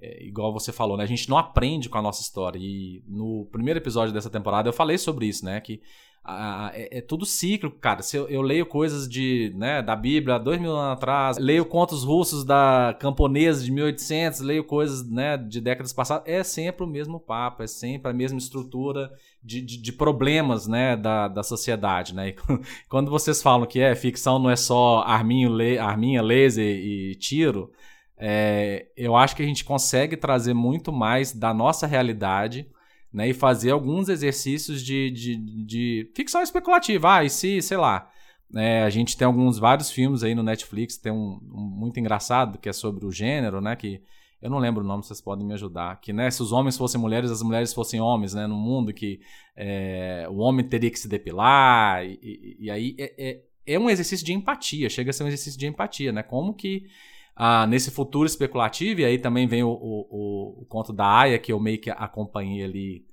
é, 0.00 0.24
igual 0.24 0.52
você 0.52 0.72
falou, 0.72 0.96
né? 0.96 1.04
A 1.04 1.06
gente 1.06 1.28
não 1.28 1.36
aprende 1.36 1.88
com 1.88 1.98
a 1.98 2.02
nossa 2.02 2.22
história. 2.22 2.58
E 2.58 3.04
no 3.06 3.46
primeiro 3.52 3.78
episódio 3.78 4.12
dessa 4.12 4.30
temporada 4.30 4.68
eu 4.68 4.72
falei 4.72 4.98
sobre 4.98 5.26
isso, 5.26 5.44
né? 5.44 5.60
Que 5.60 5.82
a, 6.24 6.66
a, 6.68 6.70
é, 6.74 6.98
é, 6.98 7.00
tudo 7.00 7.26
cíclico, 7.26 7.78
cara. 7.78 8.02
Se 8.02 8.16
eu, 8.16 8.28
eu, 8.28 8.42
leio 8.42 8.64
coisas 8.64 9.08
de, 9.08 9.52
né, 9.56 9.82
da 9.82 9.96
Bíblia 9.96 10.38
dois 10.38 10.60
mil 10.60 10.76
anos 10.76 10.98
atrás, 10.98 11.36
leio 11.36 11.64
contos 11.64 12.04
russos 12.04 12.44
da 12.44 12.96
camponesa 13.00 13.64
de 13.64 13.72
1800, 13.72 14.40
leio 14.40 14.62
coisas 14.62 15.08
né, 15.08 15.36
de 15.36 15.60
décadas 15.60 15.92
passadas, 15.92 16.24
é 16.26 16.44
sempre 16.44 16.84
o 16.84 16.88
mesmo 16.88 17.18
papo, 17.18 17.62
é 17.62 17.66
sempre 17.66 18.10
a 18.10 18.14
mesma 18.14 18.38
estrutura 18.38 19.10
de, 19.42 19.60
de, 19.60 19.76
de 19.76 19.92
problemas 19.92 20.68
né, 20.68 20.96
da, 20.96 21.26
da 21.26 21.42
sociedade. 21.42 22.14
Né? 22.14 22.34
Quando 22.88 23.10
vocês 23.10 23.42
falam 23.42 23.66
que 23.66 23.80
é 23.80 23.94
ficção 23.96 24.38
não 24.38 24.50
é 24.50 24.56
só 24.56 25.02
arminho, 25.04 25.52
le, 25.52 25.76
arminha, 25.78 26.22
laser 26.22 26.64
e 26.64 27.16
tiro, 27.16 27.72
é, 28.16 28.86
eu 28.96 29.16
acho 29.16 29.34
que 29.34 29.42
a 29.42 29.46
gente 29.46 29.64
consegue 29.64 30.16
trazer 30.16 30.54
muito 30.54 30.92
mais 30.92 31.32
da 31.32 31.52
nossa 31.52 31.84
realidade 31.88 32.68
né, 33.12 33.28
e 33.28 33.34
fazer 33.34 33.70
alguns 33.70 34.08
exercícios 34.08 34.82
de, 34.82 35.10
de, 35.10 35.36
de 35.64 36.10
ficção 36.14 36.40
especulativa. 36.42 37.16
Ah, 37.16 37.24
e 37.24 37.30
se, 37.30 37.60
sei 37.60 37.76
lá, 37.76 38.10
é, 38.54 38.82
a 38.82 38.90
gente 38.90 39.16
tem 39.16 39.26
alguns 39.26 39.58
vários 39.58 39.90
filmes 39.90 40.22
aí 40.22 40.34
no 40.34 40.42
Netflix, 40.42 40.96
tem 40.96 41.12
um, 41.12 41.38
um, 41.52 41.60
muito 41.60 41.98
engraçado 42.00 42.58
que 42.58 42.68
é 42.68 42.72
sobre 42.72 43.04
o 43.04 43.12
gênero, 43.12 43.60
né, 43.60 43.76
que 43.76 44.02
eu 44.40 44.50
não 44.50 44.58
lembro 44.58 44.82
o 44.82 44.86
nome, 44.86 45.04
vocês 45.04 45.20
podem 45.20 45.46
me 45.46 45.54
ajudar, 45.54 46.00
que 46.00 46.12
né, 46.12 46.30
se 46.30 46.42
os 46.42 46.50
homens 46.50 46.76
fossem 46.76 47.00
mulheres, 47.00 47.30
as 47.30 47.42
mulheres 47.42 47.72
fossem 47.72 48.00
homens, 48.00 48.34
né, 48.34 48.46
no 48.46 48.56
mundo 48.56 48.92
que 48.92 49.20
é, 49.56 50.26
o 50.28 50.38
homem 50.38 50.66
teria 50.66 50.90
que 50.90 50.98
se 50.98 51.08
depilar, 51.08 52.04
e, 52.04 52.18
e, 52.22 52.56
e 52.66 52.70
aí 52.70 52.96
é, 52.98 53.14
é, 53.16 53.42
é, 53.74 53.78
um 53.78 53.88
exercício 53.88 54.26
de 54.26 54.32
empatia, 54.32 54.90
chega 54.90 55.10
a 55.10 55.12
ser 55.12 55.24
um 55.24 55.28
exercício 55.28 55.58
de 55.58 55.66
empatia, 55.66 56.12
né, 56.12 56.22
como 56.22 56.54
que 56.54 56.86
ah, 57.34 57.66
nesse 57.66 57.90
futuro 57.90 58.26
especulativo, 58.26 59.00
e 59.00 59.04
aí 59.04 59.18
também 59.18 59.46
vem 59.46 59.62
o, 59.62 59.70
o, 59.70 60.62
o, 60.62 60.66
conto 60.66 60.92
da 60.92 61.06
Aya, 61.06 61.38
que 61.38 61.52
eu 61.52 61.58
meio 61.58 61.80
que 61.80 61.90
acompanhei 61.90 62.64
ali. 62.64 63.06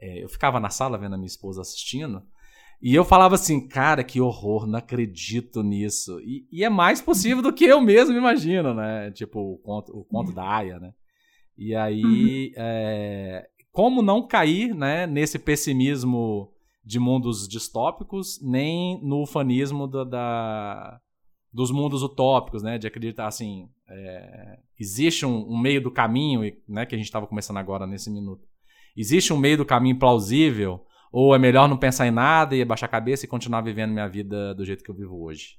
É, 0.00 0.22
eu 0.22 0.28
ficava 0.28 0.60
na 0.60 0.70
sala 0.70 0.98
vendo 0.98 1.14
a 1.14 1.18
minha 1.18 1.26
esposa 1.26 1.60
assistindo. 1.60 2.22
E 2.80 2.94
eu 2.94 3.04
falava 3.04 3.34
assim, 3.34 3.66
cara, 3.66 4.04
que 4.04 4.20
horror, 4.20 4.66
não 4.66 4.78
acredito 4.78 5.62
nisso. 5.62 6.20
E, 6.20 6.46
e 6.52 6.62
é 6.64 6.68
mais 6.68 7.00
possível 7.00 7.42
do 7.42 7.52
que 7.52 7.64
eu 7.64 7.80
mesmo 7.80 8.16
imagino, 8.16 8.74
né? 8.74 9.10
Tipo, 9.10 9.40
o 9.40 9.58
conto, 9.58 9.92
o 9.96 10.04
conto 10.04 10.32
da 10.32 10.46
Aya, 10.46 10.78
né? 10.78 10.92
E 11.56 11.74
aí, 11.74 12.02
uhum. 12.02 12.52
é, 12.56 13.48
como 13.72 14.02
não 14.02 14.26
cair 14.26 14.74
né, 14.74 15.06
nesse 15.06 15.38
pessimismo 15.38 16.52
de 16.84 16.98
mundos 16.98 17.48
distópicos, 17.48 18.40
nem 18.42 19.00
no 19.02 19.22
ufanismo 19.22 19.86
da, 19.86 20.04
da 20.04 21.00
dos 21.54 21.70
mundos 21.70 22.02
utópicos, 22.02 22.64
né? 22.64 22.76
De 22.76 22.88
acreditar 22.88 23.28
assim, 23.28 23.68
é, 23.88 24.58
existe 24.78 25.24
um, 25.24 25.52
um, 25.52 25.56
meio 25.56 25.80
do 25.80 25.90
caminho, 25.90 26.52
né? 26.68 26.84
Que 26.84 26.96
a 26.96 26.98
gente 26.98 27.06
estava 27.06 27.28
começando 27.28 27.58
agora 27.58 27.86
nesse 27.86 28.10
minuto. 28.10 28.42
Existe 28.96 29.32
um 29.32 29.38
meio 29.38 29.58
do 29.58 29.64
caminho 29.64 29.96
plausível, 29.96 30.84
ou 31.12 31.32
é 31.32 31.38
melhor 31.38 31.68
não 31.68 31.76
pensar 31.76 32.08
em 32.08 32.10
nada 32.10 32.56
e 32.56 32.62
abaixar 32.62 32.88
a 32.88 32.90
cabeça 32.90 33.24
e 33.24 33.28
continuar 33.28 33.60
vivendo 33.60 33.92
minha 33.92 34.08
vida 34.08 34.52
do 34.52 34.64
jeito 34.64 34.82
que 34.82 34.90
eu 34.90 34.96
vivo 34.96 35.22
hoje? 35.22 35.56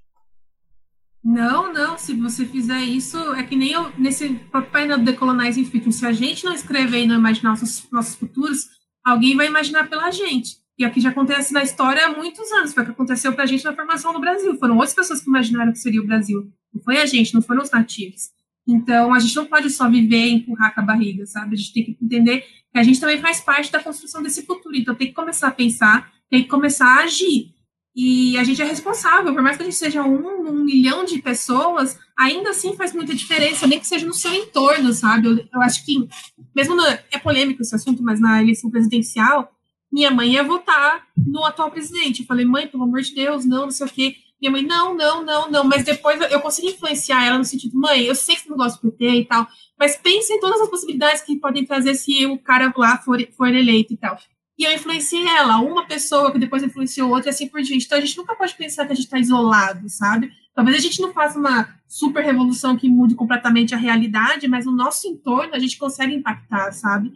Não, 1.24 1.72
não. 1.72 1.98
Se 1.98 2.14
você 2.14 2.46
fizer 2.46 2.82
isso, 2.82 3.18
é 3.34 3.44
que 3.44 3.56
nem 3.56 3.72
eu, 3.72 3.90
nesse 3.98 4.36
painel 4.72 5.00
do 5.00 5.06
Decolonizing 5.06 5.64
Future. 5.64 5.94
Se 5.94 6.06
a 6.06 6.12
gente 6.12 6.44
não 6.44 6.54
escrever 6.54 7.04
e 7.04 7.08
não 7.08 7.16
imaginar 7.16 7.52
nossos, 7.52 7.90
nossos 7.90 8.16
futuros, 8.16 8.66
alguém 9.04 9.36
vai 9.36 9.48
imaginar 9.48 9.90
pela 9.90 10.12
gente. 10.12 10.58
E 10.78 10.84
aqui 10.84 11.00
já 11.00 11.10
acontece 11.10 11.54
na 11.54 11.64
história 11.64 12.06
há 12.06 12.10
muitos 12.10 12.52
anos. 12.52 12.74
Foi 12.74 12.84
o 12.84 12.86
que 12.86 12.92
aconteceu 12.92 13.34
para 13.34 13.44
a 13.44 13.48
gente 13.48 13.64
na 13.64 13.74
formação 13.74 14.12
no 14.12 14.20
Brasil. 14.20 14.58
Foram 14.58 14.76
outras 14.76 14.94
pessoas 14.94 15.22
que 15.22 15.30
imaginaram 15.30 15.72
que 15.72 15.80
seria 15.80 16.02
o 16.02 16.06
Brasil. 16.06 16.52
Não 16.74 16.82
foi 16.82 16.98
a 16.98 17.06
gente, 17.06 17.34
não 17.34 17.42
foram 17.42 17.62
os 17.62 17.72
nativos. 17.72 18.30
Então, 18.68 19.14
a 19.14 19.20
gente 19.20 19.36
não 19.36 19.46
pode 19.46 19.70
só 19.70 19.90
viver 19.90 20.26
e 20.26 20.34
empurrar 20.34 20.74
com 20.74 20.82
a 20.82 20.84
barriga, 20.84 21.26
sabe? 21.26 21.54
A 21.54 21.58
gente 21.58 21.74
tem 21.74 21.84
que 21.86 21.98
entender 22.02 22.42
que 22.42 22.80
a 22.80 22.84
gente 22.84 23.00
também 23.00 23.22
faz 23.22 23.40
parte 23.40 23.72
da 23.72 23.82
construção 23.82 24.22
desse 24.22 24.46
futuro. 24.46 24.76
Então, 24.76 24.96
tem 24.96 25.08
que 25.08 25.14
começar 25.14 25.48
a 25.48 25.52
pensar, 25.52 26.12
tem 26.30 26.44
que 26.44 26.50
começar 26.50 26.88
a 26.88 27.04
agir. 27.04 27.54
E 27.96 28.38
a 28.38 28.44
gente 28.44 28.62
é 28.62 28.66
responsável, 28.66 29.34
por 29.34 29.42
mais 29.42 29.56
que 29.56 29.64
a 29.64 29.66
gente 29.66 29.78
seja 29.78 30.04
um, 30.04 30.50
um 30.50 30.66
milhão 30.66 31.06
de 31.06 31.22
pessoas, 31.22 31.98
ainda 32.18 32.50
assim 32.50 32.76
faz 32.76 32.92
muita 32.92 33.16
diferença, 33.16 33.66
nem 33.66 33.80
que 33.80 33.88
seja 33.88 34.06
no 34.06 34.14
seu 34.14 34.34
entorno, 34.34 34.92
sabe? 34.92 35.28
Eu, 35.28 35.38
eu 35.38 35.62
acho 35.62 35.86
que, 35.86 36.06
mesmo 36.54 36.76
no, 36.76 36.84
é 36.86 37.18
polêmico 37.24 37.62
esse 37.62 37.74
assunto, 37.74 38.04
mas 38.04 38.20
na 38.20 38.42
eleição 38.42 38.70
presidencial, 38.70 39.55
minha 39.92 40.12
mãe 40.12 40.34
ia 40.34 40.44
votar 40.44 41.06
no 41.18 41.44
atual 41.44 41.72
presidente. 41.72 42.22
Eu 42.22 42.26
falei, 42.26 42.46
mãe, 42.46 42.68
pelo 42.68 42.84
amor 42.84 43.02
de 43.02 43.14
Deus, 43.14 43.46
não, 43.46 43.64
não 43.64 43.72
sei 43.72 43.88
o 43.88 43.90
quê. 43.90 44.16
Minha 44.42 44.52
mãe, 44.52 44.64
não, 44.64 44.96
não, 44.96 45.24
não, 45.24 45.50
não. 45.50 45.64
Mas 45.64 45.84
depois 45.84 46.20
eu 46.32 46.40
consegui 46.42 46.70
influenciar 46.70 47.26
ela 47.26 47.38
no 47.38 47.46
sentido, 47.46 47.80
mãe, 47.80 48.04
eu 48.04 48.16
sei 48.16 48.36
que 48.36 48.44
você 48.44 48.50
não 48.50 48.58
gosta 48.58 48.80
do 48.80 48.92
PT 48.92 49.10
e 49.10 49.26
tal, 49.26 49.48
mas 49.80 49.96
pense 49.96 50.32
em 50.34 50.40
todas 50.40 50.62
as 50.62 50.70
possibilidades 50.70 51.22
que 51.22 51.40
podem 51.40 51.66
trazer 51.66 51.96
se 51.96 52.26
o 52.26 52.38
cara 52.38 52.74
lá 52.76 52.98
for, 52.98 53.20
for 53.36 53.48
eleito 53.48 53.94
e 53.94 53.98
tal. 53.98 54.18
E 54.58 54.64
eu 54.64 54.74
influenciei 54.74 55.28
ela, 55.28 55.60
uma 55.60 55.86
pessoa 55.86 56.32
que 56.32 56.40
depois 56.40 56.64
influenciou 56.64 57.10
outra 57.10 57.30
e 57.30 57.32
assim 57.32 57.48
por 57.48 57.62
diante. 57.62 57.86
Então 57.86 57.98
a 57.98 58.02
gente 58.02 58.18
nunca 58.18 58.36
pode 58.36 58.56
pensar 58.56 58.86
que 58.86 58.94
a 58.94 58.96
gente 58.96 59.06
está 59.06 59.20
isolado, 59.20 59.90
sabe? 59.90 60.32
Talvez 60.54 60.78
a 60.78 60.80
gente 60.80 61.02
não 61.02 61.12
faça 61.12 61.38
uma 61.38 61.68
super 61.88 62.24
revolução 62.24 62.78
que 62.78 62.88
mude 62.88 63.16
completamente 63.16 63.76
a 63.76 63.78
realidade, 63.78 64.48
mas 64.48 64.66
no 64.66 64.72
nosso 64.72 65.08
entorno 65.08 65.54
a 65.54 65.60
gente 65.60 65.78
consegue 65.78 66.16
impactar, 66.16 66.72
sabe? 66.72 67.12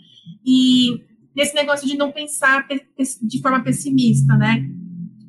E 0.45 1.01
nesse 1.35 1.53
negócio 1.53 1.87
de 1.87 1.97
não 1.97 2.11
pensar 2.11 2.67
de 3.21 3.41
forma 3.41 3.61
pessimista, 3.63 4.35
né? 4.35 4.69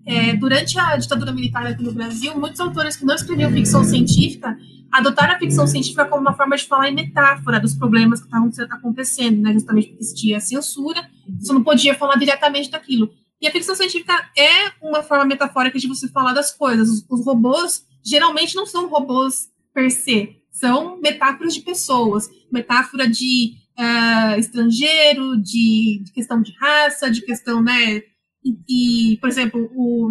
É, 0.07 0.35
durante 0.35 0.79
a 0.79 0.97
ditadura 0.97 1.33
militar 1.33 1.67
aqui 1.67 1.83
no 1.83 1.93
Brasil, 1.93 2.39
muitos 2.39 2.59
autores 2.59 2.97
que 2.97 3.05
não 3.05 3.15
escreviam 3.15 3.53
ficção 3.53 3.85
científica 3.85 4.57
adotaram 4.91 5.35
a 5.35 5.39
ficção 5.39 5.67
científica 5.67 6.05
como 6.05 6.23
uma 6.23 6.35
forma 6.35 6.57
de 6.57 6.65
falar 6.65 6.91
em 6.91 6.95
metáfora 6.95 7.61
dos 7.61 7.75
problemas 7.75 8.21
que 8.21 8.27
estavam 8.27 8.51
acontecendo, 8.71 9.41
né? 9.41 9.53
Justamente 9.53 9.89
porque 9.89 10.03
existia 10.03 10.41
censura, 10.41 11.09
você 11.39 11.53
não 11.53 11.63
podia 11.63 11.95
falar 11.95 12.17
diretamente 12.17 12.71
daquilo. 12.71 13.11
E 13.41 13.47
a 13.47 13.53
ficção 13.53 13.75
científica 13.75 14.13
é 14.37 14.73
uma 14.83 15.03
forma 15.03 15.25
metafórica 15.25 15.79
de 15.79 15.87
você 15.87 16.09
falar 16.09 16.33
das 16.33 16.51
coisas. 16.51 16.89
Os, 16.89 17.07
os 17.09 17.25
robôs 17.25 17.87
geralmente 18.05 18.57
não 18.57 18.67
são 18.67 18.89
robôs 18.89 19.49
per 19.73 19.91
se, 19.91 20.37
são 20.51 21.01
metáforas 21.01 21.55
de 21.55 21.61
pessoas, 21.61 22.29
metáfora 22.51 23.09
de 23.09 23.55
uh, 23.81 24.39
estrangeiro, 24.39 25.41
de, 25.41 26.03
de, 26.05 26.12
questão 26.12 26.43
de 26.43 26.53
raça, 26.53 27.11
de 27.11 27.22
questão, 27.22 27.62
né? 27.62 28.03
E, 28.45 29.12
e 29.14 29.16
por 29.18 29.28
exemplo, 29.28 29.70
o 29.74 30.09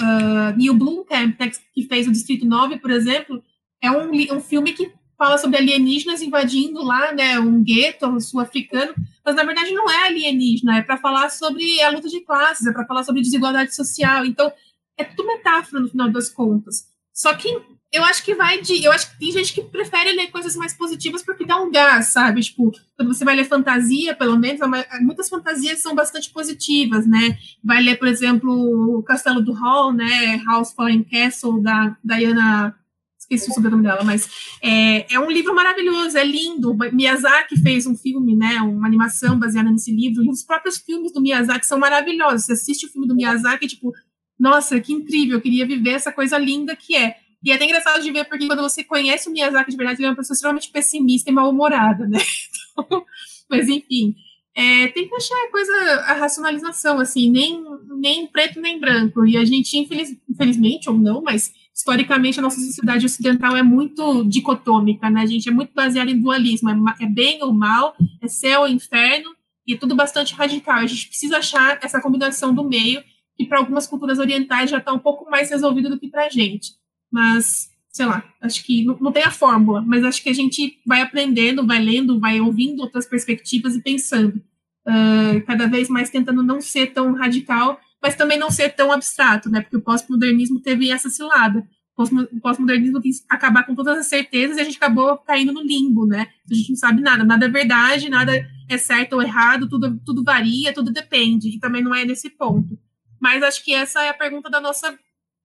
uh, 0.00 0.56
Neil 0.56 0.74
Blomkamp, 0.74 1.38
né, 1.40 1.50
que 1.72 1.86
fez 1.86 2.06
o 2.06 2.12
Distrito 2.12 2.44
9, 2.44 2.78
por 2.78 2.90
exemplo, 2.90 3.42
é 3.82 3.90
um, 3.90 4.10
um 4.36 4.40
filme 4.40 4.72
que 4.72 4.92
fala 5.16 5.38
sobre 5.38 5.58
alienígenas 5.58 6.22
invadindo 6.22 6.82
lá, 6.82 7.12
né, 7.12 7.38
um 7.38 7.62
gueto 7.62 8.20
sul-africano, 8.20 8.94
mas 9.24 9.34
na 9.34 9.44
verdade 9.44 9.72
não 9.72 9.88
é 9.90 10.08
alienígena, 10.08 10.78
é 10.78 10.82
para 10.82 10.96
falar 10.96 11.30
sobre 11.30 11.80
a 11.82 11.90
luta 11.90 12.08
de 12.08 12.20
classes, 12.20 12.66
é 12.66 12.72
para 12.72 12.86
falar 12.86 13.04
sobre 13.04 13.22
desigualdade 13.22 13.74
social. 13.74 14.24
Então, 14.24 14.52
é 14.98 15.04
tudo 15.04 15.26
metáfora 15.26 15.82
no 15.82 15.88
final 15.88 16.10
das 16.10 16.28
contas. 16.28 16.93
Só 17.14 17.32
que 17.34 17.48
eu 17.94 18.02
acho 18.02 18.24
que 18.24 18.34
vai 18.34 18.60
de. 18.60 18.84
Eu 18.84 18.90
acho 18.90 19.12
que 19.12 19.18
tem 19.20 19.30
gente 19.30 19.54
que 19.54 19.62
prefere 19.62 20.12
ler 20.12 20.26
coisas 20.32 20.56
mais 20.56 20.74
positivas 20.74 21.22
porque 21.22 21.46
dá 21.46 21.62
um 21.62 21.70
gás, 21.70 22.06
sabe? 22.06 22.40
Tipo, 22.40 22.72
quando 22.96 23.14
você 23.14 23.24
vai 23.24 23.36
ler 23.36 23.44
fantasia, 23.44 24.16
pelo 24.16 24.36
menos, 24.36 24.60
muitas 25.00 25.28
fantasias 25.28 25.80
são 25.80 25.94
bastante 25.94 26.28
positivas, 26.30 27.06
né? 27.06 27.38
Vai 27.62 27.80
ler, 27.80 27.96
por 27.96 28.08
exemplo, 28.08 28.50
o 28.98 29.02
Castelo 29.04 29.40
do 29.40 29.52
Hall, 29.52 29.92
né? 29.92 30.42
House 30.44 30.72
Fallen 30.72 31.04
Castle, 31.04 31.62
da 31.62 31.96
Diana. 32.02 32.76
Esqueci 33.16 33.48
o 33.48 33.54
sobrenome 33.54 33.84
dela, 33.84 34.04
mas 34.04 34.28
é, 34.60 35.14
é 35.14 35.18
um 35.18 35.30
livro 35.30 35.54
maravilhoso, 35.54 36.18
é 36.18 36.24
lindo. 36.24 36.76
Miyazaki 36.92 37.56
fez 37.62 37.86
um 37.86 37.96
filme, 37.96 38.36
né? 38.36 38.56
Uma 38.60 38.86
animação 38.86 39.38
baseada 39.38 39.70
nesse 39.70 39.94
livro, 39.94 40.22
e 40.22 40.28
os 40.28 40.42
próprios 40.42 40.76
filmes 40.78 41.12
do 41.12 41.22
Miyazaki 41.22 41.64
são 41.64 41.78
maravilhosos. 41.78 42.44
Você 42.44 42.52
assiste 42.52 42.86
o 42.86 42.90
filme 42.90 43.08
do 43.08 43.14
Miyazaki, 43.14 43.66
tipo, 43.66 43.94
nossa, 44.38 44.80
que 44.80 44.92
incrível, 44.92 45.36
eu 45.36 45.40
queria 45.40 45.66
viver 45.66 45.90
essa 45.90 46.12
coisa 46.12 46.38
linda 46.38 46.74
que 46.76 46.96
é. 46.96 47.16
E 47.42 47.50
é 47.52 47.54
até 47.54 47.64
engraçado 47.64 48.02
de 48.02 48.10
ver, 48.10 48.24
porque 48.24 48.46
quando 48.46 48.62
você 48.62 48.82
conhece 48.82 49.28
o 49.28 49.32
Miyazaki 49.32 49.70
de 49.70 49.76
verdade, 49.76 50.00
ele 50.00 50.06
é 50.06 50.10
uma 50.10 50.16
pessoa 50.16 50.34
extremamente 50.34 50.70
pessimista 50.70 51.30
e 51.30 51.32
mal-humorada, 51.32 52.06
né? 52.06 52.18
Então, 52.76 53.04
mas, 53.48 53.68
enfim, 53.68 54.16
é, 54.52 54.88
tem 54.88 55.08
que 55.08 55.14
achar 55.14 55.34
a 55.34 55.50
coisa, 55.50 55.72
a 56.06 56.12
racionalização, 56.14 56.98
assim, 56.98 57.30
nem, 57.30 57.62
nem 57.98 58.26
preto 58.26 58.60
nem 58.60 58.80
branco. 58.80 59.24
E 59.24 59.36
a 59.36 59.44
gente, 59.44 59.78
infeliz, 59.78 60.16
infelizmente, 60.28 60.88
ou 60.88 60.96
não, 60.96 61.22
mas 61.22 61.52
historicamente 61.74 62.38
a 62.38 62.42
nossa 62.42 62.60
sociedade 62.60 63.04
ocidental 63.04 63.56
é 63.56 63.62
muito 63.62 64.24
dicotômica, 64.24 65.10
né? 65.10 65.22
A 65.22 65.26
gente 65.26 65.48
é 65.48 65.52
muito 65.52 65.72
baseada 65.74 66.10
em 66.10 66.20
dualismo, 66.20 66.70
é, 66.70 67.04
é 67.04 67.06
bem 67.06 67.42
ou 67.42 67.52
mal, 67.52 67.96
é 68.22 68.28
céu 68.28 68.62
ou 68.62 68.68
inferno, 68.68 69.34
e 69.66 69.74
é 69.74 69.76
tudo 69.76 69.96
bastante 69.96 70.34
radical. 70.34 70.78
A 70.78 70.86
gente 70.86 71.08
precisa 71.08 71.38
achar 71.38 71.78
essa 71.82 72.00
combinação 72.00 72.54
do 72.54 72.62
meio, 72.62 73.02
que 73.36 73.46
para 73.46 73.58
algumas 73.58 73.86
culturas 73.86 74.18
orientais 74.18 74.70
já 74.70 74.78
está 74.78 74.92
um 74.92 74.98
pouco 74.98 75.30
mais 75.30 75.50
resolvido 75.50 75.90
do 75.90 75.98
que 75.98 76.08
para 76.08 76.26
a 76.26 76.30
gente 76.30 76.72
mas 77.14 77.70
sei 77.92 78.06
lá, 78.06 78.24
acho 78.40 78.64
que 78.64 78.84
não, 78.84 78.98
não, 79.00 79.12
tem 79.12 79.22
a 79.22 79.30
fórmula, 79.30 79.80
mas 79.80 80.02
acho 80.02 80.20
que 80.20 80.28
a 80.28 80.34
gente 80.34 80.80
vai 80.84 81.00
aprendendo, 81.00 81.64
vai 81.64 81.78
lendo, 81.78 82.18
vai 82.18 82.40
ouvindo 82.40 82.80
outras 82.80 83.06
perspectivas 83.06 83.76
e 83.76 83.80
pensando. 83.80 84.42
Uh, 84.84 85.40
cada 85.46 85.68
vez 85.68 85.88
mais 85.88 86.10
tentando 86.10 86.42
não 86.42 86.60
ser 86.60 86.88
tão 86.88 87.14
radical, 87.14 87.78
mas 88.02 88.16
também 88.16 88.36
não 88.36 88.50
ser 88.50 88.70
tão 88.70 88.90
abstrato, 88.90 89.48
né? 89.48 89.60
Porque 89.60 89.76
o 89.76 89.80
pós-modernismo 89.80 90.60
teve 90.60 90.90
essa 90.90 91.08
cilada. 91.08 91.64
O 91.96 92.40
pós-modernismo 92.40 93.00
quis 93.00 93.24
acabar 93.30 93.64
com 93.64 93.76
todas 93.76 93.96
as 93.96 94.08
certezas 94.08 94.56
e 94.56 94.60
a 94.60 94.64
gente 94.64 94.76
acabou 94.76 95.16
caindo 95.18 95.52
no 95.52 95.62
limbo, 95.62 96.04
né? 96.04 96.26
A 96.50 96.54
gente 96.54 96.70
não 96.70 96.76
sabe 96.76 97.00
nada, 97.00 97.22
nada 97.22 97.46
é 97.46 97.48
verdade, 97.48 98.10
nada 98.10 98.44
é 98.68 98.76
certo 98.76 99.12
ou 99.12 99.22
errado, 99.22 99.68
tudo, 99.68 100.00
tudo 100.04 100.24
varia, 100.24 100.74
tudo 100.74 100.92
depende, 100.92 101.48
e 101.48 101.60
também 101.60 101.82
não 101.82 101.94
é 101.94 102.04
nesse 102.04 102.28
ponto. 102.28 102.76
Mas 103.24 103.42
acho 103.42 103.64
que 103.64 103.72
essa 103.72 104.04
é 104.04 104.10
a 104.10 104.14
pergunta 104.14 104.50
da 104.50 104.60
nossa 104.60 104.94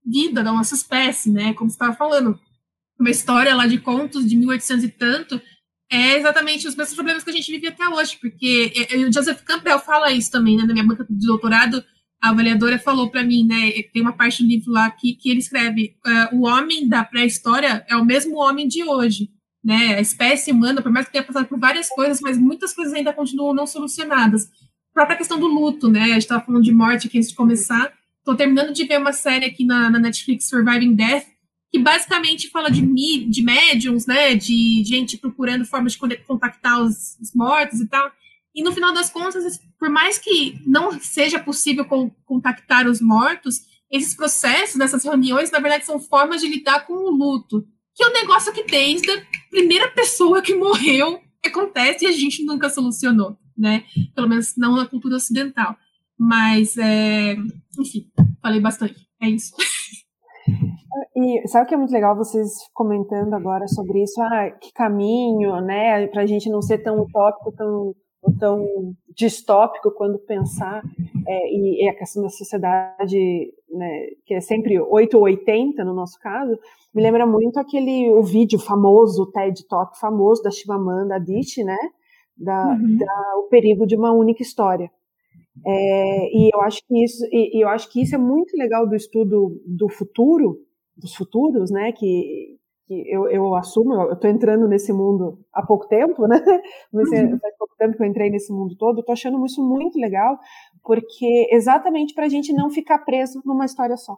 vida 0.05 0.43
da 0.43 0.51
nossa 0.51 0.75
espécie, 0.75 1.31
né? 1.31 1.53
Como 1.53 1.69
você 1.69 1.75
estava 1.75 1.95
falando, 1.95 2.37
uma 2.99 3.09
história 3.09 3.55
lá 3.55 3.65
de 3.67 3.77
contos 3.77 4.27
de 4.27 4.35
1800 4.35 4.83
e 4.83 4.89
tanto 4.89 5.41
é 5.89 6.17
exatamente 6.17 6.67
os 6.67 6.75
mesmos 6.75 6.93
problemas 6.93 7.23
que 7.23 7.29
a 7.29 7.33
gente 7.33 7.49
vive 7.49 7.67
até 7.67 7.87
hoje, 7.87 8.17
porque 8.19 8.73
o 9.07 9.13
Joseph 9.13 9.41
Campbell 9.43 9.79
fala 9.79 10.11
isso 10.11 10.29
também, 10.29 10.57
né? 10.57 10.63
Na 10.63 10.73
minha 10.73 10.85
banca 10.85 11.05
de 11.09 11.25
doutorado, 11.25 11.81
a 12.21 12.31
avaliadora 12.31 12.77
falou 12.77 13.09
para 13.09 13.23
mim, 13.23 13.47
né? 13.47 13.71
Tem 13.93 14.01
uma 14.01 14.11
parte 14.11 14.43
do 14.43 14.49
livro 14.49 14.73
lá 14.73 14.91
que, 14.91 15.15
que 15.15 15.29
ele 15.29 15.39
escreve: 15.39 15.95
uh, 16.05 16.35
o 16.35 16.47
homem 16.47 16.85
da 16.85 17.05
pré-história 17.05 17.85
é 17.87 17.95
o 17.95 18.03
mesmo 18.03 18.35
homem 18.39 18.67
de 18.67 18.83
hoje. 18.83 19.29
Né, 19.61 19.95
a 19.95 19.99
espécie 19.99 20.53
humana, 20.53 20.81
por 20.81 20.89
mais 20.89 21.05
que 21.05 21.11
tenha 21.11 21.23
passado 21.23 21.45
por 21.45 21.59
várias 21.59 21.89
coisas, 21.89 22.21
mas 22.21 22.37
muitas 22.37 22.73
coisas 22.73 22.93
ainda 22.93 23.11
continuam 23.11 23.53
não 23.53 23.67
solucionadas. 23.67 24.49
Própria 24.99 25.15
questão 25.15 25.39
do 25.39 25.47
luto, 25.47 25.87
né? 25.87 26.01
A 26.01 26.07
gente 26.07 26.23
estava 26.23 26.43
falando 26.43 26.61
de 26.61 26.73
morte 26.73 27.07
aqui 27.07 27.17
antes 27.17 27.29
de 27.29 27.35
começar. 27.37 27.93
Estou 28.17 28.35
terminando 28.35 28.73
de 28.73 28.83
ver 28.83 28.99
uma 28.99 29.13
série 29.13 29.45
aqui 29.45 29.63
na, 29.63 29.89
na, 29.89 29.97
Netflix, 29.97 30.49
Surviving 30.49 30.93
Death, 30.93 31.25
que 31.71 31.79
basicamente 31.79 32.49
fala 32.49 32.69
de, 32.69 32.81
de 32.81 33.41
médiums, 33.41 34.05
né? 34.05 34.35
De 34.35 34.83
gente 34.83 35.17
procurando 35.17 35.63
formas 35.63 35.93
de 35.93 36.17
contactar 36.27 36.81
os, 36.81 37.17
os 37.17 37.33
mortos 37.33 37.79
e 37.79 37.87
tal. 37.87 38.11
E 38.53 38.61
no 38.61 38.73
final 38.73 38.93
das 38.93 39.09
contas, 39.09 39.61
por 39.79 39.89
mais 39.89 40.17
que 40.17 40.61
não 40.67 40.99
seja 40.99 41.39
possível 41.39 41.85
contactar 42.25 42.85
os 42.85 42.99
mortos, 42.99 43.61
esses 43.89 44.13
processos, 44.13 44.81
essas 44.81 45.05
reuniões, 45.05 45.49
na 45.49 45.59
verdade, 45.59 45.85
são 45.85 45.97
formas 45.97 46.41
de 46.41 46.49
lidar 46.49 46.85
com 46.85 46.91
o 46.91 47.09
luto, 47.09 47.65
que 47.95 48.03
é 48.03 48.07
um 48.09 48.13
negócio 48.13 48.51
que 48.51 48.65
desde 48.65 49.09
a 49.09 49.25
primeira 49.49 49.87
pessoa 49.91 50.41
que 50.41 50.55
morreu 50.59 51.21
acontece 51.45 52.03
e 52.03 52.07
a 52.09 52.11
gente 52.11 52.43
nunca 52.43 52.69
solucionou, 52.69 53.37
né? 53.59 53.83
Pelo 54.15 54.29
menos 54.29 54.55
não 54.57 54.75
na 54.75 54.87
cultura 54.87 55.17
ocidental. 55.17 55.75
Mas, 56.17 56.77
é... 56.77 57.35
enfim, 57.79 58.09
falei 58.41 58.59
bastante. 58.59 59.07
É 59.21 59.29
isso. 59.29 59.53
E 61.15 61.47
sabe 61.47 61.65
o 61.65 61.67
que 61.67 61.73
é 61.73 61.77
muito 61.77 61.93
legal 61.93 62.15
vocês 62.15 62.49
comentando 62.73 63.33
agora 63.33 63.67
sobre 63.67 64.01
isso? 64.01 64.21
Ah, 64.21 64.49
que 64.51 64.71
caminho, 64.73 65.59
né? 65.61 66.07
Para 66.07 66.23
a 66.23 66.25
gente 66.25 66.49
não 66.49 66.61
ser 66.61 66.79
tão 66.79 67.01
utópico, 67.01 67.51
tão, 67.51 67.93
tão 68.39 68.65
distópico 69.15 69.91
quando 69.91 70.17
pensar. 70.19 70.81
É, 71.27 71.53
e, 71.53 71.83
e 71.83 71.89
a 71.89 71.95
questão 71.95 72.23
da 72.23 72.29
sociedade, 72.29 73.53
né, 73.69 74.07
que 74.25 74.33
é 74.33 74.41
sempre 74.41 74.79
8 74.79 75.15
ou 75.15 75.23
80 75.23 75.83
no 75.83 75.93
nosso 75.93 76.17
caso, 76.19 76.57
me 76.93 77.03
lembra 77.03 77.27
muito 77.27 77.59
aquele 77.59 78.11
o 78.11 78.23
vídeo 78.23 78.57
famoso, 78.57 79.23
o 79.23 79.31
TED 79.31 79.67
Talk 79.67 79.99
famoso 79.99 80.41
da 80.41 80.49
Chimamanda 80.49 81.15
Adichie, 81.15 81.63
né? 81.63 81.77
Da, 82.39 82.69
uhum. 82.69 82.97
da, 82.97 83.37
o 83.37 83.49
perigo 83.49 83.85
de 83.85 83.95
uma 83.95 84.13
única 84.13 84.41
história. 84.41 84.89
É, 85.65 86.37
e 86.37 86.49
eu 86.53 86.61
acho 86.61 86.81
que 86.87 87.03
isso, 87.03 87.25
e, 87.31 87.63
eu 87.63 87.67
acho 87.67 87.91
que 87.91 88.01
isso 88.01 88.15
é 88.15 88.17
muito 88.17 88.55
legal 88.55 88.87
do 88.87 88.95
estudo 88.95 89.61
do 89.65 89.89
futuro, 89.89 90.57
dos 90.95 91.13
futuros, 91.15 91.69
né? 91.69 91.91
Que, 91.91 92.57
que 92.85 93.03
eu, 93.07 93.29
eu 93.29 93.55
assumo, 93.55 93.93
eu 93.93 94.13
estou 94.13 94.29
entrando 94.29 94.67
nesse 94.67 94.93
mundo 94.93 95.39
há 95.53 95.65
pouco 95.65 95.87
tempo, 95.87 96.27
né? 96.27 96.37
Mas 96.93 97.09
uhum. 97.09 97.39
faz 97.39 97.57
pouco 97.57 97.75
tempo 97.77 97.97
que 97.97 98.03
eu 98.03 98.07
entrei 98.07 98.29
nesse 98.29 98.53
mundo 98.53 98.75
todo, 98.77 98.99
estou 98.99 99.13
achando 99.13 99.43
isso 99.45 99.61
muito 99.61 99.99
legal, 99.99 100.37
porque 100.83 101.47
exatamente 101.51 102.13
para 102.13 102.25
a 102.25 102.29
gente 102.29 102.53
não 102.53 102.69
ficar 102.69 102.99
preso 102.99 103.41
numa 103.45 103.65
história 103.65 103.97
só. 103.97 104.15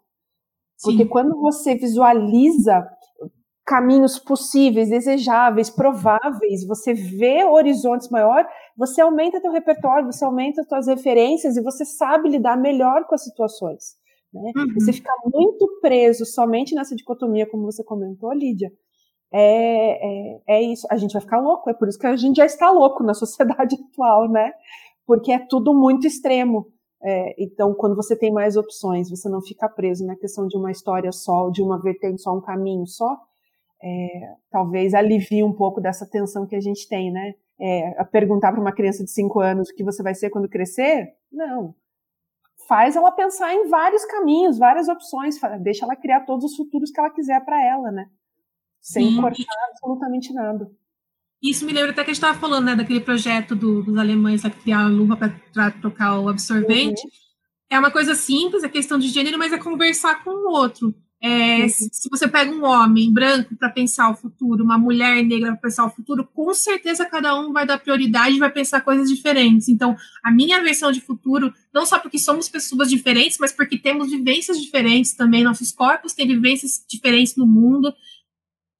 Porque 0.83 1.03
Sim. 1.03 1.09
quando 1.09 1.39
você 1.39 1.75
visualiza 1.75 2.87
caminhos 3.65 4.17
possíveis, 4.19 4.89
desejáveis, 4.89 5.69
prováveis, 5.69 6.65
você 6.65 6.93
vê 6.93 7.43
horizontes 7.43 8.09
maior, 8.09 8.45
você 8.77 9.01
aumenta 9.01 9.41
teu 9.41 9.51
repertório, 9.51 10.11
você 10.11 10.25
aumenta 10.25 10.65
tuas 10.67 10.87
referências 10.87 11.55
e 11.55 11.61
você 11.61 11.85
sabe 11.85 12.29
lidar 12.29 12.57
melhor 12.57 13.05
com 13.05 13.15
as 13.15 13.23
situações. 13.23 13.95
Né? 14.33 14.51
Uhum. 14.55 14.73
Você 14.79 14.93
ficar 14.93 15.15
muito 15.31 15.79
preso 15.81 16.25
somente 16.25 16.73
nessa 16.73 16.95
dicotomia, 16.95 17.49
como 17.49 17.65
você 17.65 17.83
comentou, 17.83 18.33
Lídia, 18.33 18.71
é, 19.33 20.35
é, 20.35 20.41
é, 20.47 20.61
isso. 20.61 20.85
A 20.89 20.97
gente 20.97 21.13
vai 21.13 21.21
ficar 21.21 21.39
louco, 21.39 21.69
é 21.69 21.73
por 21.73 21.87
isso 21.87 21.99
que 21.99 22.07
a 22.07 22.15
gente 22.15 22.37
já 22.37 22.45
está 22.45 22.69
louco 22.69 23.03
na 23.03 23.13
sociedade 23.13 23.75
atual, 23.91 24.29
né? 24.29 24.51
Porque 25.05 25.31
é 25.31 25.39
tudo 25.39 25.73
muito 25.73 26.05
extremo. 26.07 26.67
É, 27.03 27.35
então, 27.41 27.73
quando 27.73 27.95
você 27.95 28.15
tem 28.15 28.31
mais 28.31 28.55
opções, 28.55 29.09
você 29.09 29.27
não 29.27 29.41
fica 29.41 29.67
preso 29.67 30.05
na 30.05 30.15
questão 30.15 30.47
de 30.47 30.57
uma 30.57 30.71
história 30.71 31.11
só, 31.11 31.49
de 31.49 31.61
uma 31.61 31.81
vertente 31.81 32.21
só, 32.21 32.35
um 32.35 32.41
caminho 32.41 32.85
só, 32.85 33.17
é, 33.83 34.35
talvez 34.49 34.93
alivie 34.93 35.43
um 35.43 35.53
pouco 35.53 35.81
dessa 35.81 36.05
tensão 36.05 36.45
que 36.45 36.55
a 36.55 36.61
gente 36.61 36.87
tem, 36.87 37.11
né? 37.11 37.33
É, 37.59 37.99
a 37.99 38.05
perguntar 38.05 38.51
para 38.51 38.61
uma 38.61 38.71
criança 38.71 39.03
de 39.03 39.11
5 39.11 39.39
anos 39.39 39.69
o 39.69 39.75
que 39.75 39.83
você 39.83 40.01
vai 40.01 40.15
ser 40.15 40.29
quando 40.29 40.49
crescer? 40.49 41.13
Não. 41.31 41.75
Faz 42.67 42.95
ela 42.95 43.11
pensar 43.11 43.53
em 43.53 43.67
vários 43.67 44.05
caminhos, 44.05 44.57
várias 44.57 44.87
opções, 44.87 45.39
deixa 45.61 45.85
ela 45.85 45.95
criar 45.95 46.21
todos 46.21 46.45
os 46.45 46.55
futuros 46.55 46.91
que 46.91 46.99
ela 46.99 47.09
quiser 47.09 47.43
para 47.43 47.63
ela, 47.63 47.91
né? 47.91 48.07
Sem 48.79 49.09
Sim. 49.09 49.21
cortar 49.21 49.69
absolutamente 49.69 50.33
nada. 50.33 50.71
Isso 51.41 51.65
me 51.65 51.73
lembra 51.73 51.91
até 51.91 52.03
que 52.03 52.11
a 52.11 52.13
gente 52.13 52.23
estava 52.23 52.39
falando, 52.39 52.65
né, 52.65 52.75
daquele 52.75 53.01
projeto 53.01 53.55
do, 53.55 53.81
dos 53.81 53.97
alemães 53.97 54.43
que 54.43 54.49
criar 54.51 54.81
a 54.81 54.87
luva 54.87 55.17
para 55.17 55.71
trocar 55.71 56.19
o 56.19 56.29
absorvente. 56.29 57.03
Uhum. 57.03 57.11
É 57.71 57.79
uma 57.79 57.89
coisa 57.89 58.13
simples, 58.13 58.63
é 58.63 58.69
questão 58.69 58.99
de 58.99 59.07
gênero, 59.07 59.39
mas 59.39 59.51
é 59.51 59.57
conversar 59.57 60.23
com 60.23 60.29
o 60.29 60.51
outro. 60.51 60.93
É, 61.23 61.67
se, 61.67 62.09
você 62.09 62.27
pega 62.27 62.51
um 62.51 62.65
homem 62.65 63.13
branco 63.13 63.55
para 63.55 63.69
pensar 63.69 64.09
o 64.09 64.15
futuro, 64.15 64.63
uma 64.63 64.77
mulher 64.77 65.23
negra 65.23 65.51
para 65.51 65.61
pensar 65.61 65.85
o 65.85 65.91
futuro, 65.91 66.27
com 66.33 66.51
certeza 66.51 67.05
cada 67.05 67.39
um 67.39 67.53
vai 67.53 67.63
dar 67.63 67.77
prioridade 67.77 68.35
e 68.35 68.39
vai 68.39 68.49
pensar 68.49 68.81
coisas 68.81 69.07
diferentes. 69.07 69.69
Então, 69.69 69.95
a 70.23 70.31
minha 70.31 70.59
versão 70.63 70.91
de 70.91 70.99
futuro, 70.99 71.53
não 71.71 71.85
só 71.85 71.99
porque 71.99 72.17
somos 72.17 72.49
pessoas 72.49 72.89
diferentes, 72.89 73.37
mas 73.39 73.51
porque 73.51 73.77
temos 73.77 74.09
vivências 74.09 74.59
diferentes 74.59 75.13
também, 75.13 75.43
nossos 75.43 75.71
corpos 75.71 76.13
têm 76.13 76.27
vivências 76.27 76.83
diferentes 76.89 77.35
no 77.35 77.45
mundo. 77.45 77.93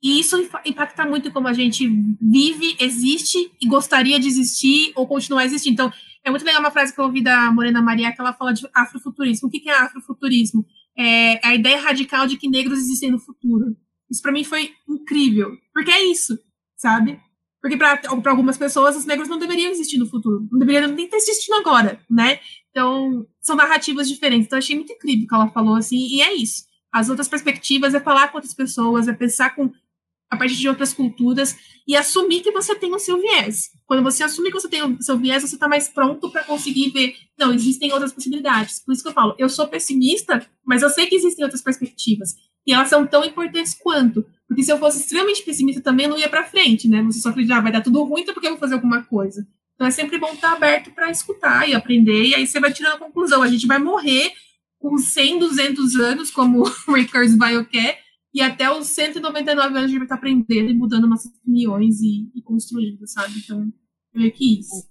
E 0.02 0.20
isso 0.20 0.36
impacta 0.66 1.06
muito 1.06 1.32
como 1.32 1.48
a 1.48 1.54
gente 1.54 1.88
vive, 2.20 2.76
existe 2.80 3.52
e 3.62 3.68
gostaria 3.68 4.20
de 4.20 4.28
existir 4.28 4.92
ou 4.96 5.06
continuar 5.06 5.44
a 5.44 5.46
existir. 5.46 5.70
Então, 5.70 5.94
é 6.24 6.32
muito 6.32 6.44
legal 6.44 6.60
uma 6.60 6.72
frase 6.72 6.92
que 6.92 7.00
eu 7.00 7.06
ouvi 7.06 7.22
da 7.22 7.52
Morena 7.52 7.84
Maria, 7.84 8.12
que 8.12 8.20
ela 8.20 8.34
fala 8.34 8.52
de 8.52 8.68
afrofuturismo. 8.74 9.48
O 9.48 9.52
que 9.52 9.70
é 9.70 9.78
afrofuturismo? 9.78 10.66
É, 11.02 11.40
a 11.44 11.56
ideia 11.56 11.82
radical 11.82 12.28
de 12.28 12.38
que 12.38 12.48
negros 12.48 12.78
existem 12.78 13.10
no 13.10 13.18
futuro. 13.18 13.76
Isso 14.10 14.22
para 14.22 14.32
mim 14.32 14.44
foi 14.44 14.72
incrível, 14.88 15.58
porque 15.74 15.90
é 15.90 16.04
isso, 16.06 16.38
sabe? 16.78 17.20
Porque 17.60 17.76
para 17.76 18.00
algumas 18.26 18.58
pessoas 18.58 18.96
os 18.96 19.06
negros 19.06 19.28
não 19.28 19.40
deveriam 19.40 19.72
existir 19.72 19.98
no 19.98 20.06
futuro, 20.06 20.48
não 20.52 20.60
deveriam 20.60 20.88
nem 20.92 21.06
estar 21.06 21.18
existindo 21.18 21.58
agora, 21.58 22.00
né? 22.10 22.40
Então, 22.70 23.26
são 23.42 23.56
narrativas 23.56 24.08
diferentes. 24.08 24.46
Então, 24.46 24.60
achei 24.60 24.76
muito 24.76 24.94
incrível 24.94 25.26
o 25.26 25.28
que 25.28 25.36
ela 25.36 25.50
falou, 25.50 25.76
assim, 25.76 25.98
e 25.98 26.22
é 26.22 26.34
isso. 26.36 26.66
As 26.92 27.10
outras 27.10 27.28
perspectivas 27.28 27.94
é 27.94 28.00
falar 28.00 28.28
com 28.28 28.38
outras 28.38 28.54
pessoas, 28.54 29.08
é 29.08 29.14
pensar 29.14 29.56
com 29.56 29.72
a 30.32 30.38
partir 30.38 30.56
de 30.56 30.70
outras 30.70 30.94
culturas 30.94 31.58
e 31.86 31.96
assumir 31.96 32.40
que 32.40 32.52
você 32.52 32.74
tem 32.74 32.96
o 32.96 33.00
seu 33.00 33.20
viés. 33.20 33.70
Quando 33.86 34.02
você 34.02 34.24
assume 34.24 34.48
que 34.50 34.60
você 34.60 34.70
tem 34.70 34.82
o 34.82 35.02
seu 35.02 35.18
viés, 35.18 35.44
você 35.44 35.56
está 35.56 35.68
mais 35.68 35.90
pronto 35.90 36.32
para 36.32 36.46
conseguir 36.46 36.90
ver, 36.92 37.16
não, 37.38 37.54
existem 37.54 37.92
outras 37.92 38.14
possibilidades. 38.14 38.80
Por 38.80 38.94
isso 38.94 39.04
que 39.04 39.10
eu 39.10 39.14
falo, 39.14 39.36
eu 39.38 39.50
sou 39.50 39.68
pessimista, 39.68 40.48
mas 40.66 40.82
eu 40.82 40.90
sei 40.90 41.08
que 41.08 41.16
existem 41.16 41.44
outras 41.44 41.62
perspectivas. 41.62 42.34
E 42.66 42.72
elas 42.74 42.88
são 42.88 43.06
tão 43.06 43.26
importantes 43.26 43.74
quanto. 43.74 44.26
Porque 44.48 44.64
se 44.64 44.72
eu 44.72 44.78
fosse 44.78 45.00
extremamente 45.00 45.44
pessimista 45.44 45.82
também, 45.82 46.06
eu 46.06 46.12
não 46.12 46.20
ia 46.20 46.30
para 46.30 46.46
frente, 46.46 46.88
né? 46.88 47.02
Você 47.04 47.20
só 47.20 47.30
acredita, 47.30 47.58
ah, 47.58 47.62
vai 47.62 47.72
dar 47.72 47.82
tudo 47.82 48.04
ruim, 48.04 48.22
então 48.22 48.34
porque 48.34 48.48
eu 48.48 48.52
vou 48.52 48.60
fazer 48.60 48.76
alguma 48.76 49.04
coisa? 49.04 49.46
Então 49.76 49.88
é 49.88 49.92
sempre 49.92 50.18
bom 50.18 50.32
estar 50.32 50.54
aberto 50.54 50.92
para 50.92 51.10
escutar 51.10 51.68
e 51.68 51.74
aprender, 51.74 52.24
e 52.24 52.36
aí 52.36 52.46
você 52.46 52.60
vai 52.60 52.72
tirando 52.72 52.94
a 52.94 53.00
conclusão. 53.00 53.42
A 53.42 53.48
gente 53.48 53.68
vai 53.68 53.80
morrer 53.80 54.32
com 54.80 54.98
100, 54.98 55.40
200 55.40 55.96
anos, 55.96 56.32
como 56.32 56.64
o 56.88 56.94
Rick 56.94 57.12
Kurzweil 57.12 57.66
quer, 57.66 58.00
e 58.34 58.42
até 58.42 58.72
os 58.72 58.88
199 58.88 59.68
anos 59.68 59.78
a 59.78 59.88
gente 59.88 59.98
vai 59.98 60.06
estar 60.06 60.16
aprendendo 60.16 60.70
e 60.70 60.74
mudando 60.74 61.08
nossas 61.08 61.32
opiniões 61.40 62.00
e, 62.02 62.32
e 62.34 62.42
construindo, 62.42 63.06
sabe? 63.08 63.34
Então, 63.44 63.72
eu 64.14 64.32
que 64.32 64.60
isso. 64.60 64.90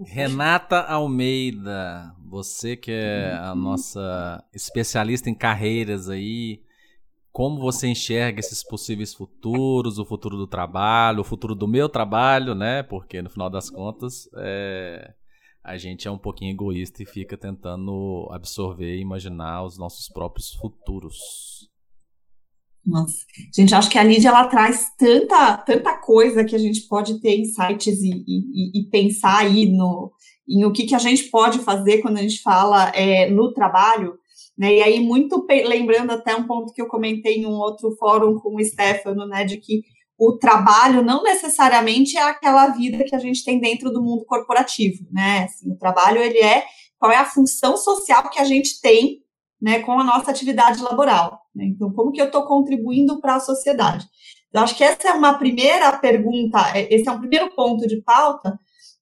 Renata 0.00 0.80
Almeida, 0.80 2.14
você 2.24 2.76
que 2.76 2.90
é 2.90 3.32
a 3.34 3.54
nossa 3.54 4.44
especialista 4.52 5.30
em 5.30 5.34
carreiras 5.34 6.08
aí, 6.08 6.62
como 7.30 7.60
você 7.60 7.88
enxerga 7.88 8.40
esses 8.40 8.62
possíveis 8.62 9.14
futuros, 9.14 9.98
o 9.98 10.04
futuro 10.04 10.36
do 10.36 10.46
trabalho, 10.46 11.20
o 11.20 11.24
futuro 11.24 11.54
do 11.54 11.66
meu 11.66 11.88
trabalho, 11.88 12.54
né? 12.54 12.82
Porque 12.82 13.22
no 13.22 13.30
final 13.30 13.48
das 13.48 13.70
contas, 13.70 14.28
é, 14.36 15.14
a 15.62 15.76
gente 15.78 16.06
é 16.06 16.10
um 16.10 16.18
pouquinho 16.18 16.52
egoísta 16.52 17.02
e 17.02 17.06
fica 17.06 17.36
tentando 17.36 18.28
absorver 18.30 18.96
e 18.96 19.00
imaginar 19.00 19.64
os 19.64 19.78
nossos 19.78 20.08
próprios 20.08 20.52
futuros. 20.54 21.70
Nossa, 22.84 23.24
gente, 23.54 23.74
acho 23.74 23.88
que 23.88 23.98
a 23.98 24.02
Lídia 24.02 24.28
ela 24.28 24.48
traz 24.48 24.90
tanta, 24.98 25.56
tanta 25.58 25.96
coisa 25.98 26.44
que 26.44 26.56
a 26.56 26.58
gente 26.58 26.82
pode 26.88 27.20
ter 27.20 27.38
insights 27.38 28.02
e, 28.02 28.24
e, 28.26 28.80
e 28.80 28.90
pensar 28.90 29.38
aí 29.38 29.66
no, 29.66 30.12
em 30.48 30.64
o 30.64 30.72
que, 30.72 30.84
que 30.84 30.94
a 30.94 30.98
gente 30.98 31.24
pode 31.24 31.60
fazer 31.60 32.02
quando 32.02 32.18
a 32.18 32.22
gente 32.22 32.42
fala 32.42 32.90
é, 32.90 33.30
no 33.30 33.52
trabalho, 33.52 34.18
né? 34.58 34.74
E 34.74 34.82
aí, 34.82 35.00
muito 35.00 35.46
lembrando 35.48 36.10
até 36.10 36.34
um 36.34 36.46
ponto 36.46 36.72
que 36.72 36.82
eu 36.82 36.88
comentei 36.88 37.36
em 37.36 37.46
um 37.46 37.54
outro 37.54 37.94
fórum 37.96 38.38
com 38.38 38.56
o 38.56 38.64
Stefano, 38.64 39.26
né? 39.26 39.44
De 39.44 39.56
que 39.58 39.82
o 40.18 40.36
trabalho 40.36 41.02
não 41.02 41.22
necessariamente 41.22 42.16
é 42.16 42.22
aquela 42.22 42.68
vida 42.68 43.04
que 43.04 43.14
a 43.14 43.18
gente 43.18 43.44
tem 43.44 43.58
dentro 43.58 43.90
do 43.90 44.02
mundo 44.02 44.24
corporativo, 44.24 45.06
né? 45.10 45.44
Assim, 45.44 45.70
o 45.70 45.78
trabalho 45.78 46.20
ele 46.20 46.38
é 46.38 46.64
qual 46.98 47.10
é 47.10 47.16
a 47.16 47.24
função 47.24 47.76
social 47.76 48.28
que 48.28 48.40
a 48.40 48.44
gente 48.44 48.80
tem 48.80 49.21
né, 49.62 49.78
com 49.78 49.92
a 49.92 50.02
nossa 50.02 50.32
atividade 50.32 50.82
laboral. 50.82 51.40
Né? 51.54 51.66
Então, 51.66 51.92
como 51.92 52.10
que 52.10 52.20
eu 52.20 52.26
estou 52.26 52.44
contribuindo 52.44 53.20
para 53.20 53.36
a 53.36 53.40
sociedade? 53.40 54.04
Eu 54.52 54.60
acho 54.60 54.76
que 54.76 54.82
essa 54.82 55.08
é 55.08 55.12
uma 55.12 55.34
primeira 55.34 55.96
pergunta, 55.96 56.58
é, 56.74 56.92
esse 56.92 57.08
é 57.08 57.12
um 57.12 57.20
primeiro 57.20 57.54
ponto 57.54 57.86
de 57.86 58.02
pauta 58.02 58.58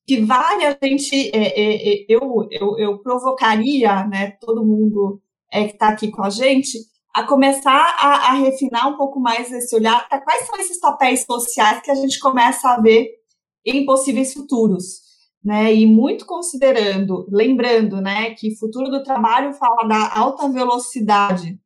que 0.07 0.21
vale 0.21 0.67
a 0.67 0.77
gente, 0.83 1.31
é, 1.35 1.61
é, 1.61 2.03
é, 2.03 2.07
eu, 2.09 2.47
eu, 2.51 2.79
eu 2.79 2.99
provocaria, 2.99 4.07
né, 4.07 4.33
todo 4.41 4.67
mundo 4.67 5.21
é, 5.51 5.65
que 5.65 5.73
está 5.73 5.89
aqui 5.89 6.11
com 6.11 6.23
a 6.23 6.31
gente, 6.31 6.79
a 7.15 7.25
começar 7.25 7.97
a, 7.99 8.31
a 8.31 8.33
refinar 8.35 8.89
um 8.89 8.97
pouco 8.97 9.19
mais 9.19 9.51
esse 9.51 9.75
olhar 9.75 10.09
para 10.09 10.21
quais 10.21 10.47
são 10.47 10.57
esses 10.59 10.79
papéis 10.79 11.25
sociais 11.25 11.81
que 11.83 11.91
a 11.91 11.95
gente 11.95 12.19
começa 12.21 12.69
a 12.69 12.81
ver 12.81 13.09
em 13.65 13.85
possíveis 13.85 14.33
futuros 14.33 15.10
né? 15.45 15.75
E 15.75 15.87
muito 15.87 16.27
considerando, 16.27 17.27
lembrando, 17.31 18.01
né, 18.01 18.35
que 18.35 18.57
futuro 18.57 18.91
do 18.91 19.03
trabalho 19.03 19.55
fala 19.55 19.89
da 19.89 20.17
alta 20.17 20.49
velocidade 20.49 21.59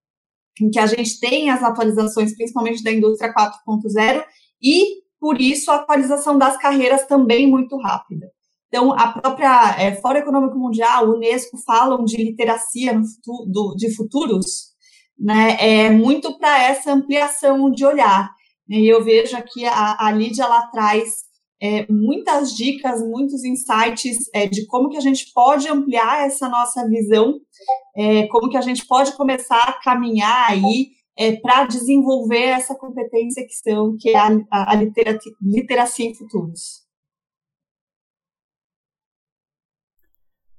em 0.60 0.70
que 0.70 0.78
a 0.78 0.86
gente 0.86 1.18
tem 1.18 1.50
as 1.50 1.62
atualizações, 1.62 2.34
principalmente 2.36 2.82
da 2.82 2.92
indústria 2.92 3.34
4.0, 3.34 4.24
e 4.62 5.02
por 5.18 5.40
isso 5.40 5.70
a 5.70 5.76
atualização 5.76 6.38
das 6.38 6.56
carreiras 6.56 7.06
também 7.06 7.50
muito 7.50 7.76
rápida. 7.76 8.30
Então, 8.68 8.92
a 8.92 9.12
própria 9.12 9.76
é, 9.80 9.94
Fórum 9.96 10.18
Econômico 10.18 10.58
Mundial, 10.58 11.10
Unesco, 11.10 11.56
falam 11.58 12.04
de 12.04 12.16
literacia 12.16 12.92
futuro, 12.92 13.50
do, 13.50 13.74
de 13.76 13.94
futuros, 13.94 14.74
né, 15.18 15.56
é 15.60 15.90
muito 15.90 16.36
para 16.38 16.62
essa 16.62 16.92
ampliação 16.92 17.70
de 17.70 17.84
olhar. 17.84 18.30
E 18.68 18.86
eu 18.86 19.02
vejo 19.02 19.36
aqui 19.36 19.64
a, 19.64 20.06
a 20.06 20.10
Lídia, 20.10 20.44
ela 20.44 20.66
traz 20.68 21.23
é, 21.64 21.90
muitas 21.90 22.54
dicas, 22.54 23.00
muitos 23.00 23.42
insights 23.42 24.28
é, 24.34 24.46
de 24.46 24.66
como 24.66 24.90
que 24.90 24.98
a 24.98 25.00
gente 25.00 25.32
pode 25.32 25.66
ampliar 25.66 26.26
essa 26.26 26.46
nossa 26.46 26.86
visão, 26.86 27.40
é, 27.96 28.26
como 28.26 28.50
que 28.50 28.58
a 28.58 28.60
gente 28.60 28.86
pode 28.86 29.16
começar 29.16 29.62
a 29.62 29.80
caminhar 29.80 30.50
aí 30.50 30.90
é, 31.16 31.36
para 31.36 31.64
desenvolver 31.64 32.48
essa 32.48 32.74
competência 32.74 33.46
que 33.46 33.54
são 33.54 33.96
que 33.98 34.10
é 34.10 34.18
a, 34.18 34.72
a, 34.72 34.74
literacia 34.74 36.04
em 36.04 36.14
futuros. 36.14 36.84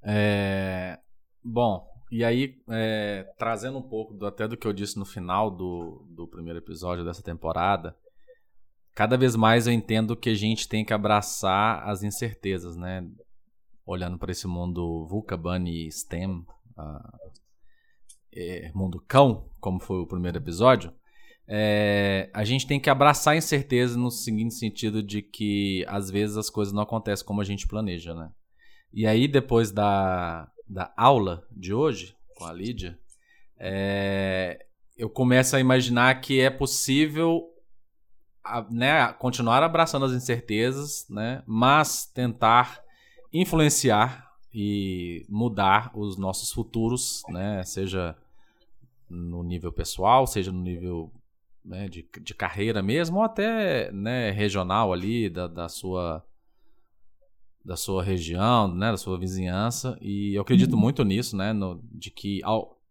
É, 0.02 0.98
bom, 1.44 1.86
e 2.12 2.24
aí, 2.24 2.56
é, 2.68 3.32
trazendo 3.38 3.78
um 3.78 3.88
pouco 3.88 4.12
do, 4.16 4.26
até 4.26 4.48
do 4.48 4.58
que 4.58 4.68
eu 4.68 4.74
disse 4.74 4.98
no 4.98 5.06
final 5.06 5.52
do, 5.52 6.04
do 6.10 6.28
primeiro 6.28 6.58
episódio 6.58 7.06
dessa 7.06 7.22
temporada, 7.22 7.96
cada 8.96 9.18
vez 9.18 9.36
mais 9.36 9.68
eu 9.68 9.74
entendo 9.74 10.16
que 10.16 10.30
a 10.30 10.34
gente 10.34 10.70
tem 10.70 10.86
que 10.86 10.94
abraçar 10.94 11.88
as 11.88 12.02
incertezas, 12.02 12.78
né? 12.78 13.06
Olhando 13.86 14.18
para 14.18 14.32
esse 14.32 14.48
mundo 14.48 15.06
VUCA, 15.06 15.36
Bunny, 15.36 15.92
STEM, 15.92 16.46
uh, 16.78 17.32
é, 18.34 18.72
mundo 18.74 19.04
cão, 19.06 19.50
como 19.60 19.80
foi 19.82 19.98
o 19.98 20.08
primeiro 20.08 20.38
episódio, 20.38 20.94
é, 21.48 22.30
a 22.34 22.44
gente 22.44 22.66
tem 22.66 22.80
que 22.80 22.90
abraçar 22.90 23.34
a 23.34 23.38
incerteza 23.38 23.98
no 23.98 24.10
seguinte 24.10 24.56
sentido 24.56 25.04
de 25.04 25.22
que 25.22 25.86
às 25.88 26.10
vezes 26.10 26.38
as 26.38 26.50
coisas 26.50 26.74
não 26.74 26.82
acontecem 26.82 27.26
como 27.26 27.42
a 27.42 27.46
gente 27.46 27.68
planeja, 27.68 28.16
né? 28.16 28.32
E 28.92 29.06
aí 29.06 29.28
depois 29.28 29.72
da, 29.72 30.50
da 30.68 30.92
aula 30.98 31.46
de 31.52 31.74
hoje 31.74 32.16
com 32.38 32.46
a 32.46 32.54
Lídia, 32.54 32.98
é, 33.60 34.66
eu 34.98 35.10
começo 35.10 35.56
a 35.56 35.60
imaginar 35.60 36.22
que 36.22 36.40
é 36.40 36.50
possível 36.50 37.44
né, 38.70 39.12
continuar 39.14 39.64
abraçando 39.64 40.06
as 40.06 40.12
incertezas, 40.12 41.06
né, 41.10 41.44
mas 41.46 42.06
tentar 42.06 42.82
influenciar 43.34 44.26
e 44.54 45.26
mudar 45.30 45.92
os 45.94 46.18
nossos 46.18 46.52
futuros, 46.52 47.22
né, 47.30 47.64
seja 47.64 48.16
no 49.10 49.44
nível 49.44 49.72
pessoal, 49.72 50.26
seja 50.26 50.52
no 50.52 50.62
nível 50.62 51.12
né, 51.64 51.90
de, 51.90 52.08
de 52.22 52.34
carreira 52.34 52.82
mesmo, 52.82 53.18
ou 53.18 53.24
até 53.24 53.92
né, 53.92 54.32
regional 54.32 54.94
ali, 54.94 55.30
da, 55.30 55.48
da, 55.48 55.68
sua 55.68 56.24
da 57.64 57.76
sua 57.76 58.04
região, 58.04 58.68
né, 58.74 58.92
da 58.92 58.98
sua 58.98 59.18
vizinhança. 59.20 59.98
E 60.00 60.36
eu 60.36 60.42
acredito 60.44 60.74
uhum. 60.74 60.80
muito 60.80 61.04
nisso, 61.04 61.36
né, 61.36 61.52
no, 61.52 61.82
de 61.92 62.12
que 62.12 62.42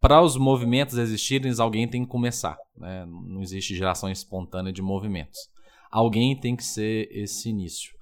para 0.05 0.20
os 0.20 0.36
movimentos 0.36 0.98
existirem, 0.98 1.50
alguém 1.59 1.88
tem 1.88 2.02
que 2.02 2.11
começar. 2.11 2.59
Né? 2.76 3.07
Não 3.07 3.40
existe 3.40 3.74
geração 3.74 4.11
espontânea 4.11 4.70
de 4.70 4.82
movimentos. 4.82 5.48
Alguém 5.90 6.38
tem 6.38 6.55
que 6.55 6.62
ser 6.62 7.09
esse 7.11 7.48
início. 7.48 7.94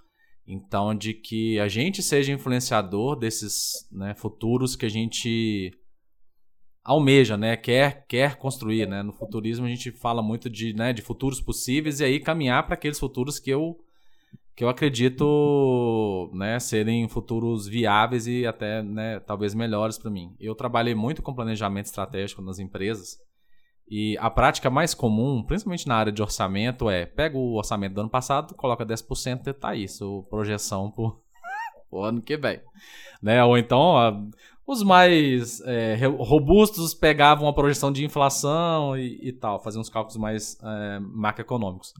Então, 0.44 0.96
de 0.96 1.14
que 1.14 1.60
a 1.60 1.68
gente 1.68 2.02
seja 2.02 2.32
influenciador 2.32 3.14
desses 3.14 3.88
né, 3.88 4.16
futuros 4.16 4.74
que 4.74 4.84
a 4.84 4.88
gente 4.88 5.70
almeja, 6.82 7.36
né? 7.36 7.56
Quer, 7.56 8.04
quer 8.08 8.34
construir, 8.34 8.88
né? 8.88 9.04
No 9.04 9.12
futurismo 9.12 9.66
a 9.66 9.68
gente 9.68 9.92
fala 9.92 10.20
muito 10.20 10.50
de, 10.50 10.74
né, 10.74 10.92
de 10.92 11.02
futuros 11.02 11.40
possíveis 11.40 12.00
e 12.00 12.04
aí 12.04 12.18
caminhar 12.18 12.66
para 12.66 12.74
aqueles 12.74 12.98
futuros 12.98 13.38
que 13.38 13.50
eu 13.50 13.78
que 14.54 14.62
eu 14.62 14.68
acredito, 14.68 16.30
né, 16.34 16.58
serem 16.60 17.08
futuros 17.08 17.66
viáveis 17.66 18.26
e 18.26 18.46
até, 18.46 18.82
né, 18.82 19.20
talvez 19.20 19.54
melhores 19.54 19.98
para 19.98 20.10
mim. 20.10 20.34
Eu 20.38 20.54
trabalhei 20.54 20.94
muito 20.94 21.22
com 21.22 21.34
planejamento 21.34 21.86
estratégico 21.86 22.42
nas 22.42 22.58
empresas 22.58 23.18
e 23.94 24.16
a 24.18 24.30
prática 24.30 24.70
mais 24.70 24.94
comum, 24.94 25.42
principalmente 25.42 25.86
na 25.86 25.96
área 25.96 26.10
de 26.10 26.22
orçamento, 26.22 26.88
é 26.88 27.04
pega 27.04 27.36
o 27.36 27.56
orçamento 27.56 27.94
do 27.94 28.00
ano 28.00 28.10
passado, 28.10 28.54
coloca 28.54 28.86
10% 28.86 29.48
e 29.48 29.52
tá 29.52 29.74
isso, 29.74 30.26
projeção 30.30 30.90
pro, 30.90 31.20
pro 31.90 32.02
ano 32.02 32.22
que 32.22 32.36
vem. 32.36 32.60
Né? 33.22 33.44
Ou 33.44 33.58
então, 33.58 34.32
os 34.66 34.82
mais 34.82 35.60
é, 35.62 35.98
robustos 36.06 36.94
pegavam 36.94 37.46
a 37.46 37.52
projeção 37.52 37.92
de 37.92 38.04
inflação 38.04 38.96
e, 38.96 39.28
e 39.28 39.32
tal, 39.32 39.62
faziam 39.62 39.80
uns 39.80 39.90
cálculos 39.90 40.16
mais 40.16 40.58
é, 40.62 40.98
macroeconômicos. 41.00 41.92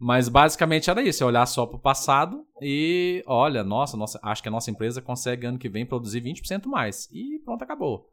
Mas 0.00 0.30
basicamente 0.30 0.88
era 0.88 1.02
isso, 1.02 1.22
é 1.22 1.26
olhar 1.26 1.44
só 1.44 1.66
para 1.66 1.76
o 1.76 1.80
passado 1.80 2.42
e 2.62 3.22
olha, 3.26 3.62
nossa, 3.62 3.98
nossa, 3.98 4.18
acho 4.22 4.42
que 4.42 4.48
a 4.48 4.50
nossa 4.50 4.70
empresa 4.70 5.02
consegue 5.02 5.46
ano 5.46 5.58
que 5.58 5.68
vem 5.68 5.84
produzir 5.84 6.22
20% 6.22 6.64
mais. 6.64 7.06
E 7.12 7.38
pronto, 7.44 7.62
acabou. 7.62 8.08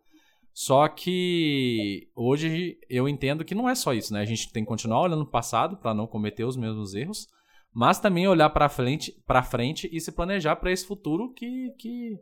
Só 0.54 0.86
que 0.90 2.10
hoje 2.14 2.78
eu 2.90 3.08
entendo 3.08 3.46
que 3.46 3.56
não 3.56 3.70
é 3.70 3.74
só 3.74 3.94
isso, 3.94 4.14
né? 4.14 4.20
A 4.20 4.26
gente 4.26 4.52
tem 4.52 4.64
que 4.64 4.68
continuar 4.68 5.00
olhando 5.00 5.24
para 5.24 5.30
o 5.30 5.32
passado 5.32 5.78
para 5.78 5.94
não 5.94 6.06
cometer 6.06 6.44
os 6.44 6.58
mesmos 6.58 6.94
erros, 6.94 7.30
mas 7.74 8.00
também 8.00 8.28
olhar 8.28 8.50
para 8.50 8.68
frente, 8.68 9.14
para 9.26 9.42
frente 9.42 9.90
e 9.90 10.02
se 10.02 10.12
planejar 10.12 10.58
para 10.58 10.72
esse 10.72 10.86
futuro 10.86 11.32
que, 11.34 11.72
que 11.80 12.20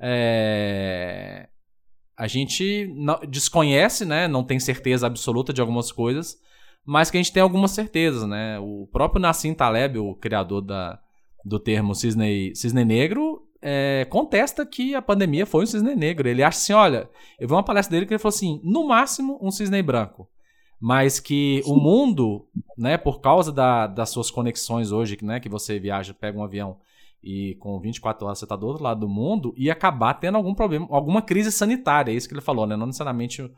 é, 0.00 1.48
a 2.16 2.26
gente 2.26 2.92
não, 2.96 3.20
desconhece, 3.28 4.04
né? 4.04 4.26
Não 4.26 4.42
tem 4.42 4.58
certeza 4.58 5.06
absoluta 5.06 5.52
de 5.52 5.60
algumas 5.60 5.92
coisas, 5.92 6.36
mas 6.84 7.10
que 7.10 7.16
a 7.16 7.22
gente 7.22 7.32
tem 7.32 7.42
algumas 7.42 7.70
certezas, 7.70 8.26
né? 8.28 8.58
O 8.58 8.88
próprio 8.92 9.20
Nassim 9.20 9.54
Taleb, 9.54 9.98
o 9.98 10.14
criador 10.14 10.60
da, 10.60 10.98
do 11.44 11.58
termo 11.58 11.94
cisne, 11.94 12.54
cisne 12.54 12.84
negro, 12.84 13.42
é, 13.62 14.06
contesta 14.10 14.66
que 14.66 14.94
a 14.94 15.00
pandemia 15.00 15.46
foi 15.46 15.64
um 15.64 15.66
cisne 15.66 15.94
negro. 15.94 16.28
Ele 16.28 16.42
acha 16.42 16.58
assim, 16.58 16.72
olha, 16.72 17.08
eu 17.38 17.48
vi 17.48 17.54
uma 17.54 17.62
palestra 17.62 17.92
dele 17.92 18.06
que 18.06 18.12
ele 18.12 18.18
falou 18.18 18.34
assim, 18.34 18.60
no 18.62 18.86
máximo 18.86 19.38
um 19.40 19.50
cisne 19.50 19.82
branco. 19.82 20.28
Mas 20.78 21.18
que 21.18 21.62
o 21.64 21.74
mundo, 21.74 22.46
né, 22.76 22.98
por 22.98 23.20
causa 23.20 23.50
da, 23.50 23.86
das 23.86 24.10
suas 24.10 24.30
conexões 24.30 24.92
hoje, 24.92 25.16
né, 25.22 25.40
que 25.40 25.48
você 25.48 25.78
viaja, 25.78 26.12
pega 26.12 26.38
um 26.38 26.44
avião 26.44 26.76
e 27.24 27.54
com 27.54 27.80
24 27.80 28.26
horas 28.26 28.38
você 28.38 28.44
está 28.44 28.54
do 28.54 28.66
outro 28.66 28.84
lado 28.84 29.00
do 29.00 29.08
mundo, 29.08 29.54
e 29.56 29.70
acabar 29.70 30.12
tendo 30.12 30.36
algum 30.36 30.54
problema, 30.54 30.86
alguma 30.90 31.22
crise 31.22 31.50
sanitária, 31.50 32.12
é 32.12 32.14
isso 32.14 32.28
que 32.28 32.34
ele 32.34 32.42
falou, 32.42 32.66
né? 32.66 32.76
Não 32.76 32.84
necessariamente 32.86 33.50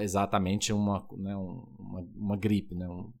exatamente 0.00 0.72
uma, 0.72 1.06
né, 1.16 1.34
uma, 1.36 2.06
uma 2.16 2.36
gripe, 2.36 2.74
né? 2.74 2.86
Um, 2.88 3.12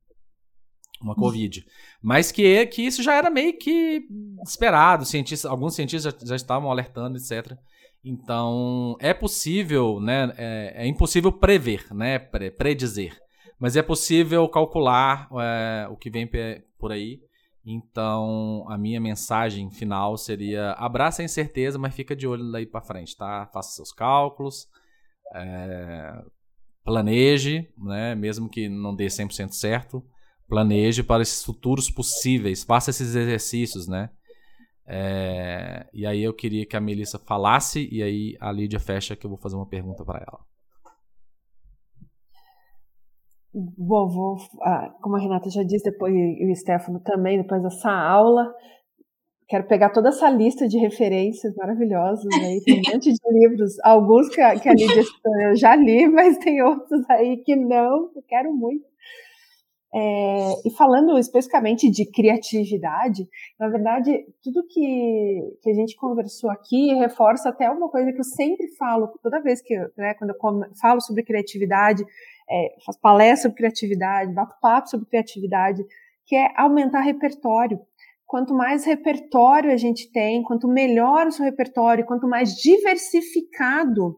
uma 1.00 1.16
Covid. 1.16 1.66
Mas 2.00 2.30
que, 2.30 2.64
que 2.66 2.82
isso 2.82 3.02
já 3.02 3.14
era 3.14 3.28
meio 3.28 3.58
que 3.58 4.06
esperado, 4.44 5.04
cientistas, 5.04 5.50
alguns 5.50 5.74
cientistas 5.74 6.14
já, 6.14 6.26
já 6.26 6.36
estavam 6.36 6.70
alertando, 6.70 7.18
etc. 7.18 7.58
Então, 8.04 8.96
é 9.00 9.12
possível, 9.12 9.98
né? 10.00 10.32
É, 10.36 10.84
é 10.84 10.86
impossível 10.86 11.32
prever, 11.32 11.92
né? 11.92 12.18
Pre, 12.20 12.50
predizer. 12.52 13.20
Mas 13.58 13.76
é 13.76 13.82
possível 13.82 14.48
calcular 14.48 15.28
é, 15.40 15.88
o 15.88 15.96
que 15.96 16.10
vem 16.10 16.28
por 16.78 16.92
aí 16.92 17.20
então, 17.64 18.64
a 18.68 18.76
minha 18.76 19.00
mensagem 19.00 19.70
final 19.70 20.16
seria: 20.16 20.72
abraça 20.72 21.22
a 21.22 21.24
incerteza, 21.24 21.78
mas 21.78 21.94
fica 21.94 22.14
de 22.14 22.26
olho 22.26 22.50
daí 22.50 22.66
para 22.66 22.80
frente, 22.80 23.16
tá? 23.16 23.46
Faça 23.52 23.76
seus 23.76 23.92
cálculos, 23.92 24.68
é, 25.34 26.24
planeje, 26.84 27.68
né? 27.78 28.14
Mesmo 28.14 28.48
que 28.48 28.68
não 28.68 28.94
dê 28.94 29.06
100% 29.06 29.52
certo, 29.52 30.02
planeje 30.48 31.02
para 31.02 31.22
esses 31.22 31.44
futuros 31.44 31.90
possíveis, 31.90 32.64
faça 32.64 32.90
esses 32.90 33.14
exercícios, 33.14 33.88
né? 33.88 34.10
É, 34.86 35.86
e 35.92 36.04
aí 36.04 36.22
eu 36.22 36.34
queria 36.34 36.66
que 36.66 36.76
a 36.76 36.80
Melissa 36.80 37.18
falasse 37.18 37.88
e 37.90 38.02
aí 38.02 38.36
a 38.40 38.50
Lídia 38.50 38.80
fecha 38.80 39.14
que 39.16 39.24
eu 39.24 39.30
vou 39.30 39.38
fazer 39.38 39.56
uma 39.56 39.68
pergunta 39.68 40.04
para 40.04 40.18
ela. 40.18 40.40
Bom, 43.54 44.08
vou, 44.08 44.36
ah, 44.62 44.90
como 45.02 45.16
a 45.16 45.20
Renata 45.20 45.50
já 45.50 45.62
disse, 45.62 45.90
depois 45.90 46.14
e 46.14 46.50
o 46.50 46.56
Stefano 46.56 47.00
também, 47.00 47.40
depois 47.40 47.62
dessa 47.62 47.90
aula, 47.90 48.50
quero 49.52 49.64
pegar 49.64 49.90
toda 49.90 50.08
essa 50.08 50.30
lista 50.30 50.66
de 50.66 50.78
referências 50.78 51.54
maravilhosas 51.54 52.24
aí, 52.40 52.62
tem 52.64 52.78
um 52.78 52.90
monte 52.90 53.12
de 53.12 53.18
livros, 53.30 53.78
alguns 53.84 54.30
que 54.30 54.40
a, 54.40 54.58
que 54.58 54.66
a 54.66 54.72
Lídia 54.72 55.02
eu 55.42 55.54
já 55.54 55.76
li, 55.76 56.08
mas 56.08 56.38
tem 56.38 56.62
outros 56.62 57.04
aí 57.10 57.36
que 57.36 57.54
não, 57.54 58.10
eu 58.16 58.22
quero 58.26 58.50
muito. 58.50 58.90
É, 59.94 60.52
e 60.64 60.70
falando 60.70 61.18
especificamente 61.18 61.90
de 61.90 62.10
criatividade, 62.10 63.28
na 63.60 63.68
verdade, 63.68 64.24
tudo 64.42 64.66
que, 64.66 65.58
que 65.60 65.68
a 65.68 65.74
gente 65.74 65.96
conversou 65.96 66.48
aqui 66.48 66.94
reforça 66.94 67.50
até 67.50 67.68
uma 67.68 67.90
coisa 67.90 68.10
que 68.10 68.20
eu 68.20 68.24
sempre 68.24 68.68
falo, 68.78 69.08
toda 69.22 69.42
vez 69.42 69.60
que, 69.60 69.76
né, 69.98 70.14
quando 70.14 70.30
eu 70.30 70.38
falo 70.80 70.98
sobre 71.02 71.22
criatividade, 71.22 72.02
é, 72.50 72.74
faço 72.86 72.98
palestra 73.02 73.50
sobre 73.50 73.58
criatividade, 73.58 74.32
bato 74.32 74.56
papo 74.62 74.88
sobre 74.88 75.06
criatividade, 75.10 75.84
que 76.24 76.36
é 76.36 76.48
aumentar 76.56 77.00
repertório. 77.00 77.78
Quanto 78.32 78.54
mais 78.54 78.86
repertório 78.86 79.70
a 79.70 79.76
gente 79.76 80.10
tem, 80.10 80.42
quanto 80.42 80.66
melhor 80.66 81.26
o 81.26 81.30
seu 81.30 81.44
repertório, 81.44 82.06
quanto 82.06 82.26
mais 82.26 82.54
diversificado, 82.54 84.16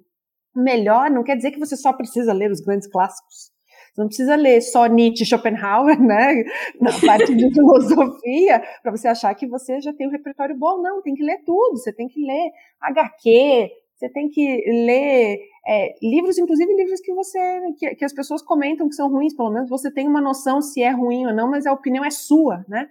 melhor. 0.54 1.10
Não 1.10 1.24
quer 1.24 1.34
dizer 1.34 1.50
que 1.50 1.58
você 1.58 1.76
só 1.76 1.92
precisa 1.92 2.32
ler 2.32 2.48
os 2.48 2.60
grandes 2.60 2.86
clássicos. 2.88 3.50
Você 3.92 4.00
não 4.00 4.06
precisa 4.06 4.36
ler 4.36 4.60
só 4.60 4.86
Nietzsche 4.86 5.24
e 5.24 5.26
Schopenhauer, 5.26 6.00
né, 6.00 6.44
na 6.80 6.92
parte 7.04 7.34
de 7.34 7.52
filosofia, 7.52 8.62
para 8.84 8.92
você 8.92 9.08
achar 9.08 9.34
que 9.34 9.48
você 9.48 9.80
já 9.80 9.92
tem 9.92 10.06
um 10.06 10.12
repertório 10.12 10.56
bom. 10.56 10.80
Não, 10.80 11.02
tem 11.02 11.14
que 11.14 11.24
ler 11.24 11.42
tudo. 11.44 11.76
Você 11.76 11.92
tem 11.92 12.06
que 12.06 12.24
ler 12.24 12.52
HQ, 12.82 13.68
Você 13.96 14.08
tem 14.10 14.28
que 14.28 14.62
ler 14.86 15.40
é, 15.66 15.88
livros, 16.00 16.38
inclusive 16.38 16.72
livros 16.72 17.00
que 17.00 17.12
você 17.12 17.60
que, 17.76 17.96
que, 17.96 18.04
as 18.04 18.14
pessoas 18.14 18.42
comentam 18.42 18.88
que 18.88 18.94
são 18.94 19.10
ruins, 19.10 19.34
pelo 19.34 19.50
menos 19.50 19.68
você 19.68 19.92
tem 19.92 20.06
uma 20.06 20.20
noção 20.20 20.62
se 20.62 20.80
é 20.80 20.90
ruim 20.92 21.26
ou 21.26 21.34
não, 21.34 21.50
mas 21.50 21.66
a 21.66 21.72
opinião 21.72 22.04
é 22.04 22.10
sua, 22.10 22.64
né? 22.68 22.88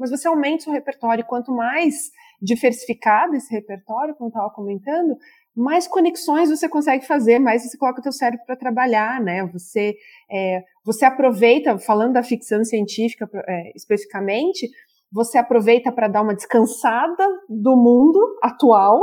Mas 0.00 0.10
você 0.10 0.26
aumenta 0.26 0.60
o 0.60 0.62
seu 0.62 0.72
repertório. 0.72 1.24
Quanto 1.26 1.52
mais 1.52 2.10
diversificado 2.40 3.36
esse 3.36 3.54
repertório, 3.54 4.14
como 4.14 4.28
eu 4.28 4.32
estava 4.32 4.50
comentando, 4.50 5.14
mais 5.54 5.86
conexões 5.86 6.48
você 6.48 6.68
consegue 6.68 7.06
fazer, 7.06 7.38
mais 7.38 7.62
você 7.62 7.76
coloca 7.76 8.00
o 8.00 8.02
teu 8.02 8.12
cérebro 8.12 8.44
para 8.46 8.56
trabalhar, 8.56 9.20
né? 9.20 9.44
Você, 9.52 9.94
é, 10.30 10.62
você 10.84 11.04
aproveita, 11.04 11.78
falando 11.78 12.14
da 12.14 12.22
ficção 12.22 12.64
científica 12.64 13.28
é, 13.46 13.72
especificamente, 13.76 14.68
você 15.12 15.36
aproveita 15.36 15.92
para 15.92 16.08
dar 16.08 16.22
uma 16.22 16.34
descansada 16.34 17.26
do 17.48 17.76
mundo 17.76 18.18
atual. 18.42 19.00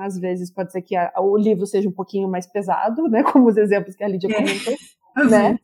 Às 0.00 0.18
vezes 0.18 0.52
pode 0.52 0.72
ser 0.72 0.82
que 0.82 0.96
a, 0.96 1.12
o 1.18 1.36
livro 1.36 1.64
seja 1.64 1.88
um 1.88 1.92
pouquinho 1.92 2.28
mais 2.28 2.46
pesado, 2.50 3.02
né? 3.04 3.22
Como 3.30 3.48
os 3.48 3.56
exemplos 3.56 3.94
que 3.94 4.02
a 4.02 4.08
Lídia 4.08 4.28
é. 4.28 4.34
comentou, 4.34 4.74
é. 5.16 5.24
né? 5.24 5.58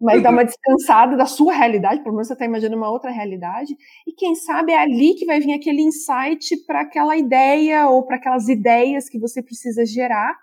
Mas 0.00 0.22
dá 0.22 0.30
uma 0.30 0.44
descansada 0.44 1.16
da 1.16 1.26
sua 1.26 1.54
realidade, 1.54 2.02
pelo 2.02 2.14
menos 2.14 2.28
você 2.28 2.34
está 2.34 2.44
imaginando 2.44 2.76
uma 2.76 2.90
outra 2.90 3.10
realidade, 3.10 3.74
e 4.06 4.12
quem 4.12 4.34
sabe 4.34 4.72
é 4.72 4.78
ali 4.78 5.14
que 5.14 5.24
vai 5.24 5.40
vir 5.40 5.54
aquele 5.54 5.82
insight 5.82 6.56
para 6.66 6.82
aquela 6.82 7.16
ideia 7.16 7.88
ou 7.88 8.04
para 8.04 8.16
aquelas 8.16 8.48
ideias 8.48 9.08
que 9.08 9.18
você 9.18 9.42
precisa 9.42 9.84
gerar, 9.86 10.36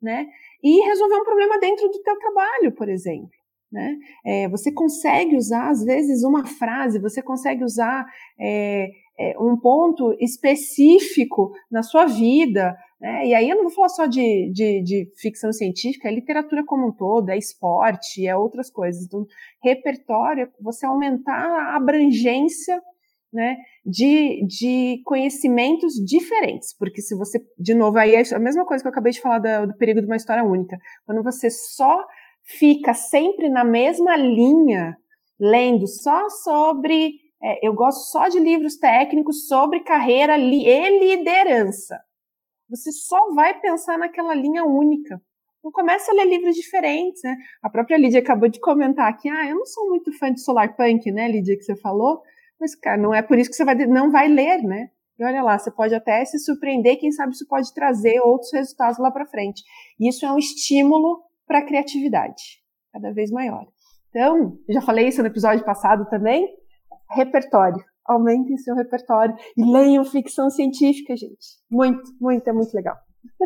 né? 0.00 0.26
E 0.62 0.86
resolver 0.86 1.16
um 1.16 1.24
problema 1.24 1.58
dentro 1.58 1.88
do 1.88 2.02
teu 2.02 2.18
trabalho, 2.18 2.72
por 2.72 2.88
exemplo. 2.88 3.30
Né? 3.70 3.96
É, 4.24 4.48
você 4.48 4.72
consegue 4.72 5.36
usar, 5.36 5.68
às 5.68 5.84
vezes, 5.84 6.24
uma 6.24 6.46
frase, 6.46 6.98
você 6.98 7.22
consegue 7.22 7.62
usar 7.62 8.06
é, 8.40 8.88
é, 9.18 9.38
um 9.38 9.58
ponto 9.58 10.16
específico 10.20 11.52
na 11.70 11.82
sua 11.82 12.06
vida, 12.06 12.74
né? 13.00 13.26
E 13.26 13.34
aí 13.34 13.48
eu 13.48 13.56
não 13.56 13.64
vou 13.64 13.72
falar 13.72 13.88
só 13.90 14.06
de, 14.06 14.50
de, 14.52 14.82
de, 14.82 15.12
ficção 15.16 15.52
científica, 15.52 16.08
é 16.08 16.12
literatura 16.12 16.64
como 16.64 16.88
um 16.88 16.92
todo, 16.92 17.30
é 17.30 17.38
esporte, 17.38 18.26
é 18.26 18.36
outras 18.36 18.70
coisas. 18.70 19.04
Então, 19.04 19.24
repertório, 19.62 20.50
você 20.60 20.84
aumentar 20.84 21.32
a 21.32 21.76
abrangência 21.76 22.82
né, 23.32 23.56
de, 23.86 24.44
de 24.46 25.00
conhecimentos 25.04 25.94
diferentes. 25.94 26.74
Porque 26.76 27.00
se 27.00 27.14
você, 27.14 27.40
de 27.56 27.74
novo, 27.74 27.98
aí 27.98 28.16
é 28.16 28.34
a 28.34 28.38
mesma 28.38 28.66
coisa 28.66 28.82
que 28.82 28.88
eu 28.88 28.92
acabei 28.92 29.12
de 29.12 29.20
falar 29.20 29.38
do, 29.38 29.68
do 29.68 29.78
perigo 29.78 30.00
de 30.00 30.06
uma 30.06 30.16
história 30.16 30.42
única. 30.42 30.76
Quando 31.06 31.22
você 31.22 31.50
só 31.50 32.04
fica 32.42 32.94
sempre 32.94 33.48
na 33.48 33.62
mesma 33.62 34.16
linha, 34.16 34.96
lendo 35.38 35.86
só 35.86 36.28
sobre. 36.30 37.12
É, 37.40 37.64
eu 37.64 37.72
gosto 37.72 38.10
só 38.10 38.26
de 38.26 38.40
livros 38.40 38.76
técnicos 38.78 39.46
sobre 39.46 39.84
carreira 39.84 40.36
e 40.36 40.98
liderança 40.98 41.96
você 42.68 42.92
só 42.92 43.32
vai 43.34 43.58
pensar 43.60 43.98
naquela 43.98 44.34
linha 44.34 44.64
única. 44.64 45.20
Então 45.58 45.72
comece 45.72 46.10
a 46.10 46.14
ler 46.14 46.26
livros 46.26 46.54
diferentes, 46.54 47.22
né? 47.22 47.36
A 47.62 47.68
própria 47.68 47.96
Lídia 47.96 48.20
acabou 48.20 48.48
de 48.48 48.60
comentar 48.60 49.08
aqui, 49.08 49.28
ah, 49.28 49.48
eu 49.48 49.56
não 49.56 49.66
sou 49.66 49.88
muito 49.88 50.16
fã 50.18 50.32
de 50.32 50.40
solar 50.40 50.76
punk, 50.76 51.10
né, 51.10 51.28
Lídia, 51.28 51.56
que 51.56 51.64
você 51.64 51.76
falou, 51.76 52.22
mas, 52.60 52.74
cara, 52.74 52.96
não 52.96 53.14
é 53.14 53.22
por 53.22 53.38
isso 53.38 53.50
que 53.50 53.56
você 53.56 53.64
vai, 53.64 53.74
não 53.74 54.10
vai 54.10 54.28
ler, 54.28 54.62
né? 54.62 54.88
E 55.18 55.24
olha 55.24 55.42
lá, 55.42 55.58
você 55.58 55.70
pode 55.70 55.94
até 55.94 56.24
se 56.24 56.38
surpreender, 56.38 56.98
quem 56.98 57.10
sabe 57.10 57.32
isso 57.32 57.46
pode 57.48 57.72
trazer 57.74 58.20
outros 58.20 58.52
resultados 58.52 58.98
lá 58.98 59.10
para 59.10 59.26
frente. 59.26 59.62
Isso 59.98 60.24
é 60.24 60.32
um 60.32 60.38
estímulo 60.38 61.22
para 61.46 61.58
a 61.58 61.66
criatividade, 61.66 62.60
cada 62.92 63.12
vez 63.12 63.30
maior. 63.30 63.66
Então, 64.10 64.56
já 64.68 64.80
falei 64.80 65.08
isso 65.08 65.20
no 65.20 65.28
episódio 65.28 65.64
passado 65.64 66.08
também, 66.08 66.48
repertório 67.10 67.84
aumentem 68.08 68.56
seu 68.56 68.74
repertório 68.74 69.34
e 69.56 69.64
leiam 69.64 70.04
ficção 70.04 70.48
científica, 70.50 71.16
gente. 71.16 71.58
Muito, 71.70 72.02
muito, 72.20 72.48
é 72.48 72.52
muito 72.52 72.74
legal. 72.74 72.96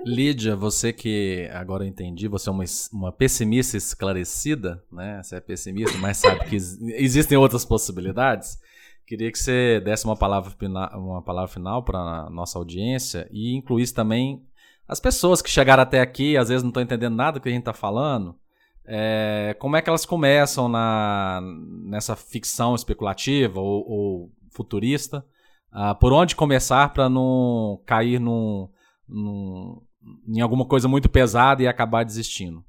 Lídia, 0.06 0.54
você 0.54 0.92
que 0.92 1.48
agora 1.52 1.86
entendi, 1.86 2.28
você 2.28 2.48
é 2.48 2.52
uma, 2.52 2.64
uma 2.92 3.12
pessimista 3.12 3.76
esclarecida, 3.76 4.82
né? 4.90 5.20
Você 5.22 5.36
é 5.36 5.40
pessimista, 5.40 5.98
mas 5.98 6.18
sabe 6.18 6.44
que 6.44 6.56
existem 6.96 7.36
outras 7.36 7.64
possibilidades. 7.64 8.58
Queria 9.06 9.30
que 9.30 9.38
você 9.38 9.80
desse 9.80 10.04
uma 10.04 10.16
palavra, 10.16 10.52
uma 10.94 11.22
palavra 11.22 11.52
final 11.52 11.82
para 11.82 11.98
a 11.98 12.30
nossa 12.30 12.58
audiência 12.58 13.28
e 13.30 13.54
incluísse 13.54 13.92
também 13.92 14.42
as 14.86 15.00
pessoas 15.00 15.42
que 15.42 15.50
chegaram 15.50 15.82
até 15.82 16.00
aqui, 16.00 16.36
às 16.36 16.48
vezes 16.48 16.62
não 16.62 16.70
estão 16.70 16.82
entendendo 16.82 17.14
nada 17.14 17.38
do 17.38 17.42
que 17.42 17.48
a 17.48 17.52
gente 17.52 17.60
está 17.60 17.72
falando. 17.72 18.36
É, 18.84 19.54
como 19.58 19.76
é 19.76 19.82
que 19.82 19.88
elas 19.88 20.04
começam 20.04 20.68
na, 20.68 21.40
nessa 21.84 22.16
ficção 22.16 22.74
especulativa 22.74 23.60
ou, 23.60 23.88
ou 23.88 24.32
futurista. 24.52 25.24
Uh, 25.72 25.98
por 25.98 26.12
onde 26.12 26.36
começar 26.36 26.92
para 26.92 27.08
não 27.08 27.82
cair 27.86 28.20
num, 28.20 28.68
num, 29.08 29.80
em 30.28 30.40
alguma 30.40 30.66
coisa 30.66 30.86
muito 30.86 31.08
pesada 31.08 31.62
e 31.62 31.66
acabar 31.66 32.04
desistindo? 32.04 32.62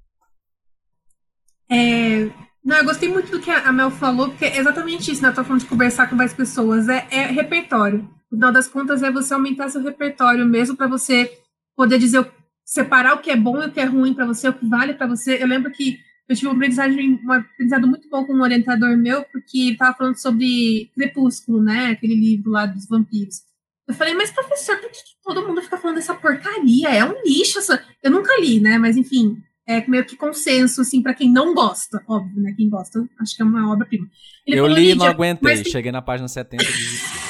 É, 1.70 2.30
não, 2.64 2.78
eu 2.78 2.86
gostei 2.86 3.10
muito 3.10 3.30
do 3.30 3.42
que 3.42 3.52
a 3.52 3.72
Mel 3.74 3.92
falou, 3.92 4.30
porque 4.30 4.46
é 4.46 4.58
exatamente 4.58 5.12
isso, 5.12 5.22
né? 5.22 5.30
Eu 5.30 5.34
tô 5.34 5.44
falando 5.44 5.62
de 5.62 5.68
conversar 5.68 6.10
com 6.10 6.16
várias 6.16 6.34
pessoas. 6.34 6.88
É, 6.88 7.06
é 7.12 7.26
repertório. 7.26 8.10
No 8.32 8.38
final 8.38 8.52
das 8.54 8.68
contas, 8.68 9.04
é 9.04 9.12
você 9.12 9.34
aumentar 9.34 9.70
seu 9.70 9.84
repertório 9.84 10.46
mesmo 10.46 10.78
para 10.78 10.88
você 10.88 11.40
poder 11.76 12.00
dizer, 12.00 12.32
separar 12.64 13.16
o 13.16 13.20
que 13.20 13.30
é 13.30 13.36
bom 13.36 13.62
e 13.62 13.68
o 13.68 13.72
que 13.72 13.80
é 13.80 13.86
ruim 13.86 14.14
para 14.14 14.26
você, 14.26 14.48
o 14.48 14.54
que 14.54 14.66
vale 14.66 14.94
para 14.94 15.08
você. 15.08 15.42
Eu 15.44 15.48
lembro 15.48 15.72
que 15.72 16.00
eu 16.28 16.36
tive 16.36 16.48
um 16.48 16.52
aprendizado, 16.52 16.94
um 16.94 17.32
aprendizado 17.32 17.88
muito 17.88 18.10
bom 18.10 18.26
com 18.26 18.34
um 18.34 18.42
orientador 18.42 18.98
meu, 18.98 19.24
porque 19.26 19.58
ele 19.60 19.72
estava 19.74 19.96
falando 19.96 20.16
sobre 20.16 20.90
Crepúsculo, 20.96 21.62
né? 21.62 21.88
Aquele 21.88 22.16
livro 22.16 22.52
lá 22.52 22.66
dos 22.66 22.88
vampiros. 22.88 23.42
Eu 23.88 23.94
falei, 23.94 24.14
mas 24.14 24.32
professor, 24.32 24.78
por 24.78 24.90
que, 24.90 24.98
que 24.98 25.16
todo 25.22 25.46
mundo 25.46 25.62
fica 25.62 25.78
falando 25.78 25.98
dessa 25.98 26.16
porcaria? 26.16 26.90
É 26.90 27.04
um 27.04 27.22
lixo 27.26 27.60
essa. 27.60 27.84
Eu 28.02 28.12
nunca 28.12 28.40
li, 28.40 28.60
né? 28.60 28.78
Mas 28.78 28.96
enfim, 28.96 29.38
é 29.68 29.86
meio 29.88 30.06
que 30.06 30.16
consenso, 30.16 30.82
assim, 30.82 31.02
para 31.02 31.14
quem 31.14 31.30
não 31.30 31.54
gosta, 31.54 32.02
óbvio, 32.08 32.42
né? 32.42 32.54
Quem 32.56 32.70
gosta, 32.70 33.06
acho 33.20 33.36
que 33.36 33.42
é 33.42 33.46
uma 33.46 33.72
obra-prima. 33.72 34.08
Eu 34.48 34.68
li 34.68 34.92
e 34.92 34.96
não 34.96 35.06
aguentei, 35.06 35.58
mas... 35.58 35.68
cheguei 35.68 35.92
na 35.92 36.02
página 36.02 36.28
70 36.28 36.64
e 36.64 37.23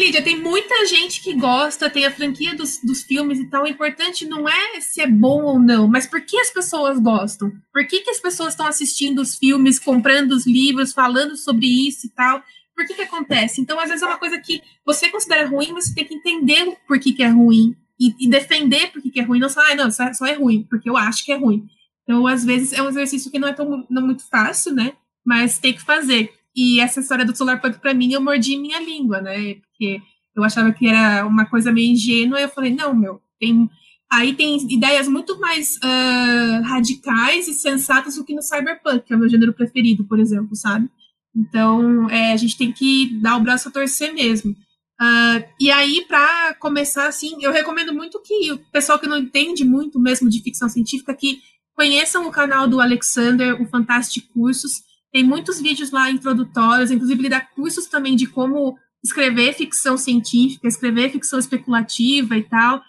Lídia, 0.00 0.22
tem 0.22 0.40
muita 0.40 0.86
gente 0.86 1.20
que 1.20 1.34
gosta, 1.34 1.90
tem 1.90 2.06
a 2.06 2.10
franquia 2.10 2.54
dos, 2.54 2.80
dos 2.82 3.02
filmes 3.02 3.38
e 3.38 3.44
tal. 3.50 3.64
O 3.64 3.68
importante 3.68 4.24
não 4.24 4.48
é 4.48 4.80
se 4.80 5.02
é 5.02 5.06
bom 5.06 5.42
ou 5.42 5.58
não, 5.58 5.86
mas 5.86 6.06
por 6.06 6.22
que 6.22 6.38
as 6.38 6.50
pessoas 6.50 6.98
gostam? 6.98 7.52
Por 7.70 7.86
que, 7.86 8.00
que 8.00 8.08
as 8.08 8.18
pessoas 8.18 8.54
estão 8.54 8.66
assistindo 8.66 9.20
os 9.20 9.36
filmes, 9.36 9.78
comprando 9.78 10.32
os 10.32 10.46
livros, 10.46 10.94
falando 10.94 11.36
sobre 11.36 11.66
isso 11.66 12.06
e 12.06 12.10
tal? 12.10 12.42
Por 12.74 12.86
que, 12.86 12.94
que 12.94 13.02
acontece? 13.02 13.60
Então, 13.60 13.78
às 13.78 13.90
vezes 13.90 14.02
é 14.02 14.06
uma 14.06 14.16
coisa 14.16 14.40
que 14.40 14.62
você 14.86 15.10
considera 15.10 15.46
ruim, 15.46 15.74
você 15.74 15.94
tem 15.94 16.06
que 16.06 16.14
entender 16.14 16.78
por 16.88 16.98
que, 16.98 17.12
que 17.12 17.22
é 17.22 17.28
ruim 17.28 17.76
e, 18.00 18.14
e 18.26 18.30
defender 18.30 18.90
por 18.90 19.02
que, 19.02 19.10
que 19.10 19.20
é 19.20 19.22
ruim. 19.22 19.38
Não 19.38 19.50
só, 19.50 19.60
ah, 19.60 19.74
não, 19.74 19.90
só, 19.90 20.10
só 20.14 20.24
é 20.24 20.32
ruim, 20.32 20.66
porque 20.70 20.88
eu 20.88 20.96
acho 20.96 21.26
que 21.26 21.32
é 21.32 21.36
ruim. 21.36 21.66
Então, 22.04 22.26
às 22.26 22.42
vezes, 22.42 22.72
é 22.72 22.82
um 22.82 22.88
exercício 22.88 23.30
que 23.30 23.38
não 23.38 23.48
é 23.48 23.52
tão 23.52 23.86
não 23.90 24.00
muito 24.00 24.26
fácil, 24.30 24.72
né? 24.72 24.94
Mas 25.22 25.58
tem 25.58 25.74
que 25.74 25.82
fazer. 25.82 26.32
E 26.56 26.80
essa 26.80 27.00
história 27.00 27.26
do 27.26 27.36
solar 27.36 27.60
punk, 27.60 27.78
para 27.80 27.92
mim, 27.92 28.14
eu 28.14 28.20
mordi 28.22 28.56
minha 28.56 28.80
língua, 28.80 29.20
né? 29.20 29.56
Porque 29.80 30.02
eu 30.36 30.44
achava 30.44 30.70
que 30.72 30.86
era 30.86 31.26
uma 31.26 31.46
coisa 31.46 31.72
meio 31.72 31.90
ingênua, 31.90 32.38
e 32.38 32.42
eu 32.42 32.48
falei, 32.50 32.74
não, 32.74 32.94
meu, 32.94 33.22
tem. 33.40 33.68
Aí 34.12 34.34
tem 34.34 34.56
ideias 34.70 35.08
muito 35.08 35.38
mais 35.38 35.76
uh, 35.76 36.62
radicais 36.64 37.48
e 37.48 37.54
sensatas 37.54 38.16
do 38.16 38.24
que 38.24 38.34
no 38.34 38.42
cyberpunk, 38.42 39.06
que 39.06 39.12
é 39.12 39.16
o 39.16 39.18
meu 39.18 39.28
gênero 39.28 39.54
preferido, 39.54 40.04
por 40.04 40.18
exemplo, 40.18 40.54
sabe? 40.54 40.90
Então, 41.34 42.10
é, 42.10 42.32
a 42.32 42.36
gente 42.36 42.58
tem 42.58 42.72
que 42.72 43.18
dar 43.22 43.36
o 43.36 43.40
braço 43.40 43.68
a 43.68 43.70
torcer 43.70 44.12
mesmo. 44.12 44.50
Uh, 44.50 45.44
e 45.60 45.70
aí, 45.70 46.04
para 46.08 46.54
começar, 46.54 47.06
assim, 47.06 47.38
eu 47.40 47.52
recomendo 47.52 47.94
muito 47.94 48.20
que 48.20 48.52
o 48.52 48.58
pessoal 48.72 48.98
que 48.98 49.06
não 49.06 49.16
entende 49.16 49.64
muito 49.64 49.98
mesmo 50.00 50.28
de 50.28 50.42
ficção 50.42 50.68
científica, 50.68 51.14
que 51.14 51.38
conheçam 51.74 52.26
o 52.26 52.32
canal 52.32 52.66
do 52.68 52.80
Alexander, 52.80 53.62
o 53.62 53.66
Fantastic 53.66 54.28
Cursos. 54.34 54.82
Tem 55.12 55.24
muitos 55.24 55.60
vídeos 55.60 55.92
lá 55.92 56.10
introdutórios, 56.10 56.90
inclusive 56.90 57.20
ele 57.20 57.28
dá 57.28 57.40
cursos 57.40 57.86
também 57.86 58.16
de 58.16 58.26
como 58.26 58.76
escrever 59.02 59.54
ficção 59.54 59.96
científica, 59.96 60.68
escrever 60.68 61.10
ficção 61.10 61.38
especulativa 61.38 62.36
e 62.36 62.42
tal. 62.42 62.82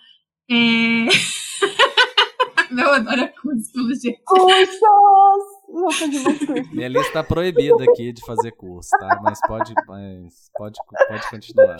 É... 0.49 1.07
Meu, 2.71 2.93
adoro 2.93 3.29
cursos, 3.41 3.71
pelo 3.71 3.93
jeito. 3.93 4.21
Cursos! 4.25 4.79
Minha 6.71 6.87
lista 6.87 7.07
está 7.07 7.23
proibida 7.23 7.83
aqui 7.83 8.11
de 8.13 8.25
fazer 8.25 8.51
curso, 8.51 8.89
tá? 8.99 9.19
Mas 9.21 9.39
pode, 9.45 9.73
mas 9.87 10.49
pode, 10.57 10.79
pode 11.07 11.29
continuar. 11.29 11.77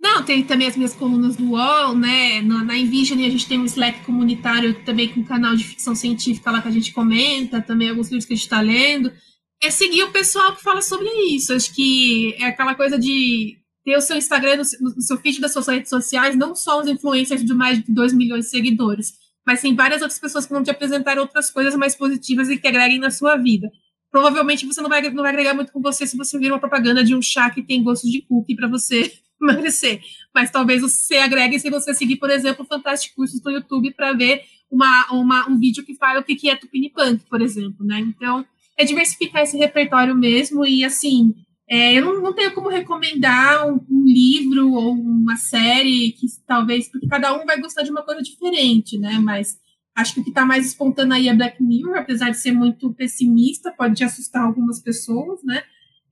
Não, 0.00 0.22
tem 0.22 0.42
também 0.42 0.66
as 0.66 0.76
minhas 0.76 0.94
colunas 0.94 1.36
do 1.36 1.50
UOL, 1.50 1.94
né? 1.94 2.40
Na, 2.40 2.64
na 2.64 2.76
Envision 2.76 3.18
a 3.18 3.28
gente 3.28 3.46
tem 3.46 3.58
um 3.58 3.66
Slack 3.66 4.00
comunitário 4.04 4.82
também 4.84 5.08
com 5.08 5.20
um 5.20 5.24
canal 5.24 5.54
de 5.54 5.64
ficção 5.64 5.94
científica 5.94 6.50
lá 6.50 6.62
que 6.62 6.68
a 6.68 6.72
gente 6.72 6.92
comenta, 6.92 7.60
também 7.60 7.90
alguns 7.90 8.08
livros 8.08 8.24
que 8.24 8.32
a 8.32 8.36
gente 8.36 8.44
está 8.44 8.62
lendo. 8.62 9.12
É 9.62 9.70
seguir 9.70 10.04
o 10.04 10.12
pessoal 10.12 10.56
que 10.56 10.62
fala 10.62 10.80
sobre 10.80 11.08
isso. 11.28 11.52
Acho 11.52 11.74
que 11.74 12.34
é 12.38 12.46
aquela 12.46 12.74
coisa 12.74 12.98
de 12.98 13.58
ter 13.84 13.96
o 13.96 14.00
seu 14.00 14.16
Instagram 14.16 14.56
no, 14.56 15.00
seu 15.00 15.18
feed 15.18 15.40
das 15.40 15.52
suas 15.52 15.66
redes 15.66 15.90
sociais, 15.90 16.36
não 16.36 16.54
só 16.54 16.80
os 16.80 16.88
influencers 16.88 17.44
de 17.44 17.54
mais 17.54 17.82
de 17.82 17.92
2 17.92 18.12
milhões 18.12 18.46
de 18.46 18.50
seguidores, 18.50 19.14
mas 19.46 19.60
tem 19.60 19.74
várias 19.74 20.02
outras 20.02 20.18
pessoas 20.18 20.46
que 20.46 20.52
vão 20.52 20.62
te 20.62 20.70
apresentar 20.70 21.18
outras 21.18 21.50
coisas 21.50 21.74
mais 21.74 21.94
positivas 21.94 22.48
e 22.48 22.58
que 22.58 22.68
agreguem 22.68 22.98
na 22.98 23.10
sua 23.10 23.36
vida. 23.36 23.70
Provavelmente 24.10 24.66
você 24.66 24.80
não 24.80 24.88
vai, 24.88 25.02
não 25.10 25.22
vai 25.22 25.32
agregar 25.32 25.54
muito 25.54 25.72
com 25.72 25.80
você 25.80 26.06
se 26.06 26.16
você 26.16 26.38
vir 26.38 26.50
uma 26.50 26.58
propaganda 26.58 27.04
de 27.04 27.14
um 27.14 27.22
chá 27.22 27.48
que 27.50 27.62
tem 27.62 27.82
gosto 27.82 28.10
de 28.10 28.22
cookie 28.22 28.56
para 28.56 28.68
você 28.68 29.12
emagrecer. 29.40 30.00
Mas 30.34 30.50
talvez 30.50 30.82
você 30.82 31.16
agregue 31.16 31.58
se 31.58 31.70
você 31.70 31.94
seguir, 31.94 32.16
por 32.16 32.30
exemplo, 32.30 32.64
Fantástico 32.64 33.16
Cursos 33.16 33.42
no 33.42 33.50
YouTube 33.50 33.92
para 33.94 34.12
ver 34.12 34.42
uma, 34.70 35.06
uma, 35.12 35.48
um 35.48 35.58
vídeo 35.58 35.84
que 35.84 35.96
fala 35.96 36.20
o 36.20 36.24
que, 36.24 36.48
é 36.48 36.56
Tupinipunk, 36.56 37.24
por 37.28 37.40
exemplo, 37.40 37.84
né? 37.84 37.98
Então, 38.00 38.44
é 38.80 38.84
diversificar 38.84 39.42
esse 39.42 39.56
repertório 39.56 40.14
mesmo 40.16 40.64
e, 40.64 40.84
assim, 40.84 41.34
é, 41.68 41.94
eu 41.94 42.04
não, 42.04 42.20
não, 42.20 42.32
tenho 42.34 42.52
como 42.52 42.68
recomendar 42.68 43.68
um, 43.68 43.78
um, 43.88 44.04
livro 44.04 44.72
ou 44.72 44.92
uma 44.92 45.36
série 45.36 46.12
que 46.12 46.26
talvez, 46.46 46.90
porque 46.90 47.06
cada 47.06 47.32
um 47.38 47.44
vai 47.44 47.60
gostar 47.60 47.82
de 47.82 47.90
uma 47.90 48.02
coisa 48.02 48.22
diferente, 48.22 48.98
né? 48.98 49.18
Mas 49.22 49.58
acho 49.94 50.14
que 50.14 50.20
o 50.20 50.24
que 50.24 50.30
está 50.30 50.44
mais 50.44 50.66
espontâneo 50.66 51.14
aí 51.14 51.28
é 51.28 51.34
Black 51.34 51.62
Mirror, 51.62 51.98
apesar 51.98 52.30
de 52.30 52.38
ser 52.38 52.52
muito 52.52 52.92
pessimista, 52.94 53.70
pode 53.70 54.02
assustar 54.02 54.42
algumas 54.42 54.80
pessoas, 54.80 55.44
né? 55.44 55.62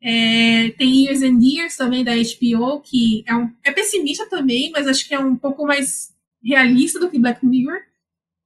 É, 0.00 0.70
tem 0.78 1.06
Years 1.06 1.22
and 1.22 1.40
Years 1.42 1.76
também 1.76 2.04
da 2.04 2.12
HBO, 2.14 2.80
que 2.80 3.24
é, 3.26 3.34
um, 3.34 3.50
é 3.64 3.72
pessimista 3.72 4.28
também, 4.28 4.70
mas 4.70 4.86
acho 4.86 5.08
que 5.08 5.14
é 5.14 5.18
um 5.18 5.34
pouco 5.34 5.66
mais 5.66 6.14
realista 6.44 7.00
do 7.00 7.10
que 7.10 7.18
Black 7.18 7.44
Mirror. 7.44 7.80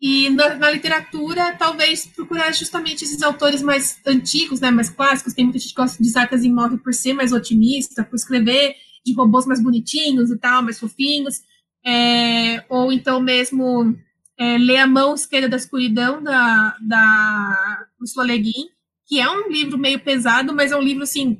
E 0.02 0.28
na, 0.30 0.56
na, 0.56 0.68
literatura, 0.68 1.54
talvez 1.56 2.04
procurar 2.06 2.52
justamente 2.52 3.04
esses 3.04 3.22
autores 3.22 3.62
mais 3.62 4.00
antigos, 4.04 4.60
né, 4.60 4.68
mais 4.68 4.90
clássicos. 4.90 5.32
Tem 5.32 5.44
muita 5.44 5.60
gente 5.60 5.68
que 5.68 5.80
gosta 5.80 6.02
de 6.02 6.08
Isaac 6.08 6.34
Asimov 6.34 6.76
por 6.78 6.92
ser 6.92 7.12
mais 7.12 7.32
otimista, 7.32 8.02
por 8.02 8.16
escrever 8.16 8.74
de 9.06 9.14
robôs 9.14 9.46
mais 9.46 9.62
bonitinhos 9.62 10.32
e 10.32 10.38
tal, 10.38 10.60
mais 10.60 10.80
fofinhos. 10.80 11.42
É, 11.86 12.64
ou 12.68 12.92
então 12.92 13.20
mesmo 13.20 13.96
é, 14.36 14.58
ler 14.58 14.78
A 14.78 14.88
Mão 14.88 15.14
Esquerda 15.14 15.48
da 15.48 15.56
Escuridão, 15.56 16.20
da, 16.20 16.76
da 16.80 17.86
Ursula 18.00 18.26
Le 18.26 18.38
Guin, 18.38 18.68
que 19.06 19.20
é 19.20 19.30
um 19.30 19.48
livro 19.48 19.78
meio 19.78 20.00
pesado, 20.00 20.52
mas 20.52 20.72
é 20.72 20.76
um 20.76 20.82
livro, 20.82 21.04
assim, 21.04 21.38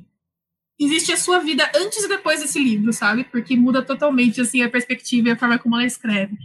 existe 0.79 1.11
a 1.11 1.17
sua 1.17 1.39
vida 1.39 1.69
antes 1.75 2.01
e 2.01 2.07
depois 2.07 2.39
desse 2.39 2.59
livro, 2.59 2.93
sabe? 2.93 3.25
Porque 3.25 3.57
muda 3.57 3.81
totalmente, 3.81 4.39
assim, 4.39 4.61
a 4.61 4.69
perspectiva 4.69 5.27
e 5.27 5.31
a 5.31 5.37
forma 5.37 5.59
como 5.59 5.75
ela 5.75 5.85
escreve. 5.85 6.37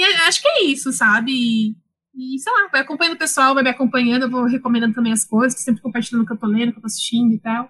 E 0.00 0.04
acho 0.26 0.40
que 0.40 0.48
é 0.48 0.64
isso, 0.64 0.92
sabe? 0.92 1.30
E, 1.32 1.76
e, 2.14 2.38
sei 2.38 2.52
lá, 2.52 2.68
vai 2.72 2.80
acompanhando 2.80 3.14
o 3.14 3.18
pessoal, 3.18 3.54
vai 3.54 3.62
me 3.62 3.70
acompanhando, 3.70 4.22
eu 4.22 4.30
vou 4.30 4.44
recomendando 4.44 4.94
também 4.94 5.12
as 5.12 5.24
coisas, 5.24 5.60
sempre 5.60 5.82
compartilhando 5.82 6.22
o 6.22 6.26
que 6.26 6.32
eu 6.32 6.38
tô 6.38 6.46
lendo, 6.46 6.70
o 6.70 6.72
que 6.72 6.78
eu 6.78 6.82
tô 6.82 6.86
assistindo 6.86 7.34
e 7.34 7.38
tal. 7.38 7.68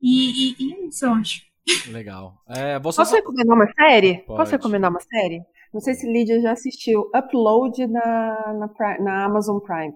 E, 0.00 0.50
e, 0.50 0.56
e 0.58 0.72
é 0.72 0.86
isso, 0.86 1.04
eu 1.04 1.12
acho. 1.12 1.42
Legal. 1.90 2.42
É, 2.48 2.78
você 2.78 2.96
Posso 2.98 3.14
recomendar 3.14 3.56
uma 3.56 3.72
série? 3.72 4.14
Pode. 4.18 4.38
Posso 4.38 4.52
recomendar 4.52 4.90
uma 4.90 5.00
série? 5.00 5.42
Não 5.74 5.80
sei 5.80 5.94
se 5.94 6.10
Lídia 6.10 6.40
já 6.40 6.52
assistiu 6.52 7.10
Upload 7.14 7.86
na, 7.86 8.54
na, 8.54 8.98
na 9.00 9.24
Amazon 9.24 9.58
Prime. 9.58 9.92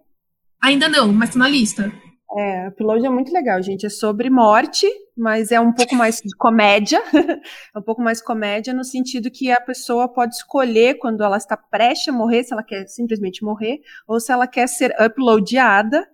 Ainda 0.62 0.88
não, 0.88 1.12
mas 1.12 1.30
tá 1.30 1.38
na 1.38 1.48
lista. 1.48 1.90
É, 2.36 2.68
Upload 2.68 3.04
é 3.04 3.10
muito 3.10 3.32
legal, 3.32 3.60
gente. 3.60 3.86
É 3.86 3.88
sobre 3.88 4.30
morte, 4.30 4.86
mas 5.16 5.50
é 5.50 5.58
um 5.58 5.72
pouco 5.72 5.94
mais 5.96 6.20
de 6.20 6.36
comédia. 6.36 7.02
é 7.74 7.78
um 7.78 7.82
pouco 7.82 8.00
mais 8.00 8.22
comédia 8.22 8.72
no 8.72 8.84
sentido 8.84 9.30
que 9.30 9.50
a 9.50 9.60
pessoa 9.60 10.08
pode 10.08 10.36
escolher 10.36 10.94
quando 10.98 11.24
ela 11.24 11.36
está 11.36 11.56
prestes 11.56 12.08
a 12.08 12.16
morrer, 12.16 12.44
se 12.44 12.52
ela 12.52 12.62
quer 12.62 12.86
simplesmente 12.86 13.44
morrer, 13.44 13.80
ou 14.06 14.20
se 14.20 14.30
ela 14.30 14.46
quer 14.46 14.68
ser 14.68 14.94
uploadada 15.00 16.08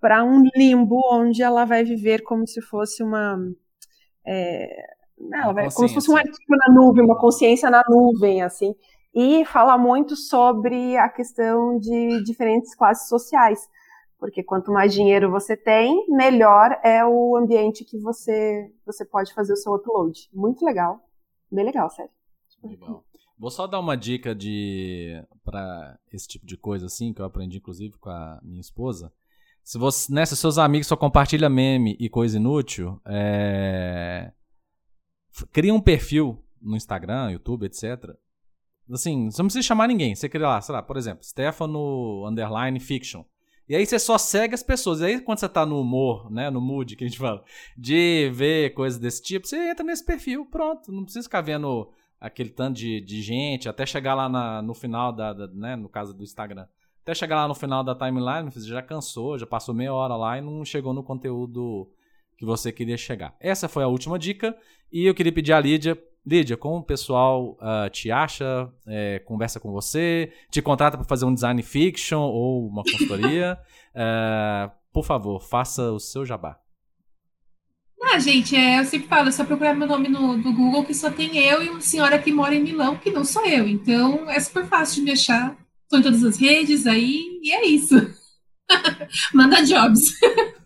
para 0.00 0.24
um 0.24 0.42
limbo 0.56 0.98
onde 1.12 1.42
ela 1.42 1.66
vai 1.66 1.84
viver 1.84 2.22
como 2.22 2.46
se 2.46 2.62
fosse 2.62 3.02
uma. 3.02 3.38
É, 4.26 4.66
não, 5.18 5.52
vai, 5.52 5.70
como 5.70 5.86
se 5.86 5.94
fosse 5.94 6.10
um 6.10 6.16
arquivo 6.16 6.56
na 6.56 6.72
nuvem, 6.72 7.04
uma 7.04 7.18
consciência 7.18 7.68
na 7.68 7.82
nuvem, 7.86 8.42
assim. 8.42 8.74
E 9.14 9.44
fala 9.44 9.76
muito 9.76 10.16
sobre 10.16 10.96
a 10.96 11.08
questão 11.08 11.78
de 11.78 12.22
diferentes 12.24 12.74
classes 12.74 13.08
sociais 13.08 13.68
porque 14.20 14.42
quanto 14.42 14.70
mais 14.70 14.92
dinheiro 14.92 15.30
você 15.30 15.56
tem, 15.56 16.06
melhor 16.08 16.78
é 16.84 17.04
o 17.04 17.36
ambiente 17.36 17.84
que 17.84 17.98
você 17.98 18.70
você 18.84 19.04
pode 19.04 19.32
fazer 19.32 19.54
o 19.54 19.56
seu 19.56 19.74
upload. 19.74 20.28
Muito 20.32 20.64
legal, 20.64 21.00
bem 21.50 21.64
legal, 21.64 21.88
sério. 21.90 22.12
Legal. 22.62 23.02
Vou 23.38 23.50
só 23.50 23.66
dar 23.66 23.80
uma 23.80 23.96
dica 23.96 24.34
de 24.34 25.24
para 25.42 25.98
esse 26.12 26.28
tipo 26.28 26.46
de 26.46 26.58
coisa 26.58 26.86
assim 26.86 27.14
que 27.14 27.22
eu 27.22 27.24
aprendi 27.24 27.56
inclusive 27.56 27.96
com 27.98 28.10
a 28.10 28.38
minha 28.42 28.60
esposa. 28.60 29.10
Se 29.64 29.78
você, 29.78 30.12
né, 30.12 30.26
se 30.26 30.36
seus 30.36 30.58
amigos 30.58 30.86
só 30.86 30.96
compartilham 30.96 31.50
meme 31.50 31.96
e 31.98 32.08
coisa 32.08 32.36
inútil, 32.36 33.00
é... 33.06 34.32
cria 35.52 35.72
um 35.72 35.80
perfil 35.80 36.44
no 36.60 36.76
Instagram, 36.76 37.30
YouTube, 37.30 37.66
etc. 37.66 38.14
Assim, 38.90 39.30
você 39.30 39.40
não 39.40 39.46
precisa 39.46 39.66
chamar 39.66 39.86
ninguém. 39.86 40.14
Você 40.14 40.28
cria 40.28 40.48
lá, 40.48 40.60
sei 40.60 40.74
lá, 40.74 40.82
por 40.82 40.96
exemplo, 40.96 41.24
Stefano 41.24 42.26
underline 42.26 42.78
fiction. 42.80 43.22
E 43.70 43.76
aí 43.76 43.86
você 43.86 44.00
só 44.00 44.18
segue 44.18 44.52
as 44.52 44.64
pessoas. 44.64 45.00
E 45.00 45.04
aí 45.04 45.20
quando 45.20 45.38
você 45.38 45.48
tá 45.48 45.64
no 45.64 45.80
humor, 45.80 46.28
né, 46.28 46.50
no 46.50 46.60
mood 46.60 46.96
que 46.96 47.04
a 47.04 47.06
gente 47.06 47.20
fala, 47.20 47.44
de 47.78 48.28
ver 48.34 48.74
coisas 48.74 48.98
desse 48.98 49.22
tipo, 49.22 49.46
você 49.46 49.70
entra 49.70 49.84
nesse 49.84 50.04
perfil, 50.04 50.44
pronto. 50.44 50.90
Não 50.90 51.04
precisa 51.04 51.22
ficar 51.22 51.40
vendo 51.40 51.88
aquele 52.20 52.50
tanto 52.50 52.78
de, 52.78 53.00
de 53.00 53.22
gente, 53.22 53.68
até 53.68 53.86
chegar 53.86 54.14
lá 54.14 54.28
na, 54.28 54.60
no 54.60 54.74
final 54.74 55.12
da, 55.12 55.32
da, 55.32 55.46
né, 55.46 55.76
no 55.76 55.88
caso 55.88 56.12
do 56.12 56.24
Instagram. 56.24 56.66
Até 57.04 57.14
chegar 57.14 57.36
lá 57.36 57.46
no 57.46 57.54
final 57.54 57.84
da 57.84 57.94
timeline, 57.94 58.50
você 58.50 58.66
já 58.66 58.82
cansou, 58.82 59.38
já 59.38 59.46
passou 59.46 59.72
meia 59.72 59.94
hora 59.94 60.16
lá 60.16 60.36
e 60.36 60.40
não 60.40 60.64
chegou 60.64 60.92
no 60.92 61.04
conteúdo 61.04 61.88
que 62.36 62.44
você 62.44 62.72
queria 62.72 62.96
chegar. 62.96 63.36
Essa 63.38 63.68
foi 63.68 63.84
a 63.84 63.88
última 63.88 64.18
dica 64.18 64.52
e 64.90 65.06
eu 65.06 65.14
queria 65.14 65.32
pedir 65.32 65.52
a 65.52 65.60
Lídia 65.60 65.96
Lídia, 66.26 66.56
como 66.56 66.76
o 66.76 66.82
pessoal 66.82 67.56
uh, 67.60 67.88
te 67.90 68.10
acha, 68.10 68.70
é, 68.86 69.20
conversa 69.20 69.58
com 69.58 69.72
você, 69.72 70.32
te 70.50 70.60
contrata 70.60 70.98
para 70.98 71.06
fazer 71.06 71.24
um 71.24 71.32
design 71.32 71.62
fiction 71.62 72.20
ou 72.20 72.68
uma 72.68 72.82
consultoria, 72.82 73.58
uh, 73.94 74.70
por 74.92 75.04
favor, 75.04 75.40
faça 75.40 75.90
o 75.90 75.98
seu 75.98 76.26
jabá. 76.26 76.58
Ah, 78.02 78.18
gente, 78.18 78.56
é, 78.56 78.80
eu 78.80 78.84
sempre 78.84 79.08
falo, 79.08 79.28
é 79.28 79.32
só 79.32 79.44
procurar 79.44 79.74
meu 79.74 79.86
nome 79.86 80.08
no, 80.08 80.36
no, 80.36 80.52
Google 80.52 80.84
que 80.84 80.94
só 80.94 81.10
tem 81.10 81.38
eu 81.38 81.62
e 81.62 81.68
uma 81.68 81.80
senhora 81.80 82.18
que 82.18 82.32
mora 82.32 82.54
em 82.54 82.62
Milão, 82.62 82.96
que 82.96 83.10
não 83.10 83.24
sou 83.24 83.46
eu. 83.46 83.68
Então 83.68 84.28
é 84.28 84.40
super 84.40 84.66
fácil 84.66 84.96
de 84.96 85.02
me 85.02 85.12
achar. 85.12 85.56
Estou 85.84 85.98
em 85.98 86.02
todas 86.02 86.24
as 86.24 86.36
redes 86.36 86.86
aí, 86.86 87.40
e 87.42 87.52
é 87.52 87.66
isso. 87.66 87.94
Manda 89.34 89.62
jobs. 89.62 90.12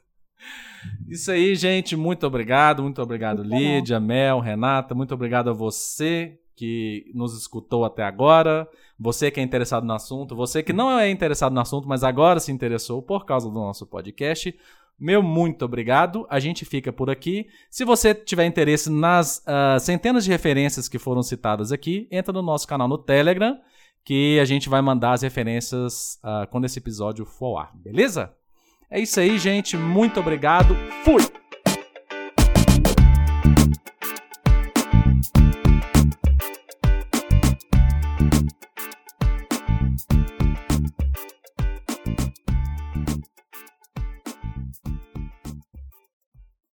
Isso 1.15 1.31
aí, 1.31 1.55
gente. 1.55 1.95
Muito 1.95 2.27
obrigado. 2.27 2.83
Muito 2.83 3.01
obrigado, 3.01 3.45
muito 3.45 3.55
Lídia, 3.55 4.01
Mel, 4.01 4.41
Renata. 4.41 4.97
Muito 4.97 5.15
obrigado 5.15 5.49
a 5.49 5.53
você 5.53 6.41
que 6.57 7.09
nos 7.15 7.39
escutou 7.39 7.85
até 7.85 8.03
agora. 8.03 8.69
Você 8.99 9.31
que 9.31 9.39
é 9.39 9.43
interessado 9.45 9.87
no 9.87 9.93
assunto. 9.93 10.35
Você 10.35 10.61
que 10.61 10.73
não 10.73 10.99
é 10.99 11.09
interessado 11.09 11.53
no 11.53 11.61
assunto, 11.61 11.87
mas 11.87 12.03
agora 12.03 12.41
se 12.41 12.51
interessou 12.51 13.01
por 13.01 13.25
causa 13.25 13.49
do 13.49 13.55
nosso 13.55 13.87
podcast. 13.87 14.53
Meu 14.99 15.23
muito 15.23 15.65
obrigado. 15.65 16.27
A 16.29 16.41
gente 16.41 16.65
fica 16.65 16.93
por 16.93 17.09
aqui. 17.09 17.47
Se 17.71 17.85
você 17.85 18.13
tiver 18.13 18.47
interesse 18.47 18.91
nas 18.91 19.39
uh, 19.47 19.79
centenas 19.79 20.25
de 20.25 20.33
referências 20.33 20.89
que 20.89 20.99
foram 20.99 21.23
citadas 21.23 21.71
aqui, 21.71 22.09
entra 22.11 22.33
no 22.33 22.43
nosso 22.43 22.67
canal 22.67 22.89
no 22.89 22.99
Telegram, 22.99 23.57
que 24.05 24.41
a 24.41 24.45
gente 24.45 24.69
vai 24.69 24.83
mandar 24.83 25.13
as 25.13 25.23
referências 25.23 26.19
uh, 26.25 26.51
quando 26.51 26.65
esse 26.65 26.81
episódio 26.81 27.25
for 27.25 27.47
ao 27.47 27.59
ar, 27.59 27.77
beleza? 27.77 28.35
É 28.95 29.01
isso 29.01 29.19
aí, 29.19 29.37
gente. 29.41 29.77
Muito 29.77 30.21
obrigado. 30.21 30.77
Fui! 31.05 31.44